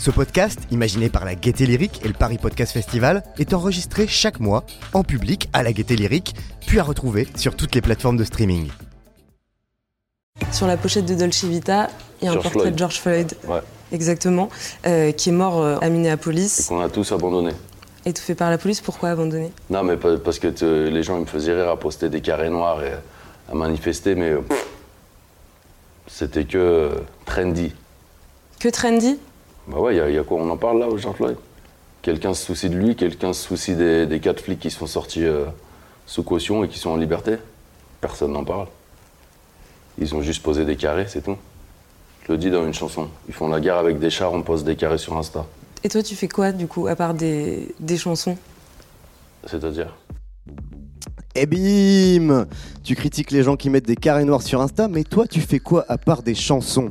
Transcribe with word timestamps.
Ce 0.00 0.10
podcast, 0.10 0.58
imaginé 0.70 1.10
par 1.10 1.26
la 1.26 1.34
Gaieté 1.34 1.66
Lyrique 1.66 2.00
et 2.04 2.08
le 2.08 2.14
Paris 2.14 2.38
Podcast 2.38 2.72
Festival, 2.72 3.22
est 3.38 3.52
enregistré 3.52 4.06
chaque 4.06 4.40
mois 4.40 4.64
en 4.94 5.02
public 5.04 5.50
à 5.52 5.62
la 5.62 5.72
Gaieté 5.74 5.94
Lyrique, 5.94 6.34
puis 6.66 6.78
à 6.78 6.82
retrouver 6.82 7.28
sur 7.36 7.54
toutes 7.54 7.74
les 7.74 7.82
plateformes 7.82 8.16
de 8.16 8.24
streaming. 8.24 8.70
Sur 10.52 10.66
la 10.66 10.78
pochette 10.78 11.04
de 11.04 11.14
Dolce 11.14 11.44
Vita, 11.44 11.90
il 12.22 12.24
y 12.24 12.28
a 12.28 12.30
un 12.30 12.34
George 12.34 12.44
portrait 12.44 12.60
Floyd. 12.62 12.74
de 12.74 12.78
George 12.78 13.00
Floyd, 13.00 13.36
Ouais. 13.46 13.60
exactement, 13.92 14.48
euh, 14.86 15.12
qui 15.12 15.28
est 15.28 15.32
mort 15.32 15.60
euh, 15.60 15.76
à 15.82 15.90
Minneapolis, 15.90 16.64
Qu'on 16.68 16.80
a 16.80 16.88
tous 16.88 17.12
abandonné. 17.12 17.52
étouffé 18.06 18.34
par 18.34 18.48
la 18.48 18.56
police. 18.56 18.80
Pourquoi 18.80 19.10
abandonné 19.10 19.52
Non, 19.68 19.82
mais 19.82 19.98
parce 19.98 20.38
que 20.38 20.48
te- 20.48 20.88
les 20.88 21.02
gens 21.02 21.16
ils 21.18 21.22
me 21.22 21.26
faisaient 21.26 21.52
rire 21.54 21.68
à 21.68 21.78
poster 21.78 22.08
des 22.08 22.22
carrés 22.22 22.48
noirs 22.48 22.82
et 22.82 22.92
à 23.50 23.54
manifester, 23.54 24.14
mais 24.14 24.30
euh, 24.30 24.40
pff, 24.40 24.66
c'était 26.06 26.44
que 26.46 26.56
euh, 26.56 26.88
trendy. 27.26 27.74
Que 28.58 28.70
trendy? 28.70 29.18
Bah 29.68 29.78
ouais, 29.78 29.94
il 29.94 29.98
y, 29.98 30.00
a- 30.00 30.10
y 30.10 30.18
a 30.18 30.24
quoi 30.24 30.38
On 30.40 30.48
en 30.50 30.56
parle 30.56 30.78
là, 30.80 30.88
au 30.88 30.96
George 30.98 31.16
Floyd 31.16 31.36
Quelqu'un 32.02 32.32
se 32.34 32.44
soucie 32.46 32.70
de 32.70 32.76
lui, 32.76 32.96
quelqu'un 32.96 33.32
se 33.32 33.46
soucie 33.46 33.74
des, 33.76 34.06
des 34.06 34.20
quatre 34.20 34.40
flics 34.40 34.58
qui 34.60 34.70
sont 34.70 34.86
sortis 34.86 35.24
euh, 35.24 35.44
sous 36.06 36.22
caution 36.22 36.64
et 36.64 36.68
qui 36.68 36.78
sont 36.78 36.90
en 36.90 36.96
liberté? 36.96 37.36
Personne 38.00 38.32
n'en 38.32 38.44
parle. 38.44 38.66
Ils 39.98 40.14
ont 40.14 40.22
juste 40.22 40.42
posé 40.42 40.64
des 40.64 40.76
carrés, 40.76 41.06
c'est 41.08 41.20
tout. 41.22 41.36
Je 42.26 42.32
le 42.32 42.38
dis 42.38 42.50
dans 42.50 42.64
une 42.64 42.72
chanson. 42.72 43.08
Ils 43.28 43.34
font 43.34 43.48
la 43.48 43.60
guerre 43.60 43.76
avec 43.76 43.98
des 43.98 44.08
chars, 44.08 44.32
on 44.32 44.42
pose 44.42 44.64
des 44.64 44.76
carrés 44.76 44.96
sur 44.98 45.16
Insta. 45.16 45.44
Et 45.84 45.88
toi, 45.90 46.02
tu 46.02 46.14
fais 46.14 46.28
quoi, 46.28 46.52
du 46.52 46.66
coup, 46.66 46.86
à 46.86 46.96
part 46.96 47.12
des, 47.12 47.74
des 47.80 47.96
chansons? 47.98 48.36
C'est-à-dire? 49.46 49.94
Et 51.36 51.46
bim 51.46 52.46
Tu 52.82 52.96
critiques 52.96 53.30
les 53.30 53.44
gens 53.44 53.54
qui 53.54 53.70
mettent 53.70 53.86
des 53.86 53.94
carrés 53.94 54.24
noirs 54.24 54.42
sur 54.42 54.60
Insta, 54.60 54.88
mais 54.88 55.04
toi 55.04 55.28
tu 55.28 55.40
fais 55.40 55.60
quoi 55.60 55.84
à 55.88 55.96
part 55.96 56.24
des 56.24 56.34
chansons? 56.34 56.90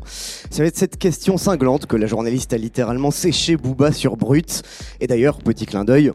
Ça 0.50 0.64
va 0.64 0.68
être 0.68 0.78
cette 0.78 0.98
question 0.98 1.38
cinglante 1.38 1.88
que 1.88 1.98
la 1.98 2.08
journaliste 2.08 2.54
a 2.54 2.58
littéralement 2.58 3.12
séché 3.12 3.58
Booba 3.58 3.92
sur 3.92 4.16
Brut. 4.16 4.64
Et 5.02 5.08
d'ailleurs, 5.08 5.40
petit 5.40 5.66
clin 5.66 5.84
d'œil, 5.84 6.14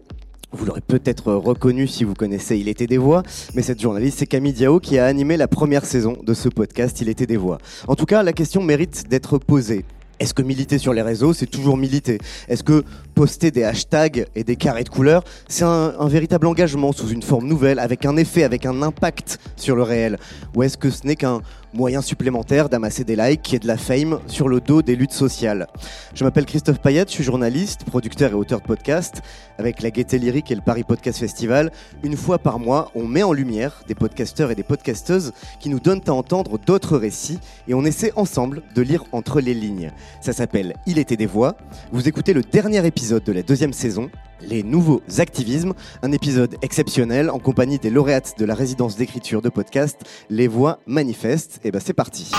vous 0.53 0.64
l'aurez 0.64 0.81
peut-être 0.81 1.34
reconnu 1.34 1.86
si 1.86 2.05
vous 2.05 2.14
connaissez 2.14 2.56
Il 2.56 2.69
était 2.69 2.86
des 2.86 2.97
voix, 2.97 3.22
mais 3.55 3.61
cette 3.61 3.83
journaliste 3.83 4.20
c'est 4.20 4.27
Camille 4.27 4.55
Diao 4.55 4.81
qui 4.81 4.98
a 4.98 5.05
animé 5.05 5.36
la 5.36 5.48
première 5.48 5.84
saison 5.84 6.16
de 6.22 6.33
ce 6.33 6.48
podcast 6.48 6.98
Il 7.03 7.11
était 7.11 7.27
des 7.27 7.36
voix. 7.36 7.59
En 7.88 7.94
tout 7.94 8.06
cas, 8.06 8.22
la 8.22 8.33
question 8.33 8.62
mérite 8.62 9.05
d'être 9.11 9.36
posée. 9.36 9.84
Est-ce 10.20 10.34
que 10.34 10.43
militer 10.43 10.79
sur 10.79 10.93
les 10.93 11.03
réseaux, 11.03 11.33
c'est 11.33 11.47
toujours 11.47 11.77
militer? 11.77 12.19
Est-ce 12.48 12.62
que 12.62 12.84
poster 13.15 13.51
des 13.51 13.65
hashtags 13.65 14.27
et 14.34 14.45
des 14.45 14.56
carrés 14.56 14.84
de 14.84 14.89
couleurs, 14.89 15.25
c'est 15.48 15.65
un, 15.65 16.09
véritable 16.09 16.47
engagement 16.47 16.93
sous 16.93 17.09
une 17.09 17.23
forme 17.23 17.47
nouvelle, 17.47 17.79
avec 17.79 18.05
un 18.06 18.17
effet, 18.17 18.45
avec 18.45 18.67
un 18.67 18.83
impact 18.83 19.39
sur 19.56 19.77
le 19.77 19.83
réel? 19.83 20.19
Ou 20.55 20.62
est-ce 20.62 20.79
que 20.79 20.91
ce 20.91 21.06
n'est 21.06 21.17
qu'un 21.17 21.43
moyen 21.75 22.00
supplémentaire 22.03 22.69
d'amasser 22.69 23.05
des 23.05 23.17
likes 23.17 23.53
et 23.53 23.58
de 23.58 23.67
la 23.67 23.77
fame 23.77 24.20
sur 24.28 24.48
le 24.48 24.61
dos 24.61 24.80
des 24.80 24.94
luttes 24.94 25.12
sociales 25.12 25.67
Je 26.14 26.25
m'appelle 26.25 26.47
Christophe 26.47 26.78
Payette, 26.81 27.08
je 27.08 27.14
suis 27.14 27.25
journaliste, 27.25 27.84
producteur 27.84 28.31
et 28.31 28.34
auteur 28.34 28.61
de 28.61 28.66
podcast. 28.66 29.22
Avec 29.58 29.83
la 29.83 29.91
Gaieté 29.91 30.19
Lyrique 30.19 30.50
et 30.50 30.55
le 30.55 30.61
Paris 30.61 30.84
Podcast 30.84 31.19
Festival, 31.19 31.72
une 32.03 32.16
fois 32.16 32.39
par 32.39 32.58
mois, 32.58 32.91
on 32.94 33.06
met 33.06 33.22
en 33.22 33.33
lumière 33.33 33.83
des 33.89 33.94
podcasteurs 33.94 34.50
et 34.50 34.55
des 34.55 34.62
podcasteuses 34.62 35.33
qui 35.61 35.69
nous 35.69 35.81
donnent 35.81 36.03
à 36.06 36.12
entendre 36.12 36.58
d'autres 36.58 36.97
récits 36.97 37.39
et 37.69 37.75
on 37.75 37.84
essaie 37.84 38.12
ensemble 38.16 38.62
de 38.75 38.83
lire 38.83 39.05
entre 39.12 39.41
les 39.41 39.55
lignes. 39.55 39.91
Ça 40.20 40.33
s'appelle 40.33 40.75
Il 40.86 40.98
était 40.98 41.16
des 41.16 41.27
voix. 41.27 41.56
Vous 41.92 42.09
écoutez 42.09 42.33
le 42.33 42.42
dernier 42.42 42.86
épisode 42.86 43.25
de 43.25 43.32
la 43.32 43.43
deuxième 43.43 43.72
saison, 43.72 44.10
Les 44.41 44.62
nouveaux 44.62 45.00
activismes, 45.19 45.75
un 46.03 46.12
épisode 46.12 46.56
exceptionnel 46.62 47.31
en 47.31 47.39
compagnie 47.39 47.78
des 47.78 47.91
lauréates 47.91 48.34
de 48.39 48.45
la 48.45 48.55
résidence 48.55 48.97
d'écriture 48.97 49.43
de 49.43 49.49
podcast 49.49 50.00
Les 50.31 50.49
Voix 50.49 50.81
Manifestes. 50.87 51.61
Et 51.65 51.71
ben 51.71 51.81
c'est 51.84 51.95
parti. 51.95 52.31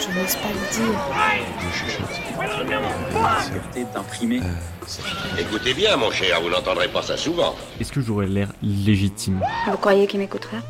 Je 0.00 0.18
n'ose 0.18 0.36
pas 0.36 0.48
le 0.48 0.76
dire. 0.76 1.00
d'imprimer. 3.94 4.40
Écoutez 5.38 5.74
bien, 5.74 5.96
mon 5.96 6.10
cher, 6.10 6.40
vous 6.42 6.50
n'entendrez 6.50 6.88
pas 6.88 7.02
ça 7.02 7.16
souvent. 7.16 7.54
Est-ce 7.80 7.92
que 7.92 8.00
j'aurais 8.00 8.26
l'air 8.26 8.52
légitime? 8.62 9.40
Vous 9.70 9.76
croyez 9.76 10.06
qu'il 10.06 10.20
m'écouterait 10.20 10.60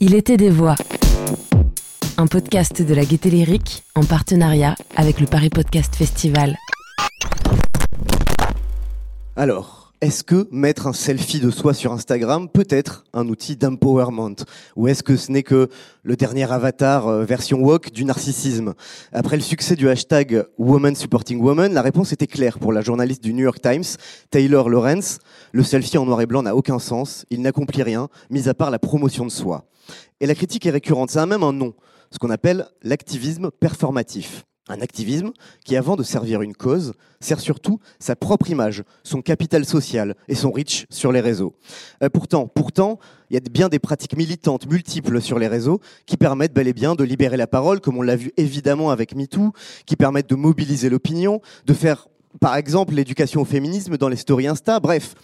Il 0.00 0.14
était 0.14 0.36
des 0.36 0.50
voix. 0.50 0.76
Un 2.20 2.26
podcast 2.26 2.82
de 2.82 2.92
la 2.92 3.06
Gaieté 3.06 3.30
Lyrique 3.30 3.82
en 3.94 4.04
partenariat 4.04 4.74
avec 4.94 5.20
le 5.20 5.26
Paris 5.26 5.48
Podcast 5.48 5.96
Festival. 5.96 6.54
Alors, 9.36 9.94
est-ce 10.02 10.22
que 10.22 10.46
mettre 10.50 10.86
un 10.86 10.92
selfie 10.92 11.40
de 11.40 11.50
soi 11.50 11.72
sur 11.72 11.94
Instagram 11.94 12.50
peut 12.50 12.66
être 12.68 13.04
un 13.14 13.26
outil 13.26 13.56
d'empowerment? 13.56 14.36
Ou 14.76 14.88
est-ce 14.88 15.02
que 15.02 15.16
ce 15.16 15.32
n'est 15.32 15.42
que 15.42 15.70
le 16.02 16.16
dernier 16.16 16.52
avatar 16.52 17.08
euh, 17.08 17.24
version 17.24 17.62
woke 17.62 17.90
du 17.90 18.04
narcissisme? 18.04 18.74
Après 19.14 19.36
le 19.36 19.42
succès 19.42 19.74
du 19.74 19.88
hashtag 19.88 20.44
Woman 20.58 20.94
Supporting 20.94 21.40
Woman, 21.40 21.72
la 21.72 21.80
réponse 21.80 22.12
était 22.12 22.26
claire 22.26 22.58
pour 22.58 22.74
la 22.74 22.82
journaliste 22.82 23.24
du 23.24 23.32
New 23.32 23.44
York 23.44 23.62
Times, 23.62 23.96
Taylor 24.28 24.68
Lawrence. 24.68 25.20
Le 25.52 25.62
selfie 25.62 25.96
en 25.96 26.04
noir 26.04 26.20
et 26.20 26.26
blanc 26.26 26.42
n'a 26.42 26.54
aucun 26.54 26.80
sens, 26.80 27.24
il 27.30 27.40
n'accomplit 27.40 27.82
rien, 27.82 28.08
mis 28.28 28.46
à 28.46 28.52
part 28.52 28.70
la 28.70 28.78
promotion 28.78 29.24
de 29.24 29.30
soi. 29.30 29.64
Et 30.20 30.26
la 30.26 30.34
critique 30.34 30.66
est 30.66 30.70
récurrente, 30.70 31.10
ça 31.10 31.22
a 31.22 31.26
même 31.26 31.42
un 31.42 31.54
nom, 31.54 31.72
ce 32.10 32.18
qu'on 32.18 32.30
appelle 32.30 32.66
l'activisme 32.82 33.50
performatif. 33.50 34.44
Un 34.68 34.80
activisme 34.82 35.32
qui, 35.64 35.76
avant 35.76 35.96
de 35.96 36.04
servir 36.04 36.42
une 36.42 36.54
cause, 36.54 36.92
sert 37.18 37.40
surtout 37.40 37.80
sa 37.98 38.14
propre 38.14 38.50
image, 38.50 38.84
son 39.02 39.20
capital 39.20 39.64
social 39.64 40.14
et 40.28 40.36
son 40.36 40.52
reach 40.52 40.86
sur 40.90 41.10
les 41.10 41.20
réseaux. 41.20 41.54
Euh, 42.04 42.08
pourtant, 42.08 42.46
pourtant, 42.46 43.00
il 43.30 43.34
y 43.34 43.36
a 43.36 43.40
bien 43.40 43.68
des 43.68 43.80
pratiques 43.80 44.16
militantes 44.16 44.70
multiples 44.70 45.20
sur 45.20 45.40
les 45.40 45.48
réseaux 45.48 45.80
qui 46.06 46.16
permettent 46.16 46.54
bel 46.54 46.68
et 46.68 46.72
bien 46.72 46.94
de 46.94 47.02
libérer 47.02 47.36
la 47.36 47.48
parole, 47.48 47.80
comme 47.80 47.98
on 47.98 48.02
l'a 48.02 48.14
vu 48.14 48.32
évidemment 48.36 48.90
avec 48.90 49.16
MeToo, 49.16 49.52
qui 49.86 49.96
permettent 49.96 50.30
de 50.30 50.36
mobiliser 50.36 50.88
l'opinion, 50.88 51.40
de 51.66 51.74
faire, 51.74 52.06
par 52.38 52.54
exemple, 52.54 52.94
l'éducation 52.94 53.40
au 53.40 53.46
féminisme 53.46 53.96
dans 53.96 54.08
les 54.08 54.16
stories 54.16 54.46
Insta. 54.46 54.78
Bref, 54.78 55.14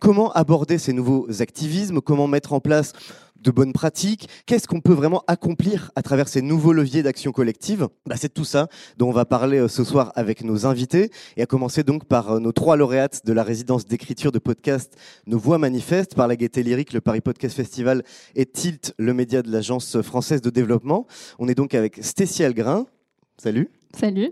comment 0.00 0.32
aborder 0.32 0.78
ces 0.78 0.92
nouveaux 0.92 1.28
activismes? 1.40 2.00
Comment 2.00 2.26
mettre 2.26 2.52
en 2.52 2.58
place 2.58 2.94
de 3.40 3.50
bonnes 3.50 3.72
pratiques 3.72 4.28
Qu'est-ce 4.46 4.66
qu'on 4.66 4.80
peut 4.80 4.92
vraiment 4.92 5.22
accomplir 5.26 5.90
à 5.96 6.02
travers 6.02 6.28
ces 6.28 6.42
nouveaux 6.42 6.72
leviers 6.72 7.02
d'action 7.02 7.32
collective? 7.32 7.88
Bah, 8.06 8.16
C'est 8.16 8.32
tout 8.32 8.44
ça 8.44 8.68
dont 8.96 9.08
on 9.08 9.12
va 9.12 9.24
parler 9.24 9.58
euh, 9.58 9.68
ce 9.68 9.84
soir 9.84 10.12
avec 10.14 10.42
nos 10.42 10.66
invités, 10.66 11.10
et 11.36 11.42
à 11.42 11.46
commencer 11.46 11.82
donc 11.82 12.04
par 12.04 12.32
euh, 12.32 12.40
nos 12.40 12.52
trois 12.52 12.76
lauréates 12.76 13.24
de 13.26 13.32
la 13.32 13.42
résidence 13.42 13.84
d'écriture 13.84 14.32
de 14.32 14.38
podcast 14.38 14.96
Nos 15.26 15.38
Voix 15.38 15.58
Manifestes, 15.58 16.14
par 16.14 16.28
la 16.28 16.36
Gaieté 16.36 16.62
Lyrique, 16.62 16.92
le 16.92 17.00
Paris 17.00 17.20
Podcast 17.20 17.56
Festival 17.56 18.02
et 18.34 18.46
Tilt, 18.46 18.94
le 18.98 19.14
média 19.14 19.42
de 19.42 19.50
l'Agence 19.50 20.00
française 20.02 20.40
de 20.40 20.50
développement. 20.50 21.06
On 21.38 21.48
est 21.48 21.54
donc 21.54 21.74
avec 21.74 21.98
Stécie 22.02 22.44
Algrin. 22.44 22.86
Salut. 23.36 23.70
Salut. 23.98 24.30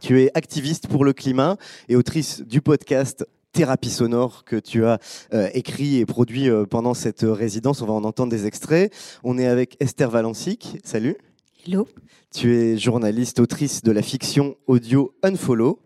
Tu 0.00 0.22
es 0.22 0.30
activiste 0.34 0.88
pour 0.88 1.04
le 1.04 1.12
climat 1.12 1.56
et 1.88 1.96
autrice 1.96 2.42
du 2.42 2.60
podcast 2.60 3.24
Thérapie 3.56 3.88
sonore 3.88 4.44
que 4.44 4.56
tu 4.56 4.84
as 4.84 4.98
euh, 5.32 5.48
écrit 5.54 5.96
et 5.96 6.04
produit 6.04 6.50
euh, 6.50 6.66
pendant 6.66 6.92
cette 6.92 7.24
euh, 7.24 7.32
résidence. 7.32 7.80
On 7.80 7.86
va 7.86 7.94
en 7.94 8.04
entendre 8.04 8.30
des 8.30 8.44
extraits. 8.44 8.92
On 9.24 9.38
est 9.38 9.46
avec 9.46 9.78
Esther 9.80 10.10
Valencic. 10.10 10.76
Salut. 10.84 11.16
Hello. 11.66 11.88
Tu 12.34 12.54
es 12.54 12.76
journaliste, 12.76 13.40
autrice 13.40 13.82
de 13.82 13.92
la 13.92 14.02
fiction 14.02 14.56
audio 14.66 15.14
Unfollow. 15.22 15.80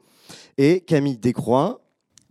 Et 0.59 0.81
Camille 0.81 1.17
Descroix. 1.17 1.81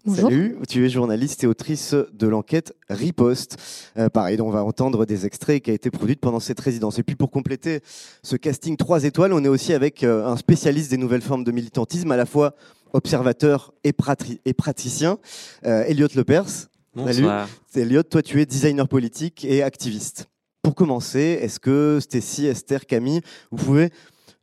Bonjour. 0.04 0.30
Salut, 0.30 0.58
tu 0.68 0.86
es 0.86 0.90
journaliste 0.90 1.44
et 1.46 1.48
autrice 1.48 1.94
de 1.94 2.28
l'enquête 2.28 2.74
Riposte. 2.90 3.56
Euh, 3.98 4.10
pareil, 4.10 4.36
dont 4.36 4.48
on 4.48 4.52
va 4.52 4.66
entendre 4.66 5.06
des 5.06 5.26
extraits 5.26 5.64
qui 5.64 5.72
a 5.72 5.74
été 5.74 5.90
produite 5.90 6.20
pendant 6.20 6.42
cette 6.42 6.60
résidence. 6.60 7.00
Et 7.00 7.04
puis 7.04 7.16
pour 7.16 7.32
compléter 7.32 7.80
ce 8.24 8.36
casting 8.36 8.76
3 8.76 9.06
étoiles, 9.06 9.32
on 9.32 9.44
est 9.46 9.50
aussi 9.50 9.72
avec 9.72 10.04
un 10.04 10.36
spécialiste 10.36 10.92
des 10.92 10.98
nouvelles 10.98 11.22
formes 11.22 11.46
de 11.46 11.52
militantisme, 11.52 12.12
à 12.12 12.18
la 12.18 12.26
fois 12.26 12.56
observateur 12.94 13.74
et, 13.84 13.94
praticien, 13.94 15.18
euh, 15.66 15.84
Elliot 15.88 16.08
Lepers. 16.16 16.70
Salut. 16.96 17.28
Elliot, 17.76 18.04
toi 18.04 18.22
tu 18.22 18.42
es 18.42 18.46
designer 18.46 18.88
politique 18.88 19.46
et 19.46 19.64
activiste. 19.64 20.28
Pour 20.62 20.76
commencer, 20.76 21.40
est-ce 21.42 21.60
que 21.60 22.00
Stécie, 22.02 22.48
Esther, 22.48 22.86
Camille, 22.86 23.22
vous 23.52 23.64
pouvez 23.64 23.92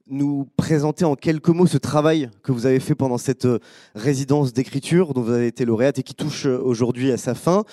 nous 0.09 0.49
présenter 0.57 1.05
en 1.05 1.17
quelques 1.17 1.49
mots 1.49 1.67
ce 1.67 1.79
travail 1.79 2.31
que 2.43 2.53
vous 2.53 2.67
avez 2.67 2.81
fait 2.81 2.95
pendant 2.95 3.19
cette 3.19 3.45
euh, 3.45 3.59
résidence 3.95 4.53
d'écriture 4.53 5.15
dont 5.15 5.23
vous 5.23 5.33
avez 5.33 5.49
été 5.49 5.65
lauréate 5.65 5.99
et 5.99 6.03
qui 6.03 6.15
touche 6.15 6.47
euh, 6.47 6.59
aujourd'hui 6.59 7.11
à 7.11 7.17
sa 7.17 7.35
fin? 7.35 7.65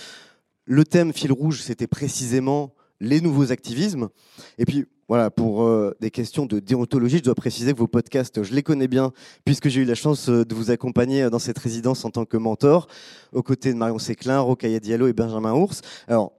Le 0.66 0.84
thème 0.84 1.14
fil 1.14 1.32
rouge, 1.32 1.62
c'était 1.62 1.88
précisément 1.88 2.74
les 3.00 3.22
nouveaux 3.22 3.52
activismes. 3.52 4.10
Et 4.58 4.66
puis, 4.66 4.86
voilà, 5.08 5.30
pour 5.30 5.64
euh, 5.64 5.96
des 6.00 6.12
questions 6.12 6.46
de 6.46 6.60
déontologie, 6.60 7.18
je 7.18 7.24
dois 7.24 7.36
préciser 7.36 7.74
que 7.74 7.78
vos 7.78 7.88
podcasts, 7.88 8.44
je 8.44 8.54
les 8.54 8.64
connais 8.64 8.88
bien, 8.88 9.12
puisque 9.46 9.70
j'ai 9.70 9.82
eu 9.82 9.86
la 9.86 9.96
chance 9.96 10.30
euh, 10.30 10.46
de 10.46 10.56
vous 10.56 10.72
accompagner 10.72 11.30
dans 11.30 11.40
cette 11.40 11.60
résidence 11.60 12.06
en 12.06 12.10
tant 12.10 12.26
que 12.26 12.38
mentor, 12.38 12.88
aux 13.32 13.44
côtés 13.44 13.74
de 13.74 13.78
Marion 13.78 14.00
Séclin, 14.00 14.40
Rokhaya 14.40 14.80
Diallo 14.80 15.08
et 15.08 15.14
Benjamin 15.14 15.54
Ours. 15.54 15.82
Alors, 16.08 16.34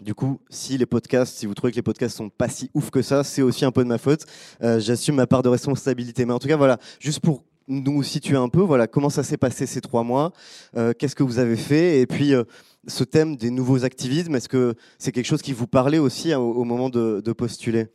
du 0.00 0.14
coup, 0.14 0.40
si 0.50 0.76
les 0.78 0.86
podcasts, 0.86 1.36
si 1.36 1.46
vous 1.46 1.54
trouvez 1.54 1.70
que 1.70 1.76
les 1.76 1.82
podcasts 1.82 2.16
sont 2.16 2.28
pas 2.28 2.48
si 2.48 2.70
ouf 2.74 2.90
que 2.90 3.02
ça, 3.02 3.22
c'est 3.22 3.42
aussi 3.42 3.64
un 3.64 3.70
peu 3.70 3.84
de 3.84 3.88
ma 3.88 3.98
faute. 3.98 4.26
Euh, 4.62 4.80
J'assume 4.80 5.14
ma 5.14 5.28
part 5.28 5.42
de 5.42 5.48
responsabilité. 5.48 6.24
Mais 6.24 6.32
en 6.32 6.40
tout 6.40 6.48
cas, 6.48 6.56
voilà, 6.56 6.78
juste 6.98 7.20
pour 7.20 7.44
nous 7.72 8.02
situer 8.02 8.36
un 8.36 8.48
peu, 8.48 8.60
voilà, 8.60 8.86
comment 8.86 9.10
ça 9.10 9.22
s'est 9.22 9.36
passé 9.36 9.66
ces 9.66 9.80
trois 9.80 10.02
mois, 10.02 10.32
euh, 10.76 10.92
qu'est-ce 10.96 11.16
que 11.16 11.22
vous 11.22 11.38
avez 11.38 11.56
fait, 11.56 12.00
et 12.00 12.06
puis 12.06 12.34
euh, 12.34 12.44
ce 12.86 13.04
thème 13.04 13.36
des 13.36 13.50
nouveaux 13.50 13.84
activismes, 13.84 14.34
est-ce 14.34 14.48
que 14.48 14.74
c'est 14.98 15.12
quelque 15.12 15.26
chose 15.26 15.42
qui 15.42 15.52
vous 15.52 15.66
parlait 15.66 15.98
aussi 15.98 16.32
hein, 16.32 16.38
au, 16.38 16.64
moment 16.64 16.90
de, 16.90 17.22
de 17.24 17.32
postuler? 17.32 17.86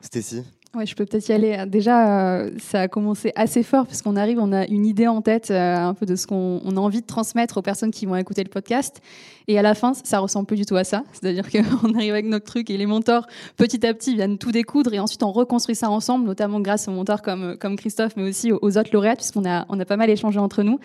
Stécie? 0.00 0.42
Ouais, 0.74 0.86
je 0.86 0.94
peux 0.94 1.04
peut-être 1.04 1.28
y 1.28 1.32
aller. 1.32 1.64
Déjà, 1.66 2.38
euh, 2.38 2.50
ça 2.58 2.82
a 2.82 2.88
commencé 2.88 3.30
assez 3.36 3.62
fort 3.62 3.86
parce 3.86 4.00
qu'on 4.00 4.16
arrive, 4.16 4.38
on 4.38 4.52
a 4.54 4.66
une 4.68 4.86
idée 4.86 5.06
en 5.06 5.20
tête 5.20 5.50
euh, 5.50 5.76
un 5.76 5.92
peu 5.92 6.06
de 6.06 6.16
ce 6.16 6.26
qu'on 6.26 6.62
on 6.64 6.76
a 6.78 6.80
envie 6.80 7.02
de 7.02 7.06
transmettre 7.06 7.58
aux 7.58 7.62
personnes 7.62 7.90
qui 7.90 8.06
vont 8.06 8.16
écouter 8.16 8.42
le 8.42 8.48
podcast. 8.48 9.02
Et 9.48 9.58
à 9.58 9.62
la 9.62 9.74
fin, 9.74 9.92
ça 9.92 10.18
ressemble 10.20 10.46
plus 10.46 10.56
du 10.56 10.64
tout 10.64 10.76
à 10.76 10.84
ça. 10.84 11.02
C'est-à-dire 11.12 11.44
qu'on 11.50 11.94
arrive 11.94 12.12
avec 12.12 12.24
notre 12.24 12.46
truc 12.46 12.70
et 12.70 12.78
les 12.78 12.86
mentors, 12.86 13.26
petit 13.58 13.86
à 13.86 13.92
petit, 13.92 14.14
viennent 14.14 14.38
tout 14.38 14.50
découdre 14.50 14.94
et 14.94 14.98
ensuite 14.98 15.22
on 15.22 15.30
reconstruit 15.30 15.74
ça 15.74 15.90
ensemble, 15.90 16.24
notamment 16.24 16.58
grâce 16.60 16.88
aux 16.88 16.92
mentors 16.92 17.20
comme, 17.20 17.58
Christophe, 17.76 18.12
mais 18.16 18.26
aussi 18.26 18.50
aux, 18.50 18.78
autres 18.78 18.90
lauréates, 18.94 19.18
puisqu'on 19.18 19.44
a, 19.44 19.66
a 19.68 19.84
pas 19.84 19.98
mal 19.98 20.08
échangé 20.08 20.38
entre 20.38 20.62
nous. 20.62 20.80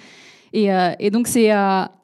Et, 0.52 0.74
euh, 0.74 0.92
et 1.00 1.12
donc 1.12 1.28
c'est 1.28 1.52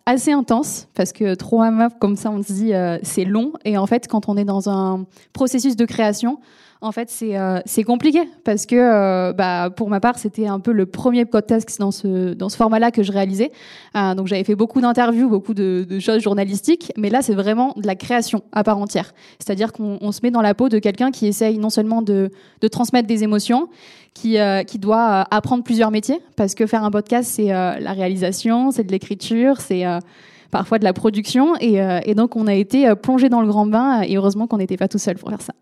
assez 0.06 0.32
intense 0.32 0.88
parce 0.94 1.12
que 1.12 1.36
trois 1.36 1.70
meufs 1.70 1.98
comme 2.00 2.16
ça, 2.16 2.32
on 2.32 2.42
se 2.42 2.54
dit 2.54 2.72
c'est 3.04 3.26
long. 3.26 3.52
Et 3.66 3.78
en 3.78 3.88
fait, 3.88 4.08
quand 4.08 4.30
on 4.30 4.38
est 4.38 4.46
dans 4.46 4.70
un 4.70 5.06
processus 5.34 5.76
de 5.76 5.84
création, 5.84 6.40
en 6.84 6.92
fait, 6.92 7.10
c'est 7.10 7.38
euh, 7.38 7.60
c'est 7.66 7.84
compliqué 7.84 8.20
parce 8.44 8.66
que, 8.66 8.76
euh, 8.76 9.32
bah, 9.32 9.70
pour 9.70 9.90
ma 9.90 10.02
part, 10.02 10.20
c'était 10.20 10.48
un 10.48 10.60
peu 10.60 10.74
le 10.74 10.86
premier 10.86 11.24
podcast 11.24 11.80
dans 11.80 11.92
ce 11.92 12.34
dans 12.34 12.50
ce 12.50 12.58
format-là 12.58 12.92
que 12.92 13.04
je 13.04 13.12
réalisais. 13.12 13.52
Euh, 13.96 14.14
donc, 14.16 14.28
j'avais 14.28 14.44
fait 14.44 14.56
beaucoup 14.56 14.82
d'interviews, 14.82 15.30
beaucoup 15.30 15.54
de, 15.54 15.88
choses 16.00 16.22
journalistiques, 16.22 16.92
mais 16.98 17.10
là, 17.10 17.22
c'est 17.22 17.36
vraiment 17.36 17.74
de 17.78 17.88
la 17.88 17.96
création 17.96 18.44
à 18.52 18.66
part 18.66 18.78
entière. 18.78 19.14
C'est-à-dire 19.40 19.72
qu'on 19.72 19.98
on 20.02 20.12
se 20.12 20.20
met 20.24 20.32
dans 20.32 20.42
la 20.42 20.54
peau 20.54 20.68
de 20.68 20.78
quelqu'un 20.78 21.12
qui 21.12 21.26
essaye 21.26 21.58
non 21.58 21.70
seulement 21.70 22.02
de 22.02 22.30
transmettre 22.70 23.08
des 23.08 23.24
émotions, 23.24 23.70
qui 24.14 24.38
qui 24.68 24.80
doit 24.80 25.26
apprendre 25.32 25.64
plusieurs 25.64 25.90
métiers 25.90 26.20
parce 26.36 26.54
que 26.54 26.68
faire 26.68 26.84
un 26.84 26.92
podcast, 26.92 27.32
c'est 27.34 27.48
la 27.48 27.94
réalisation, 27.94 28.72
c'est 28.72 28.84
de 28.84 28.92
l'écriture, 28.92 29.62
c'est 29.62 29.84
parfois 30.52 30.80
de 30.80 30.84
la 30.84 30.94
production, 30.94 31.56
et 31.60 32.14
donc 32.16 32.36
on 32.36 32.48
a 32.48 32.54
été 32.54 32.94
plongé 32.96 33.30
dans 33.30 33.42
le 33.42 33.48
grand 33.48 33.66
bain, 33.66 34.02
et 34.02 34.18
heureusement 34.18 34.48
qu'on 34.48 34.58
n'était 34.58 34.78
pas 34.78 34.88
tout 34.88 35.00
seul 35.00 35.18
pour 35.18 35.30
faire 35.30 35.42
ça. 35.42 35.54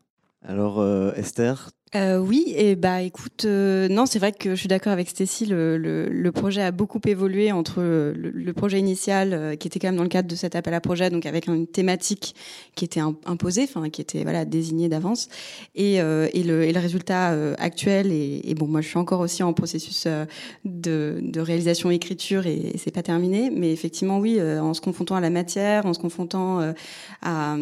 Alors, 0.44 0.80
euh, 0.80 1.14
Esther 1.16 1.72
euh, 1.94 2.20
oui, 2.20 2.54
et 2.56 2.78
bah 2.78 3.02
écoute, 3.02 3.44
euh, 3.44 3.90
non, 3.90 4.06
c'est 4.06 4.18
vrai 4.18 4.32
que 4.32 4.52
je 4.52 4.56
suis 4.56 4.70
d'accord 4.70 4.94
avec 4.94 5.10
Stécie. 5.10 5.46
Le, 5.46 5.78
le, 5.78 6.08
le, 6.08 6.32
projet 6.32 6.62
a 6.62 6.72
beaucoup 6.72 7.02
évolué 7.06 7.52
entre 7.52 7.82
le, 7.82 8.14
le 8.14 8.54
projet 8.54 8.80
initial, 8.80 9.34
euh, 9.34 9.56
qui 9.58 9.68
était 9.68 9.78
quand 9.78 9.90
même 9.90 9.98
dans 9.98 10.04
le 10.04 10.10
cadre 10.10 10.30
de 10.30 10.36
cet 10.36 10.56
appel 10.56 10.74
à 10.74 10.80
projet, 10.80 11.10
donc 11.10 11.26
avec 11.26 11.48
une 11.48 11.68
thématique 11.68 12.34
qui 12.76 12.86
était 12.86 13.02
imposée, 13.02 13.64
enfin 13.64 13.90
qui 13.90 14.00
était 14.00 14.24
voilà 14.24 14.46
désignée 14.46 14.88
d'avance, 14.88 15.28
et, 15.76 16.00
euh, 16.00 16.30
et, 16.32 16.44
le, 16.44 16.64
et 16.64 16.72
le 16.72 16.80
résultat 16.80 17.32
euh, 17.32 17.56
actuel. 17.58 18.10
Et, 18.14 18.40
et, 18.50 18.56
bon, 18.56 18.68
moi, 18.68 18.80
je 18.80 18.88
suis 18.88 18.98
encore 18.98 19.20
aussi 19.20 19.44
en 19.44 19.52
processus 19.52 20.08
de, 20.64 21.20
de 21.22 21.42
réalisation 21.42 21.92
écriture, 21.92 22.48
et, 22.48 22.56
et 22.74 22.78
c'est 22.78 22.92
pas 22.92 23.04
terminé. 23.04 23.50
Mais 23.50 23.74
effectivement, 23.74 24.20
oui, 24.20 24.42
en 24.42 24.74
se 24.74 24.80
confrontant 24.80 25.16
à 25.16 25.22
la 25.22 25.30
matière, 25.30 25.86
en 25.86 25.94
se 25.94 26.00
confrontant 26.00 26.62
à, 27.22 27.58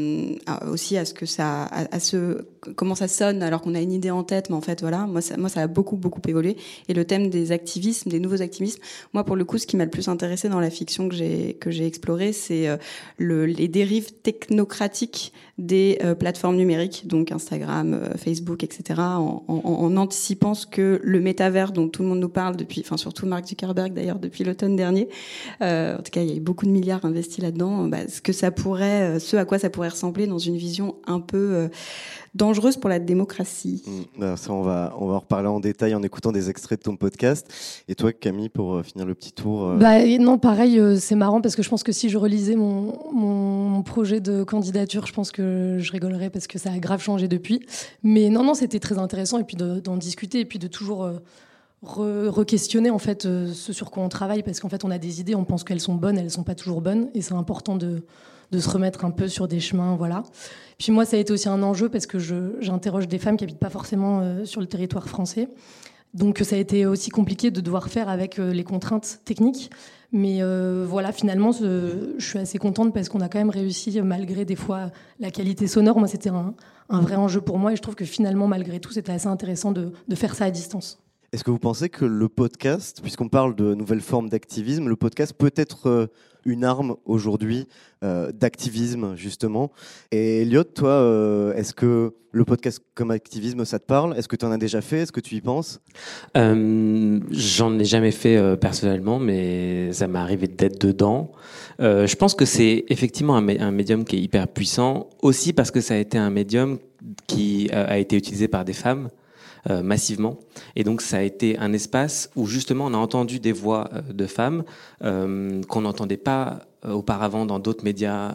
à, 0.46 0.66
aussi 0.68 0.98
à 0.98 1.06
ce 1.06 1.16
que 1.16 1.26
ça, 1.26 1.64
à, 1.64 1.96
à 1.96 2.00
ce 2.00 2.46
comment 2.76 2.96
ça 2.96 3.08
sonne, 3.08 3.44
alors 3.44 3.62
qu'on 3.62 3.76
a 3.76 3.82
une 3.82 3.92
idée 3.92 4.12
en 4.12 4.24
tête, 4.24 4.50
mais 4.50 4.56
en 4.56 4.62
fait, 4.62 4.82
voilà, 4.82 5.06
moi 5.06 5.22
ça, 5.22 5.38
moi, 5.38 5.50
ça 5.50 5.62
a 5.62 5.68
beaucoup, 5.68 5.96
beaucoup 5.96 6.22
évolué. 6.28 6.58
Et 6.88 6.94
le 6.94 7.06
thème 7.06 7.30
des 7.30 7.52
activismes, 7.52 8.10
des 8.10 8.20
nouveaux 8.20 8.42
activismes, 8.42 8.82
moi, 9.14 9.24
pour 9.24 9.36
le 9.36 9.46
coup, 9.46 9.58
ce 9.58 9.68
qui 9.68 9.78
m'a 9.78 9.86
le 9.86 9.90
plus 9.90 10.08
intéressé 10.08 10.50
dans 10.50 10.60
la 10.60 10.70
fiction 10.70 11.10
que 11.10 11.16
j'ai 11.16 11.58
que 11.60 11.72
j'ai 11.72 11.86
exploré, 11.86 12.34
c'est 12.34 12.68
euh, 12.68 12.78
le, 13.18 13.46
les 13.46 13.68
dérives 13.68 14.12
technocratiques 14.22 15.34
des 15.58 16.00
euh, 16.04 16.16
plateformes 16.16 16.56
numériques, 16.56 17.08
donc 17.08 17.32
Instagram, 17.32 17.94
euh, 17.94 18.18
Facebook, 18.18 18.64
etc., 18.64 19.00
en, 19.00 19.98
anticipant 19.98 20.54
ce 20.54 20.66
que 20.66 21.02
le 21.04 21.20
métavers 21.20 21.72
dont 21.72 21.90
tout 21.90 22.04
le 22.04 22.10
monde 22.10 22.20
nous 22.20 22.30
parle 22.30 22.56
depuis, 22.56 22.82
enfin 22.82 22.98
surtout 22.98 23.26
Mark 23.26 23.46
Zuckerberg 23.48 23.94
d'ailleurs 23.94 24.20
depuis 24.20 24.44
l'automne 24.44 24.76
dernier, 24.76 25.10
en 25.62 25.98
tout 25.98 26.12
cas, 26.12 26.22
il 26.22 26.30
y 26.30 26.34
a 26.34 26.36
eu 26.36 26.40
beaucoup 26.40 26.66
de 26.66 26.72
milliards 26.72 27.04
investis 27.06 27.44
là-dedans, 27.44 27.88
bah, 27.88 28.08
ce 28.08 28.22
que 28.22 28.32
ça 28.32 28.52
pourrait, 28.52 29.20
ce 29.20 29.36
à 29.36 29.46
quoi 29.46 29.60
ça 29.60 29.70
pourrait 29.70 29.90
ressembler 29.90 30.28
dans 30.28 30.38
une 30.38 30.58
vision 30.58 30.96
un 31.06 31.20
peu 31.20 31.70
dangereuse 32.50 32.78
pour 32.78 32.90
la 32.90 33.00
démocratie. 33.00 33.84
Mmh, 34.18 34.36
ça, 34.36 34.52
on 34.52 34.62
va, 34.64 34.96
on 35.00 35.08
va 35.08 35.16
en 35.16 35.20
reparler 35.20 35.48
en 35.48 35.60
détail 35.60 35.94
en 35.94 36.02
écoutant 36.02 36.32
des 36.32 36.50
extraits 36.50 36.80
de 36.80 36.84
ton 36.84 36.96
podcast. 36.96 37.48
Et 37.88 37.94
toi, 37.94 38.12
Camille, 38.12 38.50
pour 38.50 38.76
euh, 38.76 38.84
finir 38.84 39.06
le 39.06 39.14
petit 39.14 39.32
tour 39.32 39.68
euh... 39.68 39.78
bah, 39.78 40.04
Non, 40.20 40.40
pareil, 40.40 40.80
euh, 40.80 40.98
c'est 40.98 41.16
marrant 41.16 41.42
parce 41.42 41.56
que 41.56 41.62
je 41.62 41.70
pense 41.70 41.84
que 41.84 41.92
si 41.92 42.10
je 42.10 42.18
relisais 42.18 42.56
mon, 42.56 43.14
mon 43.14 43.84
projet 43.84 44.20
de 44.20 44.44
candidature, 44.44 45.06
je 45.06 45.14
pense 45.14 45.32
que 45.32 45.78
je 45.80 45.92
rigolerais 45.92 46.32
parce 46.32 46.48
que 46.48 46.58
ça 46.58 46.72
a 46.72 46.80
grave 46.80 47.02
changé 47.02 47.28
depuis. 47.28 47.62
Mais 48.02 48.30
non, 48.30 48.44
non, 48.44 48.56
c'était 48.56 48.80
très 48.80 48.98
intéressant 48.98 49.38
et 49.38 49.44
puis 49.44 49.56
d'en 49.56 49.98
discuter 49.98 50.40
et 50.40 50.46
puis 50.46 50.58
de 50.58 50.68
toujours 50.68 51.04
euh, 51.04 51.20
re-questionner 51.84 52.90
en 52.90 53.00
fait 53.00 53.24
ce 53.24 53.72
sur 53.72 53.90
quoi 53.92 54.04
on 54.04 54.10
travaille 54.10 54.44
parce 54.44 54.60
qu'en 54.60 54.68
fait 54.68 54.84
on 54.84 54.92
a 54.92 54.98
des 54.98 55.22
idées, 55.22 55.36
on 55.36 55.46
pense 55.46 55.64
qu'elles 55.64 55.80
sont 55.80 55.96
bonnes, 55.96 56.18
elles 56.18 56.32
sont 56.32 56.44
pas 56.44 56.56
toujours 56.56 56.82
bonnes 56.82 57.10
et 57.14 57.22
c'est 57.22 57.36
important 57.36 57.78
de, 57.78 58.04
de 58.52 58.60
se 58.60 58.70
remettre 58.70 59.06
un 59.06 59.12
peu 59.12 59.28
sur 59.28 59.48
des 59.48 59.60
chemins, 59.60 59.96
voilà. 59.96 60.24
Puis 60.80 60.94
moi, 60.94 61.06
ça 61.06 61.18
a 61.18 61.20
été 61.20 61.34
aussi 61.34 61.50
un 61.50 61.62
enjeu 61.62 61.90
parce 61.90 62.08
que 62.08 62.18
j'interroge 62.18 63.08
des 63.08 63.20
femmes 63.20 63.36
qui 63.36 63.44
habitent 63.44 63.60
pas 63.60 63.70
forcément 63.70 64.22
euh, 64.22 64.46
sur 64.46 64.62
le 64.62 64.68
territoire 64.68 65.08
français. 65.10 65.50
Donc 66.14 66.40
ça 66.40 66.56
a 66.56 66.60
été 66.60 66.86
aussi 66.86 67.12
compliqué 67.12 67.52
de 67.52 67.62
devoir 67.62 67.90
faire 67.90 68.10
avec 68.10 68.40
euh, 68.40 68.54
les 68.54 68.64
contraintes 68.64 69.20
techniques. 69.26 69.70
Mais 70.14 70.38
euh, 70.42 70.86
voilà, 70.88 71.12
finalement, 71.12 71.52
je 71.52 72.16
suis 72.18 72.40
assez 72.40 72.58
contente 72.58 72.94
parce 72.94 73.10
qu'on 73.10 73.20
a 73.20 73.28
quand 73.28 73.38
même 73.38 73.52
réussi, 73.52 74.02
malgré 74.02 74.46
des 74.46 74.56
fois 74.56 74.90
la 75.20 75.30
qualité 75.30 75.68
sonore. 75.68 76.00
Moi, 76.00 76.08
c'était 76.08 76.30
un, 76.30 76.56
un, 76.88 77.02
vrai 77.02 77.16
enjeu 77.16 77.42
pour 77.42 77.60
moi 77.60 77.74
et 77.74 77.76
je 77.76 77.82
trouve 77.82 77.94
que 77.94 78.06
finalement, 78.06 78.48
malgré 78.48 78.80
tout, 78.80 78.92
c'était 78.92 79.12
assez 79.12 79.28
intéressant 79.28 79.72
de, 79.72 79.92
de 80.08 80.16
faire 80.16 80.34
ça 80.34 80.46
à 80.46 80.52
distance. 80.52 81.00
Est-ce 81.32 81.44
que 81.44 81.52
vous 81.52 81.60
pensez 81.60 81.90
que 81.90 82.06
le 82.06 82.28
podcast, 82.28 83.02
puisqu'on 83.04 83.30
parle 83.30 83.56
de 83.56 83.76
nouvelles 83.76 84.02
formes 84.02 84.30
d'activisme, 84.30 84.88
le 84.88 84.96
podcast 84.96 85.34
peut 85.38 85.54
être 85.56 86.10
une 86.46 86.64
arme 86.64 86.96
aujourd'hui 87.06 87.68
euh, 88.04 88.32
d'activisme 88.32 89.16
justement. 89.16 89.72
Et 90.12 90.42
Elliot, 90.42 90.64
toi, 90.64 90.90
euh, 90.90 91.54
est-ce 91.54 91.74
que 91.74 92.14
le 92.32 92.46
podcast 92.46 92.82
comme 92.94 93.12
activisme, 93.12 93.66
ça 93.66 93.80
te 93.80 93.86
parle? 93.86 94.16
Est-ce 94.18 94.28
que 94.28 94.36
tu 94.36 94.46
en 94.46 94.52
as 94.52 94.58
déjà 94.58 94.82
fait? 94.82 95.00
Est-ce 95.00 95.12
que 95.12 95.20
tu 95.20 95.36
y 95.36 95.42
penses? 95.42 95.82
Euh, 96.38 97.20
J'en 97.32 97.78
ai 97.80 97.86
jamais 97.86 98.12
fait 98.12 98.58
personnellement, 98.58 99.20
mais 99.20 99.92
ça 99.94 100.08
m'est 100.08 100.20
arrivé 100.20 100.48
d'être 100.48 100.80
dedans. 100.80 101.32
Je 101.80 102.16
pense 102.16 102.36
que 102.36 102.46
c'est 102.46 102.86
effectivement 102.90 103.36
un, 103.36 103.48
un, 103.48 103.72
médium 103.72 104.06
qui 104.06 104.18
est 104.18 104.22
hyper 104.22 104.48
puissant, 104.48 105.10
aussi 105.22 105.54
parce 105.54 105.72
que 105.72 105.82
ça 105.82 105.96
a 105.96 105.98
été 105.98 106.18
un 106.18 106.30
médium 106.30 106.78
qui 107.26 107.70
a 107.72 107.98
été 107.98 108.16
utilisé 108.16 108.48
par 108.48 108.64
des 108.64 108.74
femmes. 108.74 109.10
Euh, 109.70 109.84
massivement. 109.84 110.40
Et 110.76 110.84
donc 110.84 111.02
ça 111.02 111.18
a 111.18 111.22
été 111.22 111.58
un 111.60 111.74
espace 111.74 112.32
où 112.36 112.48
justement 112.48 112.88
on 112.88 112.94
a 112.96 112.98
entendu 112.98 113.40
des 113.40 113.52
voix 113.52 113.88
euh, 113.94 114.02
de 114.14 114.26
femmes 114.26 114.64
euh, 115.04 115.62
qu'on 115.64 115.82
n'entendait 115.82 116.18
pas 116.18 116.62
auparavant 116.88 117.46
dans 117.46 117.60
d'autres 117.60 117.84
médias 117.84 118.34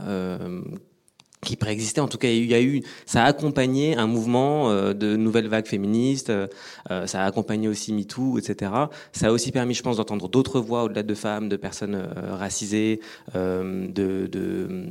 qui 1.41 1.57
préexistaient. 1.57 2.03
En 2.03 2.09
tout 2.09 2.19
cas, 2.19 2.29
il 2.29 2.45
y 2.45 2.55
a 2.55 2.61
eu, 2.61 2.83
ça 3.07 3.25
a 3.25 3.27
accompagné 3.27 3.97
un 3.97 4.07
mouvement 4.07 4.69
de 4.93 5.17
nouvelles 5.17 5.49
vagues 5.49 5.67
féministes. 5.67 6.31
ça 7.07 7.23
a 7.23 7.25
accompagné 7.25 7.69
aussi 7.69 7.95
MeToo, 7.95 8.39
etc. 8.39 8.71
Ça 9.13 9.29
a 9.29 9.31
aussi 9.31 9.51
permis, 9.51 9.73
je 9.73 9.83
pense, 9.83 9.97
d'entendre 9.97 10.29
d'autres 10.29 10.61
voix 10.61 10.85
au-delà 10.85 11.03
de 11.03 11.15
femmes, 11.15 11.49
de 11.49 11.57
personnes 11.57 12.07
racisées, 12.33 13.01
de, 13.35 13.89
de 14.27 14.91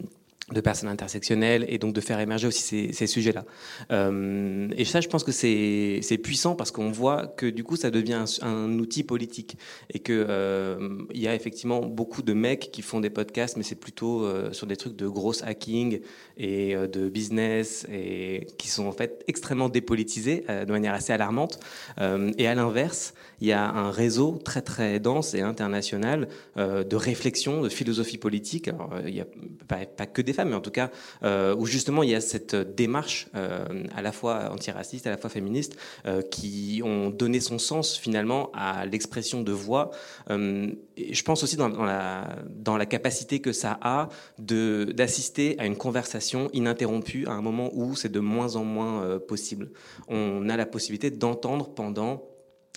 de 0.51 0.59
personnes 0.59 0.89
intersectionnelles 0.89 1.65
et 1.69 1.77
donc 1.77 1.93
de 1.93 2.01
faire 2.01 2.19
émerger 2.19 2.47
aussi 2.47 2.93
ces, 2.93 3.07
sujets-là. 3.07 3.45
Euh, 3.91 4.67
et 4.75 4.83
ça, 4.83 4.99
je 4.99 5.07
pense 5.07 5.23
que 5.23 5.31
c'est 5.31 6.19
puissant 6.21 6.55
parce 6.55 6.71
qu'on 6.71 6.91
voit 6.91 7.27
que 7.27 7.45
du 7.45 7.63
coup, 7.63 7.77
ça 7.77 7.91
devient 7.91 8.25
un, 8.41 8.77
outil 8.79 9.03
politique 9.03 9.57
et 9.93 9.99
que 9.99 10.25
euh, 10.27 10.97
y 11.13 11.27
a 11.27 11.35
effectivement 11.35 11.81
beaucoup 11.81 12.21
de 12.21 12.33
mecs 12.33 12.71
qui 12.71 12.81
font 12.81 12.99
des 12.99 13.09
podcasts, 13.09 13.55
mais 13.55 13.63
c'est 13.63 13.79
plutôt 13.79 14.25
euh, 14.25 14.51
sur 14.51 14.67
des 14.67 14.75
trucs 14.75 14.95
de 14.95 15.07
gros 15.07 15.43
hacking 15.43 16.01
et 16.37 16.75
de 16.75 17.09
business 17.09 17.85
et 17.91 18.47
qui 18.57 18.67
sont 18.67 18.87
en 18.87 18.91
fait 18.91 19.23
extrêmement 19.27 19.69
dépolitisés 19.69 20.45
de 20.49 20.71
manière 20.71 20.93
assez 20.93 21.13
alarmante. 21.13 21.59
Et 21.99 22.47
à 22.47 22.55
l'inverse, 22.55 23.13
il 23.39 23.47
y 23.47 23.51
a 23.51 23.69
un 23.69 23.91
réseau 23.91 24.39
très 24.43 24.61
très 24.61 24.99
dense 24.99 25.35
et 25.35 25.41
international 25.41 26.27
de 26.55 26.95
réflexion, 26.95 27.61
de 27.61 27.69
philosophie 27.69 28.17
politique. 28.17 28.67
Alors, 28.67 28.89
il 29.05 29.13
n'y 29.13 29.21
a 29.21 29.27
pas 29.67 30.05
que 30.07 30.23
des 30.23 30.32
femmes, 30.33 30.49
mais 30.49 30.55
en 30.55 30.61
tout 30.61 30.71
cas 30.71 30.89
euh, 31.23 31.55
où 31.55 31.65
justement 31.65 32.03
il 32.03 32.09
y 32.09 32.15
a 32.15 32.21
cette 32.21 32.55
démarche 32.55 33.27
euh, 33.35 33.65
à 33.95 34.01
la 34.01 34.11
fois 34.11 34.51
antiraciste, 34.51 35.07
à 35.07 35.09
la 35.09 35.17
fois 35.17 35.29
féministe, 35.29 35.77
euh, 36.05 36.21
qui 36.21 36.81
ont 36.83 37.09
donné 37.09 37.39
son 37.39 37.59
sens 37.59 37.97
finalement 37.97 38.51
à 38.53 38.85
l'expression 38.85 39.41
de 39.41 39.51
voix. 39.51 39.91
Je 40.29 41.21
pense 41.23 41.43
aussi 41.43 41.55
dans, 41.55 41.69
la, 41.69 42.37
dans 42.49 42.77
la 42.77 42.85
capacité 42.85 43.39
que 43.39 43.51
ça 43.51 43.79
a 43.81 44.09
d'assister 44.37 45.55
à 45.59 45.65
une 45.65 45.75
conversation 45.75 46.49
ininterrompue 46.53 47.25
à 47.27 47.31
un 47.31 47.41
moment 47.41 47.71
où 47.73 47.95
c'est 47.95 48.11
de 48.11 48.19
moins 48.19 48.55
en 48.55 48.63
moins 48.63 49.19
possible. 49.19 49.71
On 50.07 50.49
a 50.49 50.57
la 50.57 50.65
possibilité 50.65 51.09
d'entendre 51.11 51.69
pendant 51.69 52.23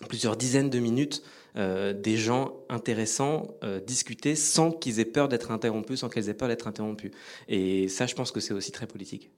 plusieurs 0.08 0.36
dizaines 0.36 0.70
de 0.70 0.78
minutes 0.78 1.22
euh, 1.56 1.92
des 1.92 2.16
gens 2.16 2.52
intéressants 2.68 3.54
euh, 3.64 3.80
discuter 3.80 4.34
sans 4.34 4.70
qu'ils 4.70 5.00
aient 5.00 5.04
peur 5.04 5.28
d'être 5.28 5.50
interrompus, 5.50 6.00
sans 6.00 6.08
qu'elles 6.08 6.28
aient 6.28 6.34
peur 6.34 6.48
d'être 6.48 6.68
interrompues. 6.68 7.12
Et 7.48 7.88
ça, 7.88 8.06
je 8.06 8.14
pense 8.14 8.30
que 8.30 8.40
c'est 8.40 8.52
aussi 8.52 8.72
très 8.72 8.86
politique. 8.86 9.30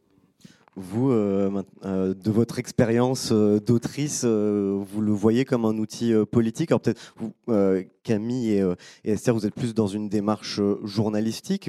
Vous, 0.74 1.10
euh, 1.10 1.62
euh, 1.84 2.14
de 2.14 2.30
votre 2.30 2.60
expérience 2.60 3.32
d'autrice, 3.32 4.24
vous 4.24 5.00
le 5.00 5.10
voyez 5.10 5.44
comme 5.44 5.64
un 5.64 5.76
outil 5.76 6.12
politique? 6.30 6.70
Alors 6.70 6.80
peut-être 6.80 7.14
Camille 8.04 8.64
et, 9.04 9.10
Esther, 9.10 9.34
vous 9.34 9.44
êtes 9.44 9.54
plus 9.54 9.74
dans 9.74 9.88
une 9.88 10.08
démarche 10.08 10.60
journalistique 10.84 11.68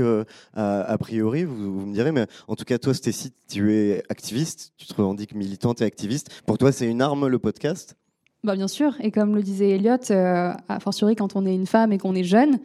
a, 0.54 0.82
a, 0.82 0.98
priori, 1.00 1.44
vous, 1.44 1.80
vous, 1.80 1.86
me 1.88 1.94
direz, 1.94 2.12
mais 2.12 2.28
en 2.48 2.56
tout 2.56 2.66
cas 2.66 2.78
toi, 2.78 2.94
Stécie, 2.94 3.34
tu 3.48 3.74
es 3.74 4.04
activiste, 4.10 4.74
tu 4.78 4.86
te 4.86 4.94
revendiques 4.94 5.34
militante 5.34 5.82
et 5.82 5.86
activiste. 5.86 6.30
Pour 6.46 6.60
toi, 6.60 6.72
c'est 6.72 6.88
une 6.88 7.02
arme 7.02 7.28
le 7.28 7.40
podcast? 7.40 7.96
Bah 8.44 8.56
bien 8.56 8.70
sûr, 8.70 8.96
et 9.02 9.12
comme 9.12 9.36
le 9.36 9.44
disait 9.44 9.72
Elliot, 9.72 9.98
euh, 10.12 10.54
a 10.70 10.80
fortiori 10.80 11.16
quand 11.16 11.36
on 11.36 11.46
est 11.46 11.54
une 11.54 11.66
femme 11.66 11.92
et 11.92 11.98
qu'on 11.98 12.16
est 12.16 12.24
jeune, 12.24 12.60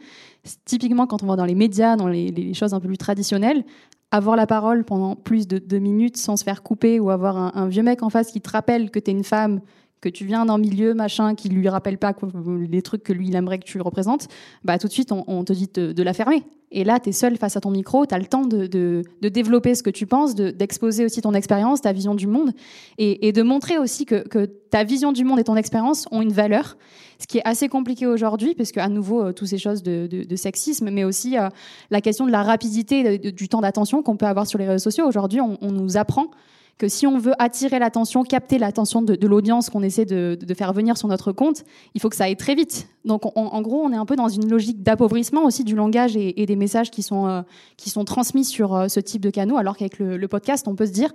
typiquement 0.63 1.05
quand 1.05 1.21
on 1.21 1.27
va 1.27 1.35
dans 1.35 1.43
les 1.43 1.55
médias, 1.55 1.97
dans 1.97 2.07
les, 2.07 2.53
choses 2.53 2.73
un 2.73 2.79
peu 2.79 2.87
plus 2.87 2.97
traditionnelles, 2.97 3.65
avoir 4.09 4.37
la 4.37 4.47
parole 4.47 4.85
pendant 4.85 5.17
plus 5.17 5.47
de 5.47 5.57
deux 5.57 5.79
minutes 5.79 6.15
sans 6.15 6.37
se 6.37 6.45
faire 6.45 6.63
couper 6.63 7.01
ou 7.01 7.09
avoir 7.09 7.35
un, 7.37 7.51
un 7.55 7.67
vieux 7.67 7.83
mec 7.83 8.03
en 8.03 8.09
face 8.09 8.31
qui 8.31 8.39
te 8.39 8.49
rappelle 8.49 8.89
que 8.89 8.99
tu 8.99 9.11
es 9.11 9.13
une 9.13 9.25
femme, 9.25 9.59
que 10.01 10.09
tu 10.09 10.25
viens 10.25 10.45
d'un 10.45 10.57
milieu 10.57 10.93
machin 10.93 11.35
qui 11.35 11.49
lui 11.49 11.67
rappelle 11.67 11.97
pas 11.97 12.13
les 12.69 12.81
trucs 12.81 13.03
que 13.03 13.13
lui 13.13 13.27
il 13.27 13.35
aimerait 13.35 13.57
que 13.59 13.65
tu 13.65 13.81
représentes, 13.81 14.27
bah 14.63 14.77
tout 14.77 14.87
de 14.87 14.93
suite 14.93 15.11
on, 15.11 15.43
te 15.43 15.53
dit 15.53 15.69
de, 15.73 16.03
la 16.03 16.13
fermer. 16.13 16.43
Et 16.71 16.83
là, 16.83 16.99
tu 16.99 17.09
es 17.09 17.11
seul 17.11 17.37
face 17.37 17.55
à 17.55 17.61
ton 17.61 17.71
micro, 17.71 18.05
tu 18.05 18.13
as 18.13 18.19
le 18.19 18.25
temps 18.25 18.45
de, 18.45 18.67
développer 19.21 19.75
ce 19.75 19.83
que 19.83 19.89
tu 19.89 20.05
penses, 20.05 20.35
d'exposer 20.35 21.05
aussi 21.05 21.21
ton 21.21 21.33
expérience, 21.33 21.81
ta 21.81 21.93
vision 21.93 22.15
du 22.15 22.27
monde, 22.27 22.51
et, 22.97 23.31
de 23.31 23.41
montrer 23.41 23.77
aussi 23.77 24.05
que, 24.05 24.27
que, 24.27 24.45
ta 24.45 24.83
vision 24.83 25.11
du 25.11 25.23
monde 25.23 25.39
et 25.39 25.43
ton 25.43 25.55
expérience 25.55 26.05
ont 26.11 26.21
une 26.21 26.33
valeur, 26.33 26.77
ce 27.19 27.27
qui 27.27 27.37
est 27.37 27.45
assez 27.47 27.69
compliqué 27.69 28.07
aujourd'hui, 28.07 28.55
parce 28.55 28.71
qu'à 28.71 28.89
nouveau, 28.89 29.23
euh, 29.23 29.31
toutes 29.31 29.47
ces 29.47 29.57
choses 29.57 29.83
de, 29.83 30.35
sexisme, 30.35 30.89
mais 30.91 31.05
aussi 31.05 31.37
euh, 31.37 31.47
la 31.91 32.01
question 32.01 32.25
de 32.25 32.31
la 32.31 32.43
rapidité 32.43 33.17
du 33.17 33.47
temps 33.47 33.61
d'attention 33.61 34.03
qu'on 34.03 34.17
peut 34.17 34.25
avoir 34.25 34.45
sur 34.45 34.59
les 34.59 34.67
réseaux 34.67 34.83
sociaux. 34.83 35.07
Aujourd'hui, 35.07 35.39
on 35.39 35.71
nous 35.71 35.97
apprend 35.97 36.27
que 36.77 36.89
si 36.89 37.07
on 37.07 37.17
veut 37.17 37.33
attirer 37.39 37.79
l'attention, 37.79 38.23
capter 38.23 38.57
l'attention 38.57 39.01
de, 39.01 39.27
l'audience 39.27 39.69
qu'on 39.69 39.81
essaie 39.81 40.05
de, 40.05 40.37
faire 40.53 40.73
venir 40.73 40.97
sur 40.97 41.07
notre 41.07 41.31
compte, 41.31 41.63
il 41.93 42.01
faut 42.01 42.09
que 42.09 42.15
ça 42.15 42.25
aille 42.25 42.35
très 42.35 42.55
vite. 42.55 42.89
Donc, 43.05 43.25
on, 43.37 43.47
en 43.47 43.61
gros, 43.61 43.81
on 43.81 43.93
est 43.93 43.97
un 43.97 44.05
peu 44.05 44.15
dans 44.15 44.27
une 44.27 44.49
logique 44.49 44.83
d'appauvrissement 44.83 45.43
aussi 45.45 45.63
du 45.63 45.75
langage 45.75 46.17
et, 46.17 46.45
des 46.45 46.55
messages 46.55 46.91
qui 46.91 47.01
sont, 47.01 47.27
euh, 47.27 48.03
transmis 48.05 48.43
sur 48.43 48.75
euh, 48.75 48.87
ce 48.87 48.99
type 48.99 49.21
de 49.21 49.29
canaux, 49.29 49.57
alors 49.57 49.77
qu'avec 49.77 49.99
le, 49.99 50.17
le, 50.17 50.27
podcast, 50.27 50.67
on 50.67 50.75
peut 50.75 50.85
se 50.85 50.91
dire, 50.91 51.13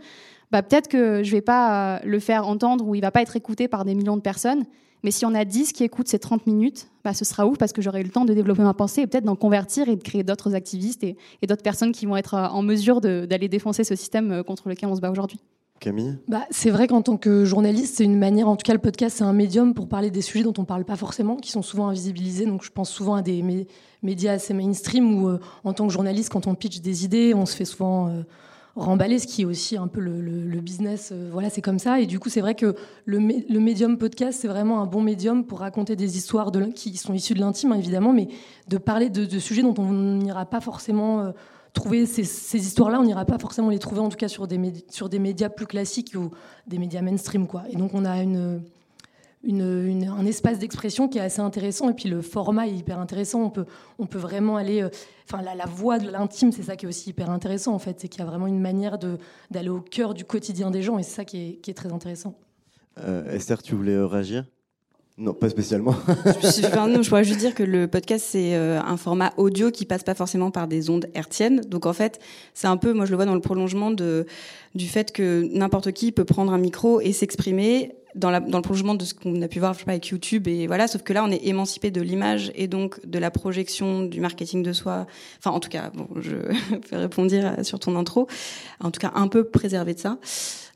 bah, 0.51 0.63
peut-être 0.63 0.89
que 0.89 1.23
je 1.23 1.31
vais 1.31 1.43
pas 1.43 1.97
euh, 1.97 2.01
le 2.05 2.19
faire 2.21 2.49
entendre 2.49 2.87
ou 2.87 2.95
il 2.95 3.01
va 3.01 3.11
pas 3.11 3.23
être 3.23 3.37
écouté 3.37 3.69
par 3.69 3.85
des 3.85 3.95
millions 3.95 4.17
de 4.17 4.23
personnes, 4.23 4.65
mais 5.03 5.11
si 5.11 5.25
on 5.25 5.35
a 5.35 5.45
10 5.45 5.73
qui 5.73 5.85
écoutent 5.85 6.09
ces 6.09 6.19
30 6.19 6.47
minutes, 6.47 6.89
bah, 7.05 7.15
ce 7.15 7.25
sera 7.25 7.47
ouf 7.47 7.59
parce 7.59 7.73
que 7.73 7.83
j'aurai 7.83 8.01
eu 8.01 8.05
le 8.05 8.11
temps 8.11 8.25
de 8.25 8.35
développer 8.35 8.63
ma 8.63 8.75
pensée 8.75 9.03
et 9.03 9.07
peut-être 9.07 9.25
d'en 9.25 9.37
convertir 9.37 9.89
et 9.89 9.97
de 9.97 10.03
créer 10.03 10.23
d'autres 10.23 10.55
activistes 10.55 11.05
et, 11.05 11.17
et 11.43 11.47
d'autres 11.47 11.63
personnes 11.63 11.93
qui 11.93 12.07
vont 12.07 12.17
être 12.17 12.35
en 12.35 12.63
mesure 12.63 13.01
d'aller 13.01 13.49
défoncer 13.49 13.85
ce 13.85 13.95
système 13.95 14.43
contre 14.45 14.69
lequel 14.69 14.89
on 14.89 14.97
se 14.97 15.01
bat 15.01 15.11
aujourd'hui. 15.11 15.41
Camille? 15.81 16.19
Bah, 16.29 16.47
C'est 16.51 16.71
vrai 16.71 16.87
qu'en 16.87 17.03
tant 17.03 17.17
que 17.17 17.45
journaliste, 17.45 17.97
c'est 17.97 18.05
une 18.05 18.19
manière, 18.19 18.49
en 18.49 18.57
tout 18.57 18.65
cas 18.65 18.75
le 18.75 18.79
podcast, 18.79 19.17
c'est 19.19 19.25
un 19.25 19.33
médium 19.33 19.75
pour 19.75 19.89
parler 19.89 20.11
des 20.11 20.21
sujets 20.21 20.45
dont 20.45 20.53
on 20.59 20.63
ne 20.63 20.67
parle 20.67 20.85
pas 20.85 20.97
forcément, 20.97 21.37
qui 21.37 21.51
sont 21.51 21.63
souvent 21.63 21.89
invisibilisés. 21.89 22.47
Donc 22.47 22.63
je 22.63 22.71
pense 22.71 22.91
souvent 22.91 23.15
à 23.15 23.23
des 23.23 23.43
mé 23.43 23.67
médias 24.03 24.33
assez 24.33 24.55
mainstream 24.55 25.23
où, 25.23 25.29
euh, 25.29 25.41
en 25.65 25.73
tant 25.73 25.87
que 25.87 25.93
journaliste, 25.93 26.31
quand 26.31 26.47
on 26.47 26.55
pitch 26.55 26.81
des 26.81 27.05
idées, 27.05 27.35
on 27.35 27.45
se 27.45 27.57
fait 27.57 27.65
souvent 27.65 28.09
euh, 28.09 28.23
remballer, 28.77 29.19
ce 29.19 29.27
qui 29.27 29.43
est 29.43 29.45
aussi 29.45 29.77
un 29.77 29.89
peu 29.89 30.01
le, 30.01 30.21
le, 30.21 30.61
business. 30.61 31.11
Euh, 31.13 31.29
voilà, 31.33 31.51
c'est 31.51 31.61
comme 31.61 31.79
ça. 31.79 32.01
Et 32.01 32.07
du 32.07 32.19
coup, 32.19 32.29
c'est 32.29 32.41
vrai 32.41 32.55
que 32.55 32.75
le, 33.05 33.19
le 33.19 33.61
médium 33.61 33.99
podcast, 33.99 34.39
c'est 34.41 34.49
vraiment 34.49 34.81
un 34.81 34.87
bon 34.87 35.03
médium 35.03 35.45
pour 35.45 35.61
raconter 35.61 35.97
des 35.97 36.17
histoires 36.17 36.51
qui 36.75 36.97
sont 36.97 37.15
issues 37.15 37.35
de 37.35 37.41
l'intime, 37.41 37.73
hein, 37.73 37.77
évidemment, 37.77 38.13
mais 38.13 38.29
de 38.69 38.79
parler 38.79 39.11
de, 39.11 39.39
sujets 39.39 39.63
dont 39.63 39.75
on 39.79 39.93
n'ira 39.93 40.47
pas 40.47 40.61
forcément 40.61 41.33
trouver 41.73 42.07
ces, 42.07 42.25
ces 42.25 42.59
histoires-là, 42.59 43.01
on 43.01 43.05
n'ira 43.05 43.25
pas 43.25 43.39
forcément 43.39 43.71
les 43.71 43.79
trouver, 43.79 44.01
en 44.01 44.09
tout 44.09 44.17
cas 44.17 44.29
sur 44.29 44.47
des, 44.47 44.59
sur 44.91 45.09
des 45.09 45.19
médias 45.19 45.49
plus 45.49 45.67
classiques 45.67 46.15
ou 46.17 46.31
des 46.67 46.79
médias 46.79 47.03
mainstream. 47.03 47.47
Quoi. 47.47 47.65
Et 47.71 47.77
donc 47.77 47.93
on 47.95 48.05
a 48.05 48.23
une, 48.23 48.63
une, 49.43 50.05
un 50.07 50.27
espace 50.27 50.59
d'expression 50.59 51.09
qui 51.09 51.19
est 51.19 51.23
assez 51.23 51.41
intéressant, 51.41 51.89
et 51.89 51.95
puis 51.95 52.09
le 52.09 52.21
format 52.23 52.67
est 52.67 52.75
hyper 52.75 52.99
intéressant. 52.99 53.43
On 53.43 53.51
peut, 53.51 53.67
on 53.99 54.07
peut 54.07 54.19
vraiment 54.19 54.57
aller... 54.57 54.87
Enfin, 55.25 55.43
la, 55.43 55.55
la 55.55 55.67
voix 55.67 55.99
de 55.99 56.11
l'intime, 56.11 56.53
c'est 56.53 56.63
ça 56.65 56.77
qui 56.77 56.87
est 56.87 56.89
aussi 56.89 57.11
hyper 57.11 57.31
intéressant, 57.31 57.73
en 57.73 57.79
fait. 57.79 58.01
C'est 58.01 58.09
qu'il 58.09 58.21
y 58.21 58.23
a 58.23 58.27
vraiment 58.27 58.47
une 58.47 58.61
manière 58.61 58.99
d'aller 59.51 59.69
au 59.69 59.81
cœur 59.81 60.13
du 60.13 60.25
quotidien 60.25 60.71
des 60.71 60.83
gens, 60.83 60.99
et 60.99 61.03
c'est 61.03 61.15
ça 61.15 61.25
qui 61.25 61.39
est, 61.39 61.57
qui 61.57 61.71
est 61.71 61.75
très 61.75 61.93
intéressant. 61.93 62.39
Euh, 62.99 63.33
Esther, 63.33 63.63
tu 63.63 63.75
voulais 63.75 63.99
réagir? 64.03 64.45
Non, 65.21 65.35
pas 65.35 65.51
spécialement. 65.51 65.95
non, 66.89 67.03
je 67.03 67.09
pourrais 67.09 67.25
juste 67.25 67.41
dire 67.41 67.55
que 67.55 67.63
le 67.63 67.87
podcast, 67.87 68.25
c'est 68.31 68.55
euh, 68.55 68.81
un 68.81 68.97
format 68.97 69.35
audio 69.37 69.71
qui 69.71 69.85
passe 69.85 70.03
pas 70.03 70.15
forcément 70.15 70.51
par 70.51 70.67
des 70.67 70.89
ondes 70.89 71.07
hertziennes. 71.15 71.61
Donc, 71.69 71.85
en 71.85 71.93
fait, 71.93 72.21
c'est 72.55 72.69
un 72.69 72.79
peu, 72.79 72.95
moi, 72.95 73.05
je 73.05 73.11
le 73.11 73.17
vois 73.17 73.27
dans 73.27 73.35
le 73.35 73.43
prolongement 73.43 73.91
de, 73.91 74.27
du 74.75 74.89
fait 74.89 75.13
que 75.13 75.47
n'importe 75.53 75.93
qui 75.93 76.11
peut 76.11 76.25
prendre 76.25 76.55
un 76.55 76.59
micro 76.59 77.03
et 77.03 77.13
s'exprimer 77.13 77.93
dans, 78.15 78.31
la, 78.31 78.41
dans 78.41 78.59
le 78.59 78.63
prolongement 78.63 78.95
de 78.95 79.05
ce 79.05 79.13
qu'on 79.13 79.43
a 79.43 79.49
pu 79.49 79.61
voir 79.61 79.75
je 79.75 79.81
sais 79.81 79.85
pas, 79.85 79.93
avec 79.93 80.07
YouTube 80.09 80.49
et 80.49 80.67
voilà 80.67 80.89
sauf 80.89 81.03
que 81.03 81.13
là 81.13 81.23
on 81.23 81.31
est 81.31 81.47
émancipé 81.47 81.93
de 81.93 82.01
l'image 82.01 82.51
et 82.57 82.67
donc 82.67 82.99
de 83.07 83.21
la 83.21 83.31
projection 83.31 84.03
du 84.03 84.21
marketing 84.21 84.65
de 84.65 84.73
soi 84.73 85.07
enfin 85.39 85.53
en 85.53 85.61
tout 85.61 85.69
cas 85.69 85.93
bon 85.95 86.09
je 86.21 86.35
vais 86.91 86.97
répondre 86.97 87.31
sur 87.63 87.79
ton 87.79 87.95
intro 87.95 88.27
en 88.81 88.91
tout 88.91 88.99
cas 88.99 89.13
un 89.15 89.29
peu 89.29 89.45
préservé 89.45 89.95
de 89.95 90.01
ça 90.01 90.19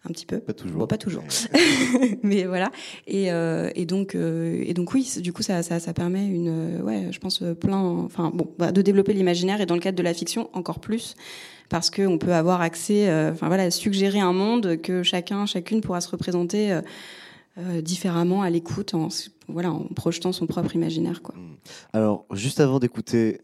un 0.04 0.12
petit 0.12 0.26
peu. 0.26 0.40
Pas 0.40 0.52
toujours. 0.52 0.78
Bon 0.78 0.86
pas 0.86 0.98
toujours. 0.98 1.24
Mais 2.22 2.44
voilà. 2.44 2.70
Et, 3.06 3.32
euh, 3.32 3.70
et 3.74 3.86
donc 3.86 4.14
euh, 4.14 4.62
et 4.64 4.74
donc 4.74 4.92
oui 4.92 5.10
du 5.18 5.32
coup 5.32 5.42
ça, 5.42 5.62
ça, 5.62 5.80
ça 5.80 5.92
permet 5.92 6.26
une 6.26 6.80
ouais 6.82 7.08
je 7.10 7.18
pense 7.18 7.42
plein 7.60 7.78
enfin 7.78 8.30
bon 8.34 8.52
bah, 8.58 8.72
de 8.72 8.82
développer 8.82 9.12
l'imaginaire 9.12 9.60
et 9.60 9.66
dans 9.66 9.74
le 9.74 9.80
cadre 9.80 9.96
de 9.96 10.02
la 10.02 10.14
fiction 10.14 10.50
encore 10.52 10.80
plus. 10.80 11.16
Parce 11.68 11.90
qu'on 11.90 12.18
peut 12.18 12.34
avoir 12.34 12.60
accès, 12.60 13.08
euh, 13.08 13.32
enfin 13.32 13.48
voilà, 13.48 13.70
suggérer 13.70 14.20
un 14.20 14.32
monde 14.32 14.80
que 14.80 15.02
chacun, 15.02 15.46
chacune 15.46 15.80
pourra 15.80 16.00
se 16.00 16.08
représenter 16.10 16.72
euh, 16.72 16.82
euh, 17.58 17.80
différemment 17.80 18.42
à 18.42 18.50
l'écoute, 18.50 18.94
en, 18.94 19.08
voilà, 19.48 19.72
en 19.72 19.84
projetant 19.84 20.32
son 20.32 20.46
propre 20.46 20.74
imaginaire. 20.74 21.22
Quoi. 21.22 21.34
Alors, 21.92 22.26
juste 22.32 22.60
avant 22.60 22.78
d'écouter 22.78 23.40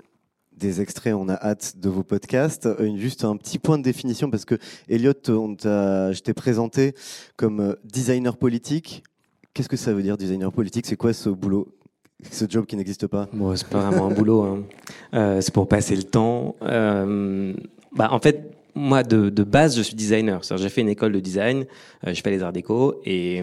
des 0.61 0.81
extraits, 0.81 1.15
on 1.15 1.29
a 1.29 1.35
hâte 1.35 1.75
de 1.79 1.89
vos 1.89 2.05
podcasts. 2.05 2.69
Une, 2.79 2.99
juste 2.99 3.25
un 3.25 3.37
petit 3.37 3.59
point 3.59 3.79
de 3.79 3.83
définition, 3.83 4.31
parce 4.31 4.45
que 4.45 4.57
Elliot, 4.89 5.15
je 5.25 6.21
t'ai 6.21 6.35
présenté 6.35 6.95
comme 7.37 7.77
designer 7.85 8.37
politique. 8.37 9.03
Qu'est-ce 9.53 9.69
que 9.69 9.77
ça 9.77 9.93
veut 9.93 10.03
dire, 10.03 10.17
designer 10.17 10.53
politique? 10.53 10.87
C'est 10.87 10.97
quoi 10.97 11.13
ce 11.13 11.29
boulot 11.29 11.75
ce 12.31 12.45
job 12.49 12.67
qui 12.67 12.77
n'existe 12.77 13.07
pas? 13.07 13.29
Bon, 13.33 13.55
c'est 13.57 13.67
pas 13.67 13.91
vraiment 13.91 14.07
un 14.07 14.15
boulot. 14.15 14.43
Hein. 14.43 14.63
Euh, 15.15 15.41
c'est 15.41 15.55
pour 15.55 15.69
passer 15.69 15.97
le 15.97 16.03
temps. 16.03 16.57
Euh, 16.63 17.55
bah, 17.93 18.09
en 18.13 18.19
fait, 18.19 18.53
moi, 18.75 19.03
de, 19.03 19.31
de, 19.31 19.43
base, 19.43 19.77
je 19.77 19.83
suis 19.83 19.95
designer. 19.95 20.41
J'ai 20.57 20.69
fait 20.69 20.81
une 20.81 20.89
école 20.89 21.13
de 21.13 21.21
design, 21.21 21.67
euh, 22.07 22.15
je 22.15 22.21
fais 22.23 22.31
les 22.31 22.43
arts 22.43 22.53
déco, 22.53 23.01
et, 23.05 23.43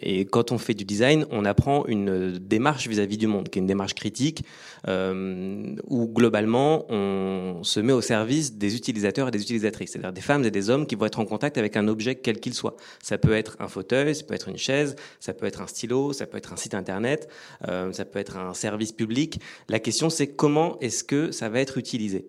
et, 0.00 0.24
quand 0.26 0.52
on 0.52 0.58
fait 0.58 0.74
du 0.74 0.84
design, 0.84 1.26
on 1.30 1.44
apprend 1.44 1.84
une 1.86 2.38
démarche 2.38 2.88
vis-à-vis 2.88 3.16
-vis 3.16 3.20
du 3.20 3.26
monde, 3.26 3.48
qui 3.48 3.58
est 3.58 3.62
une 3.62 3.66
démarche 3.66 3.94
critique, 3.94 4.44
euh, 4.86 5.74
où 5.86 6.06
globalement, 6.06 6.84
on 6.90 7.62
se 7.62 7.80
met 7.80 7.92
au 7.92 8.00
service 8.00 8.56
des 8.56 8.76
utilisateurs 8.76 9.28
et 9.28 9.30
des 9.30 9.42
utilisatrices, 9.42 9.90
c'est-à-dire 9.92 10.12
des 10.12 10.20
femmes 10.20 10.44
et 10.44 10.50
des 10.50 10.70
hommes 10.70 10.86
qui 10.86 10.94
vont 10.94 11.06
être 11.06 11.20
en 11.20 11.24
contact 11.24 11.58
avec 11.58 11.76
un 11.76 11.88
objet 11.88 12.14
quel 12.14 12.38
qu'il 12.40 12.54
soit. 12.54 12.76
Ça 13.02 13.18
peut 13.18 13.32
être 13.32 13.56
un 13.60 13.68
fauteuil, 13.68 14.14
ça 14.14 14.24
peut 14.24 14.34
être 14.34 14.48
une 14.48 14.58
chaise, 14.58 14.96
ça 15.20 15.32
peut 15.32 15.46
être 15.46 15.60
un 15.60 15.66
stylo, 15.66 16.12
ça 16.12 16.26
peut 16.26 16.38
être 16.38 16.52
un 16.52 16.56
site 16.56 16.74
internet, 16.74 17.28
euh, 17.68 17.92
ça 17.92 18.04
peut 18.04 18.18
être 18.18 18.36
un 18.36 18.54
service 18.54 18.92
public. 18.92 19.40
La 19.68 19.80
question, 19.80 20.10
c'est 20.10 20.28
comment 20.28 20.78
est-ce 20.80 21.04
que 21.04 21.32
ça 21.32 21.48
va 21.48 21.60
être 21.60 21.78
utilisé? 21.78 22.28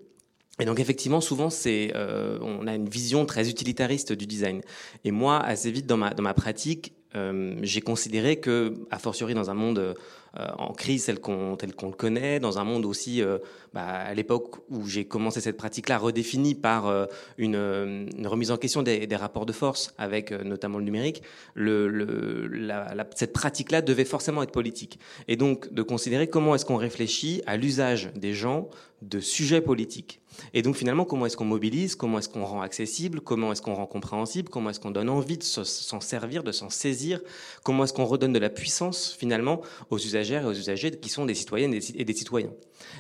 Et 0.60 0.66
donc 0.66 0.80
effectivement, 0.80 1.22
souvent, 1.22 1.50
c'est, 1.50 1.92
euh, 1.96 2.38
on 2.42 2.68
a 2.68 2.76
une 2.76 2.90
vision 2.90 3.26
très 3.26 3.50
utilitariste 3.50 4.14
du 4.14 4.28
design. 4.28 4.62
Et 5.04 5.12
moi, 5.12 5.40
assez 5.40 5.72
vite 5.72 5.88
dans 5.88 5.98
ma 5.98 6.14
dans 6.14 6.24
ma 6.24 6.34
pratique, 6.34 6.94
euh, 7.16 7.56
j'ai 7.62 7.82
considéré 7.82 8.40
que, 8.40 8.74
a 8.92 9.00
fortiori 9.00 9.34
dans 9.34 9.50
un 9.50 9.56
monde 9.56 9.96
en 10.38 10.74
crise 10.74 11.06
tel 11.06 11.20
qu'on 11.20 11.58
qu'on 11.78 11.88
le 11.88 11.94
connaît, 11.94 12.40
dans 12.40 12.60
un 12.60 12.64
monde 12.64 12.86
aussi, 12.86 13.22
bah, 13.74 13.86
à 13.86 14.14
l'époque 14.14 14.58
où 14.70 14.86
j'ai 14.88 15.06
commencé 15.06 15.42
cette 15.42 15.58
pratique-là, 15.58 15.98
redéfinie 15.98 16.56
par 16.56 17.08
une, 17.38 17.56
une, 17.56 18.28
remise 18.28 18.52
en 18.52 18.58
question 18.58 18.84
des, 18.84 19.08
rapports 19.16 19.46
de 19.46 19.54
force 19.54 19.94
avec 19.98 20.32
notamment 20.32 20.78
le 20.78 20.84
numérique, 20.84 21.24
cette 23.16 23.34
pratique-là 23.34 23.82
devait 23.82 24.06
forcément 24.06 24.44
être 24.44 24.52
politique. 24.52 25.00
Et 25.28 25.36
donc 25.36 25.74
de 25.74 25.82
considérer 25.82 26.28
comment 26.28 26.56
est-ce 26.56 26.66
qu'on 26.66 26.78
réfléchit 26.78 27.42
à 27.46 27.58
l'usage 27.58 28.12
des 28.16 28.34
gens 28.34 28.70
de 29.02 29.20
sujets 29.20 29.62
politiques. 29.62 30.22
Et 30.54 30.62
donc 30.62 30.76
finalement, 30.76 31.06
comment 31.06 31.26
est-ce 31.26 31.38
qu'on 31.38 31.46
mobilise, 31.46 31.96
comment 31.96 32.20
est-ce 32.20 32.30
qu'on 32.30 32.46
rend 32.46 32.62
accessible, 32.62 33.22
comment 33.22 33.52
est-ce 33.52 33.62
qu'on 33.62 33.74
rend 33.74 33.86
compréhensible, 33.86 34.50
comment 34.50 34.70
est-ce 34.70 34.80
qu'on 34.80 34.92
donne 34.92 35.10
envie 35.10 35.38
de 35.38 35.44
s'en 35.44 36.02
servir, 36.02 36.44
de 36.44 36.52
s'en 36.52 36.70
saisir, 36.70 37.20
comment 37.64 37.84
est-ce 37.84 37.94
qu'on 37.94 38.06
redonne 38.06 38.34
de 38.34 38.40
la 38.40 38.50
puissance 38.50 39.16
finalement 39.18 39.62
aux 39.90 39.98
et 40.20 40.46
aux 40.46 40.54
usagers 40.54 40.92
qui 40.92 41.10
sont 41.10 41.26
des 41.26 41.34
citoyennes 41.34 41.74
et 41.74 42.06
des 42.06 42.14
citoyens. 42.14 42.52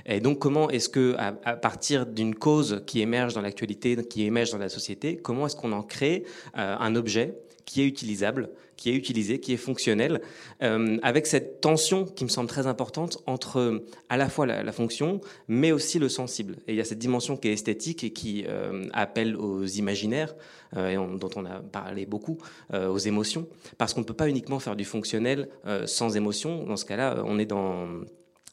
Et 0.05 0.19
donc 0.19 0.39
comment 0.39 0.69
est-ce 0.69 0.89
que 0.89 1.15
à, 1.17 1.31
partir 1.55 2.05
d'une 2.05 2.35
cause 2.35 2.83
qui 2.85 3.01
émerge 3.01 3.33
dans 3.33 3.41
l'actualité, 3.41 3.95
qui 4.07 4.23
émerge 4.23 4.51
dans 4.51 4.57
la 4.57 4.69
société, 4.69 5.17
comment 5.17 5.45
est-ce 5.45 5.55
qu'on 5.55 5.71
en 5.71 5.83
crée 5.83 6.23
euh, 6.57 6.75
un 6.79 6.95
objet 6.95 7.35
qui 7.69 7.83
est 7.83 7.85
utilisable, 7.85 8.49
qui 8.77 8.89
est 8.89 8.95
utilisé, 8.95 9.39
qui 9.39 9.53
est 9.53 9.57
fonctionnel, 9.57 10.21
euh, 10.63 10.97
avec 11.03 11.27
cette 11.27 11.61
tension 11.61 12.03
qui 12.03 12.23
me 12.23 12.29
semble 12.29 12.49
très 12.49 12.65
importante 12.65 13.19
entre 13.27 13.83
à 14.09 14.17
la 14.17 14.27
fois 14.27 14.47
la, 14.47 14.71
fonction, 14.71 15.21
mais 15.47 15.71
aussi 15.71 15.99
le 15.99 16.09
sensible. 16.09 16.55
Et 16.67 16.73
il 16.73 16.77
y 16.77 16.81
a 16.81 16.83
cette 16.83 16.97
dimension 16.97 17.38
qui 17.38 17.47
est 17.47 17.53
esthétique 17.53 18.03
et 18.03 18.11
qui 18.11 18.43
euh, 18.47 18.88
appelle 18.91 19.35
aux 19.35 19.65
imaginaires, 19.65 20.33
euh, 20.77 20.89
et 20.89 20.95
dont 20.95 21.29
on 21.35 21.45
a 21.45 21.59
parlé 21.59 22.07
beaucoup, 22.07 22.39
aux 22.73 22.97
émotions, 22.97 23.47
parce 23.77 23.93
qu'on 23.93 24.01
ne 24.01 24.05
peut 24.05 24.15
pas 24.15 24.29
uniquement 24.29 24.59
faire 24.59 24.75
du 24.75 24.85
fonctionnel 24.85 25.47
sans 25.85 26.17
émotion. 26.17 26.63
Dans 26.63 26.77
ce 26.77 26.85
cas-là, 26.85 27.21
on 27.23 27.38
est 27.38 27.45
dans 27.45 27.88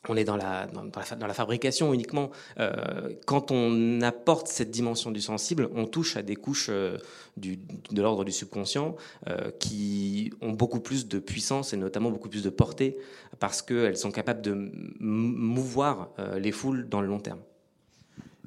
on 0.09 0.17
est 0.17 0.25
dans 0.25 0.37
la, 0.37 0.69
fabrication 1.35 1.93
uniquement. 1.93 2.31
Euh, 2.59 3.15
quand 3.27 3.51
on 3.51 4.01
apporte 4.01 4.49
cette 4.49 4.71
dimension 4.71 5.11
du 5.11 5.21
sensible, 5.21 5.69
on 5.75 5.87
touche 5.87 6.17
à 6.17 6.23
des 6.23 6.37
couches 6.37 6.69
euh, 6.71 6.99
de 7.37 8.03
l'ordre 8.03 8.25
du 8.25 8.33
subconscient 8.33 8.97
euh, 9.29 9.51
qui 9.59 10.33
ont 10.41 10.53
beaucoup 10.53 10.81
plus 10.81 11.09
de 11.09 11.19
puissance 11.19 11.73
et 11.73 11.77
notamment 11.77 12.11
beaucoup 12.11 12.29
plus 12.29 12.43
de 12.43 12.51
portée 12.51 12.97
parce 13.39 13.63
qu'elles 13.63 13.99
sont 13.99 14.11
capables 14.11 14.43
de 14.43 14.71
mouvoir 15.01 16.11
les 16.39 16.53
foules 16.53 16.89
dans 16.89 17.01
le 17.01 17.07
long 17.07 17.21
terme. 17.21 17.41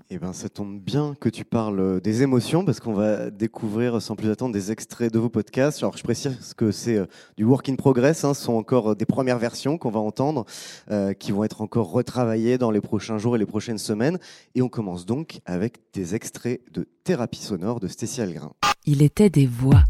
Eh 0.10 0.18
ben, 0.18 0.34
ça 0.34 0.50
tombe 0.50 0.80
bien 0.80 1.16
que 1.20 1.30
tu 1.30 1.46
parles 1.46 1.80
euh, 1.80 2.00
des 2.00 2.24
émotions 2.24 2.66
parce 2.66 2.80
qu'on 2.80 2.94
va 2.94 3.30
découvrir 3.30 4.02
sans 4.02 4.16
plus 4.16 4.30
attendre 4.30 4.54
des 4.54 4.72
extraits 4.72 5.14
de 5.14 5.20
vos 5.20 5.30
podcasts. 5.30 5.80
Alors, 5.84 5.96
je 5.98 6.04
précise 6.04 6.54
que 6.56 6.72
c'est 6.72 6.98
euh, 6.98 7.06
du 7.38 7.44
work 7.44 7.70
in 7.70 7.76
progress. 7.76 8.24
Hein, 8.24 8.34
ce 8.34 8.44
sont 8.44 8.54
encore 8.54 8.92
euh, 8.92 8.96
des 8.96 9.06
premières 9.06 9.38
versions 9.38 9.78
qu'on 9.78 9.92
va 9.92 10.00
entendre, 10.00 10.46
euh, 10.90 11.14
qui 11.14 11.32
vont 11.32 11.44
être 11.44 11.62
encore 11.62 11.92
retravaillées 11.92 12.58
dans 12.58 12.72
les 12.72 12.82
prochains 12.82 13.18
jours 13.18 13.36
et 13.36 13.40
les 13.40 13.46
prochaines 13.46 13.78
semaines. 13.78 14.18
Et 14.56 14.62
on 14.62 14.70
commence 14.70 15.06
donc 15.06 15.42
avec 15.46 15.78
des 15.94 16.16
extraits 16.16 16.62
de 16.72 16.88
thérapie 17.04 17.42
sonore 17.42 17.80
de 17.80 17.88
Stécie 17.88 18.22
Algrin. 18.22 18.54
Il 18.86 19.02
était 19.02 19.30
des 19.30 19.46
voix. 19.46 19.84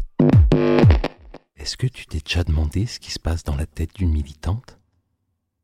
Est-ce 1.56 1.76
que 1.76 1.86
tu 1.86 2.06
t'es 2.06 2.20
déjà 2.24 2.44
demandé 2.44 2.86
ce 2.86 2.98
qui 2.98 3.10
se 3.10 3.18
passe 3.18 3.42
dans 3.44 3.56
la 3.56 3.66
tête 3.66 3.94
d'une 3.94 4.12
militante? 4.12 4.78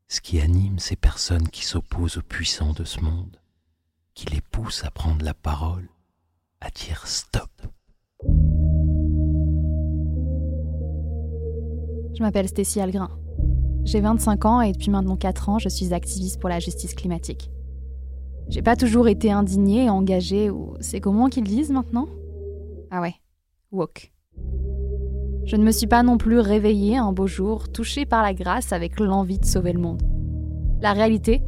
Ce 0.07 0.21
qui 0.21 0.39
anime 0.39 0.79
ces 0.79 0.95
personnes 0.95 1.49
qui 1.49 1.65
s'opposent 1.65 2.17
aux 2.17 2.21
puissants 2.21 2.73
de 2.73 2.83
ce 2.83 3.01
monde? 3.01 3.37
Qui 4.17 4.25
les 4.33 4.41
pousse 4.41 4.83
à 4.83 4.89
prendre 4.89 5.23
la 5.23 5.35
parole, 5.35 5.87
à 6.59 6.71
dire 6.71 7.05
stop. 7.05 7.51
Je 12.15 12.23
m'appelle 12.23 12.47
Stécie 12.47 12.81
Algrin. 12.81 13.11
J'ai 13.83 14.01
25 14.01 14.45
ans 14.45 14.61
et 14.61 14.71
depuis 14.71 14.89
maintenant 14.89 15.17
4 15.17 15.49
ans, 15.49 15.59
je 15.59 15.69
suis 15.69 15.93
activiste 15.93 16.39
pour 16.39 16.49
la 16.49 16.59
justice 16.59 16.95
climatique. 16.95 17.51
J'ai 18.49 18.63
pas 18.63 18.75
toujours 18.75 19.07
été 19.07 19.31
indignée, 19.31 19.87
engagée, 19.87 20.49
ou 20.49 20.73
c'est 20.79 20.99
comment 20.99 21.29
qu'ils 21.29 21.43
disent 21.43 21.69
maintenant? 21.69 22.07
Ah 22.89 23.01
ouais, 23.01 23.13
woke. 23.71 24.11
Je 25.45 25.55
ne 25.57 25.63
me 25.63 25.71
suis 25.71 25.85
pas 25.85 26.01
non 26.01 26.17
plus 26.17 26.39
réveillée 26.39 26.97
un 26.97 27.11
beau 27.11 27.27
jour, 27.27 27.71
touchée 27.71 28.07
par 28.07 28.23
la 28.23 28.33
grâce 28.33 28.73
avec 28.73 28.99
l'envie 28.99 29.37
de 29.37 29.45
sauver 29.45 29.73
le 29.73 29.79
monde. 29.79 30.01
La 30.81 30.93
réalité, 30.93 31.43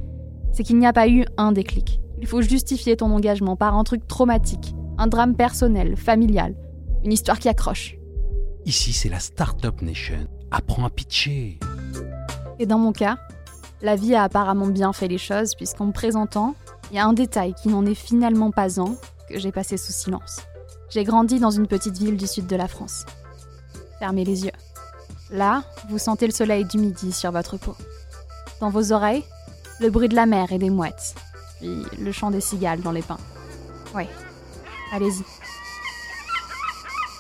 c'est 0.51 0.61
qu'il 0.61 0.77
n'y 0.77 0.85
a 0.85 0.93
pas 0.93 1.09
eu 1.09 1.25
un 1.38 1.51
déclic. 1.51 1.99
Il 2.21 2.27
faut 2.27 2.41
justifier 2.41 2.97
ton 2.97 3.11
engagement 3.11 3.55
par 3.55 3.75
un 3.75 3.83
truc 3.83 4.05
traumatique, 4.07 4.75
un 4.97 5.07
drame 5.07 5.35
personnel, 5.35 5.95
familial, 5.95 6.55
une 7.05 7.13
histoire 7.13 7.39
qui 7.39 7.47
accroche. 7.47 7.95
Ici, 8.65 8.91
c'est 8.91 9.09
la 9.09 9.19
Startup 9.19 9.81
Nation. 9.81 10.27
Apprends 10.51 10.85
à 10.85 10.89
pitcher. 10.89 11.59
Et 12.59 12.65
dans 12.65 12.77
mon 12.77 12.91
cas, 12.91 13.17
la 13.81 13.95
vie 13.95 14.15
a 14.15 14.23
apparemment 14.23 14.67
bien 14.67 14.91
fait 14.91 15.07
les 15.07 15.17
choses, 15.17 15.55
puisqu'en 15.55 15.85
me 15.85 15.91
présentant, 15.93 16.55
il 16.91 16.97
y 16.97 16.99
a 16.99 17.05
un 17.05 17.13
détail 17.13 17.53
qui 17.53 17.69
n'en 17.69 17.85
est 17.85 17.95
finalement 17.95 18.51
pas 18.51 18.81
un, 18.81 18.95
que 19.29 19.39
j'ai 19.39 19.53
passé 19.53 19.77
sous 19.77 19.93
silence. 19.93 20.41
J'ai 20.89 21.05
grandi 21.05 21.39
dans 21.39 21.51
une 21.51 21.67
petite 21.67 21.97
ville 21.97 22.17
du 22.17 22.27
sud 22.27 22.47
de 22.47 22.55
la 22.57 22.67
France. 22.67 23.05
Fermez 23.99 24.25
les 24.25 24.43
yeux. 24.43 24.51
Là, 25.31 25.63
vous 25.89 25.99
sentez 25.99 26.25
le 26.25 26.33
soleil 26.33 26.65
du 26.65 26.79
midi 26.79 27.13
sur 27.13 27.31
votre 27.31 27.57
peau. 27.57 27.75
Dans 28.59 28.69
vos 28.71 28.91
oreilles, 28.91 29.23
le 29.79 29.89
bruit 29.89 30.09
de 30.09 30.15
la 30.15 30.25
mer 30.25 30.51
et 30.51 30.57
des 30.57 30.69
mouettes 30.69 31.15
puis 31.60 31.84
le 32.00 32.12
chant 32.12 32.32
des 32.32 32.42
cigales 32.42 32.82
dans 32.82 32.92
les 32.92 33.01
pins. 33.01 33.20
Ouais, 33.94 34.08
allez-y. 34.92 35.24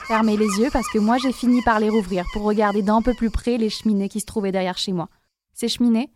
Fermez 0.07 0.37
les 0.37 0.47
yeux 0.59 0.69
parce 0.71 0.89
que 0.89 0.97
moi 0.97 1.17
j'ai 1.17 1.31
fini 1.31 1.61
par 1.61 1.79
les 1.79 1.89
rouvrir 1.89 2.25
pour 2.33 2.43
regarder 2.43 2.81
d'un 2.81 3.01
peu 3.01 3.13
plus 3.13 3.29
près 3.29 3.57
les 3.57 3.69
cheminées 3.69 4.09
qui 4.09 4.19
se 4.19 4.25
trouvaient 4.25 4.51
derrière 4.51 4.77
chez 4.77 4.91
moi. 4.91 5.07
Ces 5.53 5.67
cheminées, 5.67 6.09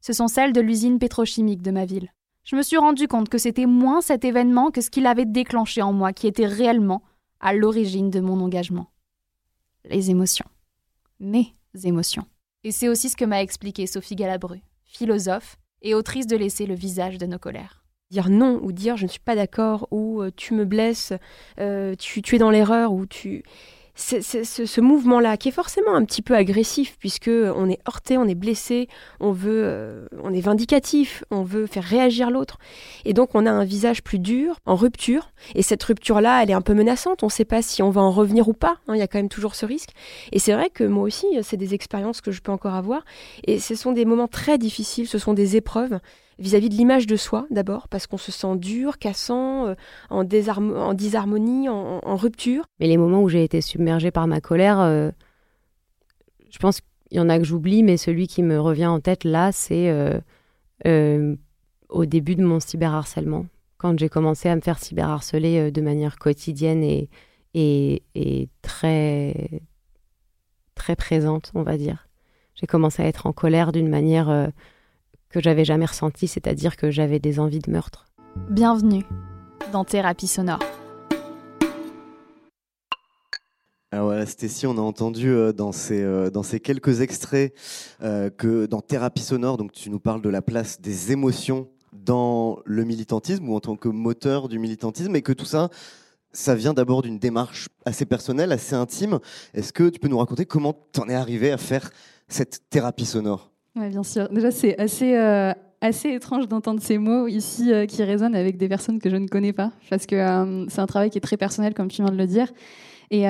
ce 0.00 0.12
sont 0.12 0.28
celles 0.28 0.52
de 0.52 0.60
l'usine 0.60 0.98
pétrochimique 0.98 1.62
de 1.62 1.70
ma 1.70 1.84
ville. 1.84 2.10
Je 2.44 2.56
me 2.56 2.62
suis 2.62 2.76
rendu 2.76 3.08
compte 3.08 3.28
que 3.28 3.38
c'était 3.38 3.66
moins 3.66 4.00
cet 4.00 4.24
événement 4.24 4.70
que 4.70 4.80
ce 4.80 4.90
qu'il 4.90 5.06
avait 5.06 5.24
déclenché 5.24 5.82
en 5.82 5.92
moi 5.92 6.12
qui 6.12 6.26
était 6.26 6.46
réellement 6.46 7.02
à 7.40 7.52
l'origine 7.52 8.10
de 8.10 8.20
mon 8.20 8.40
engagement. 8.40 8.90
Les 9.84 10.10
émotions. 10.10 10.46
Mes 11.20 11.54
émotions. 11.84 12.26
Et 12.62 12.72
c'est 12.72 12.88
aussi 12.88 13.10
ce 13.10 13.16
que 13.16 13.24
m'a 13.24 13.42
expliqué 13.42 13.86
Sophie 13.86 14.16
Galabru, 14.16 14.60
philosophe 14.84 15.58
et 15.84 15.94
autrice 15.94 16.26
de 16.26 16.36
laisser 16.36 16.66
le 16.66 16.74
visage 16.74 17.18
de 17.18 17.26
nos 17.26 17.38
colères. 17.38 17.84
Dire 18.10 18.28
non 18.28 18.58
ou 18.62 18.72
dire 18.72 18.96
je 18.96 19.04
ne 19.04 19.10
suis 19.10 19.20
pas 19.20 19.36
d'accord 19.36 19.86
ou 19.90 20.22
euh, 20.22 20.30
tu 20.34 20.54
me 20.54 20.64
blesses, 20.64 21.12
euh, 21.60 21.94
tu, 21.96 22.22
tu, 22.22 22.34
es 22.34 22.38
dans 22.38 22.50
l'erreur 22.50 22.92
ou 22.92 23.06
tu 23.06 23.44
c'est, 23.94 24.22
ce, 24.22 24.80
mouvement-là 24.80 25.36
qui 25.36 25.48
est 25.48 25.52
forcément 25.52 25.94
un 25.94 26.04
petit 26.04 26.22
peu 26.22 26.34
agressif 26.34 26.96
puisque 26.98 27.30
on 27.30 27.68
est 27.68 27.78
heurté, 27.88 28.18
on 28.18 28.26
est 28.26 28.34
blessé, 28.34 28.88
on 29.20 29.30
veut, 29.30 29.62
euh, 29.64 30.06
on 30.22 30.32
est 30.34 30.40
vindicatif, 30.40 31.24
on 31.30 31.42
veut 31.42 31.66
faire 31.66 31.84
réagir 31.84 32.30
l'autre, 32.30 32.58
et 33.04 33.12
donc 33.12 33.30
on 33.34 33.46
a 33.46 33.50
un 33.50 33.64
visage 33.64 34.02
plus 34.02 34.18
dur, 34.18 34.56
en 34.66 34.74
rupture. 34.74 35.30
Et 35.54 35.62
cette 35.62 35.82
rupture-là, 35.82 36.42
elle 36.42 36.50
est 36.50 36.54
un 36.54 36.60
peu 36.60 36.74
menaçante. 36.74 37.22
On 37.22 37.26
ne 37.26 37.30
sait 37.30 37.44
pas 37.44 37.62
si 37.62 37.82
on 37.82 37.90
va 37.90 38.00
en 38.00 38.10
revenir 38.10 38.48
ou 38.48 38.52
pas. 38.52 38.78
Hein, 38.88 38.94
il 38.94 38.98
y 38.98 39.02
a 39.02 39.06
quand 39.06 39.18
même 39.18 39.28
toujours 39.28 39.54
ce 39.54 39.66
risque. 39.66 39.90
Et 40.32 40.38
c'est 40.38 40.52
vrai 40.52 40.70
que 40.70 40.84
moi 40.84 41.04
aussi, 41.04 41.26
c'est 41.42 41.56
des 41.56 41.74
expériences 41.74 42.20
que 42.20 42.32
je 42.32 42.40
peux 42.40 42.52
encore 42.52 42.74
avoir, 42.74 43.04
et 43.46 43.58
ce 43.60 43.74
sont 43.74 43.92
des 43.92 44.04
moments 44.04 44.28
très 44.28 44.58
difficiles, 44.58 45.06
ce 45.06 45.18
sont 45.18 45.34
des 45.34 45.56
épreuves 45.56 45.98
vis-à-vis 46.38 46.68
de 46.68 46.74
l'image 46.74 47.06
de 47.06 47.16
soi 47.16 47.46
d'abord, 47.50 47.88
parce 47.88 48.06
qu'on 48.06 48.18
se 48.18 48.32
sent 48.32 48.56
dur, 48.56 48.98
cassant, 48.98 49.66
euh, 49.66 49.74
en, 50.10 50.24
en, 50.24 50.94
disharmonie, 50.94 51.68
en, 51.68 52.16
rupture. 52.16 52.64
Mais 52.80 52.86
les 52.86 52.96
moments 52.96 53.22
où 53.22 53.28
j'ai 53.28 53.44
été 53.44 53.60
submergée 53.60 54.10
par 54.10 54.26
ma 54.26 54.40
colère, 54.40 54.80
euh, 54.80 55.10
je 56.50 56.58
pense 56.58 56.80
qu'il 56.80 57.18
y 57.18 57.20
en 57.20 57.28
a 57.28 57.38
que 57.38 57.44
j'oublie, 57.44 57.82
mais 57.82 57.96
celui 57.96 58.26
qui 58.26 58.42
me 58.42 58.60
revient 58.60 58.86
en 58.86 59.00
tête 59.00 59.24
là, 59.24 59.52
c'est 59.52 59.90
euh, 60.86 61.36
au 61.88 62.04
début 62.06 62.34
de 62.34 62.44
mon 62.44 62.60
cyberharcèlement, 62.60 63.46
quand 63.78 63.98
j'ai 63.98 64.08
commencé 64.08 64.48
à 64.48 64.56
me 64.56 64.60
faire 64.60 64.78
cyberharceler 64.78 65.70
de 65.70 65.80
manière 65.80 66.18
quotidienne 66.18 66.82
et, 66.82 67.08
et, 67.54 68.02
et 68.14 68.48
très, 68.62 69.62
très 70.74 70.96
présente, 70.96 71.52
on 71.54 71.62
va 71.62 71.76
dire. 71.76 72.08
J'ai 72.54 72.66
commencé 72.66 73.02
à 73.02 73.06
être 73.06 73.26
en 73.26 73.32
colère 73.32 73.72
d'une 73.72 73.88
manière 73.88 74.50
que 75.34 75.40
j'avais 75.40 75.64
jamais 75.64 75.86
ressenti, 75.86 76.28
c'est-à-dire 76.28 76.76
que 76.76 76.92
j'avais 76.92 77.18
des 77.18 77.40
envies 77.40 77.58
de 77.58 77.68
meurtre. 77.68 78.06
Bienvenue 78.50 79.04
dans 79.72 79.84
Thérapie 79.84 80.28
Sonore. 80.28 80.60
Alors 83.90 84.06
voilà, 84.06 84.26
Stécie, 84.26 84.68
on 84.68 84.78
a 84.78 84.80
entendu 84.80 85.30
euh, 85.30 85.52
dans 85.52 85.72
ces, 85.72 86.02
euh, 86.02 86.30
dans 86.30 86.44
ces 86.44 86.60
quelques 86.60 87.00
extraits 87.00 87.52
euh, 88.02 88.30
que 88.30 88.66
dans 88.66 88.80
Thérapie 88.80 89.22
Sonore, 89.22 89.56
donc 89.56 89.72
tu 89.72 89.90
nous 89.90 89.98
parles 89.98 90.22
de 90.22 90.28
la 90.28 90.40
place 90.40 90.80
des 90.80 91.10
émotions 91.10 91.68
dans 91.92 92.60
le 92.64 92.84
militantisme 92.84 93.48
ou 93.48 93.56
en 93.56 93.60
tant 93.60 93.74
que 93.74 93.88
moteur 93.88 94.48
du 94.48 94.60
militantisme 94.60 95.16
et 95.16 95.22
que 95.22 95.32
tout 95.32 95.46
ça, 95.46 95.68
ça 96.32 96.54
vient 96.54 96.74
d'abord 96.74 97.02
d'une 97.02 97.18
démarche 97.18 97.68
assez 97.84 98.06
personnelle, 98.06 98.52
assez 98.52 98.76
intime. 98.76 99.18
Est-ce 99.52 99.72
que 99.72 99.88
tu 99.88 99.98
peux 99.98 100.08
nous 100.08 100.18
raconter 100.18 100.46
comment 100.46 100.76
tu 100.92 101.00
en 101.00 101.08
es 101.08 101.14
arrivé 101.14 101.50
à 101.50 101.58
faire 101.58 101.90
cette 102.28 102.68
thérapie 102.70 103.06
sonore? 103.06 103.53
Oui, 103.76 103.88
bien 103.88 104.02
sûr. 104.02 104.28
Déjà, 104.30 104.50
c'est 104.50 104.78
assez, 104.78 105.16
euh, 105.16 105.52
assez 105.80 106.10
étrange 106.10 106.48
d'entendre 106.48 106.80
ces 106.80 106.98
mots 106.98 107.26
ici 107.26 107.72
euh, 107.72 107.86
qui 107.86 108.02
résonnent 108.02 108.36
avec 108.36 108.56
des 108.56 108.68
personnes 108.68 108.98
que 108.98 109.10
je 109.10 109.16
ne 109.16 109.26
connais 109.26 109.52
pas, 109.52 109.72
parce 109.90 110.06
que 110.06 110.16
euh, 110.16 110.66
c'est 110.68 110.80
un 110.80 110.86
travail 110.86 111.10
qui 111.10 111.18
est 111.18 111.22
très 111.22 111.36
personnel, 111.36 111.74
comme 111.74 111.88
tu 111.88 112.02
viens 112.02 112.12
de 112.12 112.18
le 112.18 112.26
dire. 112.26 112.52
Et, 113.10 113.26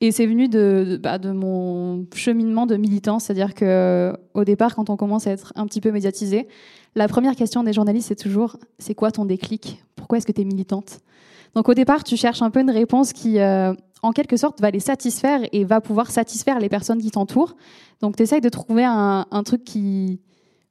Et 0.00 0.12
c'est 0.12 0.26
venu 0.26 0.48
de, 0.48 0.86
de, 0.90 0.96
bah, 0.96 1.18
de, 1.18 1.32
mon 1.32 2.06
cheminement 2.14 2.66
de 2.66 2.76
militant, 2.76 3.18
c'est-à-dire 3.18 3.52
que 3.52 4.12
au 4.32 4.44
départ, 4.44 4.76
quand 4.76 4.90
on 4.90 4.96
commence 4.96 5.26
à 5.26 5.32
être 5.32 5.52
un 5.56 5.66
petit 5.66 5.80
peu 5.80 5.90
médiatisé, 5.90 6.46
la 6.94 7.08
première 7.08 7.34
question 7.34 7.64
des 7.64 7.72
journalistes, 7.72 8.06
c'est 8.08 8.14
toujours 8.14 8.58
c'est 8.78 8.94
quoi 8.94 9.10
ton 9.10 9.24
déclic? 9.24 9.82
Pourquoi 9.96 10.18
est-ce 10.18 10.26
que 10.26 10.32
tu 10.32 10.42
es 10.42 10.44
militante? 10.44 11.00
Donc 11.54 11.68
au 11.68 11.74
départ, 11.74 12.04
tu 12.04 12.16
cherches 12.16 12.42
un 12.42 12.50
peu 12.50 12.60
une 12.60 12.70
réponse 12.70 13.12
qui, 13.12 13.40
euh, 13.40 13.74
en 14.02 14.12
quelque 14.12 14.36
sorte, 14.36 14.60
va 14.60 14.70
les 14.70 14.80
satisfaire 14.80 15.40
et 15.52 15.64
va 15.64 15.80
pouvoir 15.80 16.10
satisfaire 16.10 16.58
les 16.58 16.68
personnes 16.68 17.00
qui 17.00 17.10
t'entourent. 17.10 17.56
Donc 18.00 18.16
tu 18.16 18.22
essayes 18.22 18.40
de 18.40 18.48
trouver 18.48 18.84
un, 18.84 19.42
truc 19.44 19.64
qui, 19.64 20.20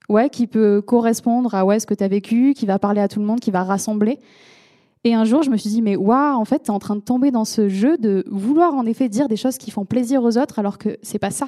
ouais, 0.09 0.29
qui 0.29 0.47
peut 0.47 0.81
correspondre 0.81 1.53
à 1.55 1.65
ouais, 1.65 1.79
ce 1.79 1.85
que 1.85 1.93
tu 1.93 2.03
as 2.03 2.07
vécu, 2.07 2.53
qui 2.53 2.65
va 2.65 2.79
parler 2.79 3.01
à 3.01 3.07
tout 3.07 3.19
le 3.19 3.25
monde, 3.25 3.39
qui 3.39 3.51
va 3.51 3.63
rassembler. 3.63 4.19
Et 5.03 5.13
un 5.13 5.25
jour, 5.25 5.43
je 5.43 5.49
me 5.49 5.57
suis 5.57 5.69
dit, 5.69 5.81
mais 5.81 5.95
waouh, 5.95 6.35
en 6.35 6.45
fait, 6.45 6.63
tu 6.63 6.67
es 6.67 6.71
en 6.71 6.79
train 6.79 6.95
de 6.95 7.01
tomber 7.01 7.31
dans 7.31 7.45
ce 7.45 7.69
jeu 7.69 7.97
de 7.97 8.25
vouloir 8.29 8.73
en 8.73 8.85
effet 8.85 9.09
dire 9.09 9.27
des 9.27 9.37
choses 9.37 9.57
qui 9.57 9.71
font 9.71 9.85
plaisir 9.85 10.23
aux 10.23 10.37
autres 10.37 10.59
alors 10.59 10.77
que 10.77 10.97
c'est 11.01 11.19
pas 11.19 11.31
ça. 11.31 11.47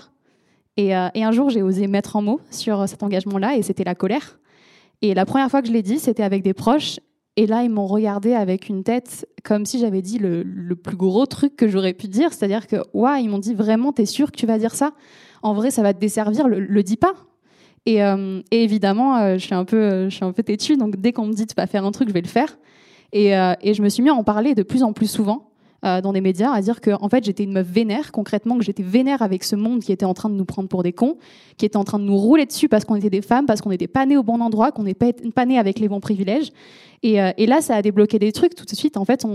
Et, 0.77 0.95
euh, 0.95 1.09
et, 1.13 1.23
un 1.23 1.31
jour, 1.31 1.49
j'ai 1.49 1.61
osé 1.61 1.87
mettre 1.87 2.15
en 2.15 2.21
mots 2.21 2.39
sur 2.51 2.87
cet 2.87 3.03
engagement-là 3.03 3.55
et 3.55 3.63
c'était 3.63 3.83
la 3.83 3.95
colère. 3.95 4.39
Et 5.01 5.13
la 5.13 5.25
première 5.25 5.49
fois 5.49 5.61
que 5.61 5.67
je 5.67 5.73
l'ai 5.73 5.81
dit, 5.81 5.99
c'était 5.99 6.23
avec 6.23 6.43
des 6.43 6.53
proches. 6.53 6.99
Et 7.39 7.47
là, 7.47 7.63
ils 7.63 7.69
m'ont 7.69 7.87
regardé 7.87 8.33
avec 8.33 8.67
une 8.67 8.83
tête 8.83 9.25
comme 9.45 9.65
si 9.65 9.79
j'avais 9.79 10.01
dit 10.01 10.19
le, 10.19 10.43
plus 10.75 10.97
gros 10.97 11.25
truc 11.25 11.55
que 11.55 11.69
j'aurais 11.69 11.93
pu 11.93 12.09
dire. 12.09 12.33
C'est-à-dire 12.33 12.67
que, 12.67 12.75
waouh, 12.93 13.15
ils 13.15 13.29
m'ont 13.29 13.39
dit 13.39 13.53
vraiment, 13.53 13.93
t'es 13.93 14.05
sûr 14.05 14.29
que 14.29 14.35
tu 14.35 14.45
vas 14.45 14.57
dire 14.57 14.75
ça? 14.75 14.91
En 15.41 15.53
vrai, 15.53 15.71
ça 15.71 15.81
va 15.81 15.93
te 15.93 16.01
desservir, 16.01 16.49
le, 16.49 16.59
le 16.59 16.83
dis 16.83 16.97
pas. 16.97 17.13
Et, 17.85 18.03
euh, 18.03 18.41
évidemment, 18.51 19.15
euh, 19.19 19.37
je 19.37 19.45
suis 19.45 19.55
un 19.55 19.63
peu, 19.63 20.09
je 20.09 20.13
suis 20.13 20.25
un 20.25 20.33
peu 20.33 20.43
têtue, 20.43 20.75
donc 20.75 20.97
dès 20.97 21.13
qu'on 21.13 21.27
me 21.27 21.31
dit 21.31 21.45
de 21.45 21.53
pas 21.53 21.65
faire 21.65 21.85
un 21.85 21.91
truc, 21.91 22.09
je 22.09 22.13
vais 22.13 22.19
le 22.19 22.27
faire. 22.27 22.57
Et, 23.13 23.37
euh, 23.37 23.53
et, 23.61 23.73
je 23.73 23.81
me 23.83 23.87
suis 23.87 24.03
mis 24.03 24.09
à 24.09 24.15
en 24.15 24.25
parler 24.25 24.53
de 24.53 24.63
plus 24.63 24.83
en 24.83 24.91
plus 24.91 25.09
souvent 25.09 25.49
euh, 25.85 26.01
dans 26.01 26.13
des 26.13 26.21
médias, 26.21 26.51
à 26.51 26.61
dire 26.61 26.81
que 26.81 26.91
en 27.01 27.09
fait 27.09 27.23
j'étais 27.23 27.43
une 27.43 27.53
meuf 27.53 27.67
vénère, 27.67 28.11
concrètement 28.11 28.57
que 28.57 28.63
j'étais 28.63 28.83
vénère 28.83 29.21
avec 29.21 29.43
ce 29.43 29.55
monde 29.55 29.81
qui 29.81 29.91
était 29.91 30.05
en 30.05 30.13
train 30.13 30.29
de 30.29 30.35
nous 30.35 30.45
prendre 30.45 30.67
pour 30.67 30.83
des 30.83 30.93
cons, 30.93 31.17
qui 31.57 31.65
était 31.65 31.77
en 31.77 31.83
train 31.83 31.99
de 31.99 32.03
nous 32.03 32.17
rouler 32.17 32.45
dessus 32.45 32.67
parce 32.67 32.85
qu'on 32.85 32.95
était 32.95 33.09
des 33.09 33.21
femmes, 33.21 33.45
parce 33.45 33.61
qu'on 33.61 33.69
n'était 33.69 33.87
pas 33.87 34.05
nés 34.05 34.17
au 34.17 34.23
bon 34.23 34.41
endroit, 34.41 34.71
qu'on 34.71 34.83
n'était 34.83 35.13
pas 35.13 35.45
nés 35.45 35.57
avec 35.57 35.79
les 35.79 35.87
bons 35.87 35.99
privilèges. 35.99 36.51
Et, 37.01 37.21
euh, 37.21 37.31
et, 37.37 37.45
là, 37.45 37.61
ça 37.61 37.75
a 37.75 37.81
débloqué 37.81 38.19
des 38.19 38.33
trucs 38.33 38.55
tout 38.55 38.65
de 38.65 38.75
suite. 38.75 38.97
En 38.97 39.05
fait, 39.05 39.25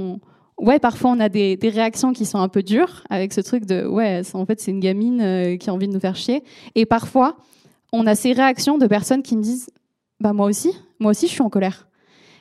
ouais, 0.59 0.79
parfois 0.79 1.13
on 1.13 1.21
a 1.21 1.29
des, 1.29 1.57
des, 1.57 1.69
réactions 1.69 2.13
qui 2.13 2.27
sont 2.27 2.39
un 2.39 2.49
peu 2.49 2.63
dures 2.63 3.05
avec 3.11 3.33
ce 3.33 3.41
truc 3.41 3.65
de 3.67 3.87
ouais, 3.87 4.23
en 4.35 4.47
fait 4.47 4.61
c'est 4.61 4.71
une 4.71 4.81
gamine 4.81 5.21
euh, 5.21 5.57
qui 5.57 5.71
a 5.71 5.75
envie 5.75 5.89
de 5.89 5.93
nous 5.93 6.01
faire 6.01 6.17
chier. 6.17 6.43
Et 6.75 6.87
parfois, 6.87 7.37
on 7.93 8.07
a 8.07 8.15
ces 8.15 8.33
réactions 8.33 8.79
de 8.79 8.87
personnes 8.87 9.23
qui 9.23 9.37
me 9.37 9.43
disent 9.43 9.71
bah 10.21 10.33
moi 10.33 10.47
aussi, 10.47 10.73
moi 11.01 11.11
aussi 11.11 11.27
je 11.27 11.33
suis 11.33 11.43
en 11.43 11.51
colère. 11.51 11.89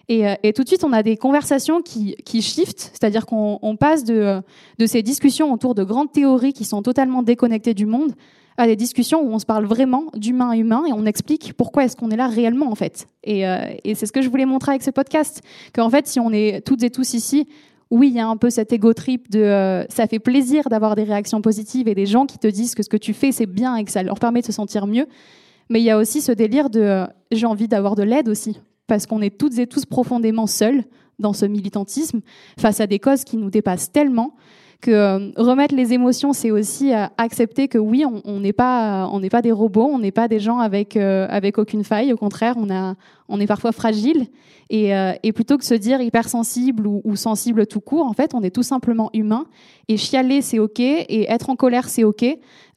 Et, 0.09 0.27
euh, 0.27 0.35
et, 0.43 0.51
tout 0.53 0.63
de 0.63 0.67
suite, 0.67 0.83
on 0.83 0.91
a 0.91 1.01
des 1.01 1.15
conversations 1.15 1.81
qui, 1.81 2.15
qui 2.25 2.41
shiftent, 2.41 2.91
c'est-à-dire 2.91 3.25
qu'on 3.25 3.59
on 3.61 3.77
passe 3.77 4.03
de, 4.03 4.41
de, 4.77 4.85
ces 4.85 5.01
discussions 5.01 5.53
autour 5.53 5.75
de 5.75 5.83
grandes 5.83 6.11
théories 6.11 6.51
qui 6.51 6.65
sont 6.65 6.81
totalement 6.81 7.23
déconnectées 7.23 7.73
du 7.73 7.85
monde 7.85 8.13
à 8.57 8.67
des 8.67 8.75
discussions 8.75 9.21
où 9.21 9.33
on 9.33 9.39
se 9.39 9.45
parle 9.45 9.65
vraiment 9.65 10.05
d'humain 10.15 10.51
à 10.51 10.57
humain 10.57 10.83
et 10.87 10.93
on 10.93 11.05
explique 11.05 11.53
pourquoi 11.53 11.85
est-ce 11.85 11.95
qu'on 11.95 12.11
est 12.11 12.17
là 12.17 12.27
réellement 12.27 12.69
en 12.69 12.75
fait. 12.75 13.07
Et, 13.23 13.47
euh, 13.47 13.57
c'est 13.95 14.05
ce 14.05 14.11
que 14.11 14.21
je 14.21 14.29
voulais 14.29 14.45
montrer 14.45 14.71
avec 14.71 14.83
ce 14.83 14.91
podcast, 14.91 15.41
qu'en 15.73 15.89
fait, 15.89 16.07
si 16.07 16.19
on 16.19 16.31
est 16.31 16.61
toutes 16.65 16.83
et 16.83 16.89
tous 16.89 17.13
ici, 17.13 17.47
oui, 17.89 18.09
il 18.09 18.15
y 18.15 18.19
a 18.19 18.27
un 18.27 18.37
peu 18.37 18.49
cet 18.49 18.73
ego 18.73 18.93
trip 18.93 19.29
de 19.29 19.39
euh, 19.39 19.85
ça 19.87 20.07
fait 20.07 20.19
plaisir 20.19 20.67
d'avoir 20.69 20.95
des 20.95 21.03
réactions 21.03 21.41
positives 21.41 21.87
et 21.87 21.95
des 21.95 22.05
gens 22.05 22.25
qui 22.25 22.39
te 22.39 22.47
disent 22.47 22.75
que 22.75 22.83
ce 22.83 22.89
que 22.89 22.97
tu 22.97 23.13
fais 23.13 23.31
c'est 23.31 23.45
bien 23.45 23.75
et 23.75 23.83
que 23.85 23.91
ça 23.91 24.03
leur 24.03 24.19
permet 24.19 24.41
de 24.41 24.47
se 24.47 24.51
sentir 24.51 24.87
mieux. 24.87 25.05
Mais 25.69 25.79
il 25.79 25.83
y 25.83 25.91
a 25.91 25.97
aussi 25.97 26.21
ce 26.21 26.31
délire 26.31 26.69
de 26.69 26.81
euh, 26.81 27.05
j'ai 27.31 27.45
envie 27.45 27.67
d'avoir 27.67 27.95
de 27.95 28.03
l'aide 28.03 28.29
aussi 28.29 28.59
parce 28.87 29.05
qu'on 29.05 29.21
est 29.21 29.37
toutes 29.37 29.57
et 29.59 29.67
tous 29.67 29.85
profondément 29.85 30.47
seuls 30.47 30.83
dans 31.19 31.33
ce 31.33 31.45
militantisme 31.45 32.21
face 32.57 32.79
à 32.79 32.87
des 32.87 32.99
causes 32.99 33.23
qui 33.23 33.37
nous 33.37 33.49
dépassent 33.49 33.91
tellement 33.91 34.35
que 34.83 34.91
euh, 34.91 35.31
remettre 35.37 35.73
les 35.73 35.93
émotions, 35.93 36.33
c'est 36.33 36.51
aussi 36.51 36.93
euh, 36.93 37.05
accepter 37.17 37.67
que 37.67 37.77
oui, 37.77 38.03
on 38.05 38.39
n'est 38.41 38.53
pas, 38.53 39.09
on 39.11 39.21
pas 39.29 39.41
des 39.41 39.51
robots, 39.51 39.89
on 39.91 39.97
n'est 39.97 40.11
pas 40.11 40.27
des 40.27 40.39
gens 40.39 40.59
avec 40.59 40.97
euh, 40.97 41.25
avec 41.29 41.57
aucune 41.57 41.83
faille. 41.83 42.11
Au 42.11 42.17
contraire, 42.17 42.55
on 42.57 42.69
a, 42.69 42.95
on 43.29 43.39
est 43.39 43.47
parfois 43.47 43.71
fragile. 43.71 44.27
Et, 44.69 44.91
et 45.21 45.33
plutôt 45.33 45.59
que 45.59 45.65
se 45.65 45.75
dire 45.75 46.01
hypersensible 46.01 46.87
ou, 46.87 47.15
sensible 47.15 47.67
tout 47.67 47.81
court, 47.81 48.07
en 48.07 48.13
fait, 48.13 48.33
on 48.33 48.41
est 48.41 48.49
tout 48.49 48.63
simplement 48.63 49.11
humain. 49.13 49.45
Et 49.87 49.97
chialer, 49.97 50.41
c'est 50.41 50.57
ok, 50.57 50.79
et 50.79 51.29
être 51.29 51.51
en 51.51 51.55
colère, 51.55 51.89
c'est 51.89 52.03
ok. 52.03 52.25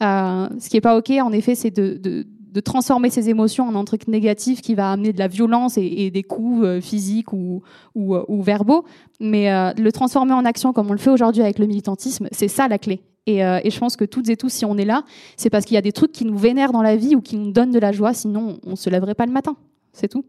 Ce 0.03 0.69
qui 0.69 0.77
est 0.77 0.83
pas 0.83 0.99
ok, 0.99 1.11
en 1.23 1.33
effet, 1.33 1.55
c'est 1.55 1.71
de 1.71 2.27
de 2.57 2.61
transformer 2.61 3.11
ses 3.11 3.29
émotions 3.29 3.69
en 3.69 3.75
un 3.75 3.85
truc 3.85 4.09
négatif 4.09 4.63
qui 4.63 4.75
va 4.75 4.91
amener 4.91 5.13
de 5.13 5.19
la 5.19 5.29
violence 5.29 5.77
et, 5.77 6.11
des 6.11 6.23
coups 6.23 6.65
euh, 6.65 6.81
physiques 6.81 7.35
ou, 7.35 7.63
euh, 7.97 8.25
ou, 8.29 8.43
verbaux. 8.43 8.87
Mais 9.21 9.53
euh, 9.53 9.73
le 9.77 9.93
transformer 9.93 10.33
en 10.33 10.47
action 10.47 10.73
comme 10.73 10.89
on 10.89 10.93
le 10.93 10.99
fait 10.99 11.11
aujourd'hui 11.11 11.43
avec 11.43 11.59
le 11.59 11.67
militantisme, 11.67 12.29
c'est 12.33 12.49
ça 12.49 12.67
la 12.67 12.79
clé. 12.79 13.03
Et, 13.27 13.45
euh, 13.45 13.61
et, 13.63 13.71
je 13.71 13.79
pense 13.79 13.97
que 13.97 14.07
toutes 14.07 14.31
et 14.31 14.39
tous, 14.39 14.49
si 14.49 14.65
on 14.65 14.79
est 14.79 14.87
là, 14.87 15.05
c'est 15.37 15.51
parce 15.51 15.67
qu'il 15.67 15.75
y 15.75 15.79
a 15.79 15.83
des 15.83 15.93
trucs 15.93 16.13
qui 16.13 16.25
nous 16.25 16.39
vénèrent 16.39 16.73
dans 16.73 16.81
la 16.81 16.97
vie 16.97 17.15
ou 17.15 17.21
qui 17.21 17.37
nous 17.37 17.53
donnent 17.53 17.73
de 17.73 17.79
la 17.79 17.93
joie, 17.93 18.15
sinon 18.15 18.59
on 18.65 18.71
ne 18.71 18.77
se 18.77 18.89
lèverait 18.89 19.15
pas 19.15 19.27
le 19.27 19.33
matin. 19.33 19.55
C'est 19.93 20.09
tout. 20.09 20.25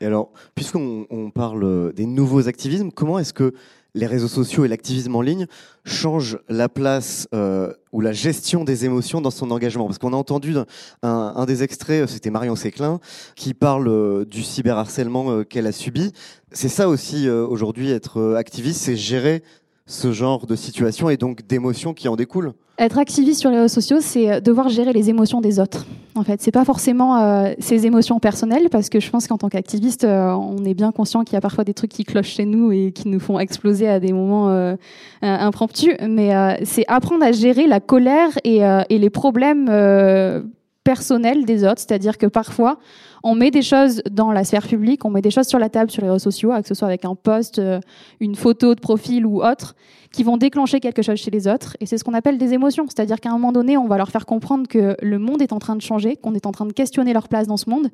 Et 0.00 0.06
alors, 0.06 0.32
puisqu'on 0.56 1.06
on 1.10 1.30
parle 1.30 1.92
des 1.92 2.06
nouveaux 2.06 2.48
activismes, 2.48 2.90
comment 2.90 3.20
est-ce 3.20 3.32
que 3.32 3.54
les 3.94 4.06
réseaux 4.06 4.28
sociaux 4.28 4.64
et 4.64 4.68
l'activisme 4.68 5.14
en 5.16 5.22
ligne 5.22 5.46
changent 5.84 6.38
la 6.48 6.68
place 6.68 7.28
euh, 7.34 7.72
ou 7.92 8.00
la 8.00 8.12
gestion 8.12 8.64
des 8.64 8.84
émotions 8.84 9.20
dans 9.20 9.30
son 9.30 9.50
engagement. 9.50 9.86
Parce 9.86 9.98
qu'on 9.98 10.12
a 10.12 10.16
entendu 10.16 10.54
un, 11.02 11.44
des 11.46 11.62
extraits, 11.62 12.08
c'était 12.08 12.30
Marion 12.30 12.56
Séclin, 12.56 13.00
qui 13.34 13.54
parle 13.54 13.88
euh, 13.88 14.24
du 14.24 14.42
cyberharcèlement 14.42 15.30
euh, 15.30 15.44
qu'elle 15.44 15.66
a 15.66 15.72
subi. 15.72 16.12
C'est 16.52 16.68
ça 16.68 16.88
aussi 16.88 17.28
euh, 17.28 17.46
aujourd'hui 17.46 17.90
être 17.90 18.34
activiste, 18.34 18.80
c'est 18.80 18.96
gérer 18.96 19.42
ce 19.86 20.12
genre 20.12 20.46
de 20.46 20.54
situation 20.54 21.10
et 21.10 21.16
donc 21.16 21.46
d'émotions 21.46 21.94
qui 21.94 22.08
en 22.08 22.14
découlent 22.14 22.52
Être 22.80 22.96
activiste 22.98 23.40
sur 23.40 23.50
les 23.50 23.58
réseaux 23.58 23.74
sociaux, 23.74 23.98
c'est 24.00 24.40
devoir 24.40 24.70
gérer 24.70 24.94
les 24.94 25.10
émotions 25.10 25.42
des 25.42 25.60
autres. 25.60 25.84
En 26.14 26.24
fait, 26.24 26.40
c'est 26.40 26.50
pas 26.50 26.64
forcément 26.64 27.18
euh, 27.18 27.52
ses 27.58 27.84
émotions 27.84 28.18
personnelles, 28.20 28.70
parce 28.70 28.88
que 28.88 29.00
je 29.00 29.10
pense 29.10 29.26
qu'en 29.26 29.36
tant 29.36 29.50
qu'activiste, 29.50 30.04
euh, 30.04 30.32
on 30.32 30.64
est 30.64 30.72
bien 30.72 30.90
conscient 30.90 31.22
qu'il 31.22 31.34
y 31.34 31.36
a 31.36 31.42
parfois 31.42 31.62
des 31.62 31.74
trucs 31.74 31.90
qui 31.90 32.04
clochent 32.04 32.30
chez 32.30 32.46
nous 32.46 32.72
et 32.72 32.92
qui 32.92 33.08
nous 33.08 33.20
font 33.20 33.38
exploser 33.38 33.86
à 33.86 34.00
des 34.00 34.14
moments 34.14 34.48
euh, 34.48 34.76
impromptus. 35.20 35.94
Mais 36.08 36.34
euh, 36.34 36.54
c'est 36.64 36.86
apprendre 36.88 37.22
à 37.22 37.32
gérer 37.32 37.66
la 37.66 37.80
colère 37.80 38.30
et, 38.44 38.64
euh, 38.64 38.80
les 38.88 39.10
problèmes 39.10 39.68
euh, 39.68 40.42
personnels 40.84 41.44
des 41.44 41.64
autres, 41.64 41.78
c'est-à-dire 41.78 42.16
que 42.16 42.26
parfois 42.26 42.78
on 43.22 43.34
met 43.34 43.50
des 43.50 43.62
choses 43.62 44.02
dans 44.10 44.32
la 44.32 44.44
sphère 44.44 44.66
publique, 44.66 45.04
on 45.04 45.10
met 45.10 45.20
des 45.20 45.30
choses 45.30 45.46
sur 45.46 45.58
la 45.58 45.68
table 45.68 45.90
sur 45.90 46.02
les 46.02 46.08
réseaux 46.08 46.30
sociaux, 46.30 46.52
que 46.60 46.66
ce 46.66 46.74
soit 46.74 46.88
avec 46.88 47.04
un 47.04 47.14
post, 47.14 47.58
euh, 47.58 47.80
une 48.18 48.34
photo 48.34 48.74
de 48.74 48.80
profil 48.80 49.26
ou 49.26 49.42
autre, 49.42 49.74
qui 50.12 50.24
vont 50.24 50.36
déclencher 50.36 50.80
quelque 50.80 51.02
chose 51.02 51.18
chez 51.18 51.30
les 51.30 51.46
autres. 51.46 51.76
Et 51.80 51.86
c'est 51.86 51.98
ce 51.98 52.04
qu'on 52.04 52.14
appelle 52.14 52.38
des 52.38 52.52
émotions. 52.52 52.86
C'est-à-dire 52.88 53.20
qu'à 53.20 53.30
un 53.30 53.34
moment 53.34 53.52
donné, 53.52 53.76
on 53.76 53.86
va 53.86 53.96
leur 53.96 54.10
faire 54.10 54.26
comprendre 54.26 54.66
que 54.68 54.96
le 55.00 55.18
monde 55.18 55.40
est 55.40 55.52
en 55.52 55.58
train 55.58 55.76
de 55.76 55.82
changer, 55.82 56.16
qu'on 56.16 56.34
est 56.34 56.46
en 56.46 56.52
train 56.52 56.66
de 56.66 56.72
questionner 56.72 57.12
leur 57.12 57.28
place 57.28 57.46
dans 57.46 57.56
ce 57.56 57.70
monde. 57.70 57.88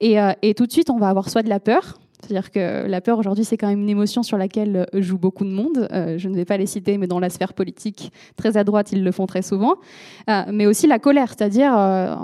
Et, 0.00 0.20
euh, 0.20 0.32
et 0.42 0.54
tout 0.54 0.66
de 0.66 0.72
suite, 0.72 0.90
on 0.90 0.98
va 0.98 1.08
avoir 1.08 1.28
soit 1.28 1.42
de 1.42 1.48
la 1.48 1.60
peur, 1.60 1.98
c'est-à-dire 2.20 2.50
que 2.50 2.86
la 2.86 3.00
peur 3.00 3.18
aujourd'hui, 3.18 3.44
c'est 3.44 3.56
quand 3.56 3.68
même 3.68 3.80
une 3.80 3.88
émotion 3.88 4.22
sur 4.22 4.36
laquelle 4.38 4.86
joue 4.92 5.18
beaucoup 5.18 5.44
de 5.44 5.50
monde. 5.50 5.88
Euh, 5.92 6.18
je 6.18 6.28
ne 6.28 6.34
vais 6.34 6.44
pas 6.44 6.56
les 6.56 6.66
citer, 6.66 6.98
mais 6.98 7.06
dans 7.06 7.20
la 7.20 7.30
sphère 7.30 7.52
politique, 7.52 8.12
très 8.36 8.56
à 8.56 8.64
droite, 8.64 8.90
ils 8.92 9.04
le 9.04 9.12
font 9.12 9.26
très 9.26 9.42
souvent. 9.42 9.76
Euh, 10.28 10.42
mais 10.52 10.66
aussi 10.66 10.86
la 10.86 10.98
colère, 10.98 11.28
c'est-à-dire 11.28 11.76
euh, 11.78 12.14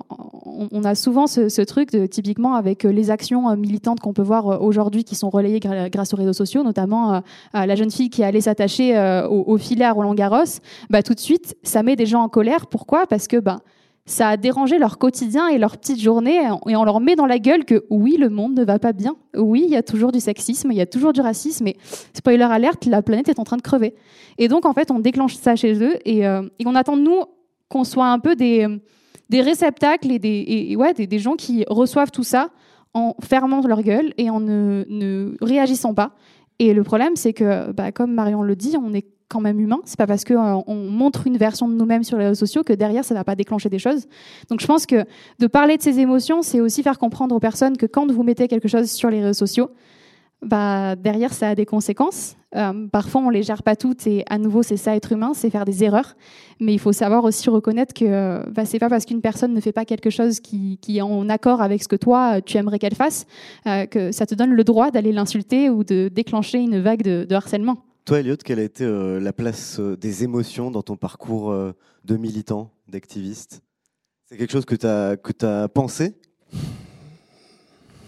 on, 0.47 0.83
a 0.85 0.95
souvent 0.95 1.27
ce, 1.27 1.63
truc, 1.63 1.91
typiquement 2.11 2.55
avec 2.55 2.83
les 2.83 3.11
actions 3.11 3.57
militantes 3.57 4.01
qu'on 4.01 4.13
peut 4.13 4.23
voir 4.23 4.63
aujourd'hui 4.63 5.05
qui 5.05 5.15
sont 5.15 5.31
relayées 5.31 5.61
grâce 5.61 6.13
aux 6.13 6.17
réseaux 6.17 6.33
sociaux, 6.33 6.63
notamment 6.63 7.23
la 7.53 7.75
jeune 7.75 7.91
fille 7.91 8.11
qui 8.11 8.23
allait 8.23 8.41
s'attacher 8.41 8.99
au, 9.31 9.45
au, 9.47 9.59
filet 9.59 9.85
à 9.85 9.93
Roland 9.93 10.15
Garros. 10.15 10.61
Bah, 10.91 11.03
tout 11.03 11.15
de 11.15 11.21
suite, 11.21 11.57
ça 11.63 11.83
met 11.83 11.97
des 11.97 12.07
gens 12.07 12.23
en 12.23 12.29
colère. 12.29 12.67
Pourquoi? 12.67 13.07
Parce 13.07 13.27
que 13.27 13.37
bah, 13.39 13.61
ça 14.07 14.29
a 14.29 14.37
dérangé 14.37 14.79
leur 14.79 14.99
quotidien 14.99 15.49
et 15.49 15.57
leur 15.57 15.79
petite 15.79 16.01
journée 16.01 16.43
et 16.67 16.77
on 16.77 16.85
leur 16.85 17.01
met 17.01 17.17
dans 17.17 17.25
la 17.25 17.39
gueule 17.39 17.65
que 17.65 17.87
oui, 17.89 18.17
le 18.19 18.29
monde 18.29 18.55
ne 18.55 18.65
va 18.65 18.79
pas 18.79 18.93
bien. 18.93 19.17
Oui, 19.35 19.63
il 19.67 19.71
y 19.71 19.77
a 19.77 19.83
toujours 19.83 20.13
du 20.13 20.21
sexisme, 20.21 20.71
il 20.73 20.77
y 20.77 20.83
a 20.83 20.87
toujours 20.87 21.15
du 21.15 21.23
racisme 21.23 21.67
et 21.69 21.77
spoiler 22.13 22.45
alerte, 22.45 22.85
la 22.85 23.01
planète 23.01 23.31
est 23.31 23.39
en 23.39 23.45
train 23.45 23.57
de 23.57 23.63
crever. 23.63 23.95
Et 24.37 24.49
donc, 24.49 24.67
en 24.67 24.75
fait, 24.75 24.91
on 24.91 24.99
déclenche 24.99 25.37
ça 25.37 25.57
chez 25.57 25.83
eux 25.83 25.95
et, 26.05 26.27
euh, 26.27 26.43
on 26.67 26.75
attend 26.75 26.97
de 26.99 27.03
nous 27.03 27.23
qu'on 27.71 27.85
soit 27.85 28.09
un 28.09 28.19
peu 28.19 28.37
des, 28.37 28.69
réceptacles 29.33 30.13
et, 30.13 30.19
des, 30.19 30.45
et, 30.47 30.77
ouais, 30.77 30.93
des, 30.93 31.19
gens 31.19 31.35
qui 31.35 31.65
reçoivent 31.69 32.11
tout 32.11 32.23
ça 32.23 32.51
en 32.93 33.15
fermant 33.23 33.67
leur 33.67 33.83
gueule 33.83 34.13
et 34.19 34.29
en 34.29 34.39
ne, 34.39 34.85
ne 34.89 35.35
réagissant 35.41 35.95
pas. 35.95 36.13
Et 36.59 36.75
le 36.75 36.85
problème, 36.85 37.17
c'est 37.17 37.33
que, 37.33 37.73
bah, 37.73 37.91
comme 37.91 38.13
Marion 38.13 38.43
le 38.43 38.55
dit, 38.55 38.77
on 38.81 38.93
est 38.93 39.07
quand 39.29 39.41
même 39.41 39.61
humain. 39.61 39.79
C'est 39.85 39.99
pas 39.99 40.07
parce 40.07 40.25
qu'on 40.25 40.65
on 40.67 40.91
montre 40.91 41.27
une 41.27 41.37
version 41.37 41.69
de 41.69 41.75
nous-mêmes 41.75 42.05
sur 42.05 42.19
les 42.19 42.25
réseaux 42.25 42.47
sociaux 42.47 42.63
que 42.63 42.73
derrière 42.73 43.05
ça 43.05 43.15
va 43.15 43.25
pas 43.25 43.35
déclencher 43.35 43.69
des 43.69 43.79
choses. 43.79 44.07
Donc 44.51 44.61
je 44.61 44.67
pense 44.67 44.87
que 44.87 45.05
de 45.39 45.47
parler 45.47 45.77
de 45.77 45.83
ces 45.83 45.99
émotions, 46.01 46.43
c'est 46.43 46.61
aussi 46.61 46.83
faire 46.83 46.99
comprendre 46.99 47.35
aux 47.35 47.41
personnes 47.41 47.77
que 47.77 47.87
quand 47.87 48.11
vous 48.11 48.23
mettez 48.23 48.49
quelque 48.49 48.69
chose 48.69 48.91
sur 48.91 49.11
les 49.11 49.21
réseaux 49.21 49.47
sociaux, 49.47 49.71
bah 50.43 50.95
derrière 50.97 51.33
ça 51.33 51.51
a 51.51 51.55
des 51.55 51.67
conséquences. 51.67 52.37
Euh, 52.55 52.87
parfois 52.87 53.23
on 53.23 53.31
les 53.31 53.43
gère 53.43 53.65
pas 53.65 53.75
toutes 53.75 54.07
et 54.07 54.25
à 54.29 54.39
nouveau 54.39 54.63
c'est 54.63 54.77
ça 54.77 54.95
être 54.95 55.11
humain, 55.11 55.33
c'est 55.35 55.51
faire 55.51 55.65
des 55.65 55.83
erreurs. 55.83 56.15
Mais 56.61 56.73
il 56.73 56.79
faut 56.79 56.93
savoir 56.93 57.25
aussi 57.25 57.49
reconnaître 57.51 57.95
que 57.95 58.49
bah, 58.51 58.65
c'est 58.65 58.79
pas 58.79 58.89
parce 58.89 59.07
qu'une 59.07 59.23
personne 59.23 59.55
ne 59.55 59.61
fait 59.61 59.73
pas 59.73 59.85
quelque 59.85 60.11
chose 60.11 60.41
qui, 60.41 60.79
est 60.89 61.01
en 61.01 61.29
accord 61.29 61.63
avec 61.63 61.83
ce 61.83 61.89
que 61.89 61.97
toi 61.97 62.41
tu 62.43 62.59
aimerais 62.59 62.79
qu'elle 62.79 62.95
fasse 62.95 63.27
euh, 63.67 63.87
que 63.87 64.13
ça 64.13 64.27
te 64.27 64.35
donne 64.35 64.53
le 64.53 64.65
droit 64.65 64.91
d'aller 64.91 65.13
l'insulter 65.13 65.71
ou 65.71 65.83
de 65.83 66.09
déclencher 66.09 66.59
une 66.59 66.81
vague 66.81 67.03
de 67.03 67.35
harcèlement. 67.35 67.79
Toi, 68.05 68.21
Elliot, 68.21 68.37
quelle 68.37 68.59
a 68.59 68.63
été 68.63 68.85
euh, 68.85 69.19
la 69.19 69.33
place 69.33 69.81
euh, 69.81 69.97
des 69.97 70.25
émotions 70.25 70.71
dans 70.71 70.83
ton 70.83 70.95
parcours 70.95 71.51
euh, 71.51 71.73
de 72.05 72.19
militant, 72.19 72.71
d'activiste? 72.87 73.63
C'est 74.27 74.37
quelque 74.37 74.53
chose 74.53 74.67
que 74.67 74.75
tu 74.75 75.47
as, 75.47 75.69
pensé? 75.69 76.15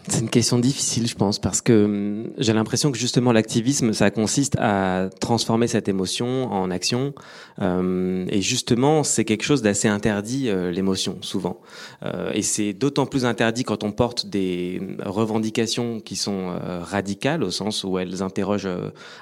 C'est 0.08 0.20
une 0.20 0.30
question 0.30 0.58
difficile, 0.60 1.08
je 1.08 1.16
pense, 1.16 1.40
parce 1.40 1.60
que 1.60 1.84
hum, 1.84 2.30
j'ai 2.38 2.52
l'impression 2.52 2.92
que 2.92 2.98
justement 2.98 3.32
l'activisme, 3.32 3.92
ça 3.92 4.10
consiste 4.10 4.56
à 4.58 5.08
transformer 5.20 5.66
cette 5.66 5.88
émotion 5.88 6.52
en 6.52 6.70
action. 6.70 7.12
Euh, 7.60 8.24
et 8.28 8.40
justement, 8.40 9.02
c'est 9.02 9.24
quelque 9.24 9.42
chose 9.42 9.62
d'assez 9.62 9.88
interdit, 9.88 10.48
euh, 10.48 10.70
l'émotion, 10.70 11.18
souvent. 11.22 11.60
Euh, 12.04 12.30
et 12.34 12.42
c'est 12.42 12.72
d'autant 12.72 13.06
plus 13.06 13.24
interdit 13.24 13.64
quand 13.64 13.82
on 13.82 13.90
porte 13.90 14.26
des 14.26 14.80
revendications 15.04 15.98
qui 15.98 16.14
sont 16.14 16.50
euh, 16.50 16.80
radicales, 16.80 17.42
au 17.42 17.50
sens 17.50 17.82
où 17.82 17.98
elles 17.98 18.22
interrogent 18.22 18.68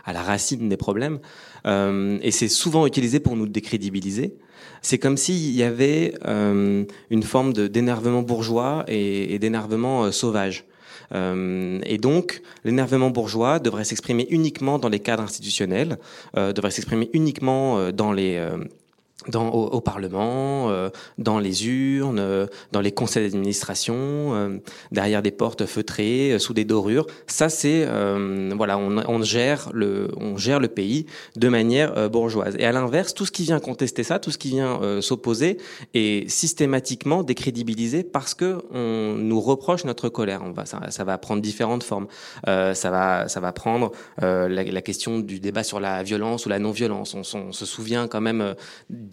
à 0.04 0.12
la 0.12 0.22
racine 0.22 0.68
des 0.68 0.76
problèmes. 0.76 1.18
Et 1.66 2.30
c'est 2.30 2.48
souvent 2.48 2.86
utilisé 2.86 3.20
pour 3.20 3.36
nous 3.36 3.46
décrédibiliser. 3.46 4.36
C'est 4.82 4.98
comme 4.98 5.16
s'il 5.16 5.56
y 5.56 5.62
avait 5.62 6.14
une 6.24 7.22
forme 7.22 7.54
d'énervement 7.54 8.20
bourgeois 8.20 8.84
et 8.86 9.38
d'énervement 9.38 10.12
sauvage. 10.12 10.66
Euh, 11.14 11.80
et 11.84 11.98
donc, 11.98 12.42
l'énervement 12.64 13.10
bourgeois 13.10 13.58
devrait 13.58 13.84
s'exprimer 13.84 14.26
uniquement 14.30 14.78
dans 14.78 14.88
les 14.88 15.00
cadres 15.00 15.22
institutionnels, 15.22 15.98
euh, 16.36 16.52
devrait 16.52 16.70
s'exprimer 16.70 17.10
uniquement 17.12 17.78
euh, 17.78 17.92
dans 17.92 18.12
les 18.12 18.44
dans, 19.28 19.48
au, 19.48 19.66
au, 19.66 19.80
Parlement, 19.80 20.70
euh, 20.70 20.90
dans 21.18 21.38
les 21.38 21.66
urnes, 21.66 22.18
euh, 22.18 22.46
dans 22.72 22.80
les 22.80 22.92
conseils 22.92 23.24
d'administration, 23.24 23.94
euh, 23.96 24.58
derrière 24.92 25.22
des 25.22 25.30
portes 25.30 25.66
feutrées, 25.66 26.36
sous 26.38 26.54
des 26.54 26.64
dorures. 26.64 27.06
Ça, 27.26 27.48
c'est 27.48 27.86
voilà, 28.56 28.78
on, 28.78 28.96
on, 29.08 29.22
gère 29.22 29.70
le, 29.72 30.10
on 30.16 30.36
gère 30.36 30.60
le 30.60 30.68
pays 30.68 31.06
de 31.36 31.48
manière 31.48 32.10
bourgeoise. 32.10 32.56
Et 32.58 32.64
à 32.64 32.72
l'inverse, 32.72 33.14
tout 33.14 33.26
ce 33.26 33.32
qui 33.32 33.44
vient 33.44 33.60
contester 33.60 34.02
ça, 34.02 34.18
tout 34.18 34.30
ce 34.30 34.38
qui 34.38 34.50
vient 34.50 34.80
s'opposer, 35.00 35.58
est 35.92 36.28
systématiquement 36.28 37.22
décrédibilisé 37.22 38.02
parce 38.04 38.34
que 38.34 38.62
on 38.72 39.14
nous 39.16 39.40
reproche 39.40 39.84
notre 39.84 40.08
colère. 40.08 40.42
On 40.44 40.52
va, 40.52 40.66
ça, 40.66 40.80
ça 40.90 41.04
va 41.04 41.18
prendre 41.18 41.42
différentes 41.42 41.82
formes. 41.82 42.06
ça 42.46 42.90
va, 42.90 43.28
ça 43.28 43.40
va 43.40 43.52
prendre 43.52 43.92
la, 44.20 44.48
la, 44.48 44.82
question 44.82 45.18
du 45.18 45.40
débat 45.40 45.62
sur 45.62 45.80
la 45.80 46.02
violence 46.02 46.46
ou 46.46 46.48
la 46.48 46.58
non-violence. 46.58 47.14
On, 47.14 47.22
on, 47.38 47.52
se 47.52 47.66
souvient 47.66 48.08
quand 48.08 48.20
même 48.20 48.54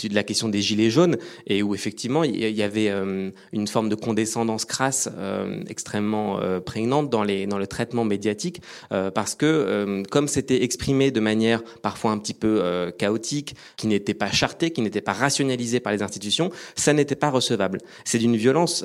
de 0.10 0.16
la 0.16 0.24
question 0.24 0.50
des 0.50 0.62
gilets 0.62 0.90
jaunes 0.90 1.18
et 1.48 1.64
où 1.64 1.76
effectivement 1.76 2.24
il 2.24 2.38
y 2.38 2.64
avait 2.64 2.90
euh, 2.90 3.32
une 3.54 3.68
forme 3.68 3.90
de 3.90 3.96
condescendance 3.96 4.66
crasse 4.66 5.10
euh, 5.18 5.62
extrêmement 5.68 6.40
euh, 6.40 6.60
prégnante 6.60 7.10
dans 7.10 7.24
les 7.24 7.48
dans 7.48 7.58
le 7.58 7.68
traitement 7.68 8.04
médiatique 8.04 8.62
parce 8.90 9.36
que 9.36 10.04
comme 10.10 10.28
c'était 10.28 10.64
exprimé 10.64 11.12
de 11.12 11.20
manière 11.20 11.64
parfois 11.82 12.12
un 12.12 12.18
petit 12.18 12.34
peu 12.34 12.92
chaotique, 12.98 13.56
qui 13.78 13.88
n'était 13.88 14.14
pas 14.14 14.32
charté, 14.32 14.72
qui 14.72 14.82
n'était 14.82 15.02
pas 15.02 15.14
rationalisé 15.14 15.80
par 15.80 15.94
les 15.94 16.04
institutions, 16.04 16.52
ça 16.76 16.94
n'était 16.94 17.16
pas 17.16 17.30
recevable. 17.30 17.80
C'est 18.06 18.18
d'une 18.18 18.36
violence 18.36 18.84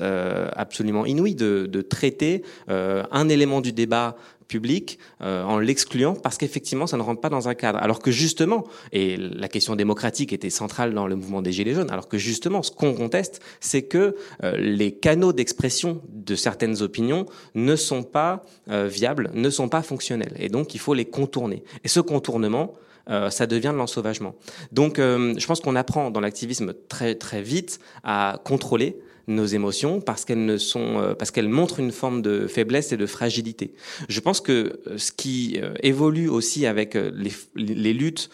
absolument 0.54 1.06
inouïe 1.06 1.34
de, 1.34 1.66
de 1.66 1.82
traiter 1.82 2.42
un 2.68 3.28
élément 3.28 3.60
du 3.60 3.72
débat 3.72 4.16
public 4.48 4.98
euh, 5.20 5.42
en 5.42 5.58
l'excluant 5.58 6.14
parce 6.14 6.38
qu'effectivement 6.38 6.86
ça 6.86 6.96
ne 6.96 7.02
rentre 7.02 7.20
pas 7.20 7.28
dans 7.28 7.48
un 7.48 7.54
cadre. 7.54 7.78
Alors 7.78 8.00
que 8.00 8.10
justement, 8.10 8.64
et 8.92 9.16
la 9.16 9.48
question 9.48 9.76
démocratique 9.76 10.32
était 10.32 10.50
centrale 10.50 10.94
dans 10.94 11.06
le 11.06 11.16
mouvement 11.16 11.42
des 11.42 11.52
Gilets 11.52 11.74
jaunes, 11.74 11.90
alors 11.90 12.08
que 12.08 12.18
justement 12.18 12.62
ce 12.62 12.70
qu'on 12.70 12.94
conteste, 12.94 13.40
c'est 13.60 13.82
que 13.82 14.16
euh, 14.42 14.56
les 14.58 14.92
canaux 14.92 15.32
d'expression 15.32 16.02
de 16.08 16.34
certaines 16.34 16.82
opinions 16.82 17.26
ne 17.54 17.76
sont 17.76 18.02
pas 18.02 18.44
euh, 18.70 18.86
viables, 18.86 19.30
ne 19.34 19.50
sont 19.50 19.68
pas 19.68 19.82
fonctionnels. 19.82 20.34
Et 20.38 20.48
donc 20.48 20.74
il 20.74 20.80
faut 20.80 20.94
les 20.94 21.06
contourner. 21.06 21.62
Et 21.84 21.88
ce 21.88 22.00
contournement, 22.00 22.74
euh, 23.08 23.30
ça 23.30 23.46
devient 23.46 23.70
de 23.72 23.78
l'ensauvagement. 23.78 24.34
Donc, 24.72 24.98
euh, 24.98 25.34
je 25.38 25.46
pense 25.46 25.60
qu'on 25.60 25.76
apprend 25.76 26.10
dans 26.10 26.18
l'activisme 26.20 26.74
très 26.88 27.14
très 27.14 27.40
vite 27.40 27.78
à 28.02 28.40
contrôler, 28.44 28.98
nos 29.26 29.46
émotions 29.46 30.00
parce 30.00 30.24
qu'elles 30.24 30.44
ne 30.44 30.56
sont 30.56 30.98
euh, 30.98 31.14
parce 31.14 31.30
qu'elles 31.30 31.48
montrent 31.48 31.80
une 31.80 31.92
forme 31.92 32.22
de 32.22 32.46
faiblesse 32.46 32.92
et 32.92 32.96
de 32.96 33.06
fragilité. 33.06 33.74
Je 34.08 34.20
pense 34.20 34.40
que 34.40 34.80
euh, 34.86 34.98
ce 34.98 35.12
qui 35.12 35.58
euh, 35.62 35.74
évolue 35.82 36.28
aussi 36.28 36.66
avec 36.66 36.94
les, 36.94 37.32
les 37.56 37.92
luttes 37.92 38.30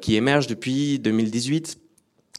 qui 0.00 0.16
émergent 0.16 0.46
depuis 0.46 0.98
2018 0.98 1.78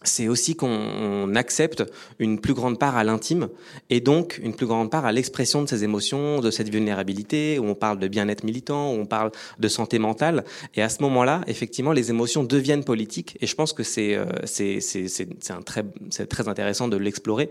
c'est 0.03 0.27
aussi 0.27 0.55
qu'on 0.55 1.33
accepte 1.36 1.83
une 2.19 2.39
plus 2.39 2.53
grande 2.53 2.77
part 2.77 2.97
à 2.97 3.03
l'intime 3.03 3.49
et 3.89 3.99
donc 3.99 4.39
une 4.43 4.53
plus 4.53 4.67
grande 4.67 4.91
part 4.91 5.05
à 5.05 5.12
l'expression 5.12 5.63
de 5.63 5.67
ces 5.67 5.83
émotions, 5.83 6.39
de 6.39 6.51
cette 6.51 6.69
vulnérabilité, 6.69 7.57
où 7.57 7.65
on 7.65 7.73
parle 7.73 7.97
de 7.97 8.07
bien-être 8.07 8.43
militant, 8.43 8.93
où 8.93 8.99
on 8.99 9.05
parle 9.05 9.31
de 9.57 9.67
santé 9.67 9.97
mentale. 9.97 10.43
Et 10.75 10.83
à 10.83 10.89
ce 10.89 11.01
moment-là, 11.01 11.41
effectivement, 11.47 11.93
les 11.93 12.12
émotions 12.12 12.43
deviennent 12.43 12.83
politiques. 12.83 13.38
Et 13.41 13.47
je 13.47 13.55
pense 13.55 13.73
que 13.73 13.83
c'est 13.83 14.15
euh, 14.15 14.25
c'est 14.45 14.79
très 15.65 15.83
très 16.27 16.47
intéressant 16.47 16.88
de 16.88 16.97
l'explorer. 16.97 17.49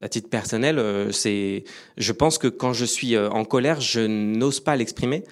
À 0.00 0.08
titre 0.08 0.28
personnel, 0.28 0.78
euh, 0.78 1.10
c'est 1.10 1.64
je 1.96 2.12
pense 2.12 2.38
que 2.38 2.46
quand 2.46 2.72
je 2.72 2.84
suis 2.84 3.16
euh, 3.16 3.28
en 3.30 3.44
colère, 3.44 3.80
je 3.80 4.00
n'ose 4.00 4.60
pas 4.60 4.76
l'exprimer 4.76 5.24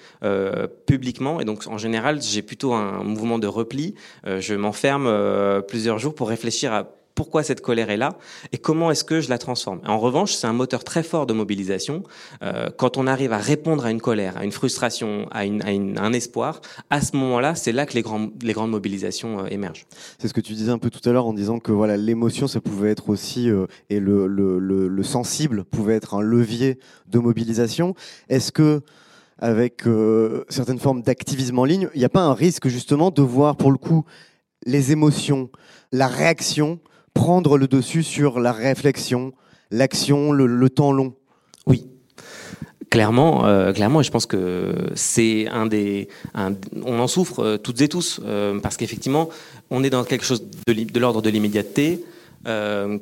publiquement. 0.85 1.39
Et 1.39 1.45
donc 1.45 1.67
en 1.67 1.77
général, 1.77 2.21
j'ai 2.21 2.41
plutôt 2.41 2.73
un 2.73 3.03
mouvement 3.03 3.39
de 3.39 3.47
repli. 3.47 3.95
je 4.25 4.53
m'enferme 4.53 5.61
plusieurs 5.67 5.99
jours 5.99 6.15
pour 6.15 6.29
réfléchir 6.29 6.56
à 6.65 6.89
pourquoi 7.17 7.41
cette 7.41 7.61
colère 7.61 7.89
est 7.89 7.97
là 7.97 8.15
et 8.51 8.59
comment 8.59 8.91
est-ce 8.91 9.03
que 9.03 9.21
je 9.21 9.29
la 9.29 9.39
transforme. 9.39 9.81
En 9.87 9.97
revanche, 9.97 10.33
c'est 10.33 10.45
un 10.45 10.53
moteur 10.53 10.83
très 10.83 11.01
fort 11.01 11.25
de 11.25 11.33
mobilisation. 11.33 12.03
Euh, 12.43 12.69
quand 12.77 12.95
on 12.95 13.07
arrive 13.07 13.33
à 13.33 13.39
répondre 13.39 13.85
à 13.85 13.91
une 13.91 13.99
colère, 13.99 14.37
à 14.37 14.45
une 14.45 14.51
frustration, 14.51 15.27
à, 15.31 15.39
un 15.39 16.13
espoir, 16.13 16.61
à 16.91 17.01
ce 17.01 17.17
moment-là, 17.17 17.55
c'est 17.55 17.71
là 17.71 17.87
que 17.87 17.95
les, 17.95 18.03
grandes 18.03 18.69
mobilisations 18.69 19.39
euh, 19.39 19.47
émergent. 19.49 19.87
C'est 20.19 20.27
ce 20.27 20.33
que 20.33 20.41
tu 20.41 20.53
disais 20.53 20.71
un 20.71 20.77
peu 20.77 20.91
tout 20.91 21.09
à 21.09 21.11
l'heure 21.11 21.25
en 21.25 21.33
disant 21.33 21.57
que 21.57 21.71
voilà 21.71 21.97
l'émotion, 21.97 22.47
ça 22.47 22.61
pouvait 22.61 22.91
être 22.91 23.09
aussi 23.09 23.49
euh, 23.49 23.65
et 23.89 23.99
le, 23.99 24.27
le, 24.27 24.59
le, 24.59 24.87
le, 24.87 25.03
sensible 25.03 25.63
pouvait 25.63 25.95
être 25.95 26.13
un 26.13 26.21
levier 26.21 26.77
de 27.07 27.17
mobilisation. 27.17 27.95
Est-ce 28.29 28.51
que 28.51 28.81
avec 29.39 29.83
certaines 30.49 30.79
formes 30.79 31.03
d'activisme 31.03 31.59
en 31.59 31.65
ligne, 31.65 31.89
il 31.93 31.99
n'y 31.99 32.05
a 32.05 32.09
pas 32.09 32.21
un 32.21 32.33
risque 32.33 32.69
justement 32.69 33.11
de 33.11 33.21
voir 33.21 33.55
pour 33.55 33.71
le 33.71 33.77
coup 33.77 34.03
les 34.67 34.91
émotions, 34.91 35.49
la 35.91 36.07
réaction 36.07 36.79
prendre 37.15 37.57
le 37.57 37.67
dessus 37.67 38.03
sur 38.03 38.39
la 38.39 38.51
réflexion, 38.51 39.33
l'action, 39.71 40.31
le, 40.31 40.69
temps 40.69 40.91
long. 40.91 41.15
Oui. 41.65 41.87
Clairement, 42.91 43.45
euh, 43.45 43.73
clairement, 43.73 44.03
je 44.03 44.11
pense 44.11 44.27
que 44.27 44.75
c'est 44.93 45.47
un 45.47 45.65
des, 45.65 46.09
on 46.35 46.99
en 46.99 47.07
souffre 47.07 47.39
euh, 47.39 47.57
toutes 47.57 47.81
et 47.81 47.87
tous 47.87 48.21
euh, 48.23 48.59
parce 48.59 48.77
qu'effectivement, 48.77 49.29
on 49.71 49.83
est 49.83 49.89
dans 49.89 50.03
quelque 50.03 50.25
chose 50.25 50.43
de, 50.67 50.99
l'ordre 50.99 51.21
de 51.21 51.29
l'immédiateté 51.29 52.03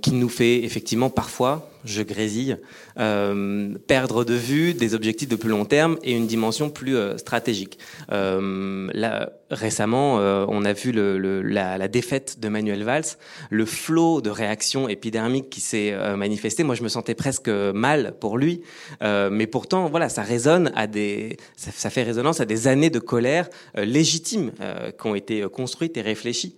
qui 0.02 0.12
nous 0.14 0.30
fait 0.30 0.64
effectivement 0.64 1.12
parfois 1.12 1.70
je 1.86 2.02
grésille, 2.02 2.58
euh, 2.98 3.76
perdre 3.88 4.24
de 4.24 4.34
vue 4.34 4.74
des 4.74 4.96
objectifs 4.96 5.28
de 5.28 5.36
plus 5.36 5.50
long 5.50 5.66
terme 5.66 5.98
et 6.04 6.14
une 6.14 6.28
dimension 6.28 6.70
plus 6.70 6.96
euh, 6.96 7.18
stratégique. 7.18 7.78
Euh, 8.12 9.26
récemment, 9.52 10.16
on 10.16 10.66
a 10.66 10.74
vu 10.74 10.92
la, 10.92 11.88
défaite 11.88 12.40
de 12.40 12.50
Manuel 12.50 12.84
Valls, 12.84 13.06
le 13.52 13.66
flot 13.66 14.22
de 14.22 14.30
réactions 14.30 14.90
épidermiques 14.90 15.50
qui 15.50 15.62
s'est 15.62 15.96
manifesté. 16.16 16.64
Moi, 16.64 16.74
je 16.74 16.82
me 16.82 16.88
sentais 16.88 17.14
presque 17.14 17.48
mal 17.48 18.16
pour 18.20 18.40
lui, 18.40 18.62
mais 19.02 19.46
pourtant, 19.46 19.88
voilà, 19.88 20.10
ça 20.10 20.24
résonne 20.24 20.72
à 20.76 20.88
des, 20.88 21.38
ça, 21.56 21.92
fait 21.92 22.02
résonance 22.02 22.40
à 22.40 22.46
des 22.46 22.68
années 22.68 22.90
de 22.90 22.98
colère 22.98 23.48
légitimes 23.76 24.52
qui 25.00 25.08
ont 25.08 25.16
été 25.16 25.44
construites 25.44 25.96
et 25.98 26.02
réfléchies. 26.02 26.56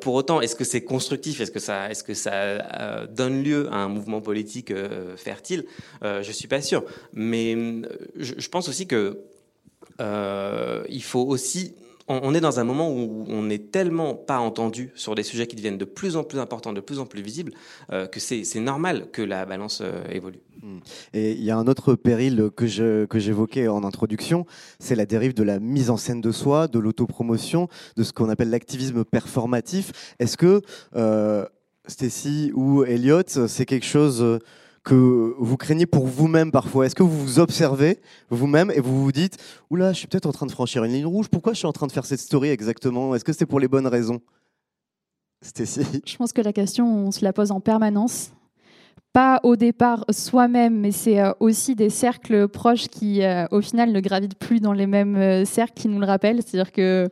pour 0.00 0.14
autant, 0.14 0.40
est-ce 0.40 0.56
que 0.56 0.64
c'est 0.64 0.82
constructif? 0.82 1.42
Est-ce 1.42 1.52
que 1.52 1.60
ça, 1.60 1.90
est-ce 1.90 2.04
que 2.04 2.14
ça 2.14 3.06
donne 3.06 3.42
lieu 3.42 3.68
à 3.70 3.76
un 3.76 3.88
mouvement 3.88 4.22
politique 4.22 4.68
euh, 4.70 5.16
fertile, 5.48 5.66
euh, 6.02 6.22
je 6.22 6.32
suis 6.32 6.48
pas 6.48 6.60
sûr. 6.60 6.84
Mais 7.12 7.54
euh, 7.56 7.82
je, 8.16 8.48
pense 8.48 8.68
aussi 8.68 8.86
que 8.86 9.18
il 10.88 11.02
faut 11.02 11.24
aussi 11.24 11.74
on 12.08 12.34
est 12.34 12.40
dans 12.40 12.58
un 12.58 12.64
moment 12.64 12.90
où 12.90 13.26
on 13.28 13.42
n'est 13.42 13.58
tellement 13.58 14.14
pas 14.14 14.38
entendu 14.38 14.90
sur 14.94 15.14
des 15.14 15.22
sujets 15.22 15.46
qui 15.46 15.56
deviennent 15.56 15.76
de 15.76 15.84
plus 15.84 16.16
en 16.16 16.24
plus 16.24 16.38
importants, 16.38 16.72
de 16.72 16.80
plus 16.80 16.98
en 16.98 17.06
plus 17.06 17.20
visibles, 17.20 17.52
euh, 17.92 18.06
que 18.06 18.18
c'est 18.18 18.60
normal 18.60 19.08
que 19.12 19.20
la 19.20 19.44
balance 19.44 19.82
euh, 19.82 20.02
évolue. 20.10 20.40
Hmm. 20.62 20.78
Et 21.12 21.32
il 21.32 21.44
y 21.44 21.50
a 21.50 21.58
un 21.58 21.66
autre 21.66 21.94
péril 21.94 22.50
que 22.56 22.66
j'évoquais 22.66 23.68
en 23.68 23.84
introduction, 23.84 24.46
c'est 24.78 24.96
la 24.96 25.04
dérive 25.06 25.34
de 25.34 25.42
la 25.42 25.60
mise 25.60 25.90
en 25.90 25.98
scène 25.98 26.22
de 26.22 26.32
soi, 26.32 26.66
de 26.66 26.78
l'autopromotion, 26.78 27.68
de 27.96 28.02
ce 28.02 28.12
qu'on 28.12 28.30
appelle 28.30 28.50
l'activisme 28.50 29.04
performatif. 29.04 30.14
Est-ce 30.18 30.38
que 30.38 30.62
euh, 30.96 31.44
Stécie 31.86 32.52
ou 32.54 32.84
Elliot, 32.84 33.22
c'est 33.26 33.66
quelque 33.66 33.86
chose 33.86 34.40
que 34.88 35.34
vous 35.38 35.56
craignez 35.58 35.84
pour 35.84 36.06
vous-même 36.06 36.50
parfois 36.50 36.86
Est-ce 36.86 36.94
que 36.94 37.02
vous 37.02 37.20
vous 37.20 37.38
observez 37.38 38.00
vous-même 38.30 38.70
et 38.70 38.80
vous 38.80 39.04
vous 39.04 39.12
dites 39.12 39.36
Oula, 39.68 39.92
je 39.92 39.98
suis 39.98 40.06
peut-être 40.06 40.24
en 40.24 40.32
train 40.32 40.46
de 40.46 40.50
franchir 40.50 40.82
une 40.82 40.92
ligne 40.92 41.04
rouge, 41.04 41.28
pourquoi 41.28 41.52
je 41.52 41.58
suis 41.58 41.66
en 41.66 41.72
train 41.72 41.86
de 41.86 41.92
faire 41.92 42.06
cette 42.06 42.20
story 42.20 42.48
exactement? 42.48 43.14
Est-ce 43.14 43.24
que 43.24 43.34
c'est 43.34 43.44
pour 43.44 43.60
les 43.60 43.68
bonnes 43.68 43.86
raisons? 43.86 44.20
Stécie 45.42 46.02
Je 46.06 46.16
pense 46.16 46.32
que 46.32 46.40
la 46.40 46.54
question, 46.54 46.86
on 46.86 47.10
se 47.10 47.22
la 47.22 47.34
pose 47.34 47.50
en 47.50 47.60
permanence. 47.60 48.32
Pas 49.12 49.40
au 49.42 49.56
départ 49.56 50.06
soi-même, 50.10 50.80
mais 50.80 50.90
c'est 50.90 51.20
aussi 51.38 51.74
des 51.74 51.90
cercles 51.90 52.48
proches 52.48 52.88
qui, 52.88 53.20
au 53.50 53.60
final, 53.60 53.92
ne 53.92 54.00
gravitent 54.00 54.38
plus 54.38 54.60
dans 54.60 54.72
les 54.72 54.86
mêmes 54.86 55.44
cercles 55.44 55.74
qui 55.74 55.88
nous 55.88 56.00
le 56.00 56.06
rappellent. 56.06 56.40
C'est-à-dire 56.44 56.72
que 56.72 57.08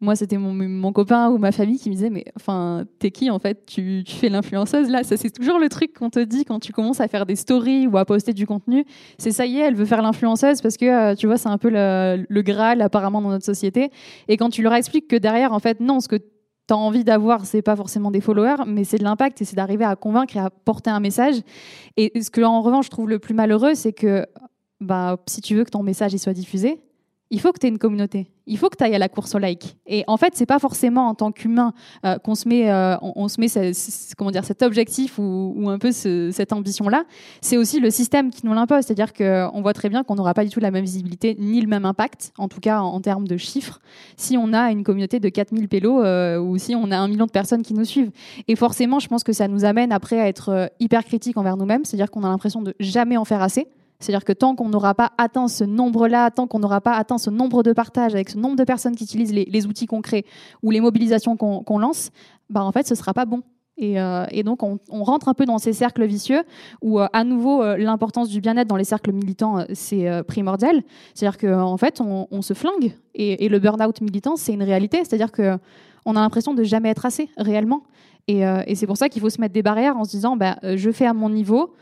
moi, 0.00 0.16
c'était 0.16 0.36
mon, 0.36 0.92
copain 0.92 1.30
ou 1.30 1.38
ma 1.38 1.52
famille 1.52 1.78
qui 1.78 1.88
me 1.88 1.94
disait 1.94 2.10
Mais 2.10 2.24
enfin, 2.36 2.84
t'es 2.98 3.10
qui 3.10 3.30
en 3.30 3.38
fait? 3.38 3.64
Tu, 3.66 4.04
fais 4.06 4.28
l'influenceuse 4.28 4.88
là 4.88 5.02
Ça, 5.02 5.16
c'est 5.16 5.30
toujours 5.30 5.58
le 5.58 5.68
truc 5.68 5.94
qu'on 5.94 6.10
te 6.10 6.18
dit 6.18 6.44
quand 6.44 6.60
tu 6.60 6.72
commences 6.72 7.00
à 7.00 7.08
faire 7.08 7.26
des 7.26 7.36
stories 7.36 7.86
ou 7.86 7.96
à 7.96 8.04
poster 8.04 8.32
du 8.32 8.46
contenu. 8.46 8.84
C'est 9.18 9.32
ça 9.32 9.46
y 9.46 9.58
est, 9.58 9.60
elle 9.60 9.74
veut 9.74 9.84
faire 9.84 10.02
l'influenceuse 10.02 10.60
parce 10.60 10.76
que 10.76 10.84
euh, 10.84 11.14
tu 11.14 11.26
vois, 11.26 11.38
c'est 11.38 11.48
un 11.48 11.58
peu 11.58 11.70
le, 11.70 12.42
Graal 12.42 12.82
apparemment 12.82 13.22
dans 13.22 13.30
notre 13.30 13.44
société. 13.44 13.90
Et 14.28 14.36
quand 14.36 14.50
tu 14.50 14.62
leur 14.62 14.74
expliques 14.74 15.08
que 15.08 15.16
derrière, 15.16 15.52
en 15.52 15.60
fait, 15.60 15.80
non, 15.80 16.00
ce 16.00 16.08
que 16.08 16.16
tu 16.16 16.24
as 16.70 16.76
envie 16.76 17.04
d'avoir, 17.04 17.46
c'est 17.46 17.62
pas 17.62 17.76
forcément 17.76 18.10
des 18.10 18.20
followers, 18.20 18.64
mais 18.66 18.84
c'est 18.84 18.98
de 18.98 19.04
l'impact 19.04 19.40
et 19.40 19.44
c'est 19.44 19.56
d'arriver 19.56 19.84
à 19.84 19.96
convaincre 19.96 20.36
et 20.36 20.40
à 20.40 20.50
porter 20.50 20.90
un 20.90 21.00
message. 21.00 21.36
Et 21.96 22.20
ce 22.20 22.30
que, 22.30 22.42
en 22.42 22.60
revanche, 22.60 22.86
je 22.86 22.90
trouve 22.90 23.08
le 23.08 23.18
plus 23.18 23.34
malheureux, 23.34 23.74
c'est 23.74 23.92
que 23.92 24.26
bah, 24.80 25.18
si 25.26 25.40
tu 25.40 25.54
veux 25.54 25.64
que 25.64 25.70
ton 25.70 25.82
message 25.82 26.12
il 26.12 26.18
soit 26.18 26.34
diffusé, 26.34 26.80
il 27.30 27.40
faut 27.40 27.52
que 27.52 27.58
tu 27.58 27.66
aies 27.66 27.70
une 27.70 27.78
communauté. 27.78 28.28
Il 28.46 28.58
faut 28.58 28.68
que 28.68 28.76
tu 28.76 28.84
ailles 28.84 28.94
à 28.94 28.98
la 28.98 29.08
course 29.08 29.34
au 29.34 29.38
like. 29.38 29.76
Et 29.86 30.04
en 30.06 30.16
fait, 30.16 30.34
c'est 30.36 30.46
pas 30.46 30.58
forcément 30.58 31.08
en 31.08 31.14
tant 31.14 31.32
qu'humain 31.32 31.72
euh, 32.04 32.18
qu'on 32.18 32.34
se 32.34 32.46
met, 32.46 32.70
euh, 32.70 32.96
on, 33.00 33.28
se 33.28 33.40
met 33.40 33.48
comment 34.18 34.30
dire, 34.30 34.44
cet 34.44 34.62
objectif 34.62 35.18
ou, 35.18 35.68
un 35.68 35.78
peu 35.78 35.92
cette 35.92 36.52
ambition-là. 36.52 37.04
C'est 37.40 37.56
aussi 37.56 37.80
le 37.80 37.90
système 37.90 38.30
qui 38.30 38.44
nous 38.44 38.52
l'impose. 38.52 38.84
C'est-à-dire 38.84 39.12
qu'on 39.14 39.62
voit 39.62 39.72
très 39.72 39.88
bien 39.88 40.04
qu'on 40.04 40.16
n'aura 40.16 40.34
pas 40.34 40.44
du 40.44 40.50
tout 40.50 40.60
la 40.60 40.70
même 40.70 40.84
visibilité 40.84 41.36
ni 41.38 41.60
le 41.60 41.68
même 41.68 41.84
impact, 41.84 42.32
en 42.36 42.48
tout 42.48 42.60
cas 42.60 42.80
en, 42.80 43.00
termes 43.00 43.26
de 43.26 43.36
chiffres, 43.36 43.80
si 44.16 44.36
on 44.38 44.52
a 44.52 44.70
une 44.70 44.82
communauté 44.82 45.20
de 45.20 45.28
4000 45.28 45.68
pélos 45.68 46.02
euh, 46.02 46.38
ou 46.38 46.58
si 46.58 46.74
on 46.74 46.90
a 46.90 46.96
un 46.96 47.08
million 47.08 47.26
de 47.26 47.30
personnes 47.30 47.62
qui 47.62 47.74
nous 47.74 47.84
suivent. 47.84 48.10
Et 48.48 48.56
forcément, 48.56 48.98
je 48.98 49.08
pense 49.08 49.24
que 49.24 49.32
ça 49.32 49.48
nous 49.48 49.64
amène 49.64 49.92
après 49.92 50.20
à 50.20 50.28
être 50.28 50.70
hyper 50.80 51.04
critique 51.04 51.36
envers 51.36 51.56
nous-mêmes. 51.56 51.84
C'est-à-dire 51.84 52.10
qu'on 52.10 52.24
a 52.24 52.28
l'impression 52.28 52.62
de 52.62 52.74
jamais 52.78 53.16
en 53.16 53.24
faire 53.24 53.42
assez. 53.42 53.68
C'est-à-dire 54.04 54.24
que 54.24 54.32
tant 54.32 54.54
qu'on 54.54 54.68
n'aura 54.68 54.94
pas 54.94 55.12
atteint 55.18 55.48
ce 55.48 55.64
nombre-là, 55.64 56.30
tant 56.30 56.46
qu'on 56.46 56.58
n'aura 56.58 56.80
pas 56.80 56.92
atteint 56.92 57.18
ce 57.18 57.30
nombre 57.30 57.62
de 57.62 57.72
partages 57.72 58.14
avec 58.14 58.28
ce 58.28 58.38
nombre 58.38 58.56
de 58.56 58.64
personnes 58.64 58.94
qui 58.94 59.04
utilisent 59.04 59.32
les, 59.32 59.66
outils 59.66 59.86
concrets 59.86 60.24
ou 60.62 60.70
les 60.70 60.80
mobilisations 60.80 61.36
qu'on 61.36 61.78
lance, 61.78 62.10
bah 62.50 62.62
en 62.62 62.70
fait, 62.70 62.86
ce 62.86 62.94
sera 62.94 63.14
pas 63.14 63.24
bon. 63.24 63.42
Et, 63.76 64.00
euh, 64.00 64.26
donc, 64.44 64.62
on, 64.62 64.78
rentre 65.02 65.28
un 65.28 65.34
peu 65.34 65.46
dans 65.46 65.58
ces 65.58 65.72
cercles 65.72 66.04
vicieux 66.04 66.42
où, 66.80 67.00
euh, 67.00 67.06
à 67.12 67.24
nouveau, 67.24 67.62
euh, 67.62 67.76
l'importance 67.76 68.28
du 68.28 68.40
bien-être 68.40 68.68
dans 68.68 68.76
les 68.76 68.84
cercles 68.84 69.12
militants, 69.12 69.64
c'est 69.72 70.22
primordial. 70.24 70.82
C'est-à-dire 71.14 71.38
qu'en 71.38 71.72
en 71.72 71.76
fait, 71.76 72.00
on, 72.00 72.42
se 72.42 72.54
flingue. 72.54 72.92
Et, 73.14 73.48
le 73.48 73.58
burn-out 73.58 74.00
militant, 74.00 74.36
c'est 74.36 74.52
une 74.52 74.62
réalité. 74.62 74.98
C'est-à-dire 74.98 75.32
qu'on 75.32 76.16
a 76.16 76.20
l'impression 76.20 76.54
de 76.54 76.62
jamais 76.62 76.90
être 76.90 77.06
assez, 77.06 77.30
réellement. 77.36 77.82
Et, 78.28 78.42
et 78.66 78.74
c'est 78.74 78.86
pour 78.86 78.96
ça 78.96 79.08
qu'il 79.08 79.20
faut 79.20 79.30
se 79.30 79.40
mettre 79.40 79.54
des 79.54 79.62
barrières 79.62 79.96
en 79.96 80.04
se 80.04 80.10
disant, 80.10 80.36
bah, 80.36 80.56
je 80.62 80.90
fais 80.90 81.06
à 81.06 81.14
mon 81.14 81.30
niveau. 81.30 81.74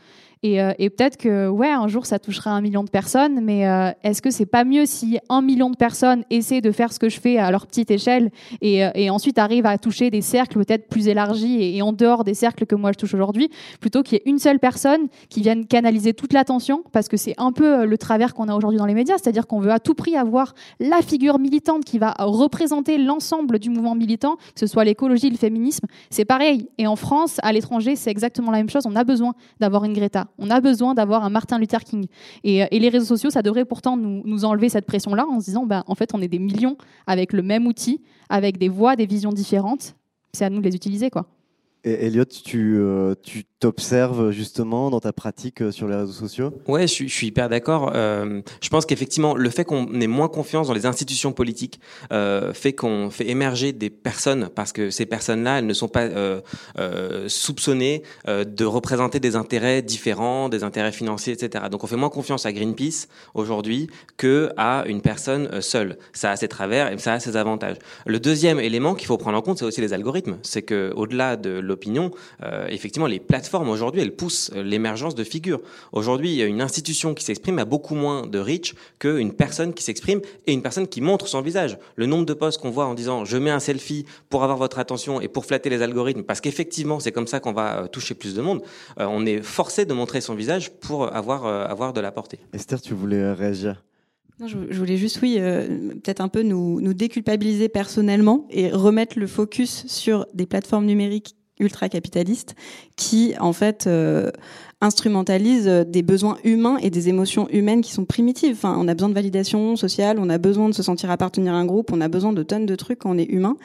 Euh, 0.45 0.73
et, 0.77 0.89
peut-être 0.89 1.17
que, 1.17 1.47
ouais, 1.47 1.69
un 1.69 1.87
jour, 1.87 2.05
ça 2.05 2.19
touchera 2.19 2.51
un 2.51 2.61
million 2.61 2.83
de 2.83 2.89
personnes, 2.89 3.39
mais 3.41 3.67
euh, 3.67 3.91
est-ce 4.03 4.21
que 4.21 4.29
c'est 4.29 4.45
pas 4.45 4.63
mieux 4.63 4.85
si 4.85 5.19
un 5.29 5.41
million 5.41 5.69
de 5.69 5.75
personnes 5.75 6.23
essaient 6.29 6.61
de 6.61 6.71
faire 6.71 6.91
ce 6.91 6.99
que 6.99 7.09
je 7.09 7.19
fais 7.19 7.37
à 7.37 7.49
leur 7.49 7.65
petite 7.65 7.91
échelle 7.91 8.29
et, 8.61 8.85
euh, 8.85 9.09
ensuite 9.09 9.37
arrivent 9.37 9.65
à 9.65 9.77
toucher 9.77 10.09
des 10.09 10.21
cercles 10.21 10.57
peut-être 10.57 10.87
plus 10.87 11.07
élargis 11.07 11.77
et, 11.77 11.81
en 11.81 11.93
dehors 11.93 12.23
des 12.23 12.33
cercles 12.33 12.65
que 12.65 12.75
moi 12.75 12.91
je 12.91 12.97
touche 12.97 13.13
aujourd'hui, 13.13 13.49
plutôt 13.79 14.03
qu'il 14.03 14.17
y 14.17 14.21
ait 14.21 14.29
une 14.29 14.39
seule 14.39 14.59
personne 14.59 15.07
qui 15.29 15.41
vienne 15.41 15.65
canaliser 15.65 16.13
toute 16.13 16.33
l'attention, 16.33 16.83
parce 16.91 17.07
que 17.07 17.17
c'est 17.17 17.35
un 17.37 17.51
peu 17.51 17.85
le 17.85 17.97
travers 17.97 18.33
qu'on 18.33 18.49
a 18.49 18.55
aujourd'hui 18.55 18.79
dans 18.79 18.85
les 18.85 18.93
médias, 18.93 19.15
c'est-à-dire 19.17 19.47
qu'on 19.47 19.59
veut 19.59 19.71
à 19.71 19.79
tout 19.79 19.93
prix 19.93 20.15
avoir 20.15 20.55
la 20.79 21.01
figure 21.01 21.39
militante 21.39 21.85
qui 21.85 21.99
va 21.99 22.13
représenter 22.19 22.97
l'ensemble 22.97 23.59
du 23.59 23.69
mouvement 23.69 23.95
militant, 23.95 24.35
que 24.35 24.59
ce 24.59 24.67
soit 24.67 24.83
l'écologie, 24.83 25.29
le 25.29 25.37
féminisme, 25.37 25.87
c'est 26.09 26.25
pareil. 26.25 26.67
Et 26.77 26.87
en 26.87 26.95
France, 26.95 27.37
à 27.43 27.53
l'étranger, 27.53 27.95
c'est 27.95 28.11
exactement 28.11 28.51
la 28.51 28.57
même 28.57 28.69
chose. 28.69 28.85
On 28.85 28.95
a 28.95 29.03
besoin 29.03 29.33
d'avoir 29.59 29.85
une 29.85 29.93
Greta. 29.93 30.27
On 30.37 30.49
a 30.49 30.61
besoin 30.61 30.93
d'avoir 30.93 31.23
un 31.23 31.29
Martin 31.29 31.59
Luther 31.59 31.83
King. 31.83 32.07
Et, 32.43 32.63
euh, 32.63 32.67
les 32.71 32.89
réseaux 32.89 33.05
sociaux, 33.05 33.29
ça 33.29 33.41
devrait 33.41 33.65
pourtant 33.65 33.97
nous, 33.97 34.45
enlever 34.45 34.69
cette 34.69 34.85
pression-là 34.85 35.25
en 35.27 35.39
se 35.39 35.45
disant, 35.45 35.65
ben, 35.65 35.83
en 35.87 35.95
fait, 35.95 36.13
on 36.13 36.21
est 36.21 36.27
des 36.27 36.39
millions 36.39 36.77
avec 37.07 37.33
le 37.33 37.41
même 37.41 37.67
outil, 37.67 38.01
avec 38.29 38.57
des 38.57 38.69
voix, 38.69 38.95
des 38.95 39.05
visions 39.05 39.31
différentes. 39.31 39.95
C'est 40.33 40.45
à 40.45 40.49
nous 40.49 40.59
de 40.59 40.65
les 40.65 40.75
utiliser, 40.75 41.09
quoi. 41.09 41.27
Et 41.85 42.05
Elliot, 42.05 42.23
tu, 42.23 42.77
euh, 42.77 43.13
tu 43.21 43.43
t'observes 43.59 44.31
justement 44.31 44.89
dans 44.89 45.01
ta 45.01 45.11
pratique 45.11 45.61
euh, 45.61 45.71
sur 45.71 45.85
les 45.89 45.95
réseaux 45.95 46.13
sociaux? 46.13 46.53
Ouais, 46.65 46.87
je, 46.87 47.07
suis 47.07 47.27
hyper 47.27 47.49
d'accord. 47.49 47.91
Euh, 47.93 48.41
je 48.61 48.69
pense 48.69 48.85
qu'effectivement, 48.85 49.35
le 49.35 49.49
fait 49.49 49.65
qu'on 49.65 49.99
ait 49.99 50.07
moins 50.07 50.29
confiance 50.29 50.67
dans 50.67 50.73
les 50.73 50.85
institutions 50.85 51.33
politiques 51.33 51.79
fait 52.53 52.73
qu'on 52.73 53.09
fait 53.09 53.27
émerger 53.29 53.73
des 53.73 53.89
personnes 53.89 54.49
parce 54.53 54.71
que 54.71 54.89
ces 54.89 55.05
personnes-là, 55.05 55.59
elles 55.59 55.67
ne 55.67 55.73
sont 55.73 55.87
pas 55.87 56.07
soupçonnées 57.27 58.03
de 58.27 58.65
représenter 58.65 59.19
des 59.19 59.35
intérêts 59.35 59.81
différents, 59.81 60.49
des 60.49 60.63
intérêts 60.63 60.91
financiers, 60.91 61.33
etc. 61.33 61.65
Donc, 61.71 61.83
on 61.83 61.87
fait 61.87 61.95
moins 61.95 62.09
confiance 62.09 62.45
à 62.45 62.53
Greenpeace 62.53 63.07
aujourd'hui 63.33 63.89
que 64.17 64.51
à 64.57 64.83
une 64.87 65.01
personne 65.01 65.61
seule. 65.61 65.97
Ça 66.13 66.31
a 66.31 66.35
ses 66.35 66.47
travers 66.47 66.91
et 66.91 66.97
ça 66.97 67.13
a 67.13 67.19
ses 67.19 67.35
avantages. 67.35 67.77
Le 68.05 68.19
deuxième 68.19 68.59
élément 68.59 68.95
qu'il 68.95 69.07
faut 69.07 69.17
prendre 69.17 69.37
en 69.37 69.41
compte, 69.41 69.57
c'est 69.57 69.65
aussi 69.65 69.81
les 69.81 69.93
algorithmes. 69.93 70.37
C'est 70.43 70.61
que 70.61 70.93
au-delà 70.95 71.35
de 71.35 71.59
l'opinion, 71.73 72.11
euh, 72.43 72.67
effectivement, 72.69 73.07
les 73.07 73.19
plateformes 73.19 73.69
aujourd'hui, 73.69 74.01
elles 74.01 74.15
poussent 74.15 74.51
euh, 74.55 74.61
l'émergence 74.61 75.15
de 75.15 75.23
figures. 75.23 75.59
Aujourd'hui, 75.91 76.41
une 76.41 76.61
institution 76.61 77.15
qui 77.15 77.23
s'exprime 77.23 77.57
a 77.57 77.65
beaucoup 77.65 77.95
moins 77.95 78.27
de 78.27 78.39
reach 78.39 78.75
qu'une 78.99 79.33
personne 79.33 79.73
qui 79.73 79.83
s'exprime 79.83 80.21
et 80.45 80.53
une 80.53 80.61
personne 80.61 80.87
qui 80.87 81.01
montre 81.01 81.27
son 81.27 81.41
visage. 81.41 81.77
Le 81.95 82.05
nombre 82.05 82.25
de 82.25 82.33
posts 82.33 82.61
qu'on 82.61 82.69
voit 82.69 82.85
en 82.85 82.93
disant 82.93 83.25
je 83.25 83.37
mets 83.37 83.49
un 83.49 83.59
selfie 83.59 84.05
pour 84.29 84.43
avoir 84.43 84.57
votre 84.57 84.77
attention 84.77 85.19
et 85.19 85.27
pour 85.27 85.45
flatter 85.45 85.69
les 85.69 85.81
algorithmes, 85.81 86.23
parce 86.23 86.41
qu'effectivement, 86.41 86.99
c'est 86.99 87.11
comme 87.11 87.27
ça 87.27 87.39
qu'on 87.39 87.53
va 87.53 87.83
euh, 87.83 87.87
toucher 87.87 88.13
plus 88.13 88.35
de 88.35 88.41
monde. 88.41 88.61
on 88.97 89.25
est 89.25 89.41
forcé 89.41 89.85
de 89.85 89.93
montrer 89.93 90.21
son 90.21 90.35
visage 90.35 90.71
pour 90.71 91.13
avoir, 91.15 91.45
avoir 91.45 91.93
de 91.93 92.01
la 92.01 92.11
portée. 92.11 92.39
Esther, 92.53 92.81
tu 92.81 92.93
voulais 92.93 93.33
réagir? 93.33 93.83
Je, 94.45 94.77
voulais 94.77 94.97
juste, 94.97 95.19
oui, 95.21 95.35
peut-être 95.37 96.21
un 96.21 96.27
peu 96.27 96.41
nous, 96.41 96.81
nous 96.81 96.93
déculpabiliser 96.93 97.69
personnellement 97.69 98.47
et 98.49 98.69
remettre 98.69 99.19
le 99.19 99.27
focus 99.27 99.85
sur 99.87 100.25
des 100.33 100.45
plateformes 100.45 100.85
numériques 100.85 101.35
ultra-capitaliste 101.59 102.55
qui, 102.95 103.33
en 103.39 103.53
fait, 103.53 103.85
euh, 103.87 104.31
instrumentalise 104.81 105.65
des 105.87 106.01
besoins 106.01 106.37
humains 106.43 106.77
et 106.77 106.89
des 106.89 107.09
émotions 107.09 107.47
humaines 107.49 107.81
qui 107.81 107.91
sont 107.91 108.05
primitives. 108.05 108.53
Enfin, 108.53 108.75
on 108.77 108.87
a 108.87 108.93
besoin 108.93 109.09
de 109.09 109.13
validation 109.13 109.75
sociale, 109.75 110.17
on 110.19 110.29
a 110.29 110.37
besoin 110.37 110.69
de 110.69 110.73
se 110.73 110.83
sentir 110.83 111.09
appartenir 111.09 111.53
à 111.53 111.57
un 111.57 111.65
groupe, 111.65 111.91
on 111.93 112.01
a 112.01 112.09
besoin 112.09 112.33
de 112.33 112.43
tonnes 112.43 112.65
de 112.65 112.75
trucs 112.75 112.99
quand 112.99 113.11
on 113.11 113.17
est 113.17 113.29
humain, 113.29 113.55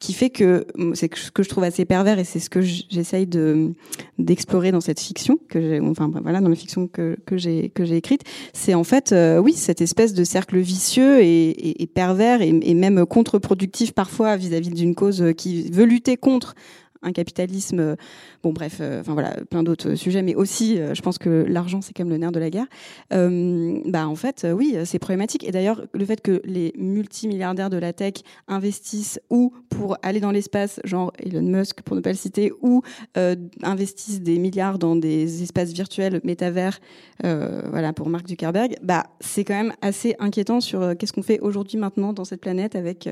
qui 0.00 0.14
fait 0.14 0.30
que 0.30 0.66
c'est 0.94 1.14
ce 1.14 1.30
que 1.30 1.42
je 1.42 1.48
trouve 1.48 1.64
assez 1.64 1.84
pervers 1.84 2.18
et 2.18 2.24
c'est 2.24 2.38
ce 2.38 2.48
que 2.48 2.62
j'essaye 2.62 3.26
de 3.26 3.72
d'explorer 4.18 4.72
dans 4.72 4.80
cette 4.80 4.98
fiction 4.98 5.38
que 5.48 5.60
j'ai, 5.60 5.80
enfin 5.80 6.10
voilà, 6.22 6.40
dans 6.40 6.48
la 6.48 6.56
fiction 6.56 6.88
que 6.88 7.18
que 7.26 7.36
j'ai 7.36 7.68
que 7.68 7.84
j'ai 7.84 7.96
écrite, 7.96 8.22
c'est 8.54 8.74
en 8.74 8.84
fait, 8.84 9.12
euh, 9.12 9.38
oui, 9.38 9.52
cette 9.52 9.82
espèce 9.82 10.14
de 10.14 10.24
cercle 10.24 10.58
vicieux 10.58 11.22
et, 11.22 11.90
pervers 11.94 12.40
et, 12.40 12.74
même 12.74 13.04
contre-productif 13.04 13.92
parfois 13.92 14.36
vis-à-vis 14.36 14.70
d'une 14.70 14.94
cause 14.94 15.32
qui 15.36 15.70
veut 15.70 15.84
lutter 15.84 16.16
contre 16.16 16.54
un 17.02 17.12
capitalisme, 17.12 17.80
euh, 17.80 17.96
bon 18.42 18.52
bref, 18.52 18.78
euh, 18.80 19.00
enfin 19.00 19.14
voilà, 19.14 19.36
plein 19.48 19.62
d'autres 19.62 19.94
sujets, 19.94 20.22
mais 20.22 20.34
aussi, 20.34 20.78
euh, 20.78 20.94
je 20.94 21.02
pense 21.02 21.18
que 21.18 21.46
l'argent 21.48 21.80
c'est 21.80 21.94
quand 21.94 22.04
même 22.04 22.12
le 22.12 22.18
nerf 22.18 22.32
de 22.32 22.40
la 22.40 22.50
guerre. 22.50 22.66
bah 23.10 24.08
en 24.08 24.14
fait, 24.14 24.46
oui, 24.52 24.76
c'est 24.84 24.98
problématique. 24.98 25.44
Et 25.44 25.50
d'ailleurs, 25.50 25.86
le 25.92 26.04
fait 26.04 26.20
que 26.20 26.40
les 26.44 26.72
multimilliardaires 26.76 27.70
de 27.70 27.76
la 27.76 27.92
tech 27.92 28.14
investissent 28.48 29.20
ou 29.30 29.52
pour 29.68 29.96
aller 30.02 30.20
dans 30.20 30.30
l'espace, 30.30 30.80
genre 30.84 31.12
Elon 31.18 31.42
Musk 31.42 31.82
pour 31.82 31.96
ne 31.96 32.00
pas 32.00 32.10
le 32.10 32.16
citer, 32.16 32.52
ou 32.60 32.82
investissent 33.62 34.20
des 34.20 34.38
milliards 34.38 34.78
dans 34.78 34.96
des 34.96 35.42
espaces 35.42 35.72
virtuels 35.72 36.20
métavers, 36.24 36.80
voilà 37.22 37.92
pour 37.92 38.08
Mark 38.08 38.28
Zuckerberg, 38.28 38.76
bah 38.82 39.04
c'est 39.20 39.44
quand 39.44 39.54
même 39.54 39.72
assez 39.82 40.14
inquiétant 40.18 40.60
sur 40.60 40.96
qu'est-ce 40.96 41.12
qu'on 41.12 41.22
fait 41.22 41.40
aujourd'hui 41.40 41.78
maintenant 41.78 42.12
dans 42.12 42.24
cette 42.24 42.40
planète 42.40 42.76
avec 42.76 43.08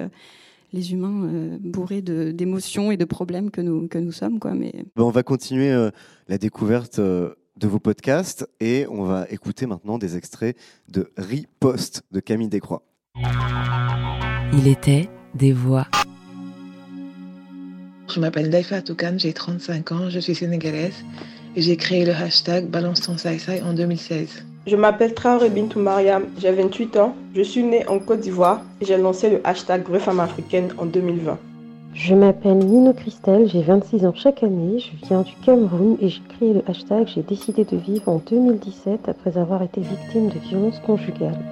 les 0.73 0.93
humains 0.93 1.25
euh, 1.25 1.59
bourrés 1.61 2.03
d'émotions 2.03 2.91
et 2.91 2.97
de 2.97 3.05
problèmes 3.05 3.51
que 3.51 3.61
nous, 3.61 3.89
que 3.89 3.99
nous 3.99 4.13
sommes. 4.13 4.39
Quoi, 4.39 4.55
mais... 4.55 4.73
on 4.97 5.11
va 5.11 5.23
continuer 5.23 5.71
euh, 5.71 5.91
la 6.29 6.39
découverte 6.39 6.99
euh, 6.99 7.35
de 7.57 7.67
vos 7.67 7.79
podcasts 7.79 8.49
et 8.61 8.87
on 8.89 9.05
va 9.05 9.27
écouter 9.31 9.67
maintenant 9.67 9.99
des 9.99 10.17
extraits 10.17 10.57
de 10.89 11.11
Riposte 11.17 12.03
de 12.13 12.21
Camille 12.21 12.49
Descroix. 12.49 12.83
Il 14.53 14.67
était 14.69 15.09
des 15.35 15.53
voix. 15.53 15.87
Je 18.09 18.21
m'appelle 18.21 18.49
Daifa 18.49 18.81
Toukan, 18.81 19.15
j'ai 19.19 19.33
35 19.33 19.93
ans, 19.93 20.11
je 20.11 20.19
suis 20.19 20.35
sénégalaise 20.35 21.05
et 21.57 21.63
j'ai 21.63 21.77
créé 21.77 22.07
le 22.07 22.13
hashtag 22.13 22.69
Balance 22.69 23.03
ton 23.03 23.19
Sai 23.19 23.39
en 23.63 23.75
2016. 23.75 24.45
Je 24.69 24.77
m'appelle 24.77 25.15
Traoré 25.15 25.49
Bintou 25.49 25.79
Mariam, 25.79 26.25
j'ai 26.39 26.53
28 26.53 26.99
ans, 26.99 27.15
je 27.35 27.41
suis 27.41 27.63
née 27.63 27.89
en 27.89 27.99
Côte 27.99 28.21
d'Ivoire 28.21 28.61
et 28.83 28.85
j'ai 28.85 28.99
lancé 28.99 29.31
le 29.31 29.41
hashtag 29.43 29.89
Vraie 29.89 29.99
Femme 29.99 30.21
Africaine 30.21 30.69
en 30.77 30.85
2020. 30.85 31.39
Je 31.95 32.15
m'appelle 32.15 32.59
Nino 32.59 32.93
Christelle, 32.93 33.49
j'ai 33.49 33.63
26 33.63 34.05
ans 34.05 34.13
chaque 34.15 34.43
année, 34.43 34.79
je 34.79 35.07
viens 35.07 35.23
du 35.23 35.33
Cameroun 35.43 35.97
et 36.03 36.11
j'ai 36.11 36.21
créé 36.37 36.53
le 36.53 36.63
hashtag 36.67 37.07
J'ai 37.07 37.23
décidé 37.23 37.65
de 37.65 37.79
vivre 37.79 38.11
en 38.11 38.19
2017 38.19 39.09
après 39.09 39.39
avoir 39.39 39.63
été 39.63 39.81
victime 39.81 40.29
de 40.29 40.39
violences 40.39 40.81
conjugales. 40.81 41.43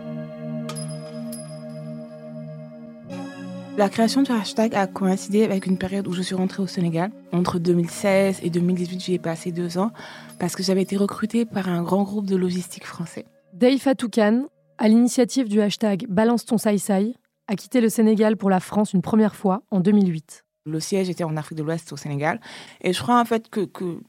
La 3.79 3.91
création 3.91 4.23
du 4.23 4.33
hashtag 4.33 4.75
a 4.75 4.87
coïncidé 4.87 5.45
avec 5.45 5.67
une 5.67 5.77
période 5.77 6.07
où 6.09 6.13
je 6.13 6.23
suis 6.23 6.35
rentrée 6.35 6.63
au 6.63 6.67
Sénégal. 6.67 7.11
Entre 7.33 7.59
2016 7.59 8.41
et 8.43 8.49
2018, 8.49 9.01
j'y 9.01 9.15
ai 9.15 9.19
passé 9.19 9.53
deux 9.53 9.77
ans 9.77 9.91
parce 10.39 10.57
que 10.57 10.63
j'avais 10.63 10.83
été 10.83 10.97
recrutée 10.97 11.45
par 11.45 11.69
un 11.69 11.83
grand 11.83 12.03
groupe 12.03 12.27
de 12.27 12.37
logistique 12.37 12.85
français. 12.87 13.25
Dave 13.53 13.79
Fatoukan, 13.79 14.47
à 14.79 14.89
l'initiative 14.89 15.49
du 15.49 15.61
hashtag 15.61 16.07
Balance 16.09 16.45
ton 16.45 16.59
Sai 16.59 16.77
a 17.49 17.57
quitté 17.57 17.81
le 17.81 17.89
Sénégal 17.89 18.37
pour 18.37 18.51
la 18.51 18.61
France 18.61 18.93
une 18.93 19.03
première 19.03 19.37
fois 19.37 19.63
en 19.71 19.81
2008. 19.81 20.45
Le 20.67 20.81
siège 20.81 21.09
était 21.09 21.25
en 21.25 21.37
Afrique 21.37 21.59
de 21.59 21.63
l'Ouest, 21.63 21.93
au 21.93 21.97
Sénégal. 21.97 22.41
Et 22.81 22.93
je 22.93 23.01
crois 23.01 23.21
en 23.21 23.25
fait 23.25 23.49
que, 23.49 23.61
que 23.61 24.01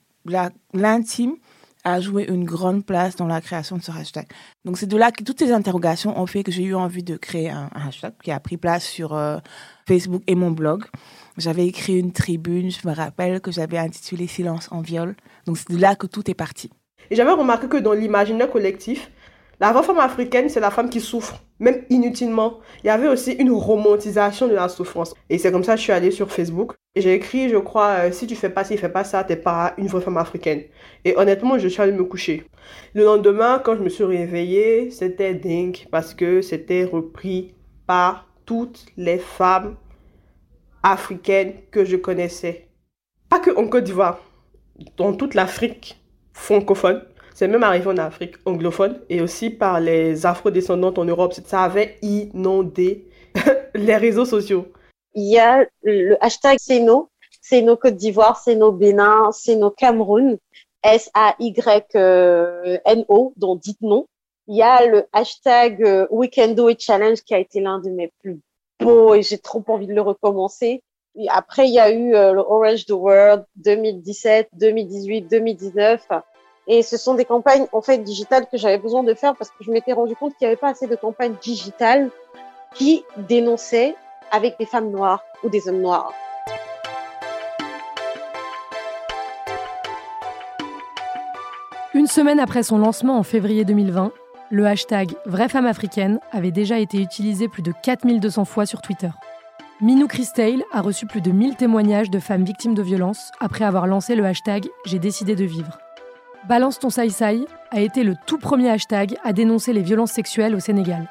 l'intime 0.74 1.36
a 1.84 2.02
joué 2.02 2.26
une 2.28 2.44
grande 2.44 2.86
place 2.86 3.16
dans 3.16 3.28
la 3.28 3.40
création 3.40 3.78
de 3.78 3.84
ce 3.84 3.92
hashtag. 3.92 4.28
Donc 4.66 4.78
c'est 4.78 4.88
de 4.88 4.98
là 4.98 5.12
que 5.12 5.24
toutes 5.24 5.40
ces 5.40 5.52
interrogations 5.52 6.20
ont 6.20 6.26
fait 6.26 6.44
que 6.44 6.52
j'ai 6.52 6.64
eu 6.64 6.76
envie 6.76 7.04
de 7.04 7.16
créer 7.16 7.50
un, 7.50 7.70
hashtag 7.74 8.14
qui 8.22 8.32
a 8.32 8.40
pris 8.40 8.58
place 8.58 8.86
sur 8.86 9.14
euh, 9.14 9.38
Facebook 9.88 10.24
et 10.28 10.36
mon 10.36 10.52
blog. 10.52 10.86
J'avais 11.38 11.68
écrit 11.68 11.98
une 11.98 12.12
tribune, 12.12 12.72
je 12.72 12.86
me 12.88 12.94
rappelle 12.94 13.40
que 13.40 13.52
j'avais 13.52 13.78
intitulé 13.78 14.28
Silence 14.28 14.68
en 14.72 14.82
viol. 14.82 15.16
Donc 15.48 15.58
c'est 15.58 15.72
de 15.72 15.82
là 15.82 15.96
que 15.96 16.06
tout 16.06 16.30
est 16.30 16.36
parti. 16.36 16.70
Et 17.10 17.16
j'avais 17.16 17.32
remarqué 17.32 17.68
que 17.68 17.78
dans 17.78 17.94
l'imaginaire 17.94 18.52
collectif, 18.52 19.10
la 19.60 19.72
vraie 19.72 19.82
femme 19.82 19.98
africaine, 19.98 20.50
c'est 20.50 20.60
la 20.60 20.70
femme 20.70 20.90
qui 20.90 21.02
souffre, 21.02 21.42
même 21.60 21.84
inutilement. 21.90 22.60
Il 22.84 22.88
y 22.88 22.90
avait 22.92 23.08
aussi 23.08 23.32
une 23.32 23.50
romantisation 23.52 24.48
de 24.48 24.54
la 24.54 24.70
souffrance. 24.70 25.16
Et 25.30 25.40
c'est 25.40 25.52
comme 25.52 25.64
ça 25.64 25.74
que 25.74 25.80
je 25.80 25.84
suis 25.84 25.94
allée 25.94 26.12
sur 26.12 26.32
Facebook. 26.32 26.74
Et 26.94 27.02
j'ai 27.02 27.14
écrit, 27.14 27.50
je 27.50 27.58
crois, 27.58 27.88
euh, 27.88 28.12
si 28.12 28.28
tu 28.28 28.36
fais 28.36 28.50
pas 28.50 28.64
ci, 28.64 28.78
fais 28.78 28.90
pas 28.90 29.04
ça, 29.04 29.24
t'es 29.24 29.36
pas 29.36 29.74
une 29.78 29.88
vraie 29.88 30.02
femme 30.02 30.18
africaine. 30.18 30.62
Et 31.06 31.18
honnêtement, 31.18 31.58
je 31.58 31.68
suis 31.68 31.82
allée 31.82 31.92
me 31.92 32.04
coucher. 32.04 32.44
Le 32.94 33.06
lendemain, 33.06 33.60
quand 33.64 33.76
je 33.76 33.82
me 33.82 33.90
suis 33.90 34.04
réveillée, 34.04 34.92
c'était 34.92 35.34
dingue 35.34 35.88
parce 35.90 36.14
que 36.14 36.42
c'était 36.42 36.84
repris 36.84 37.56
par 37.88 38.28
toutes 38.46 38.86
les 38.96 39.18
femmes 39.18 39.76
africaines 40.84 41.54
que 41.72 41.84
je 41.84 41.96
connaissais. 41.96 42.68
Pas 43.30 43.40
que 43.40 43.52
en 43.58 43.68
Côte 43.68 43.86
d'Ivoire, 43.86 44.20
dans 44.98 45.14
toute 45.14 45.34
l'Afrique 45.34 46.00
francophone. 46.34 47.04
C'est 47.34 47.48
même 47.48 47.64
arrivé 47.64 47.88
en 47.88 47.98
Afrique 47.98 48.36
anglophone 48.46 49.00
et 49.10 49.22
aussi 49.22 49.50
par 49.50 49.80
les 49.80 50.26
afro-descendantes 50.26 50.98
en 50.98 51.06
Europe. 51.06 51.34
Ça 51.46 51.64
avait 51.64 51.98
inondé 52.02 53.06
les 53.76 53.96
réseaux 53.96 54.26
sociaux. 54.26 54.72
Il 55.14 55.32
y 55.32 55.38
a 55.38 55.66
le 55.84 56.18
hashtag 56.24 56.58
C'est 56.60 56.80
nos, 56.80 57.10
Côte 57.78 57.96
d'Ivoire, 57.96 58.38
c'est 58.38 58.56
Bénin, 58.56 59.32
c'est 59.32 59.60
Cameroun, 59.78 60.38
S-A-Y-N-O, 60.84 61.54
dont 63.36 63.56
dites 63.56 63.82
non. 63.82 64.08
Il 64.48 64.56
y 64.56 64.62
a 64.62 64.86
le 64.86 65.06
hashtag 65.12 65.84
euh, 65.84 66.08
We 66.10 66.30
Can 66.34 66.54
Do 66.54 66.70
It 66.70 66.80
Challenge 66.82 67.20
qui 67.22 67.34
a 67.34 67.40
été 67.40 67.60
l'un 67.60 67.80
de 67.80 67.90
mes 67.90 68.12
plus 68.22 68.40
beaux 68.80 69.14
et 69.14 69.22
j'ai 69.22 69.38
trop 69.38 69.64
envie 69.68 69.88
de 69.88 69.94
le 69.94 70.02
recommencer. 70.02 70.82
Après, 71.30 71.68
il 71.68 71.74
y 71.74 71.80
a 71.80 71.92
eu 71.92 72.14
euh, 72.14 72.34
le 72.34 72.42
Orange 72.42 72.86
the 72.86 72.92
World 72.92 73.46
2017, 73.58 74.50
2018, 74.54 75.22
2019. 75.22 76.08
Et 76.68 76.84
ce 76.84 76.98
sont 76.98 77.16
des 77.16 77.26
campagnes 77.26 77.66
en 77.72 77.82
fait 77.82 77.98
digitales 78.00 78.46
que 78.52 78.58
j'avais 78.58 78.78
besoin 78.78 79.04
de 79.04 79.14
faire 79.14 79.36
parce 79.36 79.50
que 79.50 79.56
je 79.62 79.72
m'étais 79.72 79.94
rendu 79.94 80.16
compte 80.16 80.36
qu'il 80.36 80.46
n'y 80.46 80.52
avait 80.52 80.60
pas 80.60 80.70
assez 80.70 80.86
de 80.86 80.96
campagnes 80.96 81.36
digitales 81.42 82.10
qui 82.76 83.04
dénonçaient 83.30 83.96
avec 84.32 84.60
des 84.60 84.66
femmes 84.66 84.92
noires 84.92 85.24
ou 85.44 85.50
des 85.50 85.70
hommes 85.70 85.82
noirs. 85.82 86.14
Une 91.94 92.08
semaine 92.08 92.40
après 92.40 92.64
son 92.64 92.78
lancement 92.78 93.18
en 93.18 93.24
février 93.24 93.66
2020, 93.66 94.12
le 94.52 94.66
hashtag 94.68 95.14
Vraie 95.26 95.50
femme 95.50 95.66
africaine 95.66 96.20
avait 96.32 96.52
déjà 96.52 96.80
été 96.80 97.02
utilisé 97.02 97.48
plus 97.48 97.64
de 97.64 97.74
4200 97.82 98.46
fois 98.46 98.66
sur 98.66 98.82
Twitter. 98.82 99.10
Minou 99.80 100.08
Christale 100.08 100.64
a 100.72 100.82
reçu 100.82 101.06
plus 101.06 101.22
de 101.22 101.30
1000 101.30 101.56
témoignages 101.56 102.10
de 102.10 102.18
femmes 102.18 102.44
victimes 102.44 102.74
de 102.74 102.82
violences 102.82 103.32
après 103.40 103.64
avoir 103.64 103.86
lancé 103.86 104.16
le 104.16 104.26
hashtag 104.26 104.68
J'ai 104.86 104.98
décidé 104.98 105.36
de 105.36 105.46
vivre. 105.46 105.78
Balance 106.50 106.80
ton 106.80 106.90
saï 106.90 107.12
saï 107.12 107.46
a 107.70 107.80
été 107.82 108.04
le 108.04 108.16
tout 108.26 108.40
premier 108.40 108.72
hashtag 108.72 109.18
à 109.24 109.34
dénoncer 109.34 109.74
les 109.74 109.84
violences 109.84 110.14
sexuelles 110.14 110.56
au 110.56 110.60
Sénégal. 110.60 111.08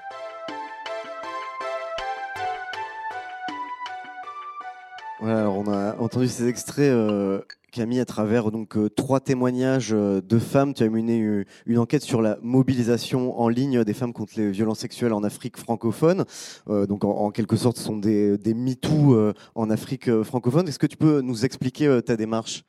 on 5.20 5.72
a 5.72 5.96
entendu 5.98 6.26
ces 6.26 6.48
extraits, 6.48 6.90
euh, 6.90 7.42
Camille, 7.76 8.00
à 8.00 8.06
travers 8.06 8.50
donc 8.50 8.78
euh, 8.78 8.88
trois 8.88 9.20
témoignages 9.20 9.90
euh, 9.92 10.22
de 10.22 10.38
femmes. 10.38 10.72
Tu 10.72 10.82
as 10.82 10.88
mené 10.88 11.44
une, 11.66 11.78
enquête 11.78 12.02
sur 12.02 12.22
la 12.22 12.38
mobilisation 12.42 13.38
en 13.38 13.50
ligne 13.50 13.84
des 13.84 13.92
femmes 13.92 14.14
contre 14.14 14.32
les 14.38 14.50
violences 14.50 14.78
sexuelles 14.78 15.12
en 15.12 15.22
Afrique 15.22 15.58
francophone. 15.58 16.24
donc, 16.66 17.04
en, 17.04 17.30
quelque 17.30 17.56
sorte, 17.56 17.76
ce 17.76 17.84
sont 17.84 17.98
des, 17.98 18.38
des 18.38 18.54
MeToo 18.54 19.32
en 19.54 19.68
Afrique 19.68 20.22
francophone. 20.22 20.66
Est-ce 20.68 20.78
que 20.78 20.86
tu 20.86 20.96
peux 20.96 21.20
nous 21.20 21.44
expliquer 21.44 22.00
ta 22.04 22.16
démarche? 22.16 22.64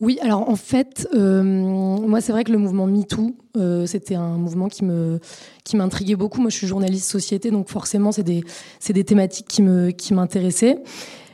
Oui, 0.00 0.18
alors 0.22 0.48
en 0.48 0.56
fait, 0.56 1.06
euh, 1.14 1.42
moi 1.42 2.22
c'est 2.22 2.32
vrai 2.32 2.44
que 2.44 2.52
le 2.52 2.56
mouvement 2.56 2.86
MeToo, 2.86 3.36
euh, 3.58 3.84
c'était 3.84 4.14
un 4.14 4.38
mouvement 4.38 4.68
qui 4.68 4.82
me 4.82 5.20
qui 5.62 5.76
m'intriguait 5.76 6.16
beaucoup. 6.16 6.40
Moi, 6.40 6.48
je 6.48 6.56
suis 6.56 6.66
journaliste 6.66 7.10
société, 7.10 7.50
donc 7.50 7.68
forcément, 7.68 8.10
c'est 8.10 8.22
des 8.22 8.42
des 8.88 9.04
thématiques 9.04 9.46
qui 9.46 9.60
me 9.60 9.90
qui 9.90 10.14
m'intéressaient. 10.14 10.82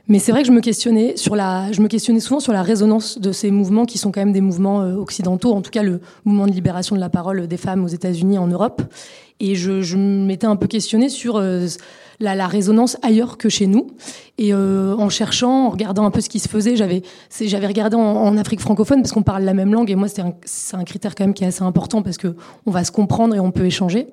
Mais 0.09 0.21
c'est 0.21 0.31
vrai 0.31 0.43
que 0.43 0.49
je 0.49 0.53
me 0.53 0.61
questionnais 0.61 1.17
sur 1.17 1.35
la, 1.35 1.73
je 1.73 1.81
me 1.81 1.89
questionnais 1.89 2.21
souvent 2.21 2.39
sur 2.39 2.53
la 2.53 2.63
résonance 2.63 3.19
de 3.19 3.33
ces 3.33 3.51
mouvements 3.51 3.87
qui 3.87 3.99
sont 3.99 4.13
quand 4.13 4.21
même 4.21 4.33
des 4.33 4.41
mouvements 4.41 4.83
euh, 4.83 4.95
occidentaux, 4.95 5.53
en 5.53 5.63
tout 5.63 5.71
cas 5.71 5.83
le 5.83 6.01
mouvement 6.25 6.47
de 6.47 6.53
libération 6.53 6.95
de 6.95 7.01
la 7.01 7.09
parole 7.09 7.49
des 7.49 7.57
femmes 7.57 7.85
aux 7.85 7.89
États-Unis, 7.89 8.39
en 8.39 8.47
Europe. 8.47 8.83
Et 9.41 9.57
je, 9.57 9.83
je 9.83 9.97
m'étais 9.97 10.47
un 10.47 10.57
peu 10.57 10.69
questionnée 10.69 11.09
sur 11.09 11.37
euh, 11.37 11.67
la, 12.21 12.37
la, 12.37 12.47
résonance 12.47 12.97
ailleurs 13.03 13.37
que 13.37 13.49
chez 13.49 13.67
nous. 13.67 13.89
Et 14.39 14.55
euh, 14.55 14.95
en 14.97 15.09
cherchant, 15.09 15.67
en 15.67 15.71
regardant 15.71 16.05
un 16.05 16.11
peu 16.11 16.21
ce 16.21 16.29
qui 16.29 16.39
se 16.39 16.49
faisait, 16.49 16.77
j'avais, 16.77 17.03
j'avais 17.41 17.67
regardé 17.67 17.97
en, 17.97 18.37
Afrique 18.37 18.61
francophone 18.61 19.03
parce 19.03 19.13
qu'on 19.13 19.23
parle 19.23 19.43
la 19.43 19.55
même 19.55 19.75
langue. 19.75 19.91
Et 19.91 19.97
moi, 19.97 20.09
c'est 20.09 20.23
un, 20.23 20.35
un 20.73 20.85
critère 20.85 21.15
quand 21.15 21.25
même 21.25 21.35
qui 21.35 21.45
est 21.45 21.49
assez 21.49 21.65
important 21.65 22.03
parce 22.03 22.17
que 22.17 22.35
on 22.65 22.71
va 22.71 22.85
se 22.85 22.93
comprendre 22.93 23.35
et 23.35 23.41
on 23.41 23.51
peut 23.51 23.67
échanger. 23.67 24.07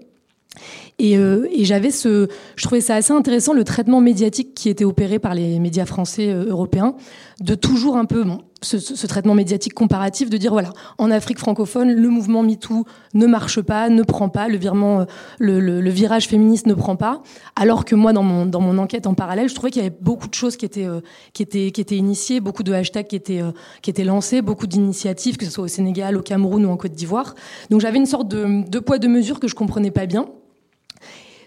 Et, 0.99 1.17
euh, 1.17 1.47
et 1.51 1.65
j'avais 1.65 1.91
ce, 1.91 2.27
je 2.55 2.63
trouvais 2.63 2.81
ça 2.81 2.95
assez 2.95 3.13
intéressant 3.13 3.53
le 3.53 3.63
traitement 3.63 4.01
médiatique 4.01 4.53
qui 4.53 4.69
était 4.69 4.85
opéré 4.85 5.19
par 5.19 5.33
les 5.33 5.59
médias 5.59 5.85
français 5.85 6.29
euh, 6.29 6.45
européens, 6.49 6.95
de 7.41 7.55
toujours 7.55 7.97
un 7.97 8.05
peu 8.05 8.23
ce, 8.63 9.07
traitement 9.07 9.35
médiatique 9.35 9.73
comparatif, 9.73 10.29
de 10.29 10.37
dire 10.37 10.51
voilà, 10.51 10.69
en 10.97 11.11
Afrique 11.11 11.39
francophone, 11.39 11.93
le 11.93 12.09
mouvement 12.09 12.43
MeToo 12.43 12.85
ne 13.13 13.27
marche 13.27 13.61
pas, 13.61 13.89
ne 13.89 14.03
prend 14.03 14.29
pas, 14.29 14.47
euh, 14.49 15.05
le, 15.39 15.89
virage 15.89 16.27
féministe 16.27 16.65
ne 16.65 16.73
prend 16.73 16.95
pas, 16.95 17.21
alors 17.55 17.85
que 17.85 17.95
moi 17.95 18.13
dans 18.13 18.23
mon 18.23 18.45
dans 18.45 18.61
mon 18.61 18.77
enquête 18.77 19.07
en 19.07 19.13
parallèle, 19.13 19.49
je 19.49 19.55
trouvais 19.55 19.71
qu'il 19.71 19.81
y 19.81 19.85
avait 19.85 19.95
beaucoup 20.01 20.27
de 20.27 20.33
choses 20.33 20.57
qui 20.57 20.65
étaient 20.65 20.85
euh, 20.85 21.01
qui 21.33 21.43
étaient 21.43 21.71
qui 21.71 21.81
étaient 21.81 21.97
initiées, 21.97 22.39
beaucoup 22.39 22.63
de 22.63 22.73
hashtags 22.73 23.07
qui 23.07 23.15
étaient 23.15 23.41
qui 23.81 23.89
étaient 23.89 24.03
lancés, 24.03 24.41
beaucoup 24.41 24.67
d'initiatives, 24.67 25.37
que 25.37 25.45
ce 25.45 25.51
soit 25.51 25.65
au 25.65 25.67
Sénégal, 25.67 26.17
au 26.17 26.21
Cameroun 26.21 26.65
ou 26.65 26.69
en 26.69 26.77
Côte 26.77 26.93
d'Ivoire. 26.93 27.35
Donc 27.69 27.81
j'avais 27.81 27.97
une 27.97 28.05
sorte 28.05 28.27
de, 28.27 28.69
de 28.69 28.79
poids 28.79 28.99
de 28.99 29.07
mesure 29.07 29.39
que 29.39 29.47
je 29.47 29.55
comprenais 29.55 29.91
pas 29.91 30.05
bien. 30.05 30.27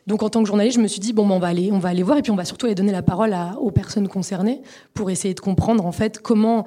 Donc 0.07 0.23
en 0.23 0.29
tant 0.29 0.43
que 0.43 0.47
journaliste, 0.47 0.77
je 0.77 0.83
me 0.83 0.89
suis 0.89 1.01
dit 1.01 1.13
bon, 1.13 1.27
ben, 1.27 1.35
on 1.35 1.39
va 1.39 1.49
aller, 1.49 1.71
on 1.73 1.79
va 1.79 1.89
aller 1.89 2.03
voir. 2.03 2.19
Et 2.19 2.23
puis 2.23 2.31
on 2.31 2.37
va 2.37 2.45
surtout 2.45 2.67
aller 2.67 2.75
donner 2.75 2.93
la 2.93 3.03
parole 3.03 3.35
aux 3.61 3.71
personnes 3.71 4.09
concernées 4.09 4.63
pour 4.95 5.11
essayer 5.11 5.35
de 5.35 5.41
comprendre 5.41 5.85
en 5.85 5.93
fait 5.93 6.21
comment 6.21 6.67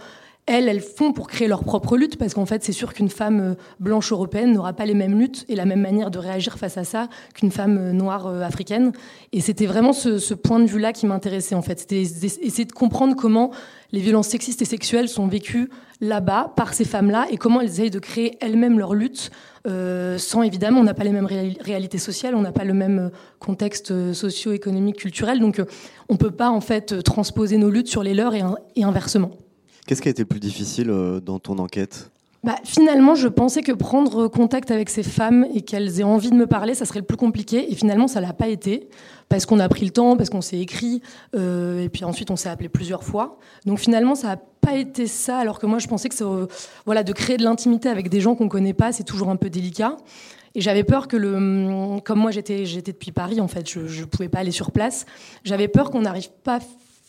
elles, 0.50 0.68
elles 0.68 0.82
font 0.82 1.14
pour 1.14 1.28
créer 1.28 1.47
leur 1.47 1.64
propre 1.64 1.95
lutte, 1.95 2.18
parce 2.18 2.34
qu'en 2.34 2.47
fait, 2.47 2.64
c'est 2.64 2.72
sûr 2.72 2.95
qu'une 2.95 3.10
femme 3.10 3.39
euh, 3.39 3.54
blanche 3.80 4.12
européenne 4.12 4.52
n'aura 4.52 4.74
pas 4.74 4.86
les 4.86 4.95
mêmes 4.95 5.20
luttes 5.20 5.45
et 5.47 5.56
la 5.56 5.66
même 5.66 5.82
manière 5.82 6.10
de 6.10 6.18
réagir 6.18 6.58
face 6.58 6.76
à 6.76 6.84
ça 6.84 7.08
qu'une 7.36 7.52
femme 7.52 7.78
euh, 7.78 7.91
noire 7.91 8.26
euh, 8.26 8.41
africaine. 8.41 8.91
Et 9.32 9.41
c'était 9.41 9.68
vraiment 9.68 9.93
ce, 9.93 10.34
point 10.34 10.60
de 10.60 10.66
vue-là 10.66 10.91
qui 10.91 11.06
m'intéressait, 11.06 11.54
en 11.54 11.62
fait. 11.62 11.82
C'était 11.82 12.02
essayer 12.02 12.66
de 12.66 12.72
comprendre 12.72 13.16
comment 13.16 13.52
les 13.91 14.00
violences 14.00 14.28
sexistes 14.28 14.64
et 14.64 14.66
sexuelles 14.66 15.08
sont 15.08 15.28
vécues 15.28 15.70
là-bas 16.02 16.54
par 16.56 16.74
ces 16.74 16.86
femmes-là 16.86 17.28
et 17.30 17.38
comment 17.38 17.62
elles 17.62 17.70
essayent 17.70 17.91
de 17.91 18.00
créer 18.00 18.38
elles-mêmes 18.41 18.80
leur 18.80 18.95
lutte 18.95 19.30
sans 20.18 20.41
évidemment, 20.41 20.80
on 20.80 20.84
n'a 20.84 20.95
pas 20.95 21.04
les 21.04 21.12
mêmes 21.12 21.28
réalités 21.28 22.00
sociales, 22.00 22.34
on 22.34 22.41
n'a 22.41 22.52
pas 22.52 22.64
le 22.64 22.74
même 22.74 23.12
contexte 23.38 24.14
socio-économique, 24.14 24.95
culturel, 24.95 25.39
donc 25.39 25.62
on 26.08 26.14
ne 26.14 26.18
peut 26.18 26.32
pas 26.32 26.50
en 26.50 26.62
fait 26.62 27.04
transposer 27.04 27.58
nos 27.58 27.70
luttes 27.70 27.89
sur 27.89 28.02
les 28.02 28.16
leurs 28.16 28.34
et 28.34 28.84
inversement. 28.84 29.30
Qu'est-ce 29.90 30.04
qui 30.04 30.08
a 30.08 30.12
été 30.12 30.24
plus 30.24 30.40
difficile 30.40 30.92
euh, 30.92 31.20
dans 31.20 31.40
ton 31.40 31.58
enquête? 31.58 32.12
Bah, 32.44 32.58
finalement, 32.64 33.16
je 33.16 33.28
pensais 33.28 33.64
que 33.64 33.72
prendre 33.72 34.28
contact 34.28 34.70
avec 34.70 34.88
ces 34.88 35.02
femmes 35.02 35.48
et 35.56 35.62
qu'elles 35.62 36.00
aient 36.00 36.04
envie 36.04 36.30
de 36.30 36.36
me 36.36 36.46
parler, 36.46 36.76
ça 36.76 36.86
serait 36.86 37.00
le 37.00 37.08
plus 37.08 37.18
compliqué. 37.18 37.72
Et 37.72 37.74
finalement, 37.74 38.08
ça 38.08 38.22
l'a 38.22 38.34
pas 38.34 38.50
été 38.50 38.88
parce 39.30 39.48
qu'on 39.48 39.60
a 39.60 39.68
pris 39.68 39.86
le 39.86 39.92
temps, 39.92 40.16
parce 40.16 40.30
qu'on 40.30 40.42
s'est 40.42 40.60
écrit, 40.60 41.02
euh, 41.36 41.82
et 41.82 41.90
puis 41.90 42.06
ensuite 42.06 42.30
on 42.30 42.36
s'est 42.36 42.50
appelé 42.50 42.70
plusieurs 42.70 43.04
fois. 43.04 43.40
Donc 43.66 43.80
finalement, 43.80 44.14
ça 44.14 44.28
n'a 44.28 44.38
pas 44.38 44.76
été 44.76 45.08
ça. 45.08 45.40
Alors 45.40 45.58
que 45.58 45.66
moi, 45.66 45.80
je 45.80 45.88
pensais 45.88 46.08
que 46.08 46.24
euh, 46.24 46.46
voilà, 46.86 47.02
de 47.02 47.12
créer 47.12 47.38
de 47.38 47.44
l'intimité 47.44 47.90
avec 47.90 48.10
des 48.10 48.22
gens 48.22 48.36
qu'on 48.36 48.48
connaît 48.48 48.76
pas, 48.76 48.92
c'est 48.92 49.06
toujours 49.06 49.32
un 49.32 49.38
peu 49.38 49.50
délicat. 49.50 49.98
Et 50.54 50.62
j'avais 50.62 50.84
peur 50.84 51.08
que 51.08 51.18
le, 51.18 52.00
comme 52.02 52.20
moi 52.20 52.30
j'étais, 52.30 52.68
j'étais 52.68 52.92
depuis 52.92 53.12
Paris 53.12 53.42
en 53.42 53.48
fait, 53.48 53.68
je, 53.68 54.02
ne 54.02 54.06
pouvais 54.06 54.30
pas 54.30 54.38
aller 54.38 54.52
sur 54.52 54.72
place. 54.72 55.08
J'avais 55.44 55.68
peur 55.68 55.90
qu'on 55.90 56.02
n'arrive 56.02 56.30
pas 56.44 56.60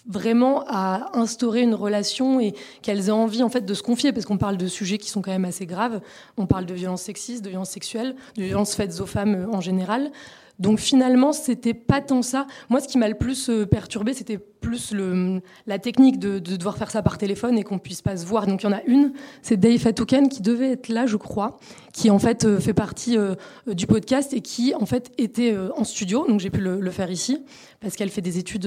vraiment 0.07 0.65
à 0.67 1.17
instaurer 1.19 1.63
une 1.63 1.75
relation 1.75 2.41
et 2.41 2.55
qu'elles 2.83 3.09
aient 3.09 3.13
envie 3.13 3.43
en 3.43 3.49
fait 3.49 3.63
de 3.63 3.75
se 3.75 3.83
confier 3.83 4.13
parce 4.13 4.27
qu'on 4.27 4.39
parle 4.39 4.57
de 4.57 4.67
sujets 4.67 4.99
qui 4.99 5.11
sont 5.11 5.23
quand 5.23 5.31
même 5.31 5.45
assez 5.45 5.67
graves. 5.67 6.01
On 6.37 6.47
parle 6.47 6.67
de 6.67 6.75
violences 6.75 7.03
sexistes, 7.03 7.45
de 7.45 7.51
violences 7.51 7.71
sexuelles, 7.71 8.15
de 8.37 8.43
violences 8.43 8.75
faites 8.75 9.01
aux 9.01 9.07
femmes 9.07 9.35
euh, 9.35 9.53
en 9.53 9.61
général. 9.61 10.11
Donc 10.59 10.79
finalement, 10.79 11.33
c'était 11.33 11.75
pas 11.75 12.03
tant 12.03 12.23
ça. 12.23 12.47
Moi, 12.69 12.81
ce 12.81 12.89
qui 12.89 12.99
m'a 12.99 13.09
le 13.09 13.15
plus 13.15 13.49
euh, 13.49 13.65
perturbé, 13.65 14.13
c'était 14.13 14.39
plus 14.61 14.93
le, 14.93 15.41
la 15.67 15.79
technique 15.79 16.19
de, 16.19 16.39
de, 16.39 16.57
devoir 16.57 16.77
faire 16.77 16.91
ça 16.91 17.03
par 17.03 17.19
téléphone 17.19 17.59
et 17.59 17.65
qu'on 17.65 17.79
puisse 17.79 18.03
pas 18.03 18.17
se 18.17 18.27
voir. 18.27 18.47
Donc 18.47 18.63
il 18.63 18.67
y 18.67 18.69
en 18.69 18.73
a 18.73 18.83
une, 18.85 19.13
c'est 19.43 19.57
Dave 19.57 19.87
Atoukan 19.87 20.29
qui 20.29 20.43
devait 20.43 20.73
être 20.73 20.89
là, 20.89 21.07
je 21.07 21.17
crois, 21.17 21.59
qui 21.93 22.11
en 22.11 22.19
fait 22.19 22.45
euh, 22.45 22.61
fait 22.61 22.75
partie 22.75 23.17
euh, 23.19 23.35
du 23.67 23.87
podcast 23.87 24.33
et 24.33 24.41
qui 24.41 24.75
en 24.75 24.87
fait 24.87 25.11
était 25.19 25.57
en 25.77 25.85
studio. 25.85 26.27
Donc 26.29 26.41
j'ai 26.41 26.51
pu 26.51 26.61
le, 26.61 26.81
le, 26.81 26.91
faire 26.91 27.11
ici 27.11 27.45
parce 27.81 27.97
qu'elle 27.97 28.11
fait 28.11 28.21
des 28.21 28.39
études, 28.39 28.67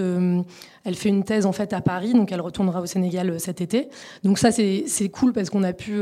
elle 0.85 0.95
fait 0.95 1.09
une 1.09 1.23
thèse 1.23 1.45
en 1.45 1.51
fait 1.51 1.71
à 1.71 1.81
Paris, 1.81 2.13
donc 2.13 2.31
elle 2.31 2.41
retournera 2.41 2.81
au 2.81 2.87
Sénégal 2.87 3.39
cet 3.39 3.61
été. 3.61 3.89
Donc 4.23 4.39
ça 4.39 4.51
c'est 4.51 5.09
cool 5.13 5.33
parce 5.33 5.51
qu'on 5.51 5.63
a 5.63 5.73
pu 5.73 6.01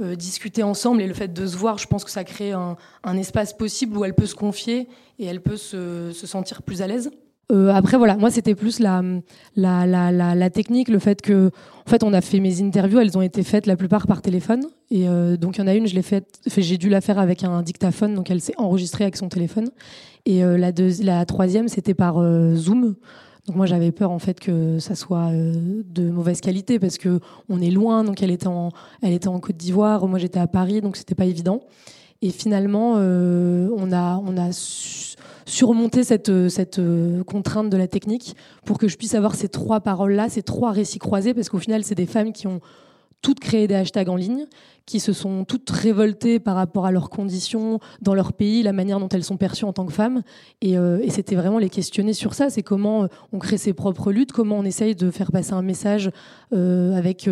discuter 0.00 0.64
ensemble 0.64 1.00
et 1.00 1.06
le 1.06 1.14
fait 1.14 1.32
de 1.32 1.46
se 1.46 1.56
voir, 1.56 1.78
je 1.78 1.86
pense 1.86 2.04
que 2.04 2.10
ça 2.10 2.24
crée 2.24 2.50
un, 2.50 2.76
un 3.04 3.16
espace 3.16 3.52
possible 3.52 3.96
où 3.96 4.04
elle 4.04 4.14
peut 4.14 4.26
se 4.26 4.34
confier 4.34 4.88
et 5.20 5.26
elle 5.26 5.40
peut 5.40 5.56
se, 5.56 6.10
se 6.12 6.26
sentir 6.26 6.62
plus 6.62 6.82
à 6.82 6.88
l'aise. 6.88 7.10
Euh, 7.50 7.72
après 7.72 7.96
voilà, 7.96 8.16
moi 8.16 8.30
c'était 8.30 8.54
plus 8.54 8.78
la, 8.78 9.02
la, 9.56 9.86
la, 9.86 10.12
la, 10.12 10.50
technique, 10.50 10.88
le 10.88 10.98
fait 10.98 11.22
que 11.22 11.50
en 11.86 11.90
fait 11.90 12.02
on 12.02 12.12
a 12.12 12.20
fait 12.20 12.40
mes 12.40 12.60
interviews, 12.60 13.00
elles 13.00 13.16
ont 13.16 13.22
été 13.22 13.42
faites 13.42 13.66
la 13.66 13.74
plupart 13.74 14.06
par 14.06 14.20
téléphone 14.20 14.64
et 14.90 15.08
euh, 15.08 15.38
donc 15.38 15.56
il 15.56 15.60
y 15.62 15.64
en 15.64 15.66
a 15.66 15.74
une, 15.74 15.86
je 15.86 15.94
l'ai 15.94 16.02
fait, 16.02 16.26
j'ai 16.54 16.76
dû 16.76 16.90
la 16.90 17.00
faire 17.00 17.18
avec 17.18 17.44
un 17.44 17.62
dictaphone, 17.62 18.14
donc 18.14 18.30
elle 18.30 18.42
s'est 18.42 18.52
enregistrée 18.58 19.04
avec 19.04 19.16
son 19.16 19.30
téléphone 19.30 19.70
et 20.26 20.44
euh, 20.44 20.58
la, 20.58 20.72
deux, 20.72 21.02
la 21.02 21.24
troisième 21.24 21.68
c'était 21.68 21.94
par 21.94 22.18
euh, 22.18 22.54
Zoom. 22.54 22.96
Donc 23.46 23.56
moi 23.56 23.64
j'avais 23.64 23.92
peur 23.92 24.10
en 24.10 24.18
fait 24.18 24.40
que 24.40 24.78
ça 24.78 24.94
soit 24.94 25.30
euh, 25.32 25.82
de 25.86 26.10
mauvaise 26.10 26.42
qualité 26.42 26.78
parce 26.78 26.98
que 26.98 27.18
on 27.48 27.62
est 27.62 27.70
loin, 27.70 28.04
donc 28.04 28.22
elle 28.22 28.30
était 28.30 28.46
en, 28.46 28.72
elle 29.00 29.14
était 29.14 29.28
en 29.28 29.40
Côte 29.40 29.56
d'Ivoire, 29.56 30.06
moi 30.06 30.18
j'étais 30.18 30.38
à 30.38 30.46
Paris, 30.46 30.82
donc 30.82 30.98
c'était 30.98 31.14
pas 31.14 31.24
évident. 31.24 31.62
Et 32.20 32.30
finalement, 32.30 32.94
euh, 32.96 33.68
on 33.76 33.92
a, 33.92 34.16
on 34.16 34.36
a 34.36 34.50
surmonté 35.48 36.04
cette, 36.04 36.48
cette 36.48 36.78
euh, 36.78 37.24
contrainte 37.24 37.70
de 37.70 37.76
la 37.76 37.88
technique 37.88 38.36
pour 38.64 38.78
que 38.78 38.88
je 38.88 38.96
puisse 38.96 39.14
avoir 39.14 39.34
ces 39.34 39.48
trois 39.48 39.80
paroles-là, 39.80 40.28
ces 40.28 40.42
trois 40.42 40.72
récits 40.72 40.98
croisés, 40.98 41.34
parce 41.34 41.48
qu'au 41.48 41.58
final, 41.58 41.84
c'est 41.84 41.94
des 41.94 42.06
femmes 42.06 42.32
qui 42.32 42.46
ont 42.46 42.60
toutes 43.20 43.40
créé 43.40 43.66
des 43.66 43.74
hashtags 43.74 44.08
en 44.08 44.14
ligne, 44.14 44.44
qui 44.86 45.00
se 45.00 45.12
sont 45.12 45.44
toutes 45.44 45.68
révoltées 45.70 46.38
par 46.38 46.54
rapport 46.54 46.86
à 46.86 46.92
leurs 46.92 47.10
conditions 47.10 47.80
dans 48.00 48.14
leur 48.14 48.32
pays, 48.32 48.62
la 48.62 48.72
manière 48.72 49.00
dont 49.00 49.08
elles 49.08 49.24
sont 49.24 49.36
perçues 49.36 49.64
en 49.64 49.72
tant 49.72 49.86
que 49.86 49.92
femmes. 49.92 50.22
Et, 50.60 50.78
euh, 50.78 51.04
c'était 51.08 51.34
vraiment 51.34 51.58
les 51.58 51.68
questionner 51.68 52.12
sur 52.12 52.34
ça. 52.34 52.48
C'est 52.48 52.62
comment 52.62 53.08
on 53.32 53.38
crée 53.38 53.58
ses 53.58 53.72
propres 53.72 54.12
luttes, 54.12 54.30
comment 54.30 54.58
on 54.58 54.64
essaye 54.64 54.94
de 54.94 55.10
faire 55.10 55.32
passer 55.32 55.52
un 55.52 55.62
message 55.62 56.10
euh, 56.52 56.94
avec 56.94 57.28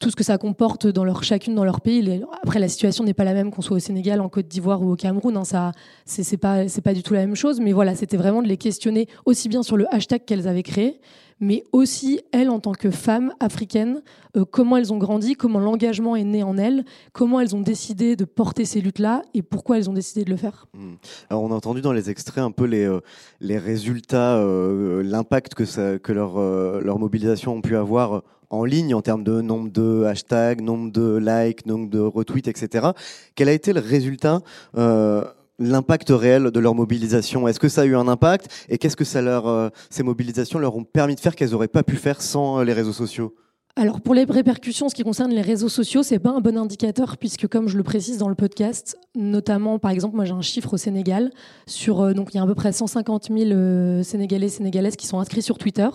tout 0.00 0.10
ce 0.10 0.16
que 0.16 0.24
ça 0.24 0.38
comporte 0.38 0.86
dans 0.86 1.04
leur, 1.04 1.22
chacune 1.22 1.54
dans 1.54 1.64
leur 1.64 1.82
pays. 1.82 2.22
Après, 2.42 2.58
la 2.58 2.68
situation 2.68 3.04
n'est 3.04 3.14
pas 3.14 3.24
la 3.24 3.34
même 3.34 3.50
qu'on 3.50 3.62
soit 3.62 3.76
au 3.76 3.80
Sénégal, 3.80 4.20
en 4.20 4.30
Côte 4.30 4.48
d'Ivoire 4.48 4.82
ou 4.82 4.92
au 4.92 4.96
Cameroun. 4.96 5.36
Hein, 5.36 5.44
ça, 5.44 5.72
c'est 6.06 6.38
pas, 6.38 6.64
du 6.64 7.02
tout 7.02 7.14
la 7.14 7.20
même 7.20 7.36
chose. 7.36 7.60
Mais 7.60 7.72
voilà, 7.72 7.94
c'était 7.94 8.16
vraiment 8.16 8.42
de 8.42 8.48
les 8.48 8.56
questionner 8.56 9.06
aussi 9.26 9.48
bien 9.48 9.62
sur 9.62 9.76
le 9.76 9.86
hashtag 9.94 10.24
qu'elles 10.24 10.48
avaient 10.48 10.62
créé, 10.62 11.00
mais 11.38 11.64
aussi 11.72 12.20
elles 12.32 12.48
en 12.48 12.60
tant 12.60 12.72
que 12.72 12.90
femmes 12.90 13.34
africaines, 13.40 14.02
euh, 14.36 14.44
comment 14.50 14.78
elles 14.78 14.92
ont 14.92 14.98
grandi, 14.98 15.34
comment 15.34 15.58
l'engagement 15.58 16.16
est 16.16 16.24
né 16.24 16.42
en 16.42 16.56
elles, 16.56 16.84
comment 17.12 17.38
elles 17.38 17.54
ont 17.54 17.60
décidé 17.60 18.16
de 18.16 18.24
porter 18.24 18.64
ces 18.64 18.80
luttes-là 18.80 19.22
et 19.34 19.42
pourquoi 19.42 19.76
elles 19.76 19.90
ont 19.90 19.94
décidé 19.94 20.24
de 20.24 20.30
le 20.30 20.36
faire. 20.36 20.66
Hmm. 20.74 20.94
Alors 21.28 21.42
on 21.42 21.50
a 21.50 21.54
entendu 21.54 21.82
dans 21.82 21.92
les 21.92 22.08
extraits 22.10 22.44
un 22.44 22.50
peu 22.50 22.64
les, 22.64 22.84
euh, 22.84 23.00
résultats, 23.40 24.36
euh, 24.36 25.02
l'impact 25.02 25.54
que, 25.54 25.64
ça, 25.66 25.98
que 25.98 26.12
leur, 26.12 26.38
leur 26.38 26.98
mobilisation 26.98 27.54
ont 27.54 27.62
pu 27.62 27.76
avoir 27.76 28.22
en 28.50 28.64
ligne 28.64 28.94
en 28.94 29.00
termes 29.00 29.24
de 29.24 29.40
nombre 29.40 29.70
de 29.70 30.04
hashtags, 30.04 30.60
nombre 30.60 30.92
de 30.92 31.16
likes, 31.16 31.66
nombre 31.66 31.88
de 31.88 32.00
retweets, 32.00 32.48
etc. 32.48 32.88
Quel 33.34 33.48
a 33.48 33.52
été 33.52 33.72
le 33.72 33.80
résultat 33.80 34.40
euh, 34.76 35.24
l'impact 35.58 36.10
réel 36.10 36.50
de 36.50 36.60
leur 36.60 36.74
mobilisation? 36.74 37.46
Est-ce 37.48 37.60
que 37.60 37.68
ça 37.68 37.82
a 37.82 37.84
eu 37.84 37.96
un 37.96 38.08
impact? 38.08 38.66
Et 38.68 38.78
qu'est-ce 38.78 38.96
que 38.96 39.04
euh, 39.16 39.70
ces 39.88 40.02
mobilisations 40.02 40.58
leur 40.58 40.76
ont 40.76 40.84
permis 40.84 41.14
de 41.14 41.20
faire 41.20 41.36
qu'elles 41.36 41.50
n'auraient 41.50 41.68
pas 41.68 41.84
pu 41.84 41.96
faire 41.96 42.20
sans 42.20 42.58
euh, 42.60 42.64
les 42.64 42.72
réseaux 42.72 42.92
sociaux? 42.92 43.34
Alors 43.76 44.00
pour 44.00 44.14
les 44.14 44.24
répercussions, 44.24 44.88
ce 44.88 44.94
qui 44.94 45.04
concerne 45.04 45.30
les 45.30 45.42
réseaux 45.42 45.68
sociaux, 45.68 46.02
c'est 46.02 46.18
pas 46.18 46.30
un 46.30 46.40
bon 46.40 46.58
indicateur 46.58 47.16
puisque 47.16 47.46
comme 47.46 47.68
je 47.68 47.76
le 47.76 47.84
précise 47.84 48.18
dans 48.18 48.28
le 48.28 48.34
podcast, 48.34 48.98
notamment 49.14 49.78
par 49.78 49.92
exemple, 49.92 50.16
moi 50.16 50.24
j'ai 50.24 50.32
un 50.32 50.42
chiffre 50.42 50.74
au 50.74 50.76
Sénégal 50.76 51.30
sur 51.66 52.00
euh, 52.00 52.12
donc 52.12 52.34
il 52.34 52.36
y 52.36 52.40
a 52.40 52.42
à 52.42 52.46
peu 52.46 52.56
près 52.56 52.72
150 52.72 53.28
000 53.28 53.50
euh, 53.52 54.02
Sénégalais 54.02 54.48
Sénégalaises 54.48 54.96
qui 54.96 55.06
sont 55.06 55.20
inscrits 55.20 55.42
sur 55.42 55.56
Twitter 55.56 55.88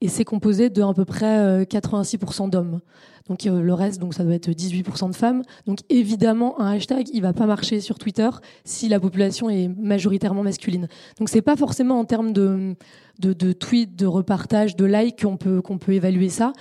et 0.00 0.08
c'est 0.08 0.24
composé 0.24 0.70
de 0.70 0.82
à 0.82 0.92
peu 0.92 1.04
près 1.04 1.62
86% 1.64 2.46
euh, 2.46 2.50
d'hommes. 2.50 2.80
Donc 3.28 3.44
le 3.44 3.74
reste, 3.74 4.00
donc 4.00 4.12
ça 4.12 4.24
doit 4.24 4.34
être 4.34 4.50
18% 4.50 5.10
de 5.10 5.14
femmes. 5.14 5.42
Donc 5.66 5.78
évidemment, 5.88 6.60
un 6.60 6.72
hashtag, 6.72 7.08
il 7.12 7.22
va 7.22 7.32
pas 7.32 7.46
marcher 7.46 7.80
sur 7.80 7.96
Twitter 7.96 8.28
si 8.64 8.88
la 8.88 8.98
population 8.98 9.48
est 9.48 9.68
majoritairement 9.68 10.42
masculine. 10.42 10.88
Donc 11.18 11.28
c'est 11.28 11.42
pas 11.42 11.54
forcément 11.54 12.00
en 12.00 12.04
termes 12.04 12.32
de, 12.32 12.74
de, 13.20 13.32
de 13.32 13.52
tweets, 13.52 13.94
de 13.94 14.06
repartages, 14.06 14.74
de 14.74 14.84
likes 14.84 15.22
qu'on 15.22 15.36
peut 15.36 15.62
qu'on 15.62 15.78
peut 15.78 15.92
évaluer 15.92 16.28
ça. 16.28 16.52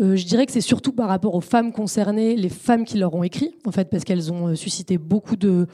Euh, 0.00 0.16
je 0.16 0.26
dirais 0.26 0.46
que 0.46 0.52
c'est 0.52 0.60
surtout 0.60 0.92
par 0.92 1.08
rapport 1.08 1.34
aux 1.34 1.40
femmes 1.40 1.72
concernées, 1.72 2.36
les 2.36 2.48
femmes 2.48 2.84
qui 2.84 2.98
leur 2.98 3.14
ont 3.14 3.22
écrit, 3.22 3.54
parce 3.64 4.04
qu'elles 4.04 4.32
ont 4.32 4.48
euh, 4.48 4.54
suscité 4.54 4.98
beaucoup 4.98 5.36
de, 5.36 5.66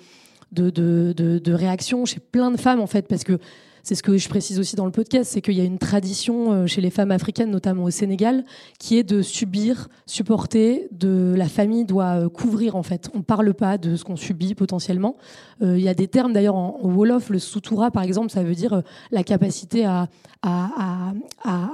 de, 0.52 1.52
réactions 1.52 2.04
chez 2.04 2.20
plein 2.20 2.50
de 2.50 2.56
femmes, 2.56 2.80
en 2.80 2.86
fait, 2.86 3.08
parce 3.08 3.24
que 3.24 3.38
c'est 3.82 3.94
ce 3.94 4.02
que 4.02 4.16
je 4.16 4.28
précise 4.28 4.58
aussi 4.58 4.76
dans 4.76 4.86
le 4.86 4.92
podcast, 4.92 5.30
c'est 5.32 5.40
qu'il 5.40 5.54
y 5.54 5.60
a 5.60 5.64
une 5.64 5.78
tradition 5.78 6.52
euh, 6.52 6.66
chez 6.66 6.80
les 6.80 6.90
femmes 6.90 7.10
africaines, 7.10 7.50
notamment 7.50 7.84
au 7.84 7.90
Sénégal, 7.90 8.44
qui 8.78 8.98
est 8.98 9.02
de 9.02 9.22
subir, 9.22 9.88
supporter, 10.06 10.88
de 10.92 11.34
la 11.36 11.48
famille 11.48 11.84
doit 11.84 12.28
couvrir 12.28 12.76
en 12.76 12.82
fait. 12.82 13.10
On 13.14 13.22
parle 13.22 13.54
pas 13.54 13.78
de 13.78 13.96
ce 13.96 14.04
qu'on 14.04 14.16
subit 14.16 14.54
potentiellement. 14.54 15.16
Il 15.60 15.78
y 15.78 15.88
a 15.88 15.94
des 15.94 16.08
termes 16.08 16.32
d'ailleurs 16.32 16.56
en, 16.56 16.78
wolof, 16.82 17.30
le 17.30 17.38
sutura 17.38 17.90
par 17.90 18.02
exemple, 18.02 18.30
ça 18.30 18.42
veut 18.42 18.54
dire 18.54 18.82
la 19.10 19.22
capacité 19.22 19.84
à, 19.84 20.08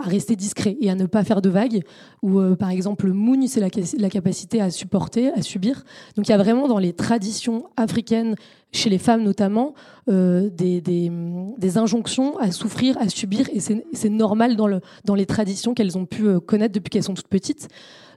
rester 0.05 0.37
discret 0.37 0.77
et 0.81 0.91
à 0.91 0.95
ne 0.95 1.07
pas 1.07 1.25
faire 1.25 1.43
de 1.43 1.49
vagues. 1.49 1.83
Ou 2.23 2.39
euh, 2.39 2.57
par 2.57 2.71
exemple, 2.71 3.07
le 3.07 3.15
c'est 3.47 3.61
la, 3.61 3.69
la, 3.99 4.11
capacité 4.11 4.61
à 4.61 4.71
supporter, 4.71 5.31
à 5.33 5.43
subir. 5.43 5.85
Donc 6.17 6.29
il 6.29 6.31
y 6.31 6.35
a 6.35 6.39
vraiment 6.39 6.69
dans 6.69 6.79
les 6.79 6.93
traditions 6.93 7.65
africaines, 7.77 8.35
chez 8.73 8.91
les 8.91 8.99
femmes 8.99 9.23
notamment, 9.23 9.75
euh, 10.09 10.51
des, 10.51 11.79
injonctions 11.79 12.39
à 12.39 12.51
souffrir, 12.51 12.97
à 12.99 13.09
subir, 13.09 13.47
et 13.53 13.61
c'est 13.61 14.09
normal 14.09 14.57
dans, 14.57 14.67
le, 14.67 14.81
dans 15.05 15.15
les 15.15 15.27
traditions 15.27 15.75
qu'elles 15.75 15.97
ont 15.97 16.07
pu 16.07 16.27
euh, 16.27 16.41
connaître 16.41 16.75
depuis 16.75 16.91
qu'elles 16.91 17.03
sont 17.03 17.15
toutes 17.15 17.29
petites. 17.29 17.69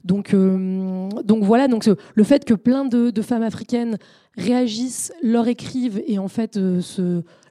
Donc, 0.04 0.34
euh, 0.34 1.10
voilà, 1.42 1.68
le 1.68 2.24
fait 2.24 2.44
que 2.44 2.56
plein 2.56 2.86
de, 2.86 3.22
femmes 3.22 3.44
africaines 3.44 3.98
réagissent, 4.36 5.14
leur 5.22 5.48
écrivent 5.48 6.02
et 6.08 6.18
en 6.18 6.28
fait 6.28 6.60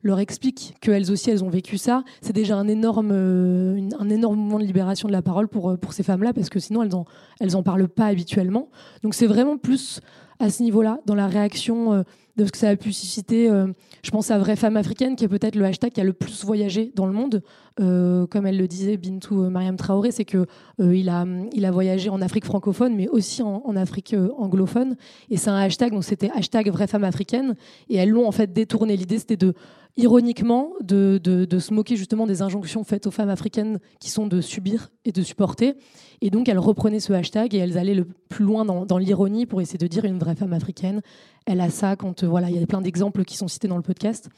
leur 0.02 0.18
expliquent 0.18 0.74
qu'elles 0.80 1.12
aussi 1.12 1.30
elles 1.30 1.44
ont 1.44 1.50
vécu 1.50 1.78
ça, 1.78 2.02
c'est 2.22 2.32
déjà 2.32 2.56
un 2.56 2.66
énorme, 2.66 3.12
moment 3.12 4.58
de 4.58 4.64
libération 4.64 5.06
de 5.06 5.12
la 5.12 5.22
parole 5.22 5.46
pour, 5.46 5.78
pour 5.78 5.92
ces 5.92 6.02
femmes-là 6.02 6.32
parce 6.32 6.48
que 6.48 6.58
sinon 6.58 6.82
elles 6.82 6.96
en, 6.96 7.04
elles 7.38 7.54
en 7.56 7.62
parlent 7.62 7.86
pas 7.86 8.06
habituellement. 8.06 8.68
Donc 9.04 9.14
c'est 9.14 9.28
vraiment 9.28 9.56
plus 9.56 10.00
à 10.40 10.50
ce 10.50 10.62
niveau-là, 10.64 10.98
dans 11.06 11.14
la 11.14 11.28
réaction 11.28 12.04
de 12.40 12.46
ce 12.46 12.52
que 12.52 12.58
ça 12.58 12.70
a 12.70 12.76
pu 12.76 12.92
susciter. 12.92 13.50
Euh, 13.50 13.66
je 14.02 14.10
pense 14.10 14.30
à 14.30 14.38
Vraie 14.38 14.56
Femme 14.56 14.76
Africaine, 14.76 15.14
qui 15.14 15.24
est 15.24 15.28
peut-être 15.28 15.54
le 15.56 15.64
hashtag 15.64 15.92
qui 15.92 16.00
a 16.00 16.04
le 16.04 16.12
plus 16.12 16.44
voyagé 16.44 16.90
dans 16.94 17.06
le 17.06 17.12
monde. 17.12 17.42
Euh, 17.78 18.26
comme 18.26 18.46
elle 18.46 18.56
le 18.56 18.66
disait, 18.66 18.96
Bintou 18.96 19.42
euh, 19.42 19.50
Mariam 19.50 19.76
Traoré, 19.76 20.10
c'est 20.10 20.24
que 20.24 20.46
il, 20.78 21.08
a, 21.08 21.26
il 21.52 21.64
a 21.64 21.70
voyagé 21.70 22.08
en 22.08 22.22
Afrique 22.22 22.44
francophone, 22.44 22.94
mais 22.96 23.08
aussi 23.08 23.42
en, 23.42 23.62
en 23.64 23.76
Afrique 23.76 24.16
anglophone. 24.38 24.96
Et 25.28 25.36
c'est 25.36 25.50
un 25.50 25.56
hashtag, 25.56 25.92
donc 25.92 26.04
c'était 26.04 26.30
hashtag 26.34 26.70
Vraie 26.70 26.86
Femme 26.86 27.04
Africaine. 27.04 27.54
Et 27.88 27.96
elles 27.96 28.10
l'ont 28.10 28.26
en 28.26 28.32
fait 28.32 28.52
détourné. 28.52 28.96
L'idée, 28.96 29.18
c'était 29.18 29.36
de 29.36 29.54
ironiquement 30.00 30.72
de, 30.80 31.20
de, 31.22 31.58
se 31.58 31.74
moquer 31.74 31.96
justement 31.96 32.26
des 32.26 32.42
injonctions 32.42 32.84
faites 32.84 33.06
aux 33.06 33.10
femmes 33.10 33.28
africaines 33.28 33.78
qui 34.00 34.10
sont 34.10 34.26
de 34.26 34.40
subir 34.40 34.90
et 35.04 35.12
de 35.12 35.22
supporter. 35.22 35.74
Et 36.20 36.30
donc 36.30 36.48
elles 36.48 36.58
reprenaient 36.58 37.00
ce 37.00 37.12
hashtag 37.12 37.54
et 37.54 37.58
elles 37.58 37.78
allaient 37.78 37.94
le 37.94 38.06
plus 38.28 38.44
loin 38.44 38.64
dans, 38.64 38.86
dans 38.86 38.98
l'ironie 38.98 39.46
pour 39.46 39.60
essayer 39.60 39.78
de 39.78 39.86
dire 39.86 40.04
une 40.04 40.18
vraie 40.18 40.34
femme 40.34 40.52
africaine. 40.52 41.02
Elle 41.46 41.60
a 41.60 41.70
ça 41.70 41.96
quand 41.96 42.22
euh, 42.22 42.26
voilà, 42.26 42.50
il 42.50 42.58
y 42.58 42.62
a 42.62 42.66
plein 42.66 42.80
d'exemples 42.80 43.24
qui 43.24 43.36
sont 43.36 43.48
cités 43.48 43.68
dans 43.68 43.76
le 43.76 43.82
podcast. 43.82 44.28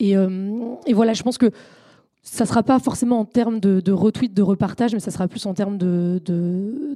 Et, 0.00 0.16
euh, 0.16 0.74
et 0.86 0.92
voilà, 0.92 1.12
je 1.12 1.22
pense 1.22 1.38
que 1.38 1.50
ça 2.24 2.46
sera 2.46 2.62
pas 2.62 2.78
forcément 2.78 3.20
en 3.20 3.26
termes 3.26 3.60
de, 3.60 3.80
de 3.80 3.92
retweet, 3.92 4.32
de 4.32 4.42
repartage, 4.42 4.94
mais 4.94 4.98
ça 4.98 5.10
sera 5.10 5.28
plus 5.28 5.44
en 5.44 5.52
termes 5.52 5.76
de, 5.76 6.20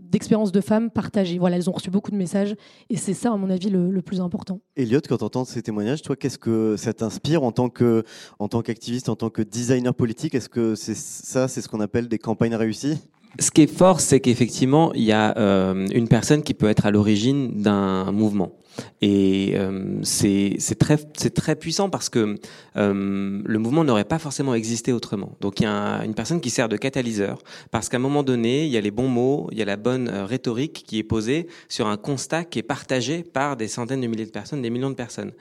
d'expérience 0.03 0.51
de, 0.53 0.61
femmes 0.63 0.91
partagées. 0.91 1.39
Voilà, 1.39 1.57
elles 1.57 1.69
ont 1.69 1.73
reçu 1.73 1.91
beaucoup 1.91 2.11
de 2.11 2.17
messages 2.17 2.57
et 2.89 2.97
c'est 2.97 3.15
ça, 3.15 3.33
à 3.33 3.37
mon 3.37 3.51
avis, 3.51 3.69
le, 3.69 4.01
plus 4.01 4.21
important. 4.21 4.61
Elliot, 4.77 5.01
quand 5.07 5.19
tu 5.19 5.25
entends 5.25 5.45
ces 5.45 5.63
témoignages, 5.63 6.01
toi, 6.01 6.17
qu'est-ce 6.17 6.39
que 6.39 6.77
ça 6.77 6.95
t'inspire 6.95 7.43
en 7.43 7.53
tant 7.53 7.69
que, 7.69 8.05
en 8.39 8.49
tant 8.49 8.63
qu'activiste, 8.63 9.11
en 9.11 9.17
tant 9.17 9.29
que 9.29 9.43
designer 9.43 9.95
politique? 9.95 10.35
Est-ce 10.35 10.49
que 10.49 10.75
c'est 10.75 10.97
ça, 10.97 11.47
c'est 11.47 11.61
ce 11.61 11.69
qu'on 11.69 11.81
appelle 11.81 12.09
des 12.09 12.19
campagnes 12.19 12.55
réussies? 12.55 12.99
Ce 13.39 13.51
qui 13.51 13.63
est 13.63 13.73
fort, 13.73 14.01
c'est 14.01 14.21
qu'effectivement, 14.21 14.93
il 14.95 15.03
y 15.03 15.13
a 15.13 15.37
euh, 15.37 15.87
une 15.93 16.09
personne 16.09 16.43
qui 16.43 16.55
peut 16.55 16.69
être 16.69 16.87
à 16.87 16.91
l'origine 16.91 17.63
d'un 17.63 18.11
mouvement. 18.13 18.53
Et 19.01 19.55
euh, 19.55 19.99
c'est 20.03 20.59
très, 20.79 21.57
puissant 21.57 21.89
parce 21.89 22.09
que 22.09 22.37
euh, 22.77 23.43
le 23.45 23.59
mouvement 23.59 23.85
n'aurait 23.85 24.05
pas 24.05 24.19
forcément 24.19 24.55
existé 24.55 24.93
autrement. 24.93 25.37
Donc 25.41 25.61
il 25.61 25.65
y 25.65 25.67
a 25.67 26.05
une 26.05 26.15
personne 26.15 26.41
qui 26.41 26.51
sert 26.51 26.69
de 26.69 26.77
catalyseur 26.77 27.39
parce 27.71 27.89
qu'à 27.89 27.97
un 27.97 28.01
moment 28.01 28.23
donné, 28.23 28.67
il 28.67 28.71
y 28.71 28.77
a 28.77 28.81
les 28.81 28.91
bons 28.91 29.09
mots, 29.09 29.49
il 29.53 29.59
y 29.59 29.63
a 29.63 29.65
la 29.65 29.77
bonne 29.77 30.09
euh, 30.09 30.27
rhétorique 30.27 30.85
qui 30.87 30.99
est 30.99 31.05
posée 31.05 31.47
sur 31.69 31.87
un 31.87 31.97
constat 31.97 32.45
qui 32.45 32.59
est 32.59 32.65
partagé 32.65 33.23
par 33.23 33.57
des 33.57 33.69
centaines 33.69 34.01
de 34.01 34.07
milliers 34.07 34.27
de 34.27 34.31
personnes, 34.31 34.63
des 34.63 34.71
millions 34.71 34.91
de 34.91 34.95
personnes. 34.95 35.33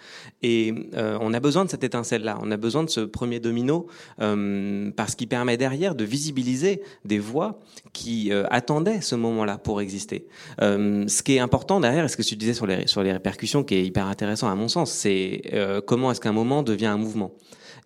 Et 0.42 0.74
on 0.94 1.34
a 1.34 1.40
besoin 1.40 1.66
de 1.66 1.70
cette 1.70 1.84
étincelle-là, 1.84 2.38
on 2.42 2.52
a 2.52 2.58
besoin 2.58 2.84
de 2.84 2.90
ce 2.90 3.02
premier 3.02 3.40
domino 3.40 3.88
parce 4.18 5.16
qu'il 5.16 5.28
permet 5.28 5.58
derrière 5.58 5.96
de 5.96 6.04
visibiliser 6.04 6.82
des 7.06 7.20
voix 7.20 7.60
qui 7.94 8.32
attendaient 8.50 9.02
ce 9.02 9.16
moment-là 9.16 9.58
pour 9.58 9.82
exister. 9.82 10.28
Ce 10.60 11.24
qui 11.24 11.36
est 11.36 11.40
important 11.40 11.80
derrière, 11.80 12.06
et 12.06 12.08
ce 12.08 12.18
que 12.18 12.22
tu 12.22 12.36
disais 12.36 12.54
sur 12.54 12.68
les, 12.68 12.88
sur 12.88 13.04
répercussions, 13.28 13.64
qui 13.64 13.76
est 13.76 13.84
hyper 13.84 14.06
intéressant 14.06 14.50
à 14.50 14.56
mon 14.56 14.70
sens, 14.70 14.92
c'est 14.92 15.42
euh, 15.54 15.82
comment 15.82 16.12
est-ce 16.12 16.22
qu'un 16.22 16.32
moment 16.32 16.64
devient 16.64 16.86
un 16.88 16.98
mouvement. 16.98 17.32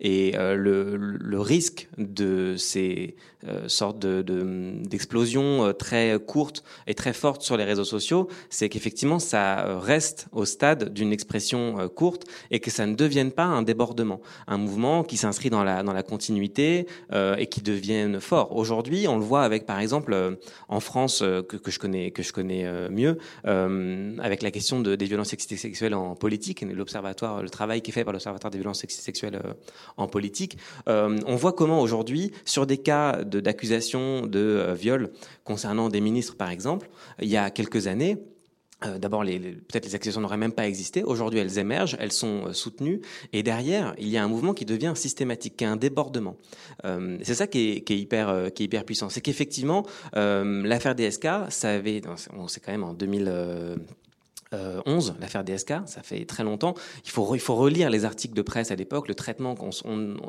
Et 0.04 0.32
euh, 0.36 0.56
le, 0.56 1.40
risque 1.40 1.88
de 1.96 2.56
ces 2.56 3.14
euh, 3.46 3.68
sortes 3.68 4.00
de, 4.00 4.22
d'explosions 4.84 5.66
euh, 5.66 5.72
très 5.72 6.18
courtes 6.18 6.64
et 6.88 6.94
très 6.94 7.12
fortes 7.12 7.42
sur 7.42 7.56
les 7.56 7.62
réseaux 7.62 7.84
sociaux, 7.84 8.28
c'est 8.50 8.68
qu'effectivement 8.68 9.20
ça 9.20 9.78
reste 9.78 10.26
au 10.32 10.44
stade 10.44 10.92
d'une 10.92 11.12
expression 11.12 11.88
courte 11.88 12.24
et 12.50 12.58
que 12.58 12.70
ça 12.70 12.86
ne 12.86 12.94
devienne 12.94 13.30
pas 13.30 13.44
un 13.44 13.62
débordement, 13.62 14.20
un 14.48 14.58
mouvement 14.58 15.04
qui 15.04 15.16
s'inscrit 15.16 15.50
dans 15.50 15.62
la, 15.62 16.02
continuité 16.02 16.86
et 17.12 17.46
qui 17.46 17.62
devienne 17.62 18.20
fort. 18.20 18.56
Aujourd'hui, 18.56 19.06
on 19.06 19.16
le 19.16 19.24
voit 19.24 19.44
avec 19.44 19.66
par 19.66 19.78
exemple 19.78 20.38
en 20.68 20.80
France 20.80 21.20
que, 21.20 21.70
je 21.70 21.78
connais 22.32 22.90
mieux, 22.90 23.18
avec 23.44 24.42
la 24.42 24.50
question 24.50 24.80
de, 24.80 24.96
des 24.96 25.06
violences 25.06 25.28
sexuelles 25.28 25.94
en 25.94 26.16
politique, 26.16 26.62
l'observatoire, 26.62 27.42
le 27.42 27.50
travail 27.50 27.82
qui 27.82 27.90
est 27.90 27.94
fait 27.94 28.04
par 28.04 28.12
l'observatoire 28.12 28.50
des 28.50 28.58
violences 28.58 28.84
sexuelles 28.88 29.40
en 29.96 30.08
politique. 30.08 30.58
Euh, 30.88 31.18
on 31.26 31.36
voit 31.36 31.52
comment 31.52 31.80
aujourd'hui, 31.80 32.32
sur 32.44 32.66
des 32.66 32.78
cas 32.78 33.22
d'accusation 33.24 34.22
de, 34.22 34.28
de 34.28 34.38
euh, 34.38 34.74
viol 34.74 35.10
concernant 35.44 35.88
des 35.88 36.00
ministres, 36.00 36.36
par 36.36 36.50
exemple, 36.50 36.88
il 37.20 37.28
y 37.28 37.36
a 37.36 37.50
quelques 37.50 37.86
années, 37.86 38.18
euh, 38.84 38.98
D'abord, 38.98 39.22
peut-être 39.22 39.84
les 39.84 39.94
accusations 39.94 40.20
n'auraient 40.20 40.36
même 40.36 40.52
pas 40.52 40.66
existé. 40.66 41.04
Aujourd'hui, 41.04 41.38
elles 41.38 41.58
émergent, 41.58 41.96
elles 42.00 42.10
sont 42.10 42.52
soutenues, 42.52 43.00
et 43.32 43.44
derrière, 43.44 43.94
il 43.96 44.08
y 44.08 44.16
a 44.16 44.24
un 44.24 44.26
mouvement 44.26 44.54
qui 44.54 44.64
devient 44.64 44.94
systématique, 44.96 45.56
qui 45.56 45.62
est 45.62 45.68
un 45.68 45.76
débordement. 45.76 46.36
C'est 47.22 47.34
ça 47.34 47.46
qui 47.46 47.84
est, 47.88 47.90
hyper, 47.90 48.84
puissant. 48.84 49.08
C'est 49.08 49.20
qu'effectivement, 49.20 49.86
l'affaire 50.14 50.96
DSK, 50.96 51.28
ça 51.50 51.70
avait, 51.70 52.02
c'est 52.48 52.60
quand 52.60 52.72
même 52.72 52.82
en 52.82 52.92
2000. 52.92 53.78
11, 54.86 55.14
l'affaire 55.20 55.44
DSK, 55.44 55.74
ça 55.86 56.02
fait 56.02 56.24
très 56.24 56.44
longtemps. 56.44 56.74
Il 57.04 57.10
faut, 57.10 57.34
il 57.34 57.40
faut 57.40 57.54
relire 57.54 57.90
les 57.90 58.04
articles 58.04 58.34
de 58.34 58.42
presse 58.42 58.70
à 58.70 58.76
l'époque, 58.76 59.08
le 59.08 59.14
traitement, 59.14 59.54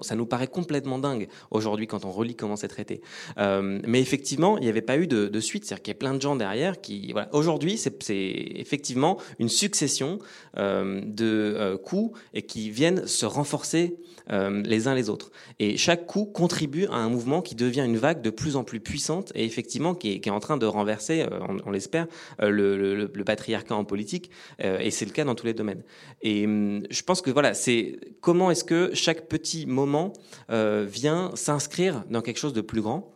ça 0.02 0.16
nous 0.16 0.26
paraît 0.26 0.48
complètement 0.48 1.00
dingue 1.00 1.28
aujourd'hui 1.52 1.88
quand 1.88 2.06
on 2.06 2.12
relit 2.12 2.36
comment 2.36 2.56
c'est 2.56 2.68
traité. 2.68 3.02
Euh, 3.38 3.80
mais 3.86 4.02
effectivement, 4.02 4.58
il 4.58 4.64
n'y 4.64 4.70
avait 4.70 4.82
pas 4.82 4.98
eu 4.98 5.08
de, 5.08 5.40
suite, 5.40 5.66
c'est-à-dire 5.66 5.84
qu'il 5.84 5.92
y 5.94 5.98
a 5.98 6.00
plein 6.00 6.14
de 6.14 6.22
gens 6.22 6.36
derrière 6.36 6.82
qui... 6.82 7.14
Aujourd'hui, 7.32 7.78
c'est 7.78 7.94
effectivement 8.10 9.18
une 9.40 9.50
succession 9.50 10.20
euh, 10.58 11.02
de 11.06 11.26
euh, 11.58 11.78
coups 11.78 12.18
et 12.34 12.44
qui 12.44 12.70
viennent 12.70 13.06
se 13.08 13.26
renforcer 13.26 13.98
euh, 14.32 14.62
les 14.64 14.88
uns 14.88 14.96
les 14.96 15.10
autres. 15.10 15.32
Et 15.60 15.76
chaque 15.76 16.06
coup 16.06 16.26
contribue 16.26 16.86
à 16.86 16.96
un 16.96 17.10
mouvement 17.10 17.42
qui 17.42 17.56
devient 17.56 17.84
une 17.86 17.98
vague 17.98 18.22
de 18.22 18.30
plus 18.30 18.56
en 18.56 18.64
plus 18.64 18.80
puissante 18.80 19.34
et 19.36 19.44
effectivement 19.44 19.96
qui 19.96 20.14
est, 20.14 20.20
qui 20.22 20.30
est 20.30 20.32
en 20.32 20.40
train 20.40 20.56
de 20.56 20.66
renverser, 20.66 21.24
euh, 21.30 21.40
on, 21.66 21.72
l'espère, 21.72 22.08
euh, 22.42 22.50
le, 22.50 22.78
le, 22.78 23.12
le, 23.14 23.24
patriarcat 23.26 23.76
en 23.76 23.84
politique. 23.84 24.13
Et 24.60 24.92
c'est 24.92 25.06
le 25.06 25.12
cas 25.12 25.24
dans 25.24 25.36
tous 25.36 25.46
les 25.46 25.54
domaines. 25.54 25.84
Et 26.22 26.46
hum, 26.46 26.84
je 26.90 27.02
pense 27.04 27.22
que 27.22 27.32
voilà, 27.32 27.54
c'est 27.54 28.00
comment 28.22 28.52
est-ce 28.52 28.64
que 28.64 28.92
chaque 28.94 29.28
petit 29.28 29.66
moment 29.66 30.14
vient 30.50 31.32
s'inscrire 31.36 32.04
dans 32.10 32.22
quelque 32.22 32.40
chose 32.40 32.54
de 32.54 32.62
plus 32.62 32.82
grand. 32.82 33.14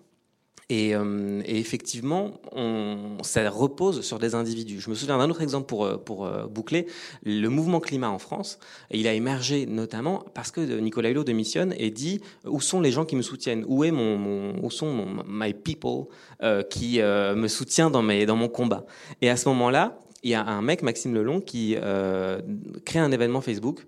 Et, 0.69 0.93
euh, 0.95 1.41
et, 1.45 1.59
effectivement, 1.59 2.41
on, 2.51 3.17
ça 3.21 3.49
repose 3.49 4.01
sur 4.01 4.19
des 4.19 4.35
individus. 4.35 4.81
Je 4.81 4.89
me 4.89 4.95
souviens 4.95 5.17
d'un 5.17 5.29
autre 5.29 5.41
exemple 5.41 5.65
pour, 5.65 5.85
euh, 5.85 5.97
pour 5.97 6.25
euh, 6.25 6.45
boucler. 6.45 6.87
Le 7.23 7.47
mouvement 7.47 7.79
climat 7.79 8.09
en 8.09 8.19
France, 8.19 8.59
il 8.91 9.07
a 9.07 9.13
émergé 9.13 9.65
notamment 9.65 10.25
parce 10.33 10.51
que 10.51 10.59
Nicolas 10.79 11.09
Hulot 11.09 11.23
démissionne 11.23 11.73
et 11.77 11.89
dit 11.89 12.19
où 12.43 12.59
sont 12.59 12.81
les 12.81 12.91
gens 12.91 13.05
qui 13.05 13.15
me 13.15 13.21
soutiennent? 13.21 13.63
Où 13.65 13.85
est 13.85 13.91
mon, 13.91 14.61
où 14.61 14.69
sont 14.69 14.91
mon, 14.91 15.23
my 15.25 15.53
people 15.53 16.07
euh, 16.43 16.63
qui 16.63 16.99
euh, 16.99 17.33
me 17.33 17.47
soutient 17.47 17.89
dans, 17.89 18.03
mes, 18.03 18.25
dans 18.25 18.35
mon 18.35 18.49
combat? 18.49 18.85
Et 19.21 19.29
à 19.29 19.37
ce 19.37 19.47
moment-là, 19.47 19.97
il 20.23 20.31
y 20.31 20.33
a 20.35 20.43
un 20.43 20.61
mec, 20.61 20.81
Maxime 20.81 21.13
Lelon, 21.13 21.41
qui 21.41 21.75
euh, 21.77 22.41
crée 22.85 22.99
un 22.99 23.11
événement 23.11 23.41
Facebook 23.41 23.85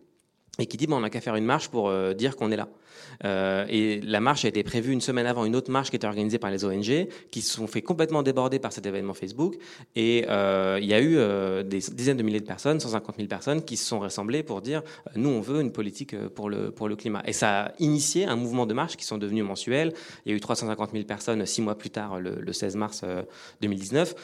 et 0.58 0.66
qui 0.66 0.78
dit 0.78 0.88
bon, 0.88 0.98
on 0.98 1.02
n'a 1.02 1.10
qu'à 1.10 1.22
faire 1.22 1.36
une 1.36 1.46
marche 1.46 1.70
pour 1.70 1.92
dire 2.14 2.36
qu'on 2.36 2.52
est 2.52 2.58
là. 2.58 2.70
Euh, 3.26 3.66
et 3.70 4.02
la 4.02 4.20
marche 4.20 4.46
a 4.46 4.48
été 4.48 4.64
prévue 4.64 4.92
une 4.92 5.02
semaine 5.02 5.26
avant 5.26 5.46
une 5.46 5.56
autre 5.56 5.72
marche 5.72 5.90
qui 5.90 5.96
était 5.96 6.08
organisée 6.08 6.40
par 6.40 6.52
les 6.52 6.66
ONG, 6.66 7.08
qui 7.32 7.42
se 7.42 7.54
sont 7.54 7.68
fait 7.68 7.82
complètement 7.82 8.24
déborder 8.24 8.60
par 8.60 8.74
cet 8.74 8.86
événement 8.86 9.14
Facebook. 9.14 9.56
Et 9.96 10.26
euh, 10.30 10.80
il 10.82 10.88
y 10.88 10.94
a 10.94 11.00
eu 11.00 11.18
euh, 11.18 11.64
des 11.64 11.80
dizaines 11.92 12.18
de 12.18 12.24
milliers 12.24 12.40
de 12.40 12.46
personnes, 12.46 12.80
150 12.80 13.16
000 13.18 13.28
personnes, 13.28 13.64
qui 13.64 13.78
se 13.78 13.86
sont 13.86 14.00
rassemblées 14.00 14.44
pour 14.44 14.62
dire 14.62 14.84
nous, 15.16 15.30
on 15.30 15.42
veut 15.42 15.62
une 15.62 15.72
politique 15.72 16.18
pour 16.30 16.50
le, 16.50 16.72
pour 16.72 16.88
le 16.88 16.96
climat. 16.96 17.22
Et 17.26 17.34
ça 17.34 17.66
a 17.66 17.72
initié 17.80 18.26
un 18.26 18.36
mouvement 18.36 18.66
de 18.66 18.74
marche 18.74 18.98
qui 18.98 19.06
sont 19.06 19.18
devenus 19.18 19.44
mensuels. 19.44 19.94
Il 20.26 20.32
y 20.32 20.34
a 20.34 20.38
eu 20.38 20.40
350 20.40 20.92
000 20.92 21.04
personnes 21.06 21.46
six 21.46 21.62
mois 21.62 21.78
plus 21.78 21.90
tard, 21.90 22.20
le, 22.20 22.36
le 22.40 22.54
16 22.54 22.76
mars 22.76 23.04
2019. 23.62 24.16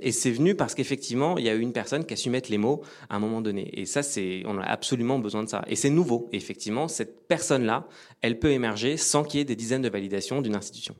et 0.00 0.12
c'est 0.12 0.30
venu 0.30 0.54
parce 0.54 0.74
qu'effectivement, 0.74 1.38
il 1.38 1.44
y 1.44 1.48
a 1.48 1.54
eu 1.54 1.60
une 1.60 1.72
personne 1.72 2.04
qui 2.04 2.14
a 2.14 2.16
su 2.16 2.30
mettre 2.30 2.50
les 2.50 2.58
mots 2.58 2.82
à 3.08 3.16
un 3.16 3.18
moment 3.18 3.40
donné. 3.40 3.68
Et 3.78 3.86
ça, 3.86 4.02
c'est, 4.02 4.42
on 4.46 4.58
a 4.58 4.62
absolument 4.62 5.18
besoin 5.18 5.42
de 5.42 5.48
ça. 5.48 5.64
Et 5.66 5.76
c'est 5.76 5.90
nouveau. 5.90 6.28
Effectivement, 6.32 6.88
cette 6.88 7.26
personne-là, 7.28 7.86
elle 8.20 8.38
peut 8.38 8.50
émerger 8.50 8.96
sans 8.96 9.24
qu'il 9.24 9.38
y 9.38 9.40
ait 9.40 9.44
des 9.44 9.56
dizaines 9.56 9.82
de 9.82 9.88
validations 9.88 10.40
d'une 10.40 10.56
institution. 10.56 10.94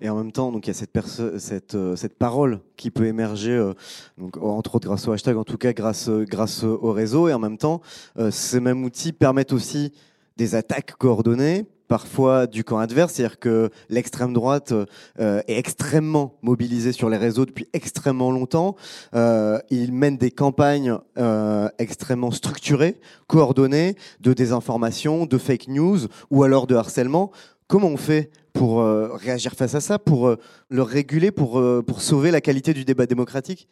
Et 0.00 0.08
en 0.10 0.16
même 0.16 0.32
temps, 0.32 0.52
donc 0.52 0.66
il 0.66 0.70
y 0.70 0.70
a 0.70 1.38
cette, 1.38 1.74
euh, 1.74 1.96
parole 2.18 2.60
qui 2.76 2.90
peut 2.90 3.06
émerger, 3.06 3.52
euh, 3.52 3.72
entre 4.40 4.74
autres 4.74 4.88
grâce 4.88 5.08
au 5.08 5.12
hashtag, 5.12 5.36
en 5.36 5.44
tout 5.44 5.56
cas 5.56 5.72
grâce, 5.72 6.10
grâce 6.10 6.64
au 6.64 6.92
réseau. 6.92 7.28
Et 7.28 7.32
en 7.32 7.38
même 7.38 7.56
temps, 7.56 7.80
euh, 8.18 8.30
ces 8.30 8.60
mêmes 8.60 8.84
outils 8.84 9.12
permettent 9.12 9.54
aussi 9.54 9.92
des 10.36 10.54
attaques 10.54 10.96
coordonnées, 10.98 11.64
parfois 11.88 12.46
du 12.46 12.64
camp 12.64 12.78
adverse, 12.78 13.14
c'est-à-dire 13.14 13.38
que 13.38 13.70
l'extrême 13.88 14.32
droite 14.32 14.72
euh, 15.20 15.40
est 15.46 15.58
extrêmement 15.58 16.34
mobilisée 16.42 16.92
sur 16.92 17.08
les 17.08 17.16
réseaux 17.16 17.46
depuis 17.46 17.68
extrêmement 17.72 18.30
longtemps. 18.30 18.76
Euh, 19.14 19.58
il 19.70 19.92
mène 19.92 20.16
des 20.16 20.30
campagnes 20.30 20.98
euh, 21.18 21.68
extrêmement 21.78 22.30
structurées, 22.30 23.00
coordonnées, 23.26 23.96
de 24.20 24.32
désinformation, 24.32 25.26
de 25.26 25.38
fake 25.38 25.68
news 25.68 25.98
ou 26.30 26.42
alors 26.42 26.66
de 26.66 26.74
harcèlement. 26.74 27.30
Comment 27.68 27.88
on 27.88 27.96
fait 27.96 28.30
pour 28.52 28.80
euh, 28.80 29.10
réagir 29.14 29.52
face 29.52 29.74
à 29.74 29.80
ça, 29.80 29.98
pour 29.98 30.34
le 30.68 30.82
réguler, 30.82 31.30
pour 31.30 31.60
sauver 31.98 32.30
la 32.30 32.40
qualité 32.40 32.72
du 32.74 32.84
débat 32.84 33.06
démocratique? 33.06 33.68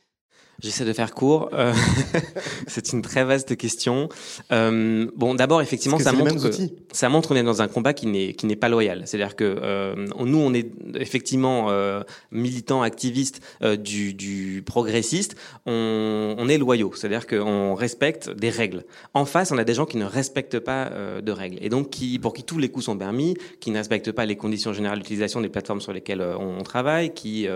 J'essaie 0.60 0.84
de 0.84 0.92
faire 0.92 1.14
court. 1.14 1.50
Euh, 1.52 1.72
c'est 2.66 2.92
une 2.92 3.02
très 3.02 3.24
vaste 3.24 3.56
question. 3.56 4.08
Euh, 4.52 5.06
bon, 5.16 5.34
d'abord, 5.34 5.62
effectivement, 5.62 5.98
ça 5.98 6.12
montre, 6.12 6.50
que, 6.50 6.54
ça 6.92 7.08
montre 7.08 7.28
qu'on 7.28 7.36
est 7.36 7.42
dans 7.42 7.62
un 7.62 7.68
combat 7.68 7.92
qui 7.92 8.06
n'est 8.06 8.34
qui 8.34 8.46
n'est 8.46 8.56
pas 8.56 8.68
loyal. 8.68 9.02
C'est-à-dire 9.04 9.36
que 9.36 9.44
euh, 9.44 9.94
nous, 10.18 10.38
on 10.38 10.54
est 10.54 10.70
effectivement 10.94 11.70
militants, 12.30 12.82
activistes 12.82 13.40
du, 13.78 14.14
du 14.14 14.62
progressiste. 14.64 15.36
On, 15.66 16.36
on 16.38 16.48
est 16.48 16.58
loyaux. 16.58 16.92
C'est-à-dire 16.94 17.26
qu'on 17.26 17.74
respecte 17.74 18.30
des 18.30 18.50
règles. 18.50 18.84
En 19.12 19.24
face, 19.24 19.50
on 19.50 19.58
a 19.58 19.64
des 19.64 19.74
gens 19.74 19.86
qui 19.86 19.96
ne 19.96 20.04
respectent 20.04 20.60
pas 20.60 20.90
de 21.22 21.32
règles 21.32 21.58
et 21.60 21.68
donc 21.68 21.90
qui, 21.90 22.18
pour 22.18 22.32
qui 22.32 22.44
tous 22.44 22.58
les 22.58 22.68
coups 22.68 22.86
sont 22.86 22.96
permis, 22.96 23.36
qui 23.60 23.70
ne 23.70 23.78
respectent 23.78 24.12
pas 24.12 24.26
les 24.26 24.36
conditions 24.36 24.72
générales 24.72 24.98
d'utilisation 24.98 25.40
des 25.40 25.48
plateformes 25.48 25.80
sur 25.80 25.92
lesquelles 25.92 26.22
on, 26.22 26.58
on 26.58 26.62
travaille, 26.62 27.12
qui 27.12 27.48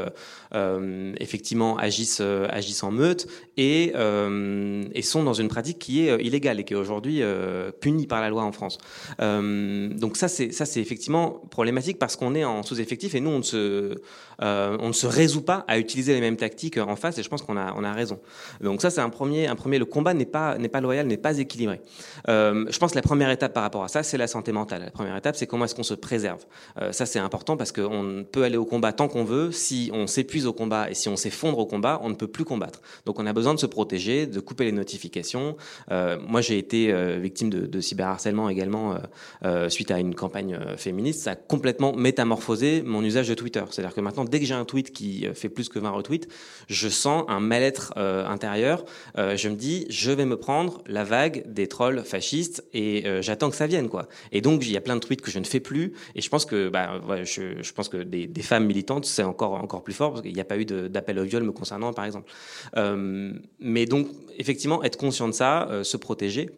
effectivement 1.20 1.76
agissent 1.76 2.20
agissent 2.20 2.82
en 2.82 2.87
meute 2.90 3.26
et, 3.56 3.92
euh, 3.94 4.84
et, 4.94 5.02
sont 5.02 5.22
dans 5.22 5.32
une 5.32 5.48
pratique 5.48 5.78
qui 5.78 6.06
est 6.06 6.10
euh, 6.10 6.22
illégale 6.22 6.60
et 6.60 6.64
qui 6.64 6.74
est 6.74 6.76
aujourd'hui 6.76 7.22
euh, 7.22 7.70
punie 7.70 8.06
par 8.06 8.20
la 8.20 8.28
loi 8.28 8.42
en 8.44 8.52
France. 8.52 8.78
Donc 9.18 10.16
ça, 10.16 10.28
c'est 10.28 10.52
ça, 10.52 10.64
c'est 10.64 10.80
effectivement 10.80 11.42
problématique 11.50 11.98
parce 11.98 12.16
qu'on 12.16 12.34
est 12.34 12.44
en 12.44 12.62
sous-effectif 12.62 13.14
et 13.14 13.20
nous, 13.20 13.30
on 13.30 13.38
ne 13.38 13.42
se 13.42 13.94
euh, 14.42 14.76
on 14.80 14.88
ne 14.88 14.92
se 14.92 15.06
résout 15.06 15.42
pas 15.42 15.64
à 15.68 15.78
utiliser 15.78 16.14
les 16.14 16.20
mêmes 16.20 16.36
tactiques 16.36 16.78
en 16.78 16.96
face 16.96 17.18
et 17.18 17.22
je 17.22 17.28
pense 17.28 17.42
qu'on 17.42 17.56
a 17.56 17.74
on 17.76 17.84
a 17.84 17.92
raison. 17.92 18.18
Donc 18.60 18.82
ça, 18.82 18.90
c'est 18.90 19.00
un 19.00 19.10
premier 19.10 19.46
un 19.46 19.56
premier. 19.56 19.78
Le 19.78 19.84
combat 19.84 20.14
n'est 20.14 20.26
pas 20.26 20.58
n'est 20.58 20.68
pas 20.68 20.80
loyal, 20.80 21.06
n'est 21.06 21.16
pas 21.16 21.38
équilibré. 21.38 21.80
je 22.26 22.78
pense 22.78 22.92
que 22.92 22.96
la 22.96 23.02
première 23.02 23.30
étape 23.30 23.52
par 23.52 23.62
rapport 23.62 23.84
à 23.84 23.88
ça, 23.88 24.02
c'est 24.02 24.18
la 24.18 24.26
santé 24.26 24.52
mentale. 24.52 24.82
La 24.84 24.90
première 24.90 25.16
étape, 25.16 25.36
c'est 25.36 25.46
comment 25.46 25.64
est-ce 25.64 25.74
qu'on 25.74 25.82
se 25.82 25.94
préserve. 25.94 26.44
ça, 26.92 27.06
c'est 27.06 27.18
important 27.18 27.56
parce 27.56 27.72
qu'on 27.72 28.24
peut 28.30 28.44
aller 28.44 28.56
au 28.56 28.64
combat 28.64 28.92
tant 28.92 29.08
qu'on 29.08 29.24
veut. 29.24 29.52
Si 29.52 29.90
on 29.92 30.06
s'épuise 30.06 30.46
au 30.46 30.52
combat 30.52 30.90
et 30.90 30.94
si 30.94 31.08
on 31.08 31.16
s'effondre 31.16 31.58
au 31.58 31.66
combat, 31.66 32.00
on 32.02 32.08
ne 32.08 32.14
peut 32.14 32.26
plus 32.26 32.44
combattre. 32.44 32.80
Donc 33.06 33.18
on 33.18 33.26
a 33.26 33.32
besoin 33.32 33.54
de 33.54 33.58
se 33.58 33.66
protéger, 33.66 34.26
de 34.26 34.40
couper 34.40 34.64
les 34.64 34.72
notifications. 34.72 35.56
Euh, 35.90 36.18
moi 36.26 36.40
j'ai 36.40 36.58
été 36.58 36.92
euh, 36.92 37.18
victime 37.18 37.50
de, 37.50 37.66
de, 37.66 37.80
cyberharcèlement 37.80 38.48
également 38.48 38.92
euh, 38.92 38.98
euh 39.44 39.68
suite 39.68 39.90
à 39.90 39.98
une 39.98 40.14
campagne 40.14 40.54
euh, 40.54 40.76
féministe. 40.76 41.20
Ça 41.22 41.32
a 41.32 41.36
complètement 41.36 41.92
métamorphosé 41.94 42.82
mon 42.82 43.02
usage 43.02 43.28
de 43.28 43.34
Twitter. 43.34 43.62
C'est-à-dire 43.70 43.94
que 43.94 44.00
maintenant 44.00 44.24
dès 44.28 44.40
que 44.40 44.46
j'ai 44.46 44.54
un 44.54 44.64
tweet 44.64 44.92
qui 44.92 45.26
fait 45.34 45.48
plus 45.48 45.68
que 45.68 45.78
20 45.78 45.90
retweets, 45.90 46.28
je 46.68 46.88
sens 46.88 47.24
un 47.28 47.40
mal-être 47.40 47.96
intérieur. 47.96 48.84
je 49.16 49.48
me 49.48 49.54
dis 49.54 49.86
je 49.88 50.10
vais 50.10 50.24
me 50.24 50.36
prendre 50.36 50.82
la 50.86 51.04
vague 51.04 51.44
des 51.46 51.66
trolls 51.66 52.02
fascistes 52.04 52.64
et 52.72 53.04
j'attends 53.20 53.50
que 53.50 53.56
ça 53.56 53.66
vienne 53.66 53.88
quoi. 53.88 54.08
Et 54.32 54.40
donc 54.40 54.64
il 54.64 54.72
y 54.72 54.76
a 54.76 54.80
plein 54.80 54.96
de 54.96 55.00
tweets 55.00 55.20
que 55.20 55.30
je 55.30 55.38
ne 55.38 55.44
fais 55.44 55.60
plus 55.60 55.94
et 56.14 56.20
je 56.20 56.28
pense 56.28 56.44
que 56.44 56.68
bah, 56.68 57.00
je, 57.24 57.72
pense 57.72 57.88
que 57.88 57.98
des, 57.98 58.26
des 58.26 58.42
femmes 58.42 58.66
militantes 58.66 59.04
c'est 59.04 59.22
encore 59.22 59.54
encore 59.54 59.82
plus 59.82 59.94
fort 59.94 60.12
parce 60.12 60.22
qu'il 60.22 60.34
n'y 60.34 60.40
a 60.40 60.44
pas 60.44 60.58
eu 60.58 60.64
d'appel 60.64 61.18
au 61.18 61.24
viol 61.24 61.42
me 61.42 61.52
concernant 61.52 61.92
par 61.92 62.04
exemple. 62.04 62.30
Euh, 62.76 63.32
mais 63.58 63.86
donc, 63.86 64.08
effectivement, 64.36 64.82
être 64.84 64.96
conscient 64.96 65.28
de 65.28 65.32
ça, 65.32 65.68
euh, 65.68 65.84
se 65.84 65.96
protéger. 65.96 66.50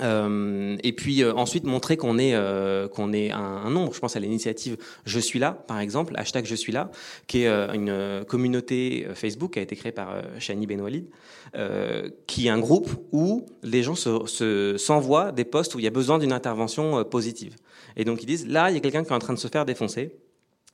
Euh, 0.00 0.76
et 0.82 0.92
puis 0.92 1.22
euh, 1.22 1.32
ensuite 1.34 1.64
montrer 1.64 1.96
qu'on 1.96 2.18
est 2.18 2.34
euh, 2.34 2.88
qu'on 2.88 3.12
est 3.12 3.30
un, 3.30 3.38
un, 3.38 3.70
nombre. 3.70 3.94
Je 3.94 4.00
pense 4.00 4.16
à 4.16 4.20
l'initiative 4.20 4.76
Je 5.04 5.20
suis 5.20 5.38
là, 5.38 5.52
par 5.52 5.78
exemple, 5.78 6.14
hashtag 6.16 6.46
Je 6.46 6.54
suis 6.54 6.72
là, 6.72 6.90
qui 7.26 7.42
est 7.42 7.46
euh, 7.46 7.72
une 7.72 8.24
communauté 8.24 9.06
Facebook 9.14 9.52
qui 9.52 9.60
a 9.60 9.62
été 9.62 9.76
créée 9.76 9.92
par 9.92 10.16
Shani 10.38 10.66
Benwalid, 10.66 11.06
qui 12.26 12.46
est 12.46 12.50
un 12.50 12.58
groupe 12.58 12.90
où 13.12 13.46
les 13.62 13.82
gens 13.82 13.94
s'envoient 13.94 14.26
se, 14.26 14.76
s'envoient 14.76 15.32
des 15.32 15.44
posts 15.44 15.74
où 15.74 15.78
il 15.78 15.84
y 15.84 15.88
a 15.88 15.90
besoin 15.90 16.18
d'une 16.18 16.32
intervention 16.32 17.04
positive. 17.04 17.56
Et 17.96 18.04
donc 18.04 18.22
ils 18.22 18.26
disent 18.26 18.48
là 18.48 18.70
il 18.70 18.74
y 18.74 18.76
a 18.76 18.80
quelqu'un 18.80 19.04
qui 19.04 19.10
est 19.10 19.16
en 19.16 19.18
train 19.18 19.34
de 19.34 19.38
se 19.38 19.48
faire 19.48 19.64
défoncer. 19.64 20.16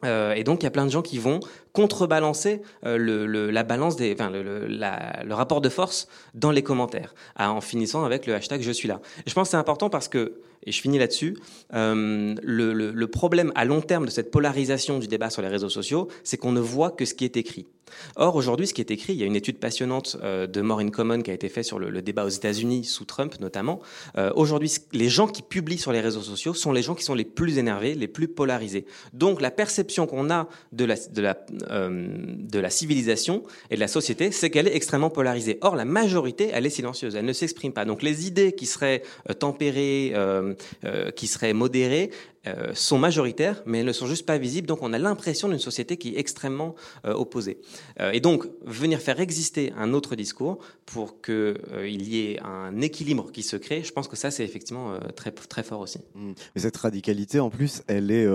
Euh, 0.05 0.33
et 0.35 0.45
donc 0.45 0.63
il 0.63 0.65
y 0.65 0.67
a 0.67 0.71
plein 0.71 0.87
de 0.87 0.91
gens 0.91 1.03
qui 1.03 1.19
vont 1.19 1.41
contrebalancer 1.73 2.63
euh, 2.85 2.97
le, 2.97 3.27
le, 3.27 3.51
la 3.51 3.63
balance 3.63 3.97
des, 3.97 4.15
le, 4.15 4.67
le, 4.67 5.35
rapport 5.35 5.61
de 5.61 5.69
force 5.69 6.09
dans 6.35 6.51
les 6.51 6.63
commentaires, 6.63 7.15
en 7.39 7.61
finissant 7.61 8.05
avec 8.05 8.27
le 8.27 8.35
hashtag 8.35 8.63
je 8.63 8.73
suis 8.73 8.89
là. 8.89 9.01
Je 9.27 9.35
pense 9.35 9.49
que 9.49 9.51
c'est 9.53 9.57
important 9.57 9.91
parce 9.91 10.09
que 10.09 10.41
et 10.65 10.73
je 10.73 10.81
finis 10.81 10.99
là-dessus, 10.99 11.37
euh, 11.75 12.35
le, 12.43 13.07
problème 13.07 13.53
à 13.55 13.65
long 13.65 13.81
terme 13.81 14.07
de 14.07 14.11
cette 14.11 14.31
polarisation 14.31 14.99
du 14.99 15.09
débat 15.09 15.31
sur 15.31 15.43
les 15.43 15.49
réseaux 15.49 15.69
sociaux, 15.69 16.09
c'est 16.23 16.37
qu'on 16.37 16.53
ne 16.53 16.61
voit 16.61 16.91
que 16.91 17.05
ce 17.05 17.15
qui 17.15 17.25
est 17.25 17.37
écrit. 17.37 17.67
Or, 18.17 18.37
aujourd'hui, 18.37 18.67
ce 18.67 18.75
qui 18.75 18.81
est 18.81 18.91
écrit, 18.91 19.13
il 19.13 19.19
y 19.19 19.23
a 19.23 19.27
une 19.27 19.37
étude 19.37 19.59
passionnante 19.59 20.17
euh, 20.23 20.47
de 20.47 20.61
Maureen 20.61 20.91
Common 20.91 21.23
qui 21.23 21.31
a 21.31 21.35
été 21.35 21.49
faite 21.49 21.65
sur 21.65 21.79
le, 21.79 22.03
débat 22.03 22.25
aux 22.25 22.31
États-Unis 22.31 22.85
sous 22.85 23.05
Trump 23.05 23.35
notamment. 23.41 23.81
Euh, 24.17 24.31
aujourd'hui, 24.35 24.73
les 24.93 25.09
gens 25.09 25.27
qui 25.27 25.43
publient 25.43 25.79
sur 25.79 25.93
les 25.93 26.01
réseaux 26.01 26.23
sociaux 26.23 26.55
sont 26.55 26.73
les 26.73 26.83
gens 26.83 26.95
qui 26.95 27.05
sont 27.05 27.15
les 27.15 27.25
plus 27.25 27.59
énervés, 27.59 27.95
les 27.95 28.09
plus 28.09 28.29
polarisés. 28.29 28.87
Donc, 29.13 29.41
la 29.41 29.51
perception 29.51 30.07
qu'on 30.07 30.31
a 30.31 30.49
euh, 30.81 30.97
de 32.39 32.59
la 32.59 32.71
civilisation 32.71 33.43
et 33.71 33.75
de 33.75 33.81
la 33.81 33.89
société, 33.89 34.31
c'est 34.33 34.51
qu'elle 34.51 34.69
est 34.69 34.77
extrêmement 34.77 35.11
polarisée. 35.11 35.59
Or, 35.61 35.77
la 35.77 35.85
majorité, 35.85 36.51
elle 36.53 36.67
est 36.67 36.71
silencieuse, 36.71 37.17
elle 37.17 37.25
ne 37.25 37.33
s'exprime 37.33 37.73
pas. 37.73 37.85
Donc, 37.85 38.03
les 38.03 38.27
idées 38.27 38.53
qui 38.53 38.67
seraient 38.67 39.03
tempérées, 39.39 40.15
qui 41.17 41.27
seraient 41.27 41.53
modérées, 41.53 42.11
euh, 42.47 42.73
sont 42.73 42.97
majoritaires, 42.97 43.63
mais 43.67 43.81
elles 43.81 43.87
ne 43.87 43.93
sont 43.93 44.07
juste 44.07 44.25
pas 44.25 44.39
visibles. 44.39 44.67
Donc 44.67 44.79
on 44.81 44.95
a 44.95 44.99
l'impression 44.99 45.47
d'une 45.51 45.59
société 45.59 45.99
qui 45.99 46.15
est 46.15 46.19
extrêmement 46.19 46.75
euh, 47.05 47.13
opposée. 47.13 47.61
Euh, 48.01 48.13
et 48.13 48.21
donc 48.21 48.47
venir 48.65 48.99
faire 48.99 49.21
exister 49.21 49.75
un 49.77 49.93
autre 49.93 50.17
discours 50.17 50.59
pour 50.87 51.21
qu'il 51.21 52.09
y 52.09 52.21
ait 52.21 52.41
un 52.41 52.81
équilibre 52.81 53.31
qui 53.31 53.43
se 53.43 53.57
crée, 53.57 53.83
je 53.85 53.93
pense 53.93 54.09
que 54.09 54.17
ça 54.17 54.31
c'est 54.31 54.43
effectivement 54.43 54.99
très 55.15 55.31
très 55.33 55.63
fort 55.63 55.81
aussi. 55.81 55.99
Mmh. 56.15 56.33
Mais 56.55 56.63
cette 56.63 56.79
radicalité 56.79 57.41
en 57.41 57.51
plus, 57.51 57.83
elle 57.87 58.11
est 58.11 58.27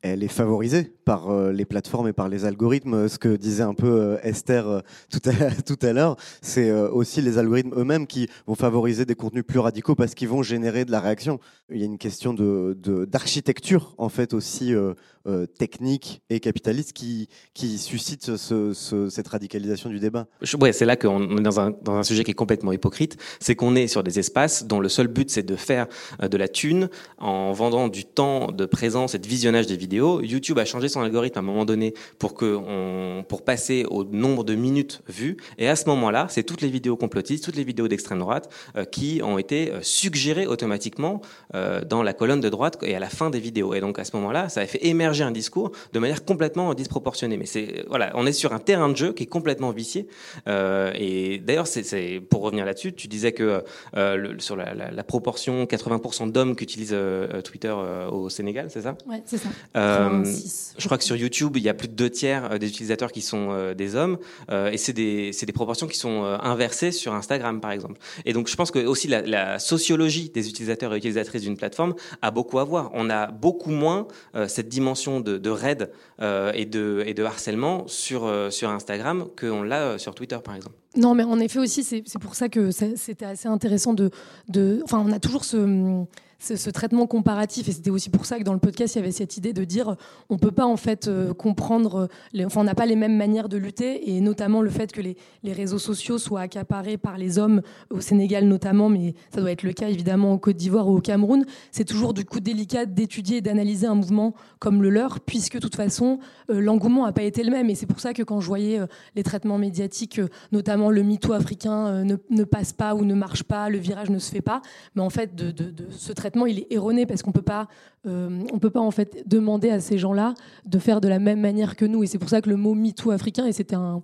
elle 0.00 0.24
est 0.24 0.28
favorisée 0.28 0.90
par 1.04 1.30
les 1.52 1.64
plateformes 1.64 2.08
et 2.08 2.12
par 2.12 2.28
les 2.28 2.44
algorithmes. 2.44 3.06
Ce 3.08 3.18
que 3.18 3.36
disait 3.36 3.62
un 3.62 3.74
peu 3.74 4.18
Esther 4.22 4.82
tout 5.10 5.20
à 5.26 5.50
tout 5.66 5.78
à 5.82 5.92
l'heure, 5.92 6.16
c'est 6.40 6.72
aussi 6.72 7.20
les 7.20 7.38
algorithmes 7.38 7.74
eux-mêmes 7.76 8.06
qui 8.06 8.28
vont 8.46 8.56
favoriser 8.56 9.04
des 9.04 9.14
contenus 9.14 9.44
plus 9.46 9.60
radicaux 9.60 9.94
parce 9.94 10.14
qu'ils 10.14 10.28
vont 10.28 10.42
générer 10.42 10.84
de 10.84 10.90
la 10.90 11.00
réaction. 11.00 11.38
Il 11.70 11.78
y 11.78 11.82
a 11.82 11.86
une 11.86 11.98
question 11.98 12.34
de 12.34 12.74
d'architecture 13.04 13.41
architecture 13.42 13.94
en 13.98 14.08
fait 14.08 14.34
aussi 14.34 14.72
euh, 14.72 14.94
euh, 15.26 15.46
technique 15.46 16.22
et 16.30 16.38
capitaliste 16.38 16.92
qui, 16.92 17.28
qui 17.54 17.78
suscite 17.78 18.36
ce, 18.36 18.72
ce, 18.72 19.08
cette 19.08 19.26
radicalisation 19.28 19.90
du 19.90 19.98
débat. 19.98 20.26
Ouais, 20.60 20.72
c'est 20.72 20.84
là 20.84 20.96
qu'on 20.96 21.38
est 21.38 21.42
dans 21.42 21.58
un, 21.58 21.72
dans 21.82 21.94
un 21.94 22.04
sujet 22.04 22.22
qui 22.22 22.30
est 22.30 22.34
complètement 22.34 22.72
hypocrite, 22.72 23.16
c'est 23.40 23.56
qu'on 23.56 23.74
est 23.74 23.88
sur 23.88 24.04
des 24.04 24.20
espaces 24.20 24.64
dont 24.64 24.78
le 24.78 24.88
seul 24.88 25.08
but 25.08 25.28
c'est 25.28 25.42
de 25.42 25.56
faire 25.56 25.88
euh, 26.22 26.28
de 26.28 26.36
la 26.36 26.46
thune 26.46 26.88
en 27.18 27.52
vendant 27.52 27.88
du 27.88 28.04
temps 28.04 28.52
de 28.52 28.64
présence 28.64 29.16
et 29.16 29.18
de 29.18 29.26
visionnage 29.26 29.66
des 29.66 29.76
vidéos. 29.76 30.20
YouTube 30.22 30.60
a 30.60 30.64
changé 30.64 30.88
son 30.88 31.00
algorithme 31.00 31.38
à 31.38 31.40
un 31.40 31.44
moment 31.44 31.64
donné 31.64 31.94
pour 32.20 32.34
que 32.34 32.54
on, 32.54 33.24
pour 33.28 33.44
passer 33.44 33.84
au 33.90 34.04
nombre 34.04 34.44
de 34.44 34.54
minutes 34.54 35.02
vues 35.08 35.36
et 35.58 35.68
à 35.68 35.74
ce 35.74 35.88
moment-là, 35.88 36.26
c'est 36.30 36.44
toutes 36.44 36.60
les 36.60 36.70
vidéos 36.70 36.96
complotistes, 36.96 37.42
toutes 37.44 37.56
les 37.56 37.64
vidéos 37.64 37.88
d'extrême 37.88 38.20
droite 38.20 38.52
qui 38.92 39.20
ont 39.24 39.38
été 39.38 39.72
suggérées 39.82 40.46
automatiquement 40.46 41.20
dans 41.52 42.02
la 42.02 42.12
colonne 42.12 42.40
de 42.40 42.48
droite 42.48 42.78
et 42.82 42.94
à 42.94 43.00
la 43.00 43.08
fin 43.08 43.31
des 43.32 43.40
vidéos. 43.40 43.74
Et 43.74 43.80
donc 43.80 43.98
à 43.98 44.04
ce 44.04 44.14
moment-là, 44.16 44.48
ça 44.48 44.60
a 44.60 44.66
fait 44.66 44.86
émerger 44.86 45.24
un 45.24 45.32
discours 45.32 45.72
de 45.92 45.98
manière 45.98 46.24
complètement 46.24 46.72
disproportionnée. 46.74 47.36
Mais 47.36 47.46
c'est 47.46 47.84
voilà, 47.88 48.12
on 48.14 48.26
est 48.26 48.32
sur 48.32 48.52
un 48.52 48.60
terrain 48.60 48.88
de 48.88 48.96
jeu 48.96 49.12
qui 49.12 49.24
est 49.24 49.26
complètement 49.26 49.70
vicié. 49.70 50.06
Euh, 50.46 50.92
et 50.94 51.38
d'ailleurs, 51.38 51.66
c'est 51.66 52.20
pour 52.30 52.42
revenir 52.42 52.64
là-dessus, 52.64 52.92
tu 52.92 53.08
disais 53.08 53.32
que 53.32 53.64
euh, 53.96 54.16
le, 54.16 54.38
sur 54.38 54.56
la, 54.56 54.74
la, 54.74 54.90
la, 54.90 55.04
proportion 55.04 55.64
80% 55.64 56.30
d'hommes 56.30 56.56
qui 56.56 56.64
utilisent 56.64 56.90
euh, 56.92 57.42
Twitter 57.42 57.72
euh, 57.74 58.08
au 58.08 58.28
Sénégal, 58.28 58.68
c'est 58.70 58.82
ça? 58.82 58.96
Ouais, 59.06 59.22
c'est 59.24 59.38
ça. 59.38 59.48
Je 59.74 60.86
crois 60.86 60.98
que 60.98 61.04
sur 61.04 61.16
YouTube, 61.16 61.56
il 61.56 61.62
y 61.62 61.68
a 61.68 61.74
plus 61.74 61.88
de 61.88 61.94
deux 61.94 62.10
tiers 62.10 62.58
des 62.58 62.68
utilisateurs 62.68 63.12
qui 63.12 63.22
sont 63.22 63.72
des 63.76 63.96
hommes, 63.96 64.18
et 64.50 64.76
c'est 64.76 64.92
des 64.92 65.32
des 65.42 65.52
proportions 65.52 65.86
qui 65.88 65.98
sont 65.98 66.22
inversées 66.24 66.92
sur 66.92 67.14
Instagram, 67.14 67.60
par 67.60 67.72
exemple. 67.72 68.00
Et 68.24 68.32
donc, 68.32 68.48
je 68.48 68.54
pense 68.54 68.70
que 68.70 68.78
aussi 68.78 69.08
la, 69.08 69.22
la 69.22 69.58
sociologie 69.58 70.30
des 70.30 70.48
utilisateurs 70.48 70.94
et 70.94 70.98
utilisatrices 70.98 71.42
d'une 71.42 71.56
plateforme 71.56 71.94
a 72.22 72.30
beaucoup 72.30 72.58
à 72.58 72.64
voir. 72.64 72.90
On 72.94 73.10
a 73.10 73.21
beaucoup 73.28 73.70
moins 73.70 74.08
euh, 74.34 74.48
cette 74.48 74.68
dimension 74.68 75.20
de, 75.20 75.38
de 75.38 75.50
raid 75.50 75.90
euh, 76.20 76.52
et, 76.54 76.64
de, 76.64 77.24
harcèlement 77.24 77.86
sur, 77.86 78.24
euh, 78.24 78.50
Instagram 78.62 79.26
qu'on 79.38 79.62
l'a 79.62 79.98
sur 79.98 80.14
Twitter, 80.14 80.38
par 80.42 80.54
exemple. 80.54 80.76
Non, 80.96 81.14
mais 81.14 81.22
en 81.22 81.38
effet 81.38 81.58
aussi, 81.58 81.84
c'est 81.84 82.18
pour 82.18 82.34
ça 82.34 82.48
que 82.48 82.70
c'était 82.70 83.24
assez 83.24 83.48
intéressant 83.48 83.94
de, 83.94 84.10
de... 84.48 84.80
Enfin, 84.84 85.02
on 85.06 85.12
a 85.12 85.18
toujours 85.18 85.44
ce 85.44 86.04
ce, 86.42 86.70
traitement 86.70 87.06
comparatif. 87.06 87.68
Et 87.68 87.72
c'était 87.72 87.90
aussi 87.90 88.10
pour 88.10 88.26
ça 88.26 88.38
que 88.38 88.44
dans 88.44 88.52
le 88.52 88.58
podcast, 88.58 88.94
il 88.94 88.98
y 88.98 89.02
avait 89.02 89.12
cette 89.12 89.36
idée 89.36 89.52
de 89.52 89.64
dire 89.64 89.96
on 90.28 90.38
peut 90.38 90.50
pas 90.50 90.66
en 90.66 90.76
fait 90.76 91.08
euh, 91.08 91.32
comprendre, 91.32 92.08
les, 92.32 92.44
enfin 92.44 92.60
on 92.60 92.64
n'a 92.64 92.74
pas 92.74 92.86
les 92.86 92.96
mêmes 92.96 93.16
manières 93.16 93.48
de 93.48 93.56
lutter, 93.56 94.10
et 94.10 94.20
notamment 94.20 94.62
le 94.62 94.70
fait 94.70 94.92
que 94.92 95.00
les, 95.00 95.16
les, 95.42 95.52
réseaux 95.52 95.78
sociaux 95.78 96.18
soient 96.18 96.40
accaparés 96.40 96.96
par 96.96 97.18
les 97.18 97.38
hommes 97.38 97.62
au 97.90 98.00
Sénégal 98.00 98.46
notamment, 98.46 98.88
mais 98.88 99.14
ça 99.34 99.40
doit 99.40 99.52
être 99.52 99.62
le 99.62 99.72
cas 99.72 99.88
évidemment 99.88 100.32
en 100.32 100.38
Côte 100.38 100.56
d'Ivoire 100.56 100.88
ou 100.88 100.96
au 100.96 101.00
Cameroun. 101.00 101.44
C'est 101.70 101.84
toujours 101.84 102.14
du 102.14 102.24
coup 102.24 102.40
délicat 102.40 102.86
d'étudier 102.86 103.38
et 103.38 103.40
d'analyser 103.40 103.86
un 103.86 103.94
mouvement 103.94 104.34
comme 104.58 104.82
le 104.82 104.90
leur, 104.90 105.20
puisque 105.20 105.54
de 105.54 105.60
toute 105.60 105.76
façon 105.76 106.18
euh, 106.50 106.60
l'engouement 106.60 107.06
n'a 107.06 107.12
pas 107.12 107.22
été 107.22 107.42
le 107.42 107.50
même. 107.50 107.70
Et 107.70 107.74
c'est 107.74 107.86
pour 107.86 108.00
ça 108.00 108.12
que 108.12 108.22
quand 108.22 108.40
je 108.40 108.46
voyais 108.46 108.80
euh, 108.80 108.86
les 109.14 109.22
traitements 109.22 109.58
médiatiques, 109.58 110.18
euh, 110.18 110.28
notamment 110.50 110.90
le 110.90 111.02
mytho 111.02 111.32
africain 111.32 111.86
euh, 111.86 112.04
ne, 112.04 112.16
ne, 112.30 112.44
passe 112.44 112.72
pas 112.72 112.94
ou 112.94 113.04
ne 113.04 113.14
marche 113.14 113.44
pas, 113.44 113.68
le 113.68 113.78
virage 113.78 114.10
ne 114.10 114.18
se 114.18 114.30
fait 114.30 114.40
pas, 114.40 114.62
mais 114.94 115.02
en 115.02 115.10
fait 115.10 115.34
de, 115.34 115.50
de, 115.50 115.70
de 115.70 115.86
ce 115.90 116.12
traitement 116.12 116.31
il 116.46 116.60
est 116.60 116.66
erroné 116.70 117.06
parce 117.06 117.22
qu'on 117.22 117.32
peut 117.32 117.42
pas, 117.42 117.68
euh, 118.06 118.40
on 118.52 118.58
peut 118.58 118.70
pas 118.70 118.80
en 118.80 118.90
fait 118.90 119.22
demander 119.26 119.70
à 119.70 119.80
ces 119.80 119.98
gens-là 119.98 120.34
de 120.66 120.78
faire 120.78 121.00
de 121.00 121.08
la 121.08 121.18
même 121.18 121.40
manière 121.40 121.76
que 121.76 121.84
nous. 121.84 122.02
Et 122.02 122.06
c'est 122.06 122.18
pour 122.18 122.28
ça 122.28 122.40
que 122.40 122.50
le 122.50 122.56
mot 122.56 122.74
MeToo 122.74 123.10
africain, 123.10 123.46
et 123.46 123.52
c'était 123.52 123.74
un, 123.74 124.02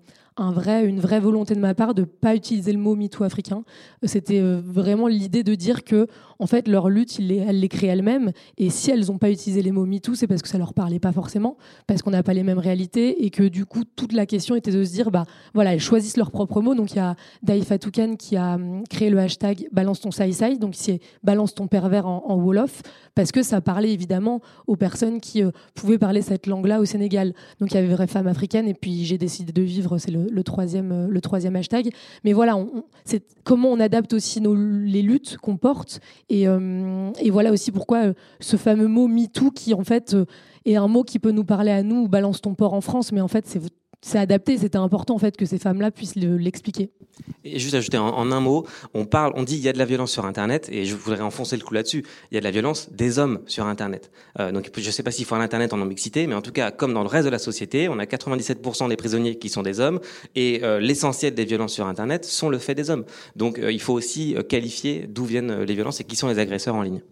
vrai, 0.53 0.87
une 0.87 1.01
vraie 1.01 1.21
volonté 1.21 1.55
de 1.55 1.61
ma 1.61 1.75
part 1.75 1.95
de 1.95 2.05
pas 2.05 2.35
utiliser 2.35 2.73
le 2.73 2.79
mot 2.79 2.95
MeToo 2.95 3.25
africain. 3.25 3.65
C'était 4.05 4.41
euh, 4.41 4.61
vraiment 4.65 5.09
l'idée 5.09 5.43
de 5.43 5.55
dire 5.55 5.85
que, 5.85 6.07
en 6.39 6.47
fait, 6.47 6.69
leur 6.69 6.89
lutte, 6.89 7.19
ils 7.19 7.27
les, 7.27 7.37
elles 7.39 7.61
les 7.61 7.69
créent. 7.69 7.89
Et 8.59 8.71
si 8.71 8.91
elles 8.91 9.07
n'ont 9.07 9.19
pas 9.19 9.31
utilisé 9.31 9.63
les 9.63 9.73
mots 9.73 9.87
MeToo, 9.87 10.15
c'est 10.15 10.27
parce 10.27 10.43
que 10.43 10.49
ça 10.49 10.59
leur 10.59 10.75
parlait 10.75 10.99
pas 10.99 11.13
forcément, 11.13 11.57
parce 11.87 12.03
qu'on 12.03 12.11
n'a 12.11 12.23
pas 12.23 12.35
les 12.35 12.43
mêmes 12.43 12.59
réalités, 12.59 13.25
et 13.25 13.31
que 13.31 13.43
du 13.43 13.65
coup, 13.65 13.85
toute 13.97 14.13
la 14.13 14.27
question 14.27 14.55
était 14.55 14.71
de 14.71 14.85
se 14.85 14.93
dire, 14.93 15.11
bah 15.11 15.25
voilà, 15.55 15.75
elles 15.75 15.81
choisissent 15.81 16.17
leurs 16.17 16.31
propres 16.31 16.61
mots. 16.61 16.75
Donc 16.75 16.93
il 16.93 16.97
y 16.97 17.01
a 17.01 17.17
Daïfa 17.43 17.79
Toukan 17.79 18.17
qui 18.17 18.37
a 18.37 18.55
hum, 18.55 18.85
créé 18.89 19.11
le 19.11 19.19
hashtag 19.19 19.69
Balance 19.73 20.01
ton 20.01 20.11
sai, 20.11 20.31
donc 20.59 20.75
c'est 20.75 21.01
Balance 21.23 21.55
ton 21.55 21.67
pervers 21.67 22.07
en, 22.07 22.37
Wolof, 22.37 22.83
parce 23.15 23.33
que 23.33 23.43
ça 23.43 23.61
parlait 23.61 23.93
évidemment 23.93 24.41
aux 24.67 24.77
personnes 24.77 25.21
qui 25.21 25.43
euh, 25.43 25.51
pouvaient 25.75 25.99
parler 25.99 26.23
cette 26.23 26.47
langue-là 26.47 26.81
au 26.81 26.85
Sénégal. 26.85 27.35
Donc 27.61 27.73
il 27.73 27.75
y 27.75 27.79
avait 27.79 27.89
Vraie 27.89 28.07
Femme 28.07 28.27
africaine, 28.27 28.69
et 28.69 28.75
puis 28.75 29.05
j'ai 29.05 29.19
décidé 29.19 29.53
de 29.53 29.63
vivre, 29.63 29.99
c'est 29.99 30.11
le 30.11 30.28
le 30.31 30.43
troisième, 30.43 30.93
euh, 30.93 31.07
le 31.09 31.21
troisième 31.21 31.57
hashtag. 31.57 31.91
Mais 32.25 32.33
voilà, 32.33 32.59
c'est 33.05 33.23
comment 33.45 33.71
on 33.71 33.81
adapte 33.81 34.13
aussi 34.13 34.41
nos, 34.41 34.55
les 34.55 35.03
luttes 35.03 35.37
qu'on 35.39 35.57
porte. 35.57 36.01
Et, 36.29 36.49
euh, 36.49 37.11
et, 37.21 37.31
voilà 37.31 37.53
aussi 37.53 37.73
pourquoi 37.73 37.99
euh, 38.07 38.13
ce 38.41 38.57
fameux 38.57 38.89
mot 38.89 39.09
MeToo 39.09 39.51
qui, 39.51 39.75
en 39.75 39.85
fait, 39.85 40.17
est 40.65 40.77
un 40.77 40.89
mot 40.89 41.05
qui 41.05 41.19
peut 41.19 41.33
nous 41.33 41.45
parler 41.45 41.71
à 41.71 41.83
nous, 41.83 42.09
balance 42.09 42.41
ton 42.41 42.55
port 42.55 42.75
en 42.75 42.81
France, 42.81 43.13
mais 43.13 43.21
en 43.21 43.29
fait, 43.29 43.47
c'est 43.47 43.61
c'est 44.01 44.19
adapté. 44.19 44.59
C'était 44.59 44.79
important 44.79 45.15
en 45.15 45.19
fait 45.19 45.37
que 45.37 45.47
ces 45.47 45.59
femmes-là 45.59 45.91
puissent 45.91 46.15
l'expliquer. 46.17 46.91
Juste 47.45 47.75
ajouter 47.75 47.99
en, 47.99 48.31
un 48.31 48.41
mot, 48.41 48.67
on 48.95 49.05
parle, 49.05 49.33
on 49.35 49.43
dit 49.43 49.57
il 49.57 49.63
y 49.63 49.69
a 49.69 49.73
de 49.73 49.79
la 49.79 49.85
violence 49.85 50.13
sur 50.13 50.25
Internet, 50.25 50.69
et 50.71 50.85
je 50.85 50.95
voudrais 50.95 51.21
enfoncer 51.21 51.57
le 51.57 51.63
coup 51.63 51.75
là-dessus. 51.75 52.05
Il 52.31 52.35
y 52.35 52.37
a 52.37 52.41
de 52.41 52.45
la 52.45 52.51
violence 52.51 52.93
des 52.93 53.19
hommes 53.19 53.41
sur 53.47 53.67
Internet. 53.67 54.11
Euh, 54.39 54.53
donc 54.53 54.71
je 54.73 54.87
ne 54.87 54.91
sais 54.93 55.03
pas 55.03 55.11
s'il 55.11 55.25
faut 55.25 55.35
un 55.35 55.41
Internet 55.41 55.73
en 55.73 55.79
non-mixité, 55.79 56.27
mais 56.27 56.35
en 56.35 56.43
tout 56.43 56.53
cas, 56.53 56.71
comme 56.71 56.95
dans 56.95 57.03
le 57.03 57.09
reste 57.09 57.25
de 57.25 57.31
la 57.31 57.39
société, 57.39 57.89
on 57.89 57.99
a 57.99 58.05
97% 58.05 58.89
des 58.89 58.97
prisonniers 58.97 59.37
qui 59.37 59.49
sont 59.49 59.63
des 59.63 59.81
hommes, 59.81 60.01
et 60.37 60.61
euh, 60.63 60.79
l'essentiel 60.79 61.35
des 61.35 61.45
violences 61.45 61.73
sur 61.73 61.87
Internet 61.87 62.25
sont 62.25 62.49
le 62.49 62.59
fait 62.59 62.75
des 62.75 62.91
hommes. 62.91 63.05
Donc 63.35 63.59
euh, 63.59 63.73
il 63.73 63.81
faut 63.81 63.95
aussi 63.95 64.37
qualifier 64.49 65.07
d'où 65.09 65.25
viennent 65.25 65.63
les 65.63 65.75
violences 65.75 66.01
et 66.01 66.05
qui 66.05 66.17
sont 66.17 66.29
les 66.29 66.39
agresseurs 66.39 66.75
en 66.75 66.83
ligne. 66.83 67.03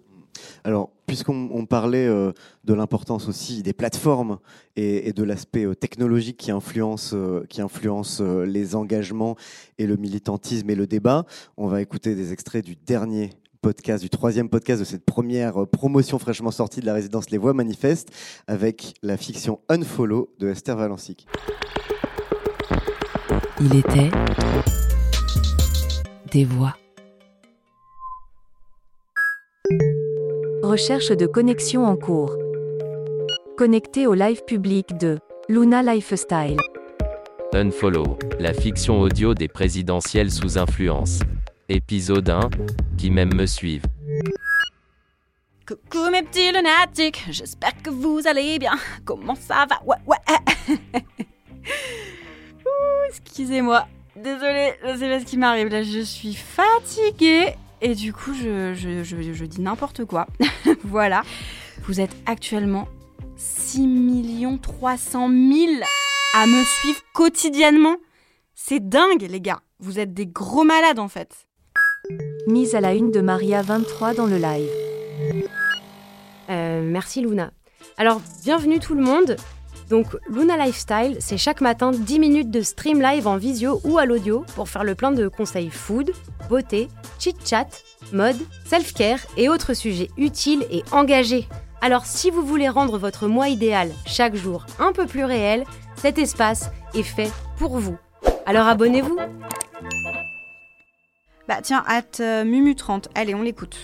Alors, 0.65 0.91
puisqu'on 1.07 1.49
on 1.53 1.67
parlait 1.67 2.07
euh, 2.07 2.33
de 2.65 2.75
l'importance 2.75 3.29
aussi 3.29 3.63
des 3.63 3.73
plateformes 3.73 4.39
et, 4.77 5.13
de 5.13 5.23
l'aspect 5.23 5.65
euh, 5.65 5.75
technologique 5.75 6.37
qui 6.37 6.51
influence, 6.51 7.15
euh, 7.15 8.45
les 8.45 8.75
engagements 8.75 9.37
et 9.79 9.87
le 9.87 9.97
militantisme 9.97 10.69
et 10.71 10.75
le 10.75 10.87
débat, 10.87 11.25
on 11.57 11.69
va 11.69 11.81
écouter 11.81 12.15
des 12.15 12.33
extraits 12.33 12.65
du 12.65 12.77
dernier 12.77 13.31
podcast, 13.63 14.03
du 14.03 14.11
troisième 14.11 14.49
podcast 14.49 14.81
de 14.81 14.85
cette 14.85 15.05
première 15.05 15.67
promotion 15.67 16.19
fraîchement 16.19 16.51
sortie 16.51 16.81
de 16.81 16.87
la 16.87 16.95
résidence 16.95 17.31
Les 17.31 17.39
Voix 17.39 17.55
Manifestes 17.55 18.11
avec 18.47 18.95
la 19.03 19.17
fiction 19.17 19.61
Unfollow 19.69 20.31
de 20.39 20.49
Esther 20.49 20.77
Valencic. 20.77 21.27
Il 23.61 23.75
était 23.75 24.11
des 26.31 26.45
voix. 26.45 26.77
Recherche 30.67 31.13
de 31.13 31.27
connexion 31.27 31.87
en 31.87 31.95
cours. 31.95 32.35
Connecté 33.57 34.09
au 34.09 34.15
live 34.15 34.43
public 34.45 34.97
de 34.99 35.21
Luna 35.49 35.81
Lifestyle. 35.81 36.57
Unfollow, 37.53 38.19
la 38.41 38.53
fiction 38.53 39.01
audio 39.01 39.33
des 39.33 39.47
présidentielles 39.47 40.33
sous 40.33 40.59
influence. 40.59 41.21
Épisode 41.69 42.29
1, 42.29 42.51
qui 42.99 43.13
même 43.13 43.33
me 43.33 43.47
suivent. 43.47 43.85
Coucou 45.69 46.11
mes 46.11 46.25
petits 46.25 46.51
lunatiques, 46.51 47.25
j'espère 47.31 47.81
que 47.81 47.91
vous 47.91 48.23
allez 48.27 48.59
bien. 48.59 48.75
Comment 49.05 49.37
ça 49.37 49.67
va? 49.71 49.81
Ouais, 49.87 49.99
ouais. 50.09 50.97
Excusez-moi. 53.09 53.87
Désolée, 54.17 54.73
je 54.83 54.99
sais 54.99 55.09
pas 55.09 55.21
ce 55.21 55.27
qui 55.27 55.37
m'arrive 55.39 55.69
là, 55.69 55.85
je 55.85 56.01
suis 56.01 56.35
fatiguée. 56.35 57.55
Et 57.83 57.95
du 57.95 58.13
coup, 58.13 58.33
je, 58.33 58.75
je, 58.75 59.03
je, 59.05 59.33
je 59.33 59.45
dis 59.45 59.61
n'importe 59.61 60.05
quoi. 60.05 60.27
voilà. 60.85 61.23
Vous 61.85 62.01
êtes 62.01 62.17
actuellement 62.27 62.89
6 63.37 64.47
300 64.63 65.29
000 65.29 65.73
à 66.35 66.47
me 66.47 66.65
suivre 66.65 67.01
quotidiennement. 67.15 67.97
C'est 68.55 68.89
dingue, 68.89 69.27
les 69.29 69.41
gars. 69.41 69.61
Vous 69.79 69.99
êtes 69.99 70.15
des 70.15 70.27
gros 70.27 70.65
malades, 70.65 70.99
en 70.99 71.09
fait. 71.09 71.47
Mise 72.47 72.75
à 72.75 72.81
la 72.81 72.95
une 72.95 73.11
de 73.11 73.21
Maria 73.21 73.63
23 73.63 74.15
dans 74.15 74.27
le 74.27 74.39
live. 74.39 74.71
Euh, 76.49 76.83
merci 76.83 77.21
Luna. 77.21 77.53
Alors, 77.99 78.21
bienvenue 78.45 78.79
tout 78.79 78.95
le 78.95 79.03
monde. 79.03 79.37
Donc, 79.89 80.07
Luna 80.29 80.57
Lifestyle, 80.57 81.17
c'est 81.21 81.39
chaque 81.39 81.61
matin 81.61 81.93
10 81.93 82.19
minutes 82.19 82.51
de 82.51 82.61
stream 82.61 83.01
live 83.01 83.29
en 83.29 83.37
visio 83.37 83.81
ou 83.85 83.99
à 83.99 84.05
l'audio 84.05 84.45
pour 84.57 84.69
faire 84.69 84.83
le 84.83 84.95
plein 84.97 85.13
de 85.13 85.29
conseils 85.29 85.71
food, 85.71 86.11
beauté, 86.49 86.89
chit-chat, 87.21 87.69
mode, 88.13 88.37
self-care 88.65 89.21
et 89.37 89.49
autres 89.49 89.75
sujets 89.75 90.11
utiles 90.17 90.67
et 90.71 90.83
engagés. 90.91 91.47
Alors, 91.81 92.05
si 92.05 92.31
vous 92.31 92.43
voulez 92.43 92.69
rendre 92.69 92.99
votre 92.99 93.29
moi 93.29 93.49
idéal 93.49 93.91
chaque 94.07 94.35
jour 94.35 94.67
un 94.81 94.93
peu 94.93 95.07
plus 95.07 95.25
réel, 95.25 95.65
cet 95.95 96.19
espace 96.19 96.71
est 96.95 97.03
fait 97.05 97.31
pour 97.59 97.79
vous. 97.79 97.97
Alors 98.45 98.67
abonnez-vous 98.67 99.19
Bah 101.49 101.59
tiens, 101.63 101.85
hâte 101.89 102.19
euh, 102.21 102.45
Mumu30. 102.45 103.05
Allez, 103.15 103.35
on 103.35 103.43
l'écoute. 103.43 103.77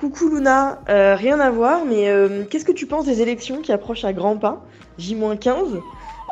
Coucou 0.00 0.28
Luna, 0.28 0.80
Euh, 0.88 1.14
rien 1.16 1.38
à 1.40 1.50
voir, 1.50 1.84
mais 1.84 2.08
euh, 2.08 2.44
qu'est-ce 2.50 2.64
que 2.64 2.72
tu 2.72 2.86
penses 2.86 3.04
des 3.06 3.20
élections 3.22 3.60
qui 3.62 3.72
approchent 3.72 4.04
à 4.04 4.12
grands 4.12 4.36
pas? 4.36 4.64
J-15 4.98 5.80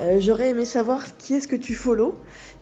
Euh, 0.00 0.18
J'aurais 0.20 0.50
aimé 0.50 0.64
savoir 0.64 1.16
qui 1.18 1.34
est-ce 1.34 1.46
que 1.48 1.56
tu 1.56 1.74
follow. 1.74 2.18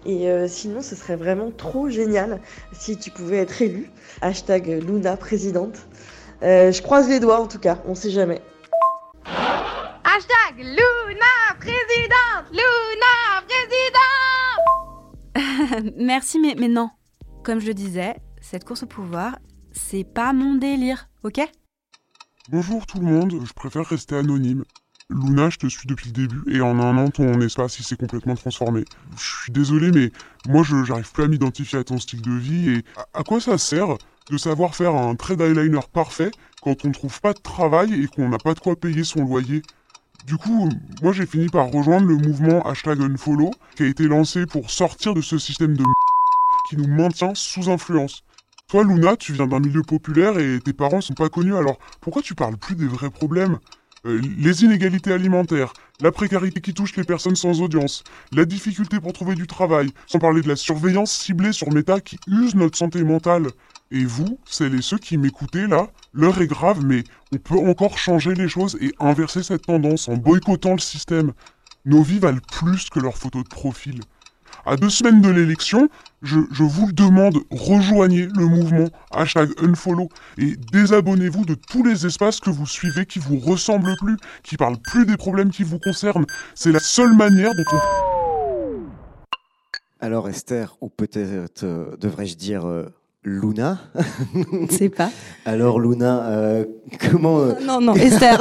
Et 0.06 0.30
euh, 0.30 0.48
sinon, 0.48 0.82
ce 0.82 0.96
serait 0.96 1.16
vraiment 1.16 1.50
trop 1.50 1.88
génial 1.88 2.40
si 2.72 2.96
tu 2.96 3.10
pouvais 3.10 3.36
être 3.38 3.62
élue. 3.62 3.90
Hashtag 4.22 4.66
Luna 4.84 5.16
présidente. 5.16 5.86
Euh, 6.42 6.72
je 6.72 6.82
croise 6.82 7.08
les 7.08 7.20
doigts 7.20 7.40
en 7.40 7.46
tout 7.48 7.58
cas, 7.58 7.82
on 7.86 7.94
sait 7.94 8.10
jamais. 8.10 8.40
Hashtag 9.24 10.56
Luna 10.58 11.54
présidente 11.58 12.50
Luna 12.52 13.42
présidente 15.34 15.94
Merci, 15.96 16.38
mais, 16.40 16.54
mais 16.58 16.68
non. 16.68 16.90
Comme 17.44 17.60
je 17.60 17.66
le 17.66 17.74
disais, 17.74 18.16
cette 18.40 18.64
course 18.64 18.84
au 18.84 18.86
pouvoir, 18.86 19.38
c'est 19.72 20.04
pas 20.04 20.32
mon 20.32 20.54
délire, 20.54 21.08
ok? 21.24 21.40
Bonjour 22.50 22.86
tout 22.86 22.98
le 22.98 23.04
monde, 23.06 23.34
je 23.44 23.52
préfère 23.52 23.84
rester 23.84 24.16
anonyme. 24.16 24.64
Luna, 25.10 25.48
je 25.48 25.56
te 25.56 25.66
suis 25.66 25.86
depuis 25.86 26.08
le 26.08 26.12
début 26.12 26.42
et 26.54 26.60
en 26.60 26.78
un 26.78 26.98
an, 26.98 27.10
ton 27.10 27.40
espace 27.40 27.78
il 27.78 27.82
s'est 27.82 27.96
complètement 27.96 28.34
transformé. 28.34 28.84
Je 29.16 29.42
suis 29.42 29.52
désolé, 29.52 29.90
mais 29.90 30.12
moi 30.46 30.62
j'arrive 30.62 31.10
plus 31.12 31.24
à 31.24 31.28
m'identifier 31.28 31.78
à 31.78 31.84
ton 31.84 31.98
style 31.98 32.20
de 32.20 32.32
vie 32.32 32.70
et 32.70 32.84
à, 33.14 33.22
quoi 33.22 33.40
ça 33.40 33.56
sert 33.56 33.96
de 34.30 34.36
savoir 34.36 34.74
faire 34.74 34.94
un 34.94 35.14
trait 35.14 35.36
d'eyeliner 35.36 35.80
parfait 35.94 36.30
quand 36.60 36.84
on 36.84 36.92
trouve 36.92 37.22
pas 37.22 37.32
de 37.32 37.38
travail 37.38 37.94
et 37.94 38.06
qu'on 38.06 38.28
n'a 38.28 38.38
pas 38.38 38.52
de 38.52 38.60
quoi 38.60 38.76
payer 38.76 39.02
son 39.02 39.24
loyer? 39.24 39.62
Du 40.26 40.36
coup, 40.36 40.68
moi 41.02 41.12
j'ai 41.12 41.24
fini 41.24 41.48
par 41.48 41.70
rejoindre 41.70 42.06
le 42.06 42.16
mouvement 42.16 42.60
hashtag 42.66 43.00
unfollow 43.00 43.56
qui 43.76 43.84
a 43.84 43.86
été 43.86 44.06
lancé 44.06 44.44
pour 44.44 44.70
sortir 44.70 45.14
de 45.14 45.22
ce 45.22 45.38
système 45.38 45.74
de 45.74 45.84
qui 46.68 46.76
nous 46.76 46.86
maintient 46.86 47.34
sous 47.34 47.70
influence. 47.70 48.24
Toi, 48.68 48.84
Luna, 48.84 49.16
tu 49.16 49.32
viens 49.32 49.46
d'un 49.46 49.60
milieu 49.60 49.82
populaire 49.82 50.38
et 50.38 50.60
tes 50.60 50.74
parents 50.74 51.00
sont 51.00 51.14
pas 51.14 51.30
connus, 51.30 51.56
alors 51.56 51.78
pourquoi 52.02 52.20
tu 52.20 52.34
parles 52.34 52.58
plus 52.58 52.74
des 52.74 52.86
vrais 52.86 53.08
problèmes? 53.08 53.58
Euh, 54.08 54.20
Les 54.38 54.64
inégalités 54.64 55.12
alimentaires, 55.12 55.72
la 56.00 56.10
précarité 56.12 56.60
qui 56.60 56.72
touche 56.72 56.96
les 56.96 57.04
personnes 57.04 57.36
sans 57.36 57.60
audience, 57.60 58.04
la 58.32 58.44
difficulté 58.44 59.00
pour 59.00 59.12
trouver 59.12 59.34
du 59.34 59.46
travail, 59.46 59.90
sans 60.06 60.18
parler 60.18 60.40
de 60.40 60.48
la 60.48 60.56
surveillance 60.56 61.12
ciblée 61.12 61.52
sur 61.52 61.70
Meta 61.70 62.00
qui 62.00 62.18
use 62.26 62.54
notre 62.54 62.78
santé 62.78 63.02
mentale. 63.02 63.48
Et 63.90 64.04
vous, 64.04 64.38
celles 64.44 64.74
et 64.74 64.82
ceux 64.82 64.98
qui 64.98 65.18
m'écoutez 65.18 65.66
là, 65.66 65.88
l'heure 66.12 66.40
est 66.40 66.46
grave, 66.46 66.84
mais 66.84 67.04
on 67.32 67.36
peut 67.36 67.58
encore 67.58 67.98
changer 67.98 68.34
les 68.34 68.48
choses 68.48 68.78
et 68.80 68.92
inverser 68.98 69.42
cette 69.42 69.66
tendance 69.66 70.08
en 70.08 70.16
boycottant 70.16 70.72
le 70.72 70.78
système. 70.78 71.32
Nos 71.84 72.02
vies 72.02 72.18
valent 72.18 72.40
plus 72.52 72.90
que 72.90 73.00
leurs 73.00 73.16
photos 73.16 73.44
de 73.44 73.48
profil. 73.48 74.00
À 74.68 74.76
deux 74.76 74.90
semaines 74.90 75.22
de 75.22 75.30
l'élection, 75.30 75.88
je, 76.20 76.40
je 76.52 76.62
vous 76.62 76.88
le 76.88 76.92
demande, 76.92 77.38
rejoignez 77.50 78.28
le 78.36 78.44
mouvement 78.44 78.90
hashtag 79.10 79.48
unfollow 79.62 80.10
et 80.36 80.56
désabonnez-vous 80.72 81.46
de 81.46 81.54
tous 81.54 81.82
les 81.82 82.04
espaces 82.04 82.38
que 82.38 82.50
vous 82.50 82.66
suivez 82.66 83.06
qui 83.06 83.18
vous 83.18 83.38
ressemblent 83.38 83.96
plus, 83.96 84.18
qui 84.42 84.58
parlent 84.58 84.76
plus 84.76 85.06
des 85.06 85.16
problèmes 85.16 85.50
qui 85.50 85.62
vous 85.62 85.78
concernent. 85.78 86.26
C'est 86.54 86.70
la 86.70 86.80
seule 86.80 87.16
manière 87.16 87.52
dont 87.54 87.64
on... 87.72 88.84
Alors 90.00 90.28
Esther, 90.28 90.76
ou 90.82 90.90
peut-être 90.90 91.64
euh, 91.64 91.96
devrais-je 91.98 92.36
dire 92.36 92.66
euh, 92.66 92.92
Luna? 93.24 93.78
Je 94.70 94.76
sais 94.76 94.90
pas. 94.90 95.10
Alors 95.46 95.80
Luna, 95.80 96.28
euh, 96.28 96.66
comment... 97.10 97.40
euh, 97.40 97.54
Non, 97.64 97.80
non, 97.80 97.94
Esther. 97.94 98.38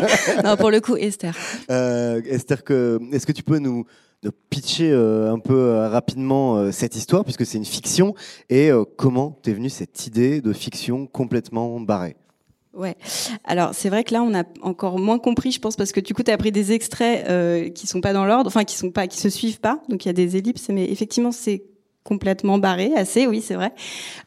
non, 0.44 0.58
pour 0.58 0.70
le 0.70 0.80
coup, 0.82 0.96
Esther. 0.96 1.34
Euh, 1.70 2.20
Esther, 2.26 2.64
que, 2.64 3.00
est-ce 3.12 3.26
que 3.26 3.32
tu 3.32 3.42
peux 3.42 3.58
nous, 3.58 3.86
nous 4.22 4.32
pitcher 4.50 4.90
euh, 4.90 5.32
un 5.32 5.38
peu 5.38 5.54
euh, 5.54 5.88
rapidement 5.88 6.56
euh, 6.56 6.72
cette 6.72 6.96
histoire, 6.96 7.24
puisque 7.24 7.46
c'est 7.46 7.58
une 7.58 7.64
fiction, 7.64 8.14
et 8.48 8.70
comment 8.96 9.38
t'es 9.42 9.52
venue 9.52 9.70
cette 9.70 10.06
idée 10.06 10.40
de 10.40 10.52
fiction 10.52 11.06
complètement 11.06 11.80
barrée? 11.80 12.16
Ouais. 12.72 12.96
Alors 13.44 13.74
c'est 13.74 13.88
vrai 13.88 14.04
que 14.04 14.14
là 14.14 14.22
on 14.22 14.32
a 14.32 14.44
encore 14.62 14.98
moins 14.98 15.18
compris, 15.18 15.50
je 15.50 15.58
pense, 15.58 15.74
parce 15.74 15.90
que 15.90 15.98
du 15.98 16.14
coup 16.14 16.22
tu 16.22 16.30
as 16.30 16.38
pris 16.38 16.52
des 16.52 16.70
extraits 16.70 17.28
euh, 17.28 17.68
qui 17.68 17.88
sont 17.88 18.00
pas 18.00 18.12
dans 18.12 18.24
l'ordre, 18.24 18.46
enfin 18.46 18.62
qui 18.62 18.76
sont 18.76 18.92
pas, 18.92 19.08
qui 19.08 19.18
se 19.18 19.28
suivent 19.28 19.58
pas. 19.58 19.82
Donc 19.88 20.04
il 20.04 20.08
y 20.08 20.10
a 20.10 20.12
des 20.12 20.36
ellipses, 20.36 20.68
mais 20.68 20.84
effectivement 20.84 21.32
c'est 21.32 21.64
complètement 22.04 22.58
barré, 22.58 22.92
assez, 22.96 23.26
oui, 23.26 23.42
c'est 23.42 23.54
vrai. 23.54 23.72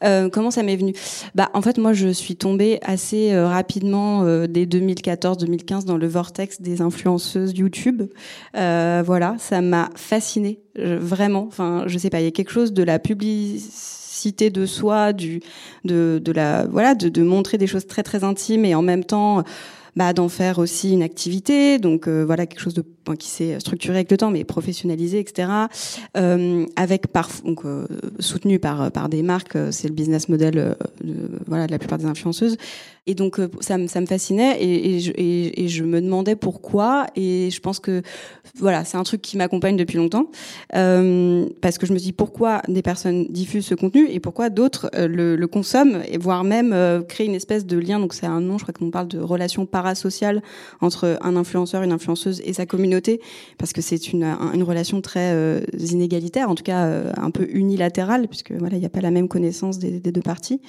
Euh, 0.04 0.28
comment 0.30 0.50
ça 0.50 0.62
m'est 0.62 0.76
venu? 0.76 0.94
Bah, 1.34 1.50
en 1.54 1.62
fait, 1.62 1.78
moi, 1.78 1.92
je 1.92 2.08
suis 2.08 2.36
tombée 2.36 2.78
assez 2.82 3.32
euh, 3.32 3.48
rapidement 3.48 4.22
euh, 4.22 4.46
dès 4.46 4.64
2014-2015 4.64 5.84
dans 5.84 5.96
le 5.96 6.06
vortex 6.06 6.60
des 6.60 6.80
influenceuses 6.80 7.52
YouTube. 7.56 8.02
Voilà, 8.54 9.36
ça 9.38 9.60
m'a 9.60 9.90
fascinée, 9.96 10.60
vraiment. 10.76 11.46
Enfin, 11.46 11.84
je 11.86 11.98
sais 11.98 12.10
pas, 12.10 12.20
il 12.20 12.24
y 12.24 12.28
a 12.28 12.30
quelque 12.30 12.52
chose 12.52 12.72
de 12.72 12.82
la 12.82 12.98
publicité 12.98 14.50
de 14.50 14.66
soi, 14.66 15.12
du, 15.12 15.40
de, 15.84 16.32
la, 16.32 16.66
voilà, 16.66 16.94
de, 16.94 17.22
montrer 17.22 17.58
des 17.58 17.66
choses 17.66 17.86
très 17.86 18.02
très 18.02 18.24
intimes 18.24 18.64
et 18.64 18.74
en 18.74 18.82
même 18.82 19.04
temps 19.04 19.42
bah, 19.96 20.12
d'en 20.12 20.28
faire 20.28 20.58
aussi 20.58 20.92
une 20.92 21.02
activité, 21.02 21.78
donc 21.78 22.08
voilà 22.08 22.46
quelque 22.46 22.60
chose 22.60 22.74
de 22.74 22.84
qui 23.18 23.28
s'est 23.28 23.60
structuré 23.60 23.96
avec 23.98 24.10
le 24.10 24.16
temps, 24.16 24.30
mais 24.30 24.44
professionnalisé, 24.44 25.18
etc. 25.18 25.48
Euh, 26.16 26.66
avec 26.76 27.08
par, 27.08 27.28
donc 27.44 27.64
euh, 27.64 27.86
soutenu 28.18 28.58
par 28.58 28.90
par 28.92 29.08
des 29.08 29.22
marques, 29.22 29.56
euh, 29.56 29.70
c'est 29.70 29.88
le 29.88 29.94
business 29.94 30.28
model 30.28 30.58
euh, 30.58 30.74
de, 31.02 31.14
voilà 31.46 31.66
de 31.66 31.72
la 31.72 31.78
plupart 31.78 31.98
des 31.98 32.06
influenceuses. 32.06 32.56
Et 33.06 33.14
donc 33.14 33.38
euh, 33.38 33.48
ça, 33.60 33.76
me- 33.76 33.86
ça 33.86 34.00
me 34.00 34.06
fascinait 34.06 34.56
et, 34.62 34.94
et, 34.96 35.00
je, 35.00 35.12
et, 35.16 35.64
et 35.64 35.68
je 35.68 35.84
me 35.84 36.00
demandais 36.00 36.36
pourquoi. 36.36 37.06
Et 37.16 37.50
je 37.50 37.60
pense 37.60 37.78
que 37.78 38.00
voilà, 38.58 38.84
c'est 38.86 38.96
un 38.96 39.02
truc 39.02 39.20
qui 39.20 39.36
m'accompagne 39.36 39.76
depuis 39.76 39.98
longtemps 39.98 40.26
parce 41.60 41.76
que 41.78 41.86
je 41.86 41.92
me 41.92 41.98
dis 41.98 42.12
pourquoi 42.12 42.62
des 42.68 42.80
personnes 42.82 43.26
diffusent 43.28 43.66
ce 43.66 43.74
contenu 43.74 44.08
et 44.10 44.20
pourquoi 44.20 44.48
d'autres 44.48 44.90
le, 44.96 45.36
le 45.36 45.46
consomment 45.46 46.02
et 46.08 46.16
voire 46.18 46.44
même 46.44 46.74
créent 47.08 47.26
une 47.26 47.34
espèce 47.34 47.66
de 47.66 47.76
lien. 47.76 47.98
Donc 48.00 48.14
c'est 48.14 48.26
un 48.26 48.40
nom, 48.40 48.56
je 48.58 48.64
crois 48.64 48.72
qu'on 48.74 48.90
parle 48.90 49.08
de 49.08 49.18
relation 49.18 49.66
parasociale 49.66 50.42
entre 50.80 51.18
un 51.20 51.36
influenceur, 51.36 51.82
une 51.82 51.92
influenceuse 51.92 52.40
et 52.44 52.52
sa 52.54 52.64
communauté 52.64 52.93
parce 53.58 53.72
que 53.72 53.80
c'est 53.80 54.12
une, 54.12 54.24
un- 54.24 54.52
une 54.52 54.62
relation 54.62 55.00
très 55.00 55.32
euh, 55.32 55.60
inégalitaire, 55.78 56.50
en 56.50 56.54
tout 56.54 56.62
cas 56.62 56.86
euh, 56.86 57.12
un 57.16 57.30
peu 57.30 57.46
unilatérale 57.50 58.28
puisque 58.28 58.52
voilà, 58.52 58.76
il 58.76 58.80
n'y 58.80 58.86
a 58.86 58.90
pas 58.90 59.00
la 59.00 59.10
même 59.10 59.28
connaissance 59.28 59.78
des, 59.78 60.00
deux 60.00 60.22
parties. 60.22 60.60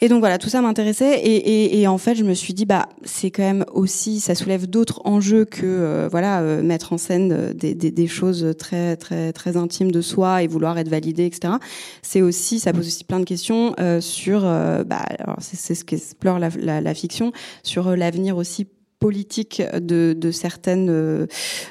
Et 0.00 0.08
donc 0.08 0.18
voilà, 0.18 0.38
tout 0.38 0.48
ça 0.48 0.60
m'intéressait 0.60 1.22
et, 1.24 1.86
en 1.86 1.98
fait 1.98 2.16
je 2.16 2.24
me 2.24 2.34
suis 2.34 2.52
dit 2.52 2.66
bah 2.66 2.88
c'est 3.04 3.30
quand 3.30 3.44
même 3.44 3.64
aussi 3.72 4.18
ça 4.18 4.34
soulève 4.34 4.66
d'autres 4.66 5.00
enjeux 5.04 5.44
que 5.44 5.62
euh, 5.64 6.08
voilà 6.10 6.42
mettre 6.62 6.92
en 6.92 6.98
scène 6.98 7.52
des, 7.54 8.06
choses 8.08 8.54
très 8.58 8.96
très 8.96 9.32
très 9.32 9.56
intimes 9.56 9.92
de 9.92 10.00
soi 10.00 10.42
et 10.42 10.46
vouloir 10.48 10.76
être 10.78 10.88
validé 10.88 11.24
etc. 11.26 11.54
C'est 12.02 12.22
aussi 12.22 12.58
ça 12.58 12.72
pose 12.72 12.86
aussi 12.86 13.04
plein 13.04 13.20
de 13.20 13.24
questions 13.24 13.74
sur 14.00 14.40
bah 14.40 15.04
c'est 15.38 15.74
ce 15.74 15.84
qu'explore 15.84 16.38
la, 16.40 16.50
la, 16.80 16.94
fiction 16.94 17.32
sur 17.62 17.96
l'avenir 17.96 18.36
aussi 18.36 18.66
politique 19.04 19.60
de, 19.90 20.14
de 20.16 20.30
certaines 20.30 20.88
euh, 20.88 21.26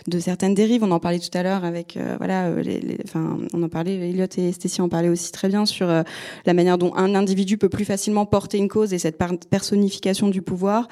de 0.08 0.20
certaines 0.20 0.54
dérives. 0.54 0.84
On 0.84 0.92
en 0.92 1.00
parlait 1.00 1.18
tout 1.20 1.36
à 1.36 1.42
l'heure 1.42 1.64
avec 1.66 1.98
euh, 1.98 2.16
voilà 2.20 2.46
euh, 2.46 2.62
les, 2.62 2.80
les- 2.80 3.00
enfin 3.06 3.40
on 3.56 3.64
en 3.64 3.70
parlait 3.70 3.96
Elliot 4.10 4.28
et 4.38 4.52
Stécie 4.52 4.82
en 4.84 4.90
parlaient 4.90 5.10
aussi 5.10 5.32
très 5.32 5.50
bien 5.50 5.66
sur 5.66 5.90
euh, 5.90 6.04
la 6.46 6.54
manière 6.54 6.78
dont 6.78 6.94
un 6.96 7.16
individu 7.16 7.58
peut 7.58 7.70
plus 7.70 7.86
facilement 7.86 8.28
porter 8.28 8.60
une 8.60 8.68
cause 8.68 8.94
et 8.94 9.00
cette 9.00 9.18
personnification 9.50 10.28
du 10.28 10.44
pouvoir 10.44 10.88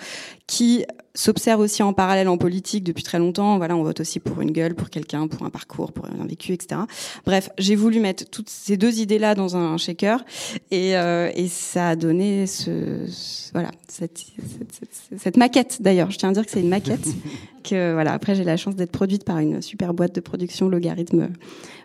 qui 0.48 0.84
s'observe 1.14 1.60
aussi 1.60 1.84
en 1.84 1.94
parallèle 1.94 2.28
en 2.30 2.38
politique 2.38 2.84
depuis 2.84 3.04
très 3.04 3.20
longtemps. 3.20 3.58
Voilà, 3.58 3.76
on 3.76 3.84
vote 3.84 4.00
aussi 4.00 4.20
pour 4.20 4.42
une 4.42 4.52
gueule, 4.52 4.76
pour 4.76 4.90
quelqu'un, 4.90 5.28
pour 5.28 5.46
un 5.46 5.50
parcours, 5.50 5.92
pour 5.92 6.06
un 6.06 6.26
vécu, 6.26 6.54
etc. 6.54 6.82
Bref, 7.26 7.50
j'ai 7.58 7.76
voulu 7.76 8.00
mettre 8.00 8.30
toutes 8.30 8.50
ces 8.50 8.78
deux 8.78 9.00
idées-là 9.00 9.36
dans 9.36 9.58
un 9.58 9.78
shaker 9.78 10.24
et, 10.72 10.96
euh, 10.98 11.30
et 11.36 11.48
ça 11.48 11.90
a 11.90 11.96
donné 11.96 12.48
ce, 12.48 13.06
ce- 13.08 13.52
voilà 13.52 13.72
cette, 13.88 14.18
cette, 14.20 14.74
cette- 15.10 15.20
cette 15.20 15.38
maquette. 15.38 15.82
D'ailleurs, 15.82 16.12
je 16.12 16.18
tiens 16.18 16.30
à 16.30 16.34
dire 16.34 16.46
que 16.46 16.52
c'est 16.52 16.62
une 16.62 16.70
maquette. 16.70 17.06
que 17.64 17.94
voilà, 17.94 18.14
après 18.14 18.34
j'ai 18.36 18.44
la 18.44 18.58
chance 18.58 18.76
d'être 18.76 18.92
produite 18.92 19.24
par 19.24 19.40
une 19.40 19.62
super 19.62 19.94
boîte 19.94 20.16
de 20.16 20.22
production 20.22 20.70
Logarithme 20.70 21.30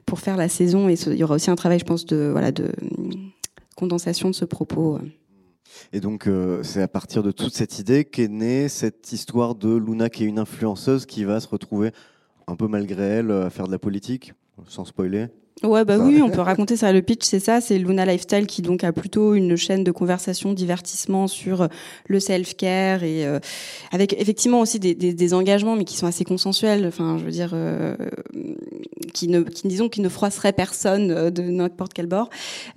pour 0.07 0.21
faire 0.21 0.37
la 0.37 0.49
saison 0.49 0.89
et 0.89 0.97
ce- 0.97 1.11
il 1.11 1.17
y 1.17 1.25
aura 1.25 1.35
aussi 1.35 1.51
un 1.51 1.57
travail, 1.57 1.79
je 1.81 1.85
pense, 1.85 2.07
de 2.07 2.29
voilà 2.31 2.53
de 2.53 2.71
condensation 3.75 4.31
de 4.31 4.35
ce 4.35 4.45
propos. 4.45 4.99
Et 5.93 6.01
donc, 6.01 6.27
euh, 6.27 6.63
c'est 6.63 6.83
à 6.83 6.89
partir 6.89 7.23
de 7.23 7.31
toute 7.31 7.55
cette 7.55 7.79
idée 7.79 8.05
qu'est 8.05 8.29
née 8.29 8.69
cette 8.69 9.13
histoire 9.13 9.55
de 9.55 9.77
Luna, 9.77 10.09
qui 10.09 10.25
est 10.25 10.27
une 10.27 10.39
influenceuse 10.39 11.07
qui 11.07 11.25
va 11.25 11.41
se 11.41 11.49
retrouver 11.49 11.93
un 12.47 12.57
peu 12.57 12.69
malgré 12.69 13.03
elle 13.03 13.31
à 13.31 13.51
faire 13.51 13.67
de 13.67 13.73
la 13.73 13.79
politique, 13.79 14.33
sans 14.67 14.85
spoiler. 14.85 15.29
Ouais, 15.63 15.87
bah 15.87 15.97
oui, 15.99 16.21
on 16.21 16.29
peut 16.29 16.43
raconter 16.43 16.77
ça. 16.77 16.93
Le 16.93 17.01
pitch, 17.01 17.25
c'est 17.25 17.41
ça. 17.41 17.63
C'est 17.63 17.79
Luna 17.79 18.05
Lifestyle 18.05 18.47
qui 18.47 18.61
donc 18.61 18.85
a 18.85 18.93
plutôt 18.93 19.35
une 19.35 19.57
chaîne 19.57 19.85
de 19.85 19.91
conversation, 19.91 20.53
divertissement 20.53 21.29
sur 21.29 21.69
le 22.09 22.21
self-care 22.21 23.03
et 23.05 23.27
euh, 23.27 23.41
avec 23.91 24.13
effectivement 24.21 24.61
aussi 24.61 24.79
des, 24.79 24.95
des, 24.95 25.15
des 25.15 25.35
engagements, 25.35 25.75
mais 25.75 25.85
qui 25.85 25.97
sont 25.97 26.07
assez 26.07 26.25
consensuels. 26.25 26.85
Enfin, 26.87 27.17
je 27.19 27.25
veux 27.25 27.31
dire, 27.31 27.53
euh, 27.55 27.97
qui 29.15 29.29
ne, 29.29 29.41
qui 29.41 29.67
disons, 29.67 29.89
qui 29.89 30.03
ne 30.03 30.11
froisseraient 30.11 30.53
personne 30.53 31.11
euh, 31.11 31.31
de 31.31 31.43
n'importe 31.43 31.95
quel 31.95 32.07
bord, 32.07 32.29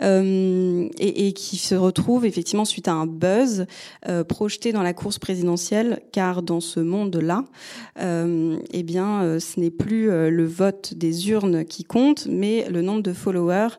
euh, 0.01 0.87
et, 0.99 1.27
et 1.27 1.33
qui 1.33 1.57
se 1.57 1.75
retrouvent 1.75 2.25
effectivement 2.25 2.63
suite 2.65 2.87
à 2.87 2.93
un 2.93 3.07
buzz 3.07 3.65
euh, 4.07 4.23
projeté 4.23 4.71
dans 4.71 4.83
la 4.83 4.93
course 4.93 5.19
présidentielle, 5.19 5.99
car 6.13 6.43
dans 6.43 6.61
ce 6.61 6.79
monde-là, 6.79 7.43
euh, 7.99 8.57
eh 8.71 8.83
bien, 8.83 9.21
euh, 9.23 9.39
ce 9.39 9.59
n'est 9.59 9.69
plus 9.69 10.09
euh, 10.09 10.29
le 10.29 10.45
vote 10.45 10.93
des 10.93 11.29
urnes 11.29 11.65
qui 11.65 11.83
compte, 11.83 12.25
mais 12.29 12.67
le 12.69 12.81
nombre 12.81 13.01
de 13.01 13.13
followers 13.13 13.69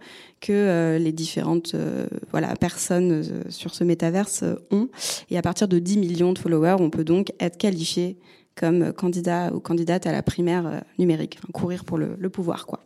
que 0.40 0.52
euh, 0.52 0.98
les 0.98 1.12
différentes 1.12 1.74
euh, 1.74 2.06
voilà 2.30 2.54
personnes 2.56 3.12
euh, 3.12 3.42
sur 3.48 3.74
ce 3.74 3.84
métaverse 3.84 4.44
ont. 4.70 4.88
Et 5.30 5.38
à 5.38 5.42
partir 5.42 5.68
de 5.68 5.78
10 5.78 5.98
millions 5.98 6.32
de 6.32 6.38
followers, 6.38 6.76
on 6.80 6.90
peut 6.90 7.04
donc 7.04 7.32
être 7.40 7.56
qualifié 7.56 8.18
comme 8.54 8.92
candidat 8.92 9.52
ou 9.54 9.60
candidate 9.60 10.06
à 10.06 10.12
la 10.12 10.22
primaire 10.22 10.82
numérique, 10.98 11.38
enfin, 11.38 11.48
courir 11.52 11.84
pour 11.84 11.98
le, 11.98 12.16
le 12.18 12.30
pouvoir, 12.30 12.66
quoi. 12.66 12.80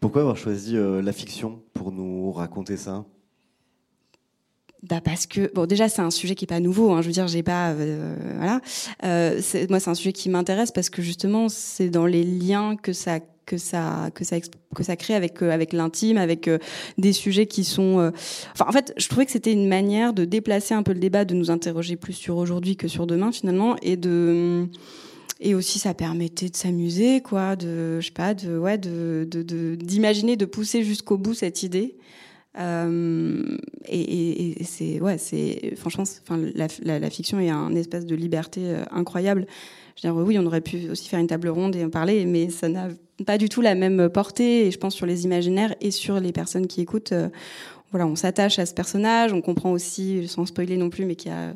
Pourquoi 0.00 0.22
avoir 0.22 0.36
choisi 0.36 0.74
la 0.76 1.12
fiction 1.12 1.60
pour 1.74 1.92
nous 1.92 2.32
raconter 2.32 2.76
ça? 2.76 3.04
Bah 4.82 5.00
parce 5.00 5.26
que 5.26 5.52
bon 5.54 5.64
déjà 5.66 5.88
c'est 5.88 6.02
un 6.02 6.10
sujet 6.10 6.34
qui 6.34 6.44
est 6.44 6.48
pas 6.48 6.58
nouveau 6.58 6.90
hein, 6.90 7.02
je 7.02 7.06
veux 7.06 7.12
dire 7.12 7.28
j'ai 7.28 7.44
pas 7.44 7.70
euh, 7.70 8.16
voilà 8.36 8.60
euh, 9.04 9.40
moi 9.70 9.78
c'est 9.78 9.90
un 9.90 9.94
sujet 9.94 10.12
qui 10.12 10.28
m'intéresse 10.28 10.72
parce 10.72 10.90
que 10.90 11.02
justement 11.02 11.48
c'est 11.48 11.88
dans 11.88 12.04
les 12.04 12.24
liens 12.24 12.74
que 12.74 12.92
ça 12.92 13.20
que 13.46 13.56
ça 13.56 14.10
que 14.14 14.24
ça 14.24 14.36
que 14.74 14.82
ça 14.82 14.96
crée 14.96 15.14
avec 15.14 15.42
euh, 15.42 15.50
avec 15.50 15.72
l'intime 15.72 16.16
avec 16.16 16.48
euh, 16.48 16.58
des 16.98 17.12
sujets 17.12 17.46
qui 17.46 17.64
sont 17.64 17.98
euh, 17.98 18.10
enfin 18.52 18.66
en 18.68 18.72
fait 18.72 18.94
je 18.96 19.08
trouvais 19.08 19.26
que 19.26 19.32
c'était 19.32 19.52
une 19.52 19.68
manière 19.68 20.12
de 20.12 20.24
déplacer 20.24 20.74
un 20.74 20.82
peu 20.82 20.92
le 20.92 21.00
débat 21.00 21.24
de 21.24 21.34
nous 21.34 21.50
interroger 21.50 21.96
plus 21.96 22.12
sur 22.12 22.36
aujourd'hui 22.36 22.76
que 22.76 22.88
sur 22.88 23.06
demain 23.06 23.32
finalement 23.32 23.76
et 23.82 23.96
de 23.96 24.66
et 25.40 25.54
aussi 25.54 25.78
ça 25.78 25.92
permettait 25.94 26.48
de 26.50 26.56
s'amuser 26.56 27.20
quoi 27.20 27.56
de 27.56 28.00
je 28.00 28.06
sais 28.06 28.12
pas 28.12 28.34
de 28.34 28.56
ouais 28.58 28.78
de 28.78 29.26
de 29.28 29.42
de- 29.42 29.74
d'imaginer 29.74 30.36
de 30.36 30.44
pousser 30.44 30.84
jusqu'au 30.84 31.18
bout 31.18 31.34
cette 31.34 31.62
idée 31.62 31.96
et, 33.88 34.54
c'est 34.64 35.00
ouais, 35.00 35.16
c'est 35.18 35.74
franchement, 35.76 36.04
enfin 36.22 36.38
la, 36.54 36.66
la, 36.82 36.98
la 36.98 37.10
fiction 37.10 37.40
est 37.40 37.48
un 37.48 37.74
espèce 37.74 38.04
de 38.06 38.14
liberté 38.14 38.60
incroyable. 38.90 39.46
Je 39.96 40.06
veux 40.06 40.14
dire, 40.14 40.24
oui, 40.24 40.38
on 40.38 40.46
aurait 40.46 40.60
pu 40.60 40.90
aussi 40.90 41.08
faire 41.08 41.18
une 41.20 41.26
table 41.26 41.48
ronde 41.48 41.76
et 41.76 41.84
en 41.84 41.90
parler, 41.90 42.24
mais 42.26 42.50
ça 42.50 42.68
n'a 42.68 42.88
pas 43.24 43.38
du 43.38 43.48
tout 43.48 43.60
la 43.60 43.74
même 43.74 44.08
portée. 44.08 44.66
Et 44.66 44.70
je 44.70 44.78
pense 44.78 44.94
sur 44.94 45.06
les 45.06 45.24
imaginaires 45.24 45.74
et 45.80 45.90
sur 45.90 46.20
les 46.20 46.32
personnes 46.32 46.66
qui 46.66 46.80
écoutent. 46.80 47.12
euh, 47.12 47.28
voilà, 47.90 48.06
on 48.06 48.16
s'attache 48.16 48.58
à 48.58 48.64
ce 48.64 48.72
personnage, 48.72 49.34
on 49.34 49.42
comprend 49.42 49.70
aussi, 49.70 50.26
sans 50.26 50.46
spoiler 50.46 50.78
non 50.78 50.88
plus, 50.88 51.04
mais 51.04 51.14
qu'il 51.14 51.30
y 51.30 51.34
a 51.34 51.52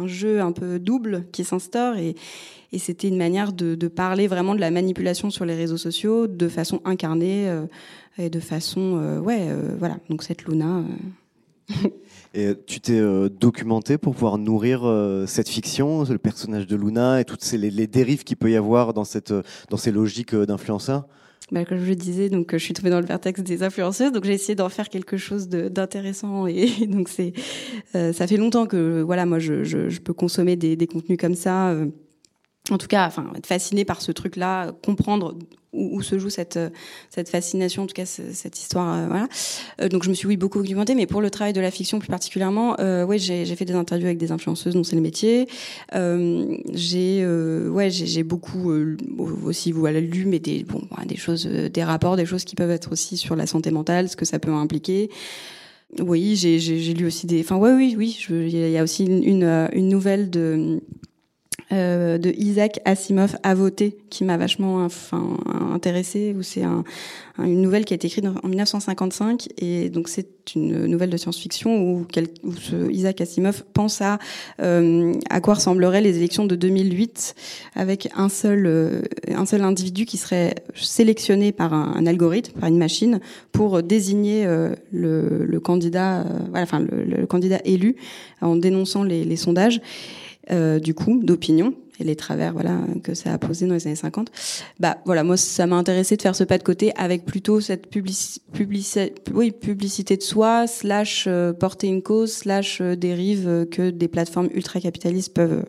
un 0.00 0.06
jeu 0.06 0.40
un 0.40 0.52
peu 0.52 0.78
double 0.78 1.24
qui 1.32 1.42
s'instaure 1.42 1.96
et, 1.96 2.14
c'était 2.78 3.08
une 3.08 3.16
manière 3.16 3.52
de, 3.52 3.74
parler 3.88 4.28
vraiment 4.28 4.54
de 4.54 4.60
la 4.60 4.70
manipulation 4.70 5.30
sur 5.30 5.44
les 5.44 5.56
réseaux 5.56 5.76
sociaux 5.76 6.28
de 6.28 6.48
façon 6.48 6.80
incarnée 6.84 7.48
euh, 7.48 7.66
et 8.16 8.30
de 8.30 8.38
façon, 8.38 9.00
euh, 9.02 9.18
ouais, 9.18 9.48
voilà. 9.80 9.96
Donc 10.08 10.22
cette 10.22 10.44
Luna. 10.44 10.84
Et 12.32 12.52
tu 12.66 12.80
t'es 12.80 12.98
euh, 12.98 13.28
documenté 13.28 13.98
pour 13.98 14.14
pouvoir 14.14 14.38
nourrir 14.38 14.82
euh, 14.84 15.26
cette 15.26 15.48
fiction, 15.48 16.04
le 16.04 16.18
personnage 16.18 16.66
de 16.68 16.76
Luna 16.76 17.20
et 17.20 17.24
toutes 17.24 17.44
les, 17.52 17.86
dérives 17.88 18.22
qu'il 18.22 18.36
peut 18.36 18.50
y 18.50 18.56
avoir 18.56 18.94
dans, 18.94 19.04
cette, 19.04 19.34
dans 19.68 19.76
ces 19.76 19.90
logiques 19.90 20.34
euh, 20.34 20.46
d'influenceurs? 20.46 21.08
Bah, 21.50 21.64
comme 21.64 21.78
je 21.78 21.88
le 21.88 21.96
disais, 21.96 22.28
donc 22.28 22.52
je 22.52 22.58
suis 22.58 22.72
tombée 22.72 22.90
dans 22.90 23.00
le 23.00 23.06
vertex 23.06 23.42
des 23.42 23.64
influenceuses, 23.64 24.12
donc 24.12 24.22
j'ai 24.24 24.34
essayé 24.34 24.54
d'en 24.54 24.68
faire 24.68 24.88
quelque 24.88 25.16
chose 25.16 25.48
d'intéressant 25.48 26.46
et, 26.46 26.68
donc 26.86 27.08
ça 27.08 28.26
fait 28.28 28.36
longtemps 28.36 28.66
que 28.66 29.00
voilà, 29.00 29.26
moi 29.26 29.40
je, 29.40 29.98
peux 29.98 30.14
consommer 30.14 30.54
des, 30.54 30.86
contenus 30.86 31.18
comme 31.18 31.34
ça. 31.34 31.74
En 32.72 32.78
tout 32.78 32.86
cas, 32.88 33.06
enfin, 33.06 33.26
être 33.36 33.46
fasciné 33.46 33.84
par 33.84 34.00
ce 34.02 34.12
truc-là, 34.12 34.72
comprendre 34.84 35.36
où, 35.72 36.02
se 36.02 36.18
joue 36.18 36.30
cette 36.30 36.58
cette 37.10 37.28
fascination, 37.28 37.84
en 37.84 37.86
tout 37.86 37.94
cas 37.94 38.04
ce- 38.04 38.32
cette 38.32 38.58
histoire, 38.58 38.92
euh, 38.92 39.06
voilà. 39.06 39.28
Euh, 39.80 39.88
donc 39.88 40.02
je 40.02 40.08
me 40.08 40.14
suis 40.14 40.26
oui 40.26 40.36
beaucoup 40.36 40.58
documentée, 40.60 40.96
mais 40.96 41.06
pour 41.06 41.20
le 41.20 41.30
travail 41.30 41.52
de 41.52 41.60
la 41.60 41.70
fiction 41.70 42.00
plus 42.00 42.08
particulièrement, 42.08 42.74
euh, 42.80 43.04
ouais, 43.06 43.18
j'ai 43.18 43.44
fait 43.54 43.64
des 43.66 43.74
interviews 43.74 44.06
avec 44.06 44.18
des 44.18 44.32
influenceuses 44.32 44.74
dont 44.74 44.82
c'est 44.82 44.96
le 44.96 45.02
métier. 45.02 45.46
Euh, 45.94 46.56
j'ai 46.74 47.24
ouais, 47.24 47.88
j'ai 47.90 48.24
beaucoup 48.24 48.72
aussi 49.44 49.70
voilà 49.70 50.00
lu, 50.00 50.24
mais 50.26 50.40
des 50.40 50.64
bon 50.64 50.82
des 51.06 51.16
choses, 51.16 51.46
des 51.46 51.84
rapports, 51.84 52.16
des 52.16 52.26
choses 52.26 52.42
qui 52.44 52.56
peuvent 52.56 52.70
être 52.72 52.90
aussi 52.90 53.16
sur 53.16 53.36
la 53.36 53.46
santé 53.46 53.70
mentale, 53.70 54.08
ce 54.08 54.16
que 54.16 54.24
ça 54.24 54.40
peut 54.40 54.50
impliquer. 54.52 55.08
Oui, 56.00 56.36
j'ai 56.36 56.58
lu 56.94 57.06
aussi 57.06 57.26
des. 57.26 57.40
Enfin, 57.40 57.56
ouais, 57.56 57.72
oui, 57.72 57.94
oui. 57.98 58.16
Il 58.30 58.48
y 58.50 58.76
a- 58.78 58.82
aussi 58.82 59.04
une, 59.06 59.68
une 59.72 59.88
nouvelle 59.88 60.30
de 60.30 60.80
euh, 61.72 62.18
de 62.18 62.30
Isaac 62.36 62.80
Asimov 62.84 63.36
à 63.42 63.54
voter 63.54 63.96
qui 64.10 64.24
m'a 64.24 64.36
vachement 64.36 64.84
enfin 64.84 65.36
intéressée 65.72 66.34
où 66.36 66.42
c'est 66.42 66.64
un, 66.64 66.82
un- 67.38 67.44
une 67.44 67.62
nouvelle 67.62 67.84
qui 67.84 67.94
a 67.94 67.96
été 67.96 68.08
écrite 68.08 68.26
en 68.42 68.48
1955 68.48 69.48
et 69.58 69.88
donc 69.88 70.08
c'est 70.08 70.26
une 70.56 70.86
nouvelle 70.86 71.10
de 71.10 71.16
science-fiction 71.16 71.80
où, 71.80 72.06
où 72.44 72.90
Isaac 72.90 73.20
Asimov 73.20 73.62
pense 73.72 74.00
à 74.02 74.18
euh, 74.60 75.12
à 75.30 75.40
quoi 75.40 75.54
ressembleraient 75.54 76.00
les 76.00 76.16
élections 76.16 76.44
de 76.44 76.56
2008 76.56 77.34
avec 77.76 78.08
un 78.16 78.28
seul 78.28 78.66
euh, 78.66 79.02
un 79.32 79.46
seul 79.46 79.62
individu 79.62 80.06
qui 80.06 80.16
serait 80.16 80.56
sélectionné 80.74 81.52
par 81.52 81.72
un, 81.72 82.04
algorithme 82.04 82.58
par 82.58 82.68
une 82.68 82.78
machine 82.78 83.20
pour 83.52 83.82
désigner 83.82 84.44
euh, 84.44 84.74
le, 84.92 85.60
candidat 85.60 86.24
enfin 86.54 86.80
le, 86.80 87.26
candidat 87.26 87.60
élu 87.64 87.94
en 88.40 88.56
dénonçant 88.56 89.04
les 89.04 89.36
sondages 89.36 89.80
euh, 90.50 90.78
du 90.78 90.94
coup 90.94 91.20
d'opinion 91.22 91.74
et 91.98 92.04
les 92.04 92.16
travers 92.16 92.52
voilà 92.52 92.78
que 93.04 93.14
ça 93.14 93.32
a 93.32 93.38
posé 93.38 93.66
dans 93.66 93.74
les 93.74 93.86
années 93.86 93.96
50. 93.96 94.30
Bah 94.78 94.98
voilà, 95.04 95.22
moi 95.22 95.36
ça 95.36 95.66
m'a 95.66 95.76
intéressé 95.76 96.16
de 96.16 96.22
faire 96.22 96.34
ce 96.34 96.44
pas 96.44 96.58
de 96.58 96.62
côté 96.62 96.92
avec 96.96 97.26
plutôt 97.26 97.60
cette 97.60 97.88
publicité 97.88 99.12
de 100.16 100.22
soi 100.22 100.66
slash 100.66 101.26
euh, 101.26 101.52
porter 101.52 101.88
une 101.88 102.02
cause 102.02 102.32
slash 102.32 102.80
euh, 102.80 102.96
dérive 102.96 103.66
que 103.70 103.90
des 103.90 104.08
plateformes 104.08 104.48
ultra 104.54 104.80
capitalistes 104.80 105.34
peuvent 105.34 105.64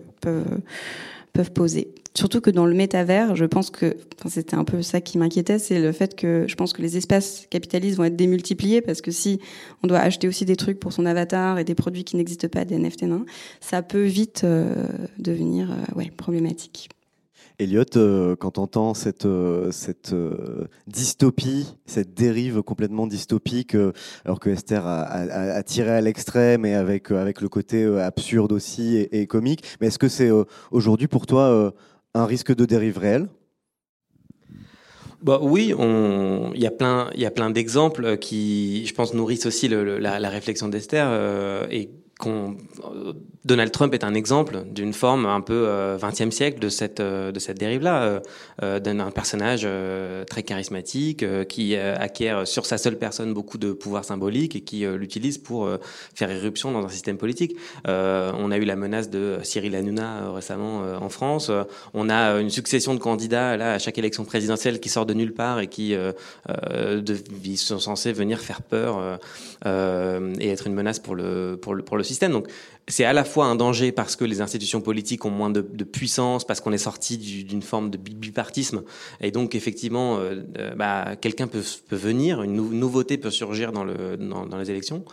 peuvent 1.33 1.51
poser. 1.51 1.93
Surtout 2.13 2.41
que 2.41 2.49
dans 2.49 2.65
le 2.65 2.73
métavers, 2.73 3.37
je 3.37 3.45
pense 3.45 3.69
que 3.69 3.95
c'était 4.27 4.55
un 4.55 4.65
peu 4.65 4.81
ça 4.81 4.99
qui 4.99 5.17
m'inquiétait, 5.17 5.59
c'est 5.59 5.79
le 5.79 5.93
fait 5.93 6.13
que 6.13 6.43
je 6.45 6.55
pense 6.55 6.73
que 6.73 6.81
les 6.81 6.97
espaces 6.97 7.47
capitalistes 7.49 7.95
vont 7.97 8.03
être 8.03 8.17
démultipliés 8.17 8.81
parce 8.81 8.99
que 8.99 9.11
si 9.11 9.39
on 9.81 9.87
doit 9.87 9.99
acheter 9.99 10.27
aussi 10.27 10.43
des 10.43 10.57
trucs 10.57 10.77
pour 10.77 10.91
son 10.91 11.05
avatar 11.05 11.57
et 11.57 11.63
des 11.63 11.75
produits 11.75 12.03
qui 12.03 12.17
n'existent 12.17 12.49
pas, 12.49 12.65
des 12.65 12.77
NFT, 12.77 13.03
non, 13.03 13.25
ça 13.61 13.81
peut 13.81 14.03
vite 14.03 14.41
euh, 14.43 14.87
devenir 15.19 15.71
euh, 15.71 16.03
problématique. 16.17 16.89
Elliot, 17.59 17.85
euh, 17.95 18.35
quand 18.35 18.57
on 18.57 18.63
entend 18.63 18.93
cette, 18.93 19.27
dystopie, 20.87 21.77
cette 21.85 22.13
dérive 22.13 22.61
complètement 22.61 23.07
dystopique, 23.07 23.77
alors 24.25 24.41
que 24.41 24.49
Esther 24.49 24.85
a, 24.85 25.63
tiré 25.63 25.91
à 25.91 26.01
l'extrême 26.01 26.65
et 26.65 26.73
avec, 26.73 27.11
avec 27.11 27.39
le 27.39 27.47
côté 27.47 27.85
absurde 27.85 28.51
aussi 28.51 28.97
et, 28.97 29.27
comique, 29.27 29.63
mais 29.79 29.87
est-ce 29.87 29.99
que 29.99 30.09
c'est 30.09 30.29
aujourd'hui 30.71 31.07
pour 31.07 31.25
toi 31.25 31.73
un 32.13 32.25
risque 32.25 32.55
de 32.55 32.65
dérive 32.65 32.97
réel? 32.97 33.27
Bah 35.21 35.39
oui, 35.41 35.73
il 35.77 36.61
y 36.61 36.65
a 36.65 36.71
plein, 36.71 37.11
il 37.13 37.21
y 37.21 37.25
a 37.25 37.31
plein 37.31 37.51
d'exemples 37.51 38.17
qui, 38.17 38.85
je 38.87 38.93
pense, 38.93 39.13
nourrissent 39.13 39.45
aussi 39.45 39.67
la 39.67 40.29
réflexion 40.29 40.67
d'Esther 40.67 41.05
euh, 41.07 41.67
et 41.69 41.91
euh, 42.27 43.13
Donald 43.43 43.71
Trump 43.71 43.93
est 43.93 44.03
un 44.03 44.13
exemple 44.13 44.63
d'une 44.65 44.93
forme 44.93 45.25
un 45.25 45.41
peu 45.41 45.65
euh, 45.67 45.97
20e 45.97 46.31
siècle 46.31 46.59
de 46.59 46.69
cette 46.69 46.99
euh, 46.99 47.31
de 47.31 47.39
cette 47.39 47.57
dérive-là, 47.57 48.03
euh, 48.03 48.19
euh, 48.61 48.79
d'un 48.79 49.11
personnage 49.11 49.67
très 50.27 50.43
charismatique 50.43 51.25
qui 51.47 51.75
acquiert 51.75 52.47
sur 52.47 52.65
sa 52.65 52.77
seule 52.77 52.97
personne 52.97 53.33
beaucoup 53.33 53.57
de 53.57 53.71
pouvoir 53.73 54.05
symbolique 54.05 54.55
et 54.55 54.61
qui 54.61 54.85
l'utilise 54.85 55.37
pour 55.37 55.69
faire 56.13 56.31
irruption 56.31 56.71
dans 56.71 56.85
un 56.85 56.89
système 56.89 57.17
politique. 57.17 57.55
On 57.85 58.51
a 58.51 58.57
eu 58.57 58.65
la 58.65 58.75
menace 58.75 59.09
de 59.09 59.39
Cyril 59.43 59.75
Hanouna 59.75 60.31
récemment 60.31 60.81
en 60.99 61.09
France. 61.09 61.51
On 61.93 62.09
a 62.09 62.39
une 62.39 62.49
succession 62.49 62.93
de 62.93 62.99
candidats 62.99 63.57
là 63.57 63.73
à 63.73 63.79
chaque 63.79 63.97
élection 63.97 64.23
présidentielle 64.25 64.79
qui 64.79 64.89
sort 64.89 65.05
de 65.05 65.13
nulle 65.13 65.33
part 65.33 65.59
et 65.59 65.67
qui 65.67 65.95
sont 67.55 67.79
censés 67.79 68.13
venir 68.13 68.39
faire 68.39 68.61
peur 68.61 69.19
et 69.65 70.49
être 70.49 70.67
une 70.67 70.73
menace 70.73 70.99
pour 70.99 71.15
le 71.15 71.57
pour 71.61 71.75
le 71.75 71.83
pour 71.83 71.97
le 71.97 72.03
Donc 72.19 72.47
c'est 72.87 73.05
à 73.05 73.13
la 73.13 73.23
fois 73.23 73.45
un 73.45 73.55
danger 73.55 73.91
parce 73.91 74.15
que 74.15 74.25
les 74.25 74.41
institutions 74.41 74.81
politiques 74.81 75.25
ont 75.25 75.29
moins 75.29 75.49
de, 75.49 75.61
puissance, 75.83 76.45
parce 76.45 76.59
qu'on 76.61 76.71
est 76.73 76.77
sorti 76.77 77.17
du- 77.17 77.43
d'une 77.43 77.61
forme 77.61 77.89
de 77.89 77.97
bi- 77.97 78.15
bipartisme, 78.15 78.83
et 79.21 79.31
donc 79.31 79.55
effectivement, 79.55 80.17
euh, 80.17 80.41
euh, 80.57 80.75
bah, 80.75 81.15
quelqu'un 81.15 81.47
peut, 81.47 81.63
venir, 81.91 82.41
une 82.43 82.55
nou- 82.55 82.73
nouveauté 82.73 83.17
peut 83.17 83.31
surgir 83.31 83.71
dans, 83.71 83.83
le, 83.83 84.17
dans, 84.17 84.57
les 84.57 84.69
élections. 84.69 85.03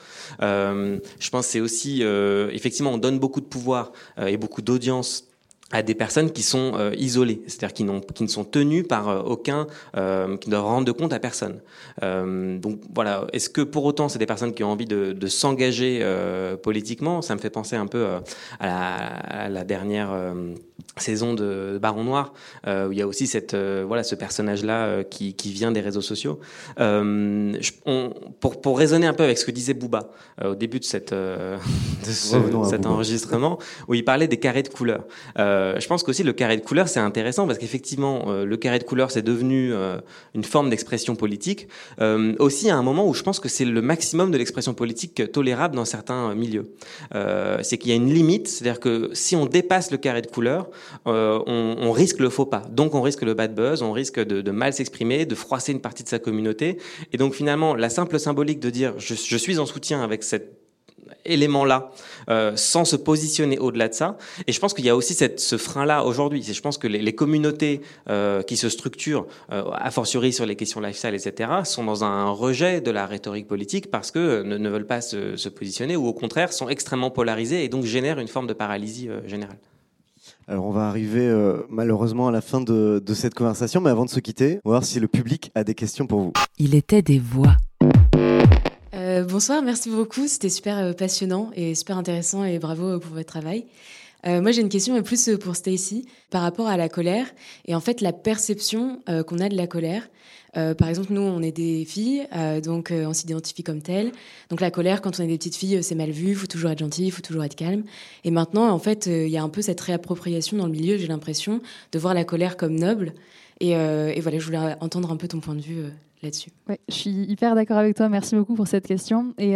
Euh, 0.42 0.98
je 1.20 1.30
pense 1.30 1.46
c'est 1.46 1.60
aussi, 1.60 2.02
effectivement, 2.02 2.92
on 2.92 2.98
donne 2.98 3.18
beaucoup 3.18 3.40
de 3.40 3.46
pouvoir 3.46 3.92
et 4.26 4.36
beaucoup 4.36 4.62
d'audience 4.62 5.27
à 5.70 5.82
des 5.82 5.94
personnes 5.94 6.30
qui 6.32 6.42
sont 6.42 6.72
euh, 6.76 6.92
isolées, 6.96 7.42
c'est-à-dire 7.46 7.74
qui, 7.74 7.86
qui 8.14 8.22
ne 8.22 8.28
sont 8.28 8.44
tenues 8.44 8.84
par 8.84 9.08
euh, 9.08 9.20
aucun, 9.20 9.66
euh, 9.96 10.36
qui 10.38 10.48
ne 10.48 10.54
doivent 10.54 10.64
rendre 10.64 10.92
compte 10.92 11.12
à 11.12 11.18
personne. 11.18 11.60
Euh, 12.02 12.58
donc 12.58 12.80
voilà, 12.94 13.26
est-ce 13.32 13.50
que 13.50 13.60
pour 13.60 13.84
autant 13.84 14.08
c'est 14.08 14.18
des 14.18 14.26
personnes 14.26 14.54
qui 14.54 14.64
ont 14.64 14.70
envie 14.70 14.86
de, 14.86 15.12
de 15.12 15.26
s'engager 15.26 16.04
politiquement? 16.62 17.22
Ça 17.22 17.34
me 17.34 17.40
fait 17.40 17.50
penser 17.50 17.76
un 17.76 17.86
peu 17.86 18.06
à, 18.60 18.66
la, 18.66 18.94
à 19.44 19.48
la 19.48 19.64
dernière 19.64 20.10
saison 21.00 21.34
de 21.34 21.78
Baron 21.80 22.04
Noir, 22.04 22.32
euh, 22.66 22.88
où 22.88 22.92
il 22.92 22.98
y 22.98 23.02
a 23.02 23.06
aussi 23.06 23.26
cette, 23.26 23.54
euh, 23.54 23.84
voilà, 23.86 24.02
ce 24.02 24.14
personnage-là 24.14 24.86
euh, 24.86 25.02
qui, 25.02 25.34
qui 25.34 25.52
vient 25.52 25.72
des 25.72 25.80
réseaux 25.80 26.00
sociaux. 26.02 26.40
Euh, 26.80 27.56
je- 27.60 27.72
on- 27.86 28.10
pour, 28.40 28.60
pour 28.60 28.78
raisonner 28.78 29.06
un 29.06 29.12
peu 29.14 29.22
avec 29.24 29.38
ce 29.38 29.44
que 29.44 29.50
disait 29.50 29.74
Booba 29.74 30.10
euh, 30.42 30.52
au 30.52 30.54
début 30.54 30.78
de, 30.78 30.84
cette, 30.84 31.12
euh, 31.12 31.56
de 32.06 32.10
ce- 32.10 32.36
cet 32.70 32.86
enregistrement, 32.86 33.58
où 33.88 33.94
il 33.94 34.04
parlait 34.04 34.28
des 34.28 34.36
carrés 34.38 34.62
de 34.62 34.68
couleurs. 34.68 35.04
Euh, 35.38 35.78
je 35.80 35.86
pense 35.86 36.02
qu'aussi 36.02 36.22
le 36.22 36.32
carré 36.32 36.56
de 36.56 36.62
couleurs 36.62 36.88
c'est 36.88 37.00
intéressant 37.00 37.46
parce 37.46 37.58
qu'effectivement 37.58 38.24
euh, 38.28 38.44
le 38.44 38.56
carré 38.56 38.78
de 38.78 38.84
couleurs 38.84 39.10
c'est 39.10 39.22
devenu 39.22 39.72
euh, 39.72 39.98
une 40.34 40.44
forme 40.44 40.70
d'expression 40.70 41.16
politique. 41.16 41.68
Euh, 42.00 42.34
aussi 42.38 42.70
à 42.70 42.76
un 42.76 42.82
moment 42.82 43.06
où 43.08 43.14
je 43.14 43.22
pense 43.22 43.40
que 43.40 43.48
c'est 43.48 43.64
le 43.64 43.82
maximum 43.82 44.30
de 44.30 44.38
l'expression 44.38 44.74
politique 44.74 45.30
tolérable 45.32 45.74
dans 45.76 45.84
certains 45.84 46.30
euh, 46.30 46.34
milieux. 46.34 46.72
Euh, 47.14 47.58
c'est 47.62 47.78
qu'il 47.78 47.90
y 47.90 47.92
a 47.92 47.96
une 47.96 48.12
limite, 48.12 48.48
c'est-à-dire 48.48 48.80
que 48.80 49.10
si 49.12 49.36
on 49.36 49.46
dépasse 49.46 49.90
le 49.90 49.96
carré 49.98 50.22
de 50.22 50.26
couleurs, 50.26 50.66
euh, 50.68 50.87
on, 51.06 51.76
on 51.78 51.92
risque 51.92 52.20
le 52.20 52.30
faux 52.30 52.46
pas. 52.46 52.62
Donc 52.70 52.94
on 52.94 53.02
risque 53.02 53.22
le 53.22 53.34
bad 53.34 53.54
buzz, 53.54 53.82
on 53.82 53.92
risque 53.92 54.20
de, 54.20 54.40
de 54.40 54.50
mal 54.50 54.72
s'exprimer, 54.72 55.26
de 55.26 55.34
froisser 55.34 55.72
une 55.72 55.80
partie 55.80 56.02
de 56.02 56.08
sa 56.08 56.18
communauté. 56.18 56.78
Et 57.12 57.16
donc 57.16 57.34
finalement 57.34 57.74
la 57.74 57.90
simple 57.90 58.18
symbolique 58.18 58.60
de 58.60 58.70
dire 58.70 58.94
je, 58.98 59.14
je 59.14 59.36
suis 59.36 59.58
en 59.58 59.66
soutien 59.66 60.02
avec 60.02 60.22
cette 60.22 60.58
élément-là, 61.24 61.90
euh, 62.30 62.52
sans 62.56 62.84
se 62.84 62.96
positionner 62.96 63.58
au-delà 63.58 63.88
de 63.88 63.94
ça. 63.94 64.16
Et 64.46 64.52
je 64.52 64.60
pense 64.60 64.74
qu'il 64.74 64.84
y 64.84 64.88
a 64.88 64.96
aussi 64.96 65.14
cette, 65.14 65.40
ce 65.40 65.56
frein-là 65.56 66.04
aujourd'hui. 66.04 66.42
Je 66.42 66.60
pense 66.60 66.78
que 66.78 66.86
les, 66.86 67.00
les 67.00 67.14
communautés 67.14 67.80
euh, 68.08 68.42
qui 68.42 68.56
se 68.56 68.68
structurent, 68.68 69.26
euh, 69.52 69.64
a 69.72 69.90
fortiori 69.90 70.32
sur 70.32 70.46
les 70.46 70.56
questions 70.56 70.80
lifestyle, 70.80 71.14
etc., 71.14 71.50
sont 71.64 71.84
dans 71.84 72.04
un 72.04 72.30
rejet 72.30 72.80
de 72.80 72.90
la 72.90 73.06
rhétorique 73.06 73.46
politique 73.46 73.90
parce 73.90 74.10
que 74.10 74.18
euh, 74.18 74.42
ne, 74.42 74.56
ne 74.56 74.68
veulent 74.68 74.86
pas 74.86 75.00
se, 75.00 75.36
se 75.36 75.48
positionner 75.48 75.96
ou 75.96 76.06
au 76.06 76.14
contraire 76.14 76.52
sont 76.52 76.68
extrêmement 76.68 77.10
polarisés 77.10 77.64
et 77.64 77.68
donc 77.68 77.84
génèrent 77.84 78.18
une 78.18 78.28
forme 78.28 78.46
de 78.46 78.54
paralysie 78.54 79.08
euh, 79.08 79.26
générale. 79.26 79.58
Alors 80.50 80.64
on 80.64 80.70
va 80.70 80.88
arriver 80.88 81.26
euh, 81.26 81.58
malheureusement 81.68 82.28
à 82.28 82.32
la 82.32 82.40
fin 82.40 82.62
de, 82.62 83.02
de 83.04 83.14
cette 83.14 83.34
conversation, 83.34 83.82
mais 83.82 83.90
avant 83.90 84.06
de 84.06 84.10
se 84.10 84.18
quitter, 84.18 84.60
on 84.64 84.70
va 84.70 84.76
voir 84.76 84.84
si 84.84 84.98
le 84.98 85.06
public 85.06 85.52
a 85.54 85.62
des 85.62 85.74
questions 85.74 86.06
pour 86.06 86.20
vous. 86.20 86.32
Il 86.56 86.74
était 86.74 87.02
des 87.02 87.18
voix. 87.18 87.54
Euh, 88.94 89.24
bonsoir, 89.24 89.60
merci 89.60 89.90
beaucoup. 89.90 90.26
C'était 90.26 90.48
super 90.48 90.78
euh, 90.78 90.92
passionnant 90.94 91.50
et 91.54 91.74
super 91.74 91.98
intéressant 91.98 92.44
et 92.44 92.58
bravo 92.58 92.94
euh, 92.94 92.98
pour 92.98 93.12
votre 93.14 93.28
travail. 93.28 93.66
Euh, 94.26 94.40
moi, 94.40 94.50
j'ai 94.50 94.62
une 94.62 94.70
question 94.70 94.94
mais 94.94 95.02
plus 95.02 95.30
pour 95.38 95.54
Stacy 95.54 96.06
par 96.30 96.40
rapport 96.40 96.66
à 96.66 96.78
la 96.78 96.88
colère 96.88 97.26
et 97.66 97.74
en 97.74 97.80
fait 97.80 98.00
la 98.00 98.14
perception 98.14 99.00
euh, 99.10 99.22
qu'on 99.22 99.40
a 99.40 99.50
de 99.50 99.56
la 99.56 99.66
colère. 99.66 100.08
Euh, 100.56 100.74
par 100.74 100.88
exemple, 100.88 101.12
nous, 101.12 101.20
on 101.20 101.42
est 101.42 101.52
des 101.52 101.84
filles, 101.84 102.26
euh, 102.34 102.60
donc 102.60 102.90
euh, 102.90 103.06
on 103.06 103.12
s'identifie 103.12 103.62
comme 103.62 103.82
telles. 103.82 104.12
Donc 104.50 104.60
la 104.60 104.70
colère, 104.70 105.02
quand 105.02 105.20
on 105.20 105.22
est 105.22 105.26
des 105.26 105.38
petites 105.38 105.56
filles, 105.56 105.82
c'est 105.82 105.94
mal 105.94 106.10
vu. 106.10 106.28
Il 106.28 106.34
faut 106.34 106.46
toujours 106.46 106.70
être 106.70 106.78
gentil, 106.78 107.06
il 107.06 107.10
faut 107.10 107.22
toujours 107.22 107.44
être 107.44 107.54
calme. 107.54 107.84
Et 108.24 108.30
maintenant, 108.30 108.68
en 108.68 108.78
fait, 108.78 109.06
il 109.06 109.28
y 109.28 109.36
a 109.36 109.42
un 109.42 109.48
peu 109.48 109.62
cette 109.62 109.80
réappropriation 109.80 110.56
dans 110.56 110.66
le 110.66 110.72
milieu. 110.72 110.96
J'ai 110.96 111.08
l'impression 111.08 111.60
de 111.92 111.98
voir 111.98 112.14
la 112.14 112.24
colère 112.24 112.56
comme 112.56 112.74
noble. 112.74 113.12
Et, 113.60 113.74
voilà, 114.20 114.38
je 114.38 114.44
voulais 114.44 114.76
entendre 114.80 115.10
un 115.10 115.16
peu 115.16 115.28
ton 115.28 115.40
point 115.40 115.54
de 115.54 115.60
vue 115.60 115.82
là-dessus. 116.22 116.50
Ouais, 116.68 116.78
je 116.88 116.94
suis 116.94 117.10
hyper 117.10 117.54
d'accord 117.54 117.78
avec 117.78 117.96
toi. 117.96 118.08
Merci 118.08 118.36
beaucoup 118.36 118.54
pour 118.54 118.68
cette 118.68 118.86
question. 118.86 119.34
Et 119.38 119.54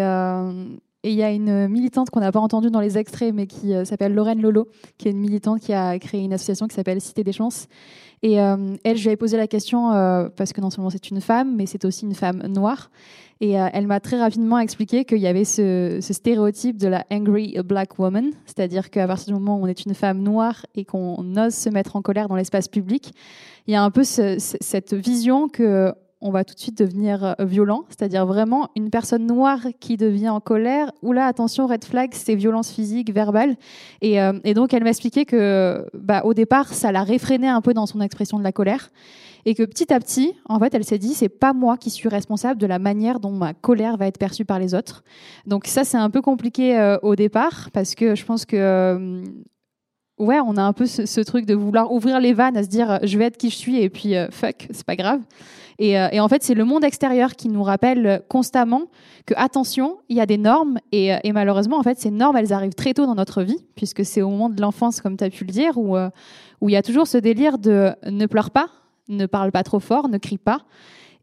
il 1.04 1.14
y 1.14 1.22
a 1.22 1.30
une 1.30 1.68
militante 1.68 2.10
qu'on 2.10 2.20
n'a 2.20 2.32
pas 2.32 2.40
entendue 2.40 2.70
dans 2.70 2.80
les 2.80 2.98
extraits, 2.98 3.32
mais 3.34 3.46
qui 3.46 3.72
s'appelle 3.84 4.14
Lorraine 4.14 4.40
Lolo, 4.40 4.68
qui 4.98 5.08
est 5.08 5.12
une 5.12 5.20
militante 5.20 5.60
qui 5.60 5.72
a 5.72 5.98
créé 5.98 6.20
une 6.20 6.32
association 6.32 6.66
qui 6.66 6.74
s'appelle 6.74 7.00
Cité 7.00 7.24
des 7.24 7.32
Chances. 7.32 7.68
Et 8.22 8.40
euh, 8.40 8.76
elle, 8.84 8.96
je 8.96 9.02
lui 9.02 9.08
avais 9.08 9.16
posé 9.16 9.36
la 9.36 9.46
question 9.48 9.92
euh, 9.92 10.28
parce 10.36 10.52
que 10.52 10.60
non 10.60 10.70
seulement 10.70 10.90
c'est 10.90 11.10
une 11.10 11.20
femme, 11.20 11.56
mais 11.56 11.66
c'est 11.66 11.84
aussi 11.84 12.04
une 12.06 12.14
femme 12.14 12.42
noire. 12.46 12.90
Et 13.40 13.60
euh, 13.60 13.66
elle 13.72 13.88
m'a 13.88 13.98
très 13.98 14.20
rapidement 14.20 14.60
expliqué 14.60 15.04
qu'il 15.04 15.18
y 15.18 15.26
avait 15.26 15.44
ce, 15.44 15.98
stéréotype 16.00 16.76
de 16.76 16.86
la 16.86 17.04
angry 17.10 17.56
black 17.64 17.98
woman, 17.98 18.30
c'est-à-dire 18.46 18.90
qu'à 18.90 19.08
partir 19.08 19.34
du 19.34 19.40
moment 19.40 19.58
où 19.58 19.64
on 19.64 19.66
est 19.66 19.84
une 19.84 19.94
femme 19.94 20.20
noire 20.22 20.64
et 20.76 20.84
qu'on 20.84 21.36
ose 21.36 21.52
se 21.54 21.68
mettre 21.68 21.96
en 21.96 22.02
colère 22.02 22.28
dans 22.28 22.36
l'espace 22.36 22.68
public, 22.68 23.12
il 23.66 23.72
y 23.72 23.76
a 23.76 23.82
un 23.82 23.90
peu 23.90 24.04
ce- 24.04 24.38
ce- 24.38 24.56
cette 24.60 24.94
vision 24.94 25.48
que 25.48 25.92
on 26.22 26.30
va 26.30 26.44
tout 26.44 26.54
de 26.54 26.60
suite 26.60 26.78
devenir 26.78 27.24
euh, 27.24 27.44
violent, 27.44 27.84
c'est-à-dire 27.88 28.24
vraiment 28.24 28.70
une 28.76 28.90
personne 28.90 29.26
noire 29.26 29.60
qui 29.80 29.96
devient 29.96 30.30
en 30.30 30.40
colère, 30.40 30.90
ou 31.02 31.12
là, 31.12 31.26
attention, 31.26 31.66
red 31.66 31.84
flag, 31.84 32.10
c'est 32.12 32.34
violence 32.34 32.70
physique, 32.70 33.12
verbale. 33.12 33.56
Et, 34.00 34.20
euh, 34.20 34.32
et 34.44 34.54
donc, 34.54 34.72
elle 34.72 34.84
m'expliquait 34.84 35.24
que, 35.24 35.84
bah, 35.94 36.22
au 36.24 36.32
départ, 36.32 36.72
ça 36.72 36.92
l'a 36.92 37.02
réfréné 37.02 37.48
un 37.48 37.60
peu 37.60 37.74
dans 37.74 37.86
son 37.86 38.00
expression 38.00 38.38
de 38.38 38.44
la 38.44 38.52
colère, 38.52 38.90
et 39.44 39.54
que 39.54 39.64
petit 39.64 39.92
à 39.92 39.98
petit, 39.98 40.34
en 40.48 40.58
fait, 40.60 40.72
elle 40.74 40.84
s'est 40.84 40.98
dit, 40.98 41.14
c'est 41.14 41.28
pas 41.28 41.52
moi 41.52 41.76
qui 41.76 41.90
suis 41.90 42.08
responsable 42.08 42.60
de 42.60 42.66
la 42.66 42.78
manière 42.78 43.18
dont 43.18 43.32
ma 43.32 43.54
colère 43.54 43.96
va 43.96 44.06
être 44.06 44.18
perçue 44.18 44.44
par 44.44 44.60
les 44.60 44.72
autres. 44.72 45.02
Donc 45.46 45.66
ça, 45.66 45.82
c'est 45.82 45.98
un 45.98 46.10
peu 46.10 46.22
compliqué 46.22 46.78
euh, 46.78 46.96
au 47.02 47.16
départ, 47.16 47.70
parce 47.72 47.96
que 47.96 48.14
je 48.14 48.24
pense 48.24 48.46
que 48.46 49.22
ouais, 50.18 50.38
on 50.40 50.56
a 50.56 50.62
un 50.62 50.72
peu 50.72 50.86
ce, 50.86 51.06
ce 51.06 51.20
truc 51.20 51.46
de 51.46 51.54
vouloir 51.54 51.92
ouvrir 51.92 52.20
les 52.20 52.32
vannes, 52.32 52.56
à 52.56 52.62
se 52.62 52.68
dire 52.68 53.00
je 53.02 53.18
vais 53.18 53.24
être 53.24 53.36
qui 53.36 53.50
je 53.50 53.56
suis 53.56 53.80
et 53.80 53.90
puis 53.90 54.16
euh, 54.16 54.28
fuck, 54.30 54.68
c'est 54.70 54.86
pas 54.86 54.96
grave. 54.96 55.20
Et, 55.78 55.98
euh, 55.98 56.08
et 56.12 56.20
en 56.20 56.28
fait, 56.28 56.42
c'est 56.42 56.54
le 56.54 56.64
monde 56.64 56.84
extérieur 56.84 57.34
qui 57.34 57.48
nous 57.48 57.62
rappelle 57.62 58.22
constamment 58.28 58.84
que 59.26 59.34
attention, 59.36 59.98
il 60.08 60.16
y 60.16 60.20
a 60.20 60.26
des 60.26 60.38
normes 60.38 60.78
et, 60.90 61.14
euh, 61.14 61.18
et 61.24 61.32
malheureusement, 61.32 61.78
en 61.78 61.82
fait, 61.82 61.98
ces 61.98 62.10
normes, 62.10 62.36
elles 62.36 62.52
arrivent 62.52 62.74
très 62.74 62.94
tôt 62.94 63.06
dans 63.06 63.14
notre 63.14 63.42
vie, 63.42 63.64
puisque 63.74 64.04
c'est 64.04 64.22
au 64.22 64.30
moment 64.30 64.48
de 64.48 64.60
l'enfance, 64.60 65.00
comme 65.00 65.16
tu 65.16 65.24
as 65.24 65.30
pu 65.30 65.44
le 65.44 65.52
dire, 65.52 65.78
où 65.78 65.96
euh, 65.96 66.10
où 66.60 66.68
il 66.68 66.72
y 66.72 66.76
a 66.76 66.82
toujours 66.82 67.08
ce 67.08 67.18
délire 67.18 67.58
de 67.58 67.92
ne 68.08 68.26
pleure 68.26 68.50
pas, 68.50 68.68
ne 69.08 69.26
parle 69.26 69.50
pas 69.50 69.64
trop 69.64 69.80
fort, 69.80 70.08
ne 70.08 70.18
crie 70.18 70.38
pas. 70.38 70.60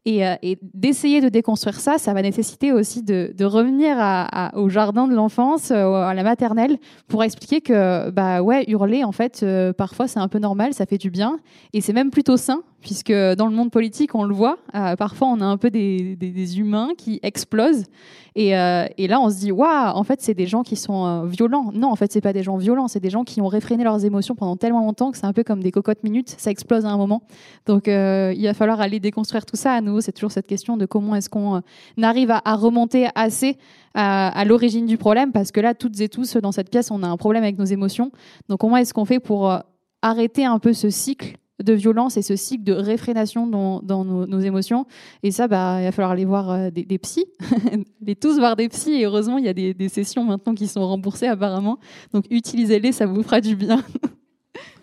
Et, 0.06 0.58
d'essayer 0.74 1.20
de 1.20 1.28
déconstruire 1.28 1.78
ça, 1.78 1.98
ça 1.98 2.14
va 2.14 2.22
nécessiter 2.22 2.72
aussi 2.72 3.02
de, 3.02 3.44
revenir 3.44 3.96
au 4.54 4.68
jardin 4.68 5.06
de 5.06 5.14
l'enfance, 5.14 5.70
à 5.70 6.14
la 6.14 6.22
maternelle, 6.22 6.78
pour 7.06 7.22
expliquer 7.22 7.60
que, 7.60 8.10
bah 8.10 8.42
ouais, 8.42 8.64
hurler, 8.68 9.04
en 9.04 9.12
fait, 9.12 9.44
parfois 9.76 10.08
c'est 10.08 10.18
un 10.18 10.28
peu 10.28 10.38
normal, 10.38 10.72
ça 10.72 10.86
fait 10.86 10.98
du 10.98 11.10
bien. 11.10 11.38
Et 11.74 11.82
c'est 11.82 11.92
même 11.92 12.10
plutôt 12.10 12.38
sain, 12.38 12.62
puisque 12.80 13.12
dans 13.12 13.46
le 13.46 13.54
monde 13.54 13.70
politique, 13.70 14.14
on 14.14 14.24
le 14.24 14.34
voit, 14.34 14.58
euh, 14.74 14.96
parfois 14.96 15.28
on 15.28 15.40
a 15.40 15.44
un 15.44 15.56
peu 15.56 15.70
des, 15.70 16.58
humains 16.58 16.90
qui 16.96 17.20
explosent. 17.22 17.84
Et, 18.36 18.56
euh, 18.56 18.86
et 18.96 19.08
là, 19.08 19.20
on 19.20 19.28
se 19.28 19.38
dit, 19.38 19.52
waouh, 19.52 19.94
en 19.94 20.04
fait, 20.04 20.20
c'est 20.22 20.34
des 20.34 20.46
gens 20.46 20.62
qui 20.62 20.76
sont 20.76 21.04
euh, 21.04 21.26
violents. 21.26 21.70
Non, 21.74 21.88
en 21.88 21.96
fait, 21.96 22.12
c'est 22.12 22.20
pas 22.20 22.32
des 22.32 22.42
gens 22.42 22.56
violents, 22.56 22.88
c'est 22.88 23.00
des 23.00 23.10
gens 23.10 23.24
qui 23.24 23.40
ont 23.40 23.48
réfréné 23.48 23.84
leurs 23.84 24.04
émotions 24.04 24.34
pendant 24.34 24.56
tellement 24.56 24.80
longtemps 24.80 25.10
que 25.10 25.18
c'est 25.18 25.26
un 25.26 25.32
peu 25.32 25.42
comme 25.42 25.62
des 25.62 25.72
cocottes 25.72 26.04
minutes, 26.04 26.34
ça 26.38 26.50
explose 26.50 26.86
à 26.86 26.90
un 26.90 26.96
moment. 26.96 27.22
Donc, 27.66 27.86
il 27.86 28.42
va 28.44 28.54
falloir 28.54 28.80
aller 28.80 29.00
déconstruire 29.00 29.44
tout 29.44 29.56
ça. 29.56 29.72
À 29.72 29.80
nouveau, 29.80 30.00
c'est 30.00 30.12
toujours 30.12 30.32
cette 30.32 30.46
question 30.46 30.76
de 30.76 30.86
comment 30.86 31.14
est-ce 31.16 31.28
qu'on 31.28 31.62
arrive 32.00 32.30
à, 32.30 32.54
remonter 32.54 33.08
assez 33.14 33.56
à, 33.94 34.44
l'origine 34.44 34.86
du 34.86 34.96
problème, 34.96 35.32
parce 35.32 35.50
que 35.50 35.60
là, 35.60 35.74
toutes 35.74 36.00
et 36.00 36.08
tous, 36.08 36.36
dans 36.36 36.52
cette 36.52 36.70
pièce, 36.70 36.90
on 36.90 37.02
a 37.02 37.08
un 37.08 37.16
problème 37.16 37.42
avec 37.42 37.58
nos 37.58 37.64
émotions. 37.64 38.12
Donc, 38.48 38.60
comment 38.60 38.76
est-ce 38.76 38.94
qu'on 38.94 39.04
fait 39.04 39.20
pour 39.20 39.52
arrêter 40.02 40.44
un 40.44 40.58
peu 40.58 40.72
ce 40.72 40.88
cycle 40.88 41.36
de 41.62 41.72
violence 41.72 42.16
et 42.16 42.22
ce 42.22 42.36
cycle 42.36 42.64
de 42.64 42.72
réfrénation 42.72 43.46
dans, 43.46 43.80
dans 43.80 44.04
nos, 44.04 44.40
émotions. 44.40 44.86
Et 45.22 45.30
ça, 45.30 45.48
bah, 45.48 45.80
il 45.80 45.84
va 45.84 45.92
falloir 45.92 46.12
aller 46.12 46.24
voir 46.24 46.50
euh, 46.50 46.70
des, 46.70 46.84
des 46.84 46.98
psys, 46.98 47.26
les 48.00 48.16
tous 48.16 48.38
voir 48.38 48.56
des 48.56 48.68
psys. 48.68 49.00
Et 49.00 49.04
heureusement, 49.04 49.38
il 49.38 49.44
y 49.44 49.48
a 49.48 49.54
des, 49.54 49.74
des 49.74 49.88
sessions 49.88 50.24
maintenant 50.24 50.54
qui 50.54 50.66
sont 50.66 50.86
remboursées 50.86 51.26
apparemment. 51.26 51.78
Donc 52.12 52.24
utilisez-les, 52.30 52.92
ça 52.92 53.06
vous 53.06 53.22
fera 53.22 53.40
du 53.40 53.56
bien. 53.56 53.82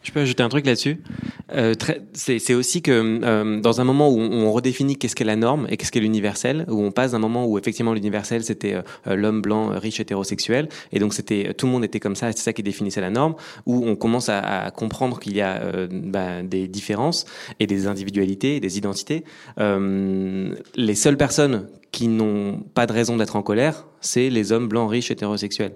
Je 0.07 0.13
peux 0.13 0.21
ajouter 0.21 0.41
un 0.41 0.47
truc 0.47 0.65
là-dessus. 0.65 1.03
Euh, 1.51 1.73
c'est 2.13 2.53
aussi 2.53 2.81
que 2.81 3.19
euh, 3.23 3.59
dans 3.59 3.81
un 3.81 3.83
moment 3.83 4.09
où 4.09 4.17
on, 4.17 4.49
redéfinit 4.53 4.95
qu'est-ce 4.95 5.17
qu'est 5.17 5.25
la 5.25 5.35
norme 5.35 5.67
et 5.69 5.75
qu'est-ce 5.75 5.91
qu'est 5.91 5.99
l'universel, 5.99 6.65
où 6.69 6.81
on 6.81 6.91
passe 6.91 7.11
d'un 7.11 7.19
moment 7.19 7.45
où 7.45 7.57
effectivement 7.57 7.93
l'universel 7.93 8.41
c'était 8.41 8.75
euh, 8.75 9.15
l'homme 9.15 9.41
blanc 9.41 9.73
euh, 9.73 9.77
riche 9.77 9.99
hétérosexuel 9.99 10.69
et 10.93 10.99
donc 10.99 11.13
c'était 11.13 11.53
tout 11.53 11.65
le 11.65 11.73
monde 11.73 11.83
était 11.83 11.99
comme 11.99 12.15
ça, 12.15 12.29
et 12.29 12.31
c'est 12.31 12.39
ça 12.39 12.53
qui 12.53 12.63
définissait 12.63 13.01
la 13.01 13.09
norme, 13.09 13.35
où 13.65 13.85
on 13.85 13.97
commence 13.97 14.29
à, 14.29 14.39
à 14.39 14.71
comprendre 14.71 15.19
qu'il 15.19 15.35
y 15.35 15.41
a 15.41 15.61
euh, 15.61 15.87
bah, 15.91 16.41
des 16.41 16.69
différences 16.69 17.25
et 17.59 17.67
des 17.67 17.87
individualités, 17.87 18.61
des 18.61 18.77
identités. 18.77 19.25
Euh, 19.59 20.55
les 20.75 20.95
seules 20.95 21.17
personnes 21.17 21.67
qui 21.91 22.07
n'ont 22.07 22.59
pas 22.73 22.85
de 22.85 22.93
raison 22.93 23.17
d'être 23.17 23.35
en 23.35 23.43
colère, 23.43 23.87
c'est 23.99 24.29
les 24.29 24.53
hommes 24.53 24.69
blancs 24.69 24.89
riches 24.89 25.11
hétérosexuels 25.11 25.73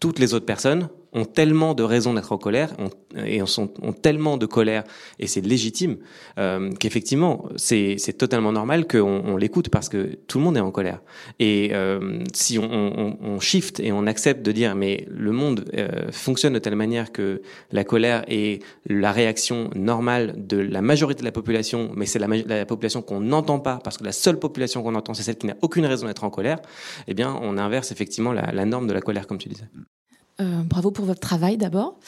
toutes 0.00 0.18
les 0.18 0.34
autres 0.34 0.46
personnes 0.46 0.88
ont 1.14 1.24
tellement 1.24 1.74
de 1.74 1.82
raisons 1.82 2.14
d'être 2.14 2.32
en 2.32 2.38
colère 2.38 2.72
ont, 2.78 2.90
et 3.24 3.40
ont, 3.42 3.46
ont 3.82 3.92
tellement 3.92 4.36
de 4.36 4.46
colère 4.46 4.84
et 5.18 5.26
c'est 5.26 5.40
légitime 5.40 5.96
euh, 6.38 6.70
qu'effectivement 6.78 7.48
c'est 7.56 7.96
c'est 7.98 8.14
totalement 8.14 8.52
normal 8.52 8.86
qu'on 8.86 9.22
on 9.24 9.36
l'écoute 9.36 9.68
parce 9.68 9.88
que 9.88 10.18
tout 10.26 10.38
le 10.38 10.44
monde 10.44 10.56
est 10.56 10.60
en 10.60 10.70
colère. 10.70 11.00
Et 11.38 11.70
euh, 11.72 12.18
si 12.32 12.58
on, 12.58 12.64
on, 12.64 13.16
on 13.22 13.40
shift 13.40 13.80
et 13.80 13.92
on 13.92 14.06
accepte 14.06 14.44
de 14.44 14.52
dire 14.52 14.74
mais 14.74 15.06
le 15.08 15.32
monde 15.32 15.64
euh, 15.76 16.10
fonctionne 16.10 16.52
de 16.52 16.58
telle 16.58 16.76
manière 16.76 17.12
que 17.12 17.42
la 17.70 17.84
colère 17.84 18.24
est 18.28 18.62
la 18.86 19.12
réaction 19.12 19.70
normale 19.74 20.34
de 20.36 20.58
la 20.58 20.82
majorité 20.82 21.20
de 21.20 21.24
la 21.26 21.32
population 21.32 21.92
mais 21.94 22.06
c'est 22.06 22.18
la, 22.18 22.26
la 22.26 22.66
population 22.66 23.02
qu'on 23.02 23.20
n'entend 23.20 23.60
pas 23.60 23.78
parce 23.82 23.98
que 23.98 24.04
la 24.04 24.12
seule 24.12 24.38
population 24.38 24.82
qu'on 24.82 24.94
entend 24.94 25.14
c'est 25.14 25.22
celle 25.22 25.38
qui 25.38 25.46
n'a 25.46 25.56
aucune 25.62 25.86
raison 25.86 26.06
d'être 26.06 26.24
en 26.24 26.30
colère 26.30 26.58
eh 27.06 27.14
bien 27.14 27.38
on 27.42 27.56
inverse 27.58 27.92
effectivement 27.92 28.32
la, 28.32 28.52
la 28.52 28.64
norme 28.64 28.86
de 28.86 28.92
la 28.92 29.00
colère 29.00 29.26
comme 29.26 29.38
tu 29.38 29.48
disais 29.48 29.68
Euh, 30.40 30.62
bravo 30.64 30.90
pour 30.90 31.04
votre 31.04 31.20
travail 31.20 31.56
d'abord. 31.56 31.98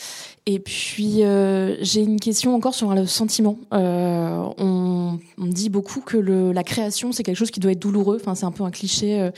Et 0.49 0.61
puis 0.61 1.25
euh, 1.25 1.75
j'ai 1.81 2.03
une 2.03 2.21
question 2.21 2.55
encore 2.55 2.73
sur 2.73 2.95
le 2.95 3.05
sentiment. 3.05 3.59
Euh, 3.75 4.45
on, 4.59 5.19
dit 5.39 5.71
beaucoup 5.71 6.01
que 6.01 6.17
la 6.19 6.63
création 6.65 7.13
c'est 7.13 7.23
quelque 7.23 7.37
chose 7.37 7.51
qui 7.51 7.61
doit 7.61 7.73
être 7.73 7.81
douloureux. 7.81 8.19
Enfin 8.21 8.35
c'est 8.37 8.45
un 8.45 8.53
peu 8.53 8.63
un 8.63 8.71
cliché 8.71 9.31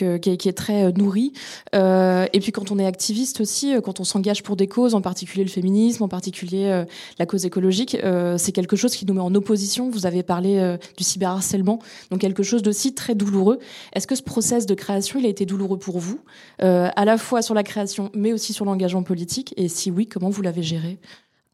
euh, 0.00 0.18
qui, 0.18 0.30
est, 0.30 0.56
très 0.56 0.90
nourri. 0.92 1.32
Et 1.72 2.40
puis 2.40 2.50
quand 2.50 2.72
on 2.72 2.78
est 2.78 2.86
activiste 2.86 3.40
aussi, 3.40 3.74
quand 3.84 4.00
on 4.00 4.04
s'engage 4.04 4.42
pour 4.42 4.56
des 4.56 4.66
causes, 4.66 4.94
en 4.94 5.00
particulier 5.00 5.44
le 5.44 5.50
féminisme, 5.50 6.02
en 6.02 6.08
particulier 6.08 6.84
la 7.18 7.26
cause 7.26 7.44
écologique, 7.44 7.96
c'est 8.36 8.52
quelque 8.52 8.74
chose 8.74 8.96
qui 8.96 9.06
nous 9.06 9.14
met 9.14 9.20
en 9.20 9.34
opposition. 9.34 9.90
Vous 9.90 10.06
avez 10.06 10.22
parlé 10.22 10.76
du 10.96 11.04
cyberharcèlement, 11.04 11.78
donc 12.10 12.20
quelque 12.20 12.42
chose 12.42 12.62
d'aussi 12.62 12.94
très 12.94 13.14
douloureux. 13.14 13.58
Est-ce 13.92 14.06
que 14.06 14.14
ce 14.14 14.22
process 14.22 14.66
de 14.66 14.74
création 14.74 15.18
il 15.18 15.26
a 15.26 15.28
été 15.28 15.46
douloureux 15.46 15.78
pour 15.78 15.98
vous, 15.98 16.20
à 16.58 17.04
la 17.04 17.18
fois 17.18 17.42
sur 17.42 17.54
la 17.54 17.62
création, 17.62 18.10
mais 18.14 18.32
aussi 18.32 18.52
sur 18.52 18.64
l'engagement 18.64 19.02
politique? 19.02 19.52
Et 19.56 19.68
si 19.68 19.90
oui, 19.90 20.06
comment 20.06 20.30
vous 20.30 20.42
l'avez 20.42 20.55
géré 20.62 20.98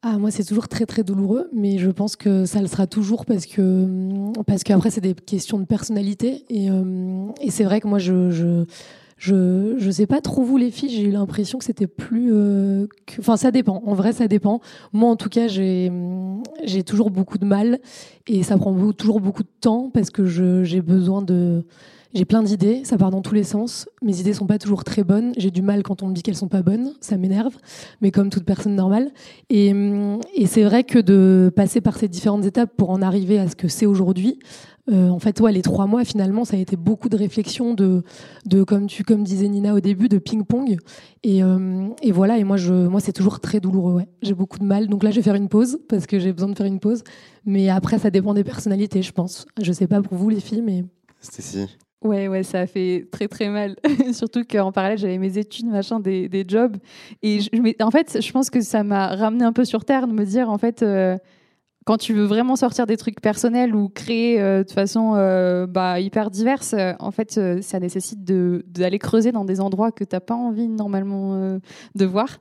Ah, 0.03 0.19
moi, 0.19 0.31
c'est 0.31 0.45
toujours 0.45 0.69
très 0.69 0.87
très 0.87 1.03
douloureux, 1.03 1.49
mais 1.53 1.79
je 1.79 1.91
pense 1.91 2.17
que 2.17 2.45
ça 2.45 2.61
le 2.61 2.67
sera 2.67 2.87
toujours 2.87 3.25
parce 3.27 3.47
que 3.47 3.87
parce 4.47 4.63
qu'après 4.65 4.91
c'est 4.91 5.01
des 5.01 5.15
questions 5.15 5.59
de 5.59 5.65
personnalité 5.65 6.45
et, 6.49 6.71
euh, 6.71 7.27
et 7.41 7.51
c'est 7.51 7.65
vrai 7.65 7.81
que 7.81 7.89
moi 7.89 7.99
je 7.99 8.31
je 8.31 8.65
je 9.23 9.77
je 9.79 9.91
sais 9.91 10.07
pas 10.07 10.21
trop 10.21 10.43
vous 10.43 10.57
les 10.57 10.73
filles, 10.73 10.91
j'ai 10.91 11.05
eu 11.05 11.13
l'impression 11.13 11.59
que 11.59 11.65
c'était 11.65 11.87
plus 11.87 12.31
euh, 12.33 12.89
enfin 13.21 13.37
ça 13.37 13.53
dépend. 13.53 13.81
En 13.87 13.95
vrai, 13.95 14.13
ça 14.13 14.27
dépend. 14.27 14.61
Moi 14.93 15.09
en 15.09 15.17
tout 15.17 15.29
cas, 15.29 15.47
j'ai 15.47 15.93
j'ai 16.65 16.83
toujours 16.83 17.11
beaucoup 17.11 17.39
de 17.39 17.45
mal 17.45 17.79
et 18.27 18.43
ça 18.43 18.57
prend 18.57 18.75
toujours 18.93 19.21
beaucoup 19.21 19.45
de 19.45 19.53
temps 19.61 19.91
parce 19.95 20.11
que 20.11 20.27
j'ai 20.27 20.81
besoin 20.81 21.23
de 21.23 21.65
j'ai 22.15 22.25
plein 22.25 22.43
d'idées, 22.43 22.83
ça 22.85 22.99
part 22.99 23.11
dans 23.11 23.23
tous 23.23 23.35
les 23.35 23.45
sens. 23.45 23.89
Mes 24.03 24.21
idées 24.21 24.35
sont 24.35 24.47
pas 24.47 24.59
toujours 24.59 24.85
très 24.85 25.05
bonnes. 25.05 25.33
J'ai 25.37 25.51
du 25.51 25.63
mal 25.63 25.83
quand 25.83 26.03
on 26.03 26.09
me 26.09 26.15
dit 26.15 26.23
qu'elles 26.23 26.37
sont 26.37 26.49
pas 26.49 26.63
bonnes, 26.63 26.93
ça 27.01 27.17
m'énerve, 27.17 27.57
mais 28.01 28.11
comme 28.11 28.29
toute 28.31 28.45
personne 28.45 28.75
normale. 28.75 29.11
Et, 29.49 29.73
et 30.35 30.47
c'est 30.47 30.63
vrai 30.65 30.85
que 30.85 30.99
de 30.99 31.51
passer 31.55 31.81
par 31.81 31.97
ces 31.97 32.09
différentes 32.09 32.45
étapes 32.45 32.71
pour 32.77 32.91
en 32.91 33.03
arriver 33.03 33.39
à 33.39 33.49
ce 33.49 33.57
que 33.57 33.69
c'est 33.69 33.87
aujourd'hui, 33.87 34.39
euh, 34.91 35.09
en 35.09 35.21
fait, 35.21 35.41
ouais, 35.41 35.53
les 35.53 35.63
trois 35.63 35.87
mois 35.87 36.05
finalement, 36.05 36.45
ça 36.45 36.57
a 36.57 36.61
été 36.61 36.77
beaucoup 36.77 37.09
de 37.09 37.17
réflexion, 37.17 37.75
de, 37.75 38.03
de 38.47 38.65
comme 38.65 38.89
tu, 38.89 39.05
comme 39.05 39.23
disait 39.23 39.49
Nina 39.49 39.75
au 39.75 39.81
début, 39.81 40.09
de 40.09 40.19
ping-pong. 40.19 40.77
Et, 41.23 41.43
euh, 41.43 41.89
voilà. 42.13 42.39
Et 42.39 42.45
moi, 42.45 42.57
moi, 42.69 43.01
c'est 43.01 43.13
toujours 43.13 43.41
très 43.41 43.61
douloureux. 43.61 44.03
J'ai 44.23 44.35
beaucoup 44.35 44.59
de 44.59 44.65
mal. 44.65 44.89
Donc 44.89 45.05
là, 45.05 45.11
je 45.11 45.17
vais 45.17 45.23
faire 45.23 45.37
une 45.37 45.49
pause 45.49 45.79
parce 45.89 46.07
que 46.07 46.19
j'ai 46.19 46.33
besoin 46.33 46.49
de 46.49 46.57
faire 46.57 46.67
une 46.67 46.81
pause. 46.81 47.03
Mais 47.45 47.69
après, 47.69 47.99
ça 47.99 48.11
dépend 48.11 48.35
des 48.35 48.45
personnalités, 48.45 49.03
je 49.03 49.13
pense. 49.13 49.47
Je 49.61 49.73
sais 49.73 49.87
pas 49.87 50.03
pour 50.03 50.19
vous 50.19 50.29
les 50.29 50.41
filles, 50.41 50.63
mais 50.63 50.85
Stécie. 51.21 51.69
Ouais, 52.03 52.27
ouais, 52.27 52.43
ça 52.43 52.61
a 52.61 52.67
fait 52.67 53.07
très 53.13 53.29
très 53.29 53.49
mal. 53.49 53.77
Surtout 54.13 54.43
qu'en 54.45 54.73
parallèle, 54.73 54.99
j'avais 54.99 55.19
mes 55.19 55.39
études, 55.39 55.67
machin, 55.67 56.01
des, 56.01 56.29
des 56.29 56.45
jobs. 56.47 56.77
Et 57.23 57.41
je, 57.41 57.83
en 57.83 57.91
fait, 57.91 58.21
je 58.21 58.33
pense 58.33 58.51
que 58.51 58.61
ça 58.61 58.83
m'a 58.83 59.15
ramené 59.15 59.45
un 59.45 59.53
peu 59.53 59.65
sur 59.65 59.85
terre 59.85 60.09
de 60.09 60.13
me 60.13 60.25
dire, 60.25 60.51
en 60.51 60.59
fait, 60.59 60.83
euh, 60.83 61.17
quand 61.85 61.99
tu 61.99 62.13
veux 62.13 62.25
vraiment 62.25 62.57
sortir 62.57 62.87
des 62.87 62.97
trucs 62.97 63.21
personnels 63.21 63.77
ou 63.77 63.89
créer 63.89 64.41
euh, 64.41 64.65
de 64.65 64.71
façon 64.71 65.15
euh, 65.15 65.67
bah, 65.69 66.01
hyper 66.01 66.31
diverse, 66.31 66.75
en 66.99 67.11
fait, 67.13 67.41
ça 67.61 67.79
nécessite 67.79 68.25
d'aller 68.25 68.99
creuser 68.99 69.31
dans 69.31 69.45
des 69.45 69.61
endroits 69.61 69.93
que 69.93 70.03
tu 70.03 70.17
n'as 70.17 70.21
pas 70.21 70.35
envie 70.35 70.69
normalement 70.69 71.59
de 71.95 72.05
voir. 72.05 72.39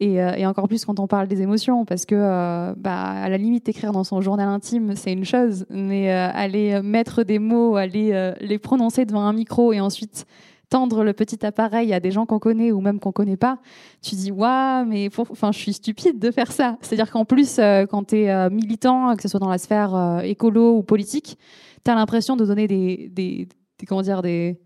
Et, 0.00 0.20
euh, 0.20 0.34
et 0.34 0.44
encore 0.46 0.66
plus 0.66 0.84
quand 0.84 0.98
on 0.98 1.06
parle 1.06 1.28
des 1.28 1.40
émotions, 1.42 1.84
parce 1.84 2.04
que, 2.04 2.16
euh, 2.16 2.74
bah, 2.76 3.00
à 3.00 3.28
la 3.28 3.38
limite, 3.38 3.68
écrire 3.68 3.92
dans 3.92 4.04
son 4.04 4.20
journal 4.20 4.48
intime, 4.48 4.96
c'est 4.96 5.12
une 5.12 5.24
chose, 5.24 5.66
mais 5.70 6.12
euh, 6.12 6.28
aller 6.32 6.82
mettre 6.82 7.22
des 7.22 7.38
mots, 7.38 7.76
aller 7.76 8.32
les 8.40 8.58
prononcer 8.58 9.04
devant 9.04 9.22
un 9.22 9.32
micro 9.32 9.72
et 9.72 9.80
ensuite 9.80 10.26
tendre 10.68 11.04
le 11.04 11.12
petit 11.12 11.46
appareil 11.46 11.92
à 11.92 12.00
des 12.00 12.10
gens 12.10 12.26
qu'on 12.26 12.40
connaît 12.40 12.72
ou 12.72 12.80
même 12.80 12.98
qu'on 12.98 13.12
connaît 13.12 13.36
pas, 13.36 13.58
tu 14.02 14.16
dis 14.16 14.32
waouh, 14.32 14.84
mais 14.86 15.08
enfin, 15.16 15.52
je 15.52 15.58
suis 15.58 15.74
stupide 15.74 16.18
de 16.18 16.30
faire 16.32 16.50
ça. 16.50 16.76
C'est-à-dire 16.80 17.12
qu'en 17.12 17.24
plus, 17.24 17.60
quand 17.90 18.08
tu 18.08 18.16
es 18.16 18.50
militant, 18.50 19.14
que 19.14 19.22
ce 19.22 19.28
soit 19.28 19.38
dans 19.38 19.50
la 19.50 19.58
sphère 19.58 20.22
écolo 20.24 20.76
ou 20.76 20.82
politique, 20.82 21.38
tu 21.84 21.90
as 21.90 21.94
l'impression 21.94 22.34
de 22.34 22.44
donner 22.44 22.66
des, 22.66 23.46
comment 23.86 24.02
dire, 24.02 24.22
des, 24.22 24.58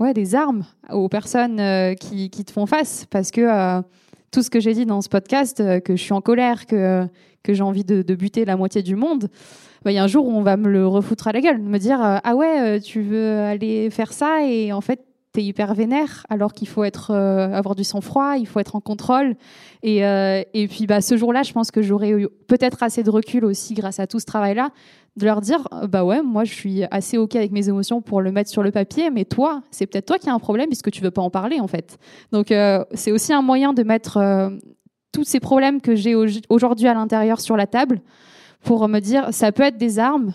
ouais, 0.00 0.14
des 0.14 0.34
armes 0.34 0.64
aux 0.90 1.08
personnes 1.08 1.62
qui, 2.00 2.30
qui 2.30 2.44
te 2.44 2.50
font 2.50 2.66
face 2.66 3.06
parce 3.08 3.30
que 3.30 3.82
tout 4.34 4.42
ce 4.42 4.50
que 4.50 4.58
j'ai 4.58 4.74
dit 4.74 4.84
dans 4.84 5.00
ce 5.00 5.08
podcast, 5.08 5.60
euh, 5.60 5.78
que 5.78 5.94
je 5.94 6.02
suis 6.02 6.12
en 6.12 6.20
colère, 6.20 6.66
que, 6.66 7.06
que 7.44 7.54
j'ai 7.54 7.62
envie 7.62 7.84
de, 7.84 8.02
buter 8.14 8.44
la 8.44 8.56
moitié 8.56 8.82
du 8.82 8.96
monde, 8.96 9.28
bah, 9.84 9.92
il 9.92 9.94
y 9.94 9.98
a 9.98 10.02
un 10.02 10.08
jour 10.08 10.26
où 10.26 10.32
on 10.32 10.42
va 10.42 10.56
me 10.56 10.68
le 10.68 10.88
refoutre 10.88 11.28
à 11.28 11.32
la 11.32 11.40
gueule, 11.40 11.60
me 11.60 11.78
dire 11.78 12.02
euh, 12.02 12.18
ah 12.24 12.34
ouais, 12.34 12.60
euh, 12.60 12.80
tu 12.80 13.00
veux 13.00 13.38
aller 13.38 13.90
faire 13.90 14.12
ça? 14.12 14.44
Et 14.44 14.72
en 14.72 14.80
fait 14.80 15.00
t'es 15.34 15.42
hyper 15.42 15.74
vénère 15.74 16.24
alors 16.30 16.52
qu'il 16.54 16.68
faut 16.68 16.84
être 16.84 17.10
euh, 17.10 17.52
avoir 17.52 17.74
du 17.74 17.84
sang-froid, 17.84 18.36
il 18.38 18.46
faut 18.46 18.60
être 18.60 18.76
en 18.76 18.80
contrôle. 18.80 19.34
Et, 19.82 20.06
euh, 20.06 20.42
et 20.54 20.68
puis 20.68 20.86
bah 20.86 21.00
ce 21.02 21.16
jour-là, 21.16 21.42
je 21.42 21.52
pense 21.52 21.70
que 21.70 21.82
j'aurais 21.82 22.10
eu 22.12 22.28
peut-être 22.46 22.82
assez 22.82 23.02
de 23.02 23.10
recul 23.10 23.44
aussi 23.44 23.74
grâce 23.74 23.98
à 24.00 24.06
tout 24.06 24.20
ce 24.20 24.24
travail-là 24.24 24.70
de 25.16 25.24
leur 25.26 25.40
dire 25.40 25.66
euh, 25.72 25.86
bah 25.88 26.04
ouais 26.04 26.22
moi 26.22 26.44
je 26.44 26.54
suis 26.54 26.84
assez 26.90 27.18
ok 27.18 27.34
avec 27.36 27.50
mes 27.52 27.68
émotions 27.68 28.00
pour 28.00 28.20
le 28.20 28.30
mettre 28.32 28.48
sur 28.48 28.62
le 28.62 28.70
papier 28.70 29.10
mais 29.10 29.24
toi 29.24 29.62
c'est 29.70 29.86
peut-être 29.86 30.06
toi 30.06 30.18
qui 30.18 30.30
as 30.30 30.34
un 30.34 30.38
problème 30.38 30.68
puisque 30.68 30.90
tu 30.92 31.02
veux 31.02 31.10
pas 31.10 31.22
en 31.22 31.30
parler 31.30 31.58
en 31.60 31.68
fait. 31.68 31.98
Donc 32.32 32.52
c'est 32.94 33.12
aussi 33.12 33.32
un 33.32 33.42
moyen 33.42 33.72
de 33.74 33.82
mettre 33.82 34.50
tous 35.12 35.24
ces 35.24 35.40
problèmes 35.40 35.80
que 35.80 35.94
j'ai 35.96 36.14
au- 36.14 36.26
aujourd'hui 36.48 36.86
à 36.86 36.94
l'intérieur 36.94 37.40
sur 37.40 37.56
la 37.56 37.66
table 37.66 38.00
pour 38.62 38.88
me 38.88 39.00
dire 39.00 39.28
ça 39.32 39.52
peut 39.52 39.64
être 39.64 39.76
des 39.78 39.98
armes 39.98 40.32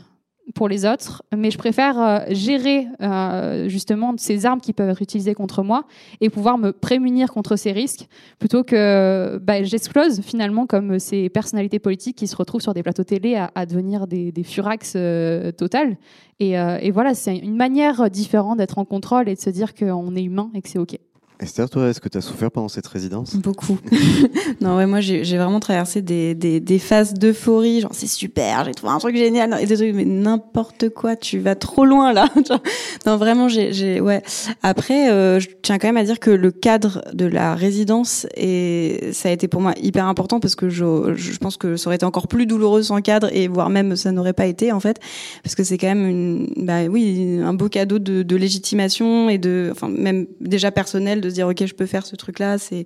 pour 0.56 0.68
les 0.68 0.86
autres, 0.86 1.24
mais 1.36 1.52
je 1.52 1.58
préfère 1.58 2.00
euh, 2.00 2.20
gérer 2.30 2.88
euh, 3.02 3.68
justement 3.70 4.14
ces 4.18 4.46
armes 4.46 4.62
qui 4.62 4.74
peuvent 4.74 4.90
être 4.90 5.02
utilisées 5.02 5.34
contre 5.34 5.64
moi 5.64 5.86
et 6.22 6.30
pouvoir 6.30 6.58
me 6.58 6.72
prémunir 6.72 7.32
contre 7.32 7.56
ces 7.56 7.72
risques 7.72 8.08
plutôt 8.40 8.64
que 8.64 9.40
bah, 9.44 9.64
j'explose 9.64 10.22
finalement 10.22 10.66
comme 10.66 11.00
ces 11.00 11.30
personnalités 11.30 11.80
politiques 11.80 12.18
qui 12.18 12.28
se 12.28 12.36
retrouvent 12.36 12.62
sur 12.62 12.74
des 12.74 12.84
plateaux 12.84 13.04
télé 13.04 13.36
à, 13.36 13.52
à 13.56 13.66
devenir 13.66 14.08
des, 14.08 14.32
des 14.32 14.44
furax 14.44 14.94
euh, 14.96 15.52
total. 15.52 15.98
Et, 16.40 16.58
euh, 16.58 16.78
et 16.82 16.92
voilà, 16.92 17.14
c'est 17.14 17.36
une 17.36 17.56
manière 17.56 18.10
différente 18.10 18.58
d'être 18.58 18.78
en 18.78 18.86
contrôle 18.86 19.28
et 19.30 19.36
de 19.36 19.40
se 19.40 19.50
dire 19.50 19.74
qu'on 19.74 20.16
est 20.16 20.24
humain 20.24 20.50
et 20.54 20.62
que 20.62 20.70
c'est 20.70 20.80
OK. 20.80 20.98
Esther, 21.42 21.70
toi, 21.70 21.88
est-ce 21.88 22.02
que 22.02 22.10
tu 22.10 22.18
as 22.18 22.22
souffert 22.22 22.52
pendant 22.52 22.68
cette 22.68 22.88
résidence? 22.88 23.36
Beaucoup. 23.38 23.80
non, 24.62 24.76
ouais, 24.76 24.86
moi, 24.86 25.00
j'ai 25.00 25.38
vraiment 25.38 25.62
traversé 25.62 26.02
des, 26.02 26.36
des, 26.36 26.60
des 26.60 26.80
phases 26.80 27.14
d'euphorie, 27.14 27.80
genre 27.80 27.94
c'est 27.94 28.08
super, 28.08 28.66
j'ai 28.66 28.74
trouvé 28.74 28.92
un 28.92 28.98
truc 28.98 29.16
génial, 29.16 29.58
et 29.62 29.66
des 29.66 29.76
trucs, 29.76 29.96
mais 29.96 30.04
n'importe 30.04 30.90
quoi, 30.90 31.16
tu 31.16 31.40
vas 31.40 31.56
trop 31.56 31.86
loin 31.86 32.12
là. 32.14 32.28
Non, 33.06 33.16
vraiment, 33.16 33.48
j'ai, 33.48 33.72
j'ai, 33.72 34.02
ouais. 34.02 34.22
Après, 34.62 35.10
euh, 35.10 35.40
je 35.40 35.48
tiens 35.62 35.78
quand 35.78 35.88
même 35.88 35.98
à 35.98 36.04
dire 36.04 36.20
que 36.20 36.32
le 36.32 36.52
cadre 36.52 37.02
de 37.14 37.26
la 37.26 37.56
résidence 37.56 38.28
et 38.36 39.10
ça 39.14 39.30
a 39.30 39.32
été 39.32 39.48
pour 39.48 39.62
moi 39.62 39.74
hyper 39.82 40.06
important 40.06 40.40
parce 40.40 40.56
que 40.56 40.70
je, 40.70 41.14
je 41.16 41.38
pense 41.38 41.56
que 41.56 41.78
ça 41.78 41.88
aurait 41.88 41.96
été 41.96 42.06
encore 42.06 42.28
plus 42.28 42.46
douloureux 42.46 42.84
sans 42.84 43.02
cadre 43.02 43.30
et 43.34 43.48
voire 43.48 43.70
même 43.70 43.96
ça 43.96 44.12
n'aurait 44.12 44.34
pas 44.34 44.48
été 44.48 44.74
en 44.74 44.82
fait, 44.82 45.00
parce 45.44 45.56
que 45.56 45.64
c'est 45.64 45.78
quand 45.78 45.88
même 45.88 46.08
une, 46.08 46.54
bah 46.58 46.86
oui, 46.90 47.40
un 47.42 47.54
beau 47.54 47.70
cadeau 47.70 48.00
de, 48.00 48.22
de 48.24 48.36
légitimation 48.36 49.30
et 49.30 49.38
de, 49.38 49.70
enfin 49.72 49.88
même 49.88 50.28
déjà 50.42 50.72
personnel 50.72 51.22
de 51.22 51.29
se 51.30 51.36
dire 51.36 51.48
ok, 51.48 51.66
je 51.66 51.74
peux 51.74 51.86
faire 51.86 52.06
ce 52.06 52.16
truc 52.16 52.40
là, 52.40 52.58
c'est 52.58 52.86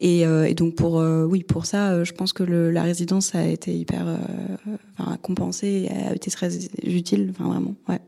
et, 0.00 0.26
euh, 0.26 0.48
et 0.48 0.54
donc 0.54 0.74
pour 0.74 0.98
euh, 0.98 1.24
oui 1.24 1.44
pour 1.44 1.64
ça, 1.64 1.90
euh, 1.90 2.04
je 2.04 2.12
pense 2.12 2.32
que 2.32 2.42
le, 2.42 2.70
la 2.72 2.82
résidence 2.82 3.34
a 3.36 3.44
été 3.44 3.72
hyper 3.72 4.04
euh, 4.06 4.16
enfin, 4.98 5.16
compensée, 5.22 5.88
et 5.88 6.08
a 6.08 6.14
été 6.14 6.30
très 6.30 6.50
utile, 6.82 7.28
enfin 7.30 7.48
vraiment, 7.48 7.74
ouais. 7.88 8.00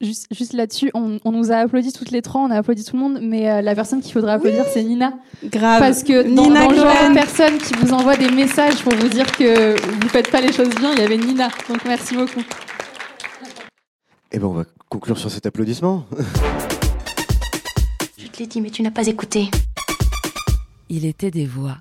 Juste, 0.00 0.26
juste 0.32 0.52
là-dessus, 0.52 0.90
on, 0.94 1.18
on 1.24 1.32
nous 1.32 1.50
a 1.50 1.56
applaudi 1.56 1.92
toutes 1.92 2.10
les 2.10 2.20
trois, 2.20 2.42
on 2.42 2.50
a 2.50 2.56
applaudi 2.56 2.84
tout 2.84 2.94
le 2.94 3.02
monde, 3.02 3.20
mais 3.22 3.50
euh, 3.50 3.62
la 3.62 3.74
personne 3.74 4.02
qu'il 4.02 4.12
faudrait 4.12 4.32
applaudir, 4.32 4.64
c'est 4.72 4.82
Nina. 4.82 5.14
Grave. 5.44 5.80
Parce 5.80 6.02
que 6.02 6.22
dans, 6.34 6.42
Nina 6.42 6.64
dans 6.64 6.70
le 6.70 6.76
genre 6.76 6.98
Cohen. 6.98 7.10
de 7.10 7.14
personne 7.14 7.58
qui 7.58 7.74
vous 7.74 7.92
envoie 7.92 8.16
des 8.16 8.30
messages 8.30 8.82
pour 8.82 8.92
vous 8.94 9.08
dire 9.08 9.30
que 9.32 9.74
vous 9.80 10.08
faites 10.08 10.30
pas 10.30 10.40
les 10.40 10.52
choses 10.52 10.74
bien, 10.76 10.92
il 10.92 10.98
y 10.98 11.02
avait 11.02 11.16
Nina. 11.16 11.48
Donc 11.68 11.84
merci 11.86 12.14
beaucoup. 12.14 12.42
Eh 14.30 14.38
ben, 14.38 14.46
on 14.46 14.52
va 14.52 14.64
conclure 14.88 15.16
sur 15.16 15.30
cet 15.30 15.46
applaudissement. 15.46 16.04
Te 18.36 18.58
mais 18.58 18.70
tu 18.70 18.82
n'as 18.82 18.90
pas 18.90 19.06
écouté. 19.06 19.48
Il 20.88 21.06
était 21.06 21.30
des 21.30 21.46
voix. 21.46 21.76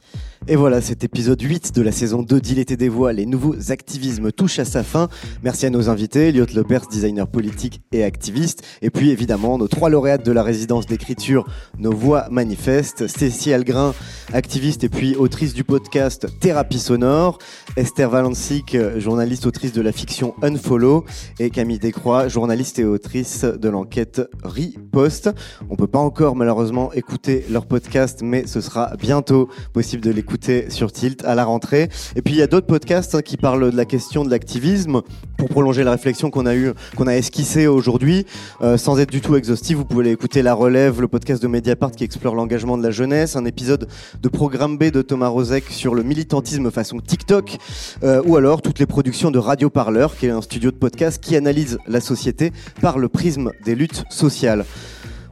Et 0.49 0.57
voilà, 0.57 0.81
cet 0.81 1.05
épisode 1.05 1.41
8 1.41 1.73
de 1.73 1.81
la 1.81 1.93
saison 1.93 2.21
2 2.21 2.41
d'Il 2.41 2.59
était 2.59 2.75
des 2.75 2.89
voix, 2.89 3.13
les 3.13 3.25
nouveaux 3.25 3.71
activismes 3.71 4.29
touchent 4.33 4.59
à 4.59 4.65
sa 4.65 4.83
fin. 4.83 5.07
Merci 5.41 5.67
à 5.67 5.69
nos 5.69 5.89
invités, 5.89 6.27
Elliot 6.27 6.47
Lepers, 6.53 6.87
designer 6.91 7.29
politique 7.29 7.81
et 7.93 8.03
activiste, 8.03 8.61
et 8.81 8.89
puis 8.89 9.09
évidemment 9.11 9.57
nos 9.57 9.69
trois 9.69 9.89
lauréates 9.89 10.25
de 10.25 10.33
la 10.33 10.43
résidence 10.43 10.85
d'écriture 10.85 11.47
Nos 11.79 11.93
voix 11.93 12.27
manifestent, 12.29 13.07
Stécie 13.07 13.53
Algrin, 13.53 13.93
activiste 14.33 14.83
et 14.83 14.89
puis 14.89 15.15
autrice 15.15 15.53
du 15.53 15.63
podcast 15.63 16.27
Thérapie 16.41 16.79
sonore, 16.79 17.37
Esther 17.77 18.09
Valencic, 18.09 18.75
journaliste 18.97 19.45
autrice 19.45 19.71
de 19.71 19.81
la 19.81 19.93
fiction 19.93 20.35
Unfollow, 20.41 21.05
et 21.39 21.51
Camille 21.51 21.79
Descroix, 21.79 22.27
journaliste 22.27 22.79
et 22.79 22.83
autrice 22.83 23.45
de 23.45 23.69
l'enquête 23.69 24.21
Riposte. 24.43 25.29
On 25.69 25.77
peut 25.77 25.87
pas 25.87 25.99
encore 25.99 26.35
malheureusement 26.35 26.91
écouter 26.91 27.45
leur 27.49 27.65
podcast, 27.65 28.19
mais 28.21 28.45
ce 28.45 28.59
sera 28.59 28.97
bientôt 28.99 29.47
possible 29.71 30.03
de 30.03 30.11
l'écouter 30.11 30.32
sur 30.69 30.91
Tilt 30.91 31.23
à 31.25 31.35
la 31.35 31.45
rentrée. 31.45 31.89
Et 32.15 32.21
puis 32.21 32.33
il 32.33 32.37
y 32.37 32.41
a 32.41 32.47
d'autres 32.47 32.67
podcasts 32.67 33.15
hein, 33.15 33.21
qui 33.21 33.37
parlent 33.37 33.71
de 33.71 33.77
la 33.77 33.85
question 33.85 34.23
de 34.23 34.29
l'activisme 34.29 35.01
pour 35.37 35.49
prolonger 35.49 35.83
la 35.83 35.91
réflexion 35.91 36.29
qu'on 36.29 36.45
a 36.45 36.55
eu, 36.55 36.71
qu'on 36.95 37.07
a 37.07 37.13
esquissée 37.13 37.67
aujourd'hui, 37.67 38.25
euh, 38.61 38.77
sans 38.77 38.99
être 38.99 39.11
du 39.11 39.21
tout 39.21 39.35
exhaustif. 39.35 39.77
Vous 39.77 39.85
pouvez 39.85 40.09
écouter 40.11 40.41
La 40.41 40.53
Relève, 40.53 41.01
le 41.01 41.07
podcast 41.07 41.41
de 41.41 41.47
Mediapart 41.47 41.91
qui 41.91 42.03
explore 42.03 42.35
l'engagement 42.35 42.77
de 42.77 42.83
la 42.83 42.91
jeunesse, 42.91 43.35
un 43.35 43.45
épisode 43.45 43.87
de 44.21 44.29
Programme 44.29 44.77
B 44.77 44.85
de 44.85 45.01
Thomas 45.01 45.27
Rozek 45.27 45.65
sur 45.69 45.95
le 45.95 46.03
militantisme 46.03 46.71
façon 46.71 46.99
TikTok, 46.99 47.57
euh, 48.03 48.21
ou 48.25 48.37
alors 48.37 48.61
toutes 48.61 48.79
les 48.79 48.85
productions 48.85 49.31
de 49.31 49.39
Radio 49.39 49.69
Parleur, 49.69 50.15
qui 50.15 50.27
est 50.27 50.31
un 50.31 50.41
studio 50.41 50.71
de 50.71 50.77
podcast 50.77 51.21
qui 51.21 51.35
analyse 51.35 51.77
la 51.87 52.01
société 52.01 52.51
par 52.81 52.97
le 52.97 53.09
prisme 53.09 53.51
des 53.65 53.75
luttes 53.75 54.03
sociales. 54.09 54.65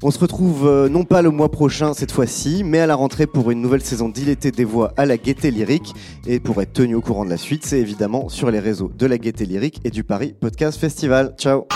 On 0.03 0.09
se 0.09 0.17
retrouve 0.17 0.67
euh, 0.67 0.89
non 0.89 1.03
pas 1.03 1.21
le 1.21 1.29
mois 1.29 1.51
prochain 1.51 1.93
cette 1.93 2.11
fois-ci, 2.11 2.63
mais 2.63 2.79
à 2.79 2.87
la 2.87 2.95
rentrée 2.95 3.27
pour 3.27 3.51
une 3.51 3.61
nouvelle 3.61 3.83
saison 3.83 4.09
d'Il 4.09 4.29
était 4.29 4.49
des 4.49 4.65
voix 4.65 4.93
à 4.97 5.05
la 5.05 5.15
Gaieté 5.17 5.51
Lyrique. 5.51 5.93
Et 6.25 6.39
pour 6.39 6.59
être 6.59 6.73
tenu 6.73 6.95
au 6.95 7.01
courant 7.01 7.23
de 7.23 7.29
la 7.29 7.37
suite, 7.37 7.65
c'est 7.65 7.79
évidemment 7.79 8.27
sur 8.27 8.49
les 8.49 8.59
réseaux 8.59 8.91
de 8.97 9.05
la 9.05 9.19
Gaieté 9.19 9.45
Lyrique 9.45 9.79
et 9.83 9.91
du 9.91 10.03
Paris 10.03 10.33
Podcast 10.39 10.79
Festival. 10.79 11.35
Ciao 11.37 11.67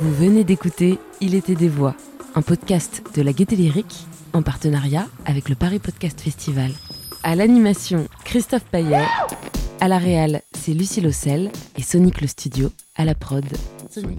Vous 0.00 0.12
venez 0.12 0.44
d'écouter 0.44 0.98
Il 1.22 1.34
était 1.34 1.54
des 1.54 1.70
voix, 1.70 1.94
un 2.34 2.42
podcast 2.42 3.02
de 3.14 3.22
la 3.22 3.32
Gaieté 3.32 3.56
Lyrique 3.56 4.06
en 4.34 4.42
partenariat 4.42 5.06
avec 5.24 5.48
le 5.48 5.54
Paris 5.54 5.78
Podcast 5.78 6.20
Festival. 6.20 6.72
À 7.22 7.36
l'animation, 7.36 8.06
Christophe 8.26 8.64
Paillet. 8.64 9.06
À 9.80 9.88
la 9.88 9.96
réal, 9.96 10.42
c'est 10.52 10.72
Lucie 10.72 11.00
Lossel 11.00 11.50
et 11.78 11.82
Sonic 11.82 12.20
le 12.20 12.26
Studio. 12.26 12.70
À 12.96 13.06
la 13.06 13.14
prod, 13.14 13.46
Sonic. 13.90 14.18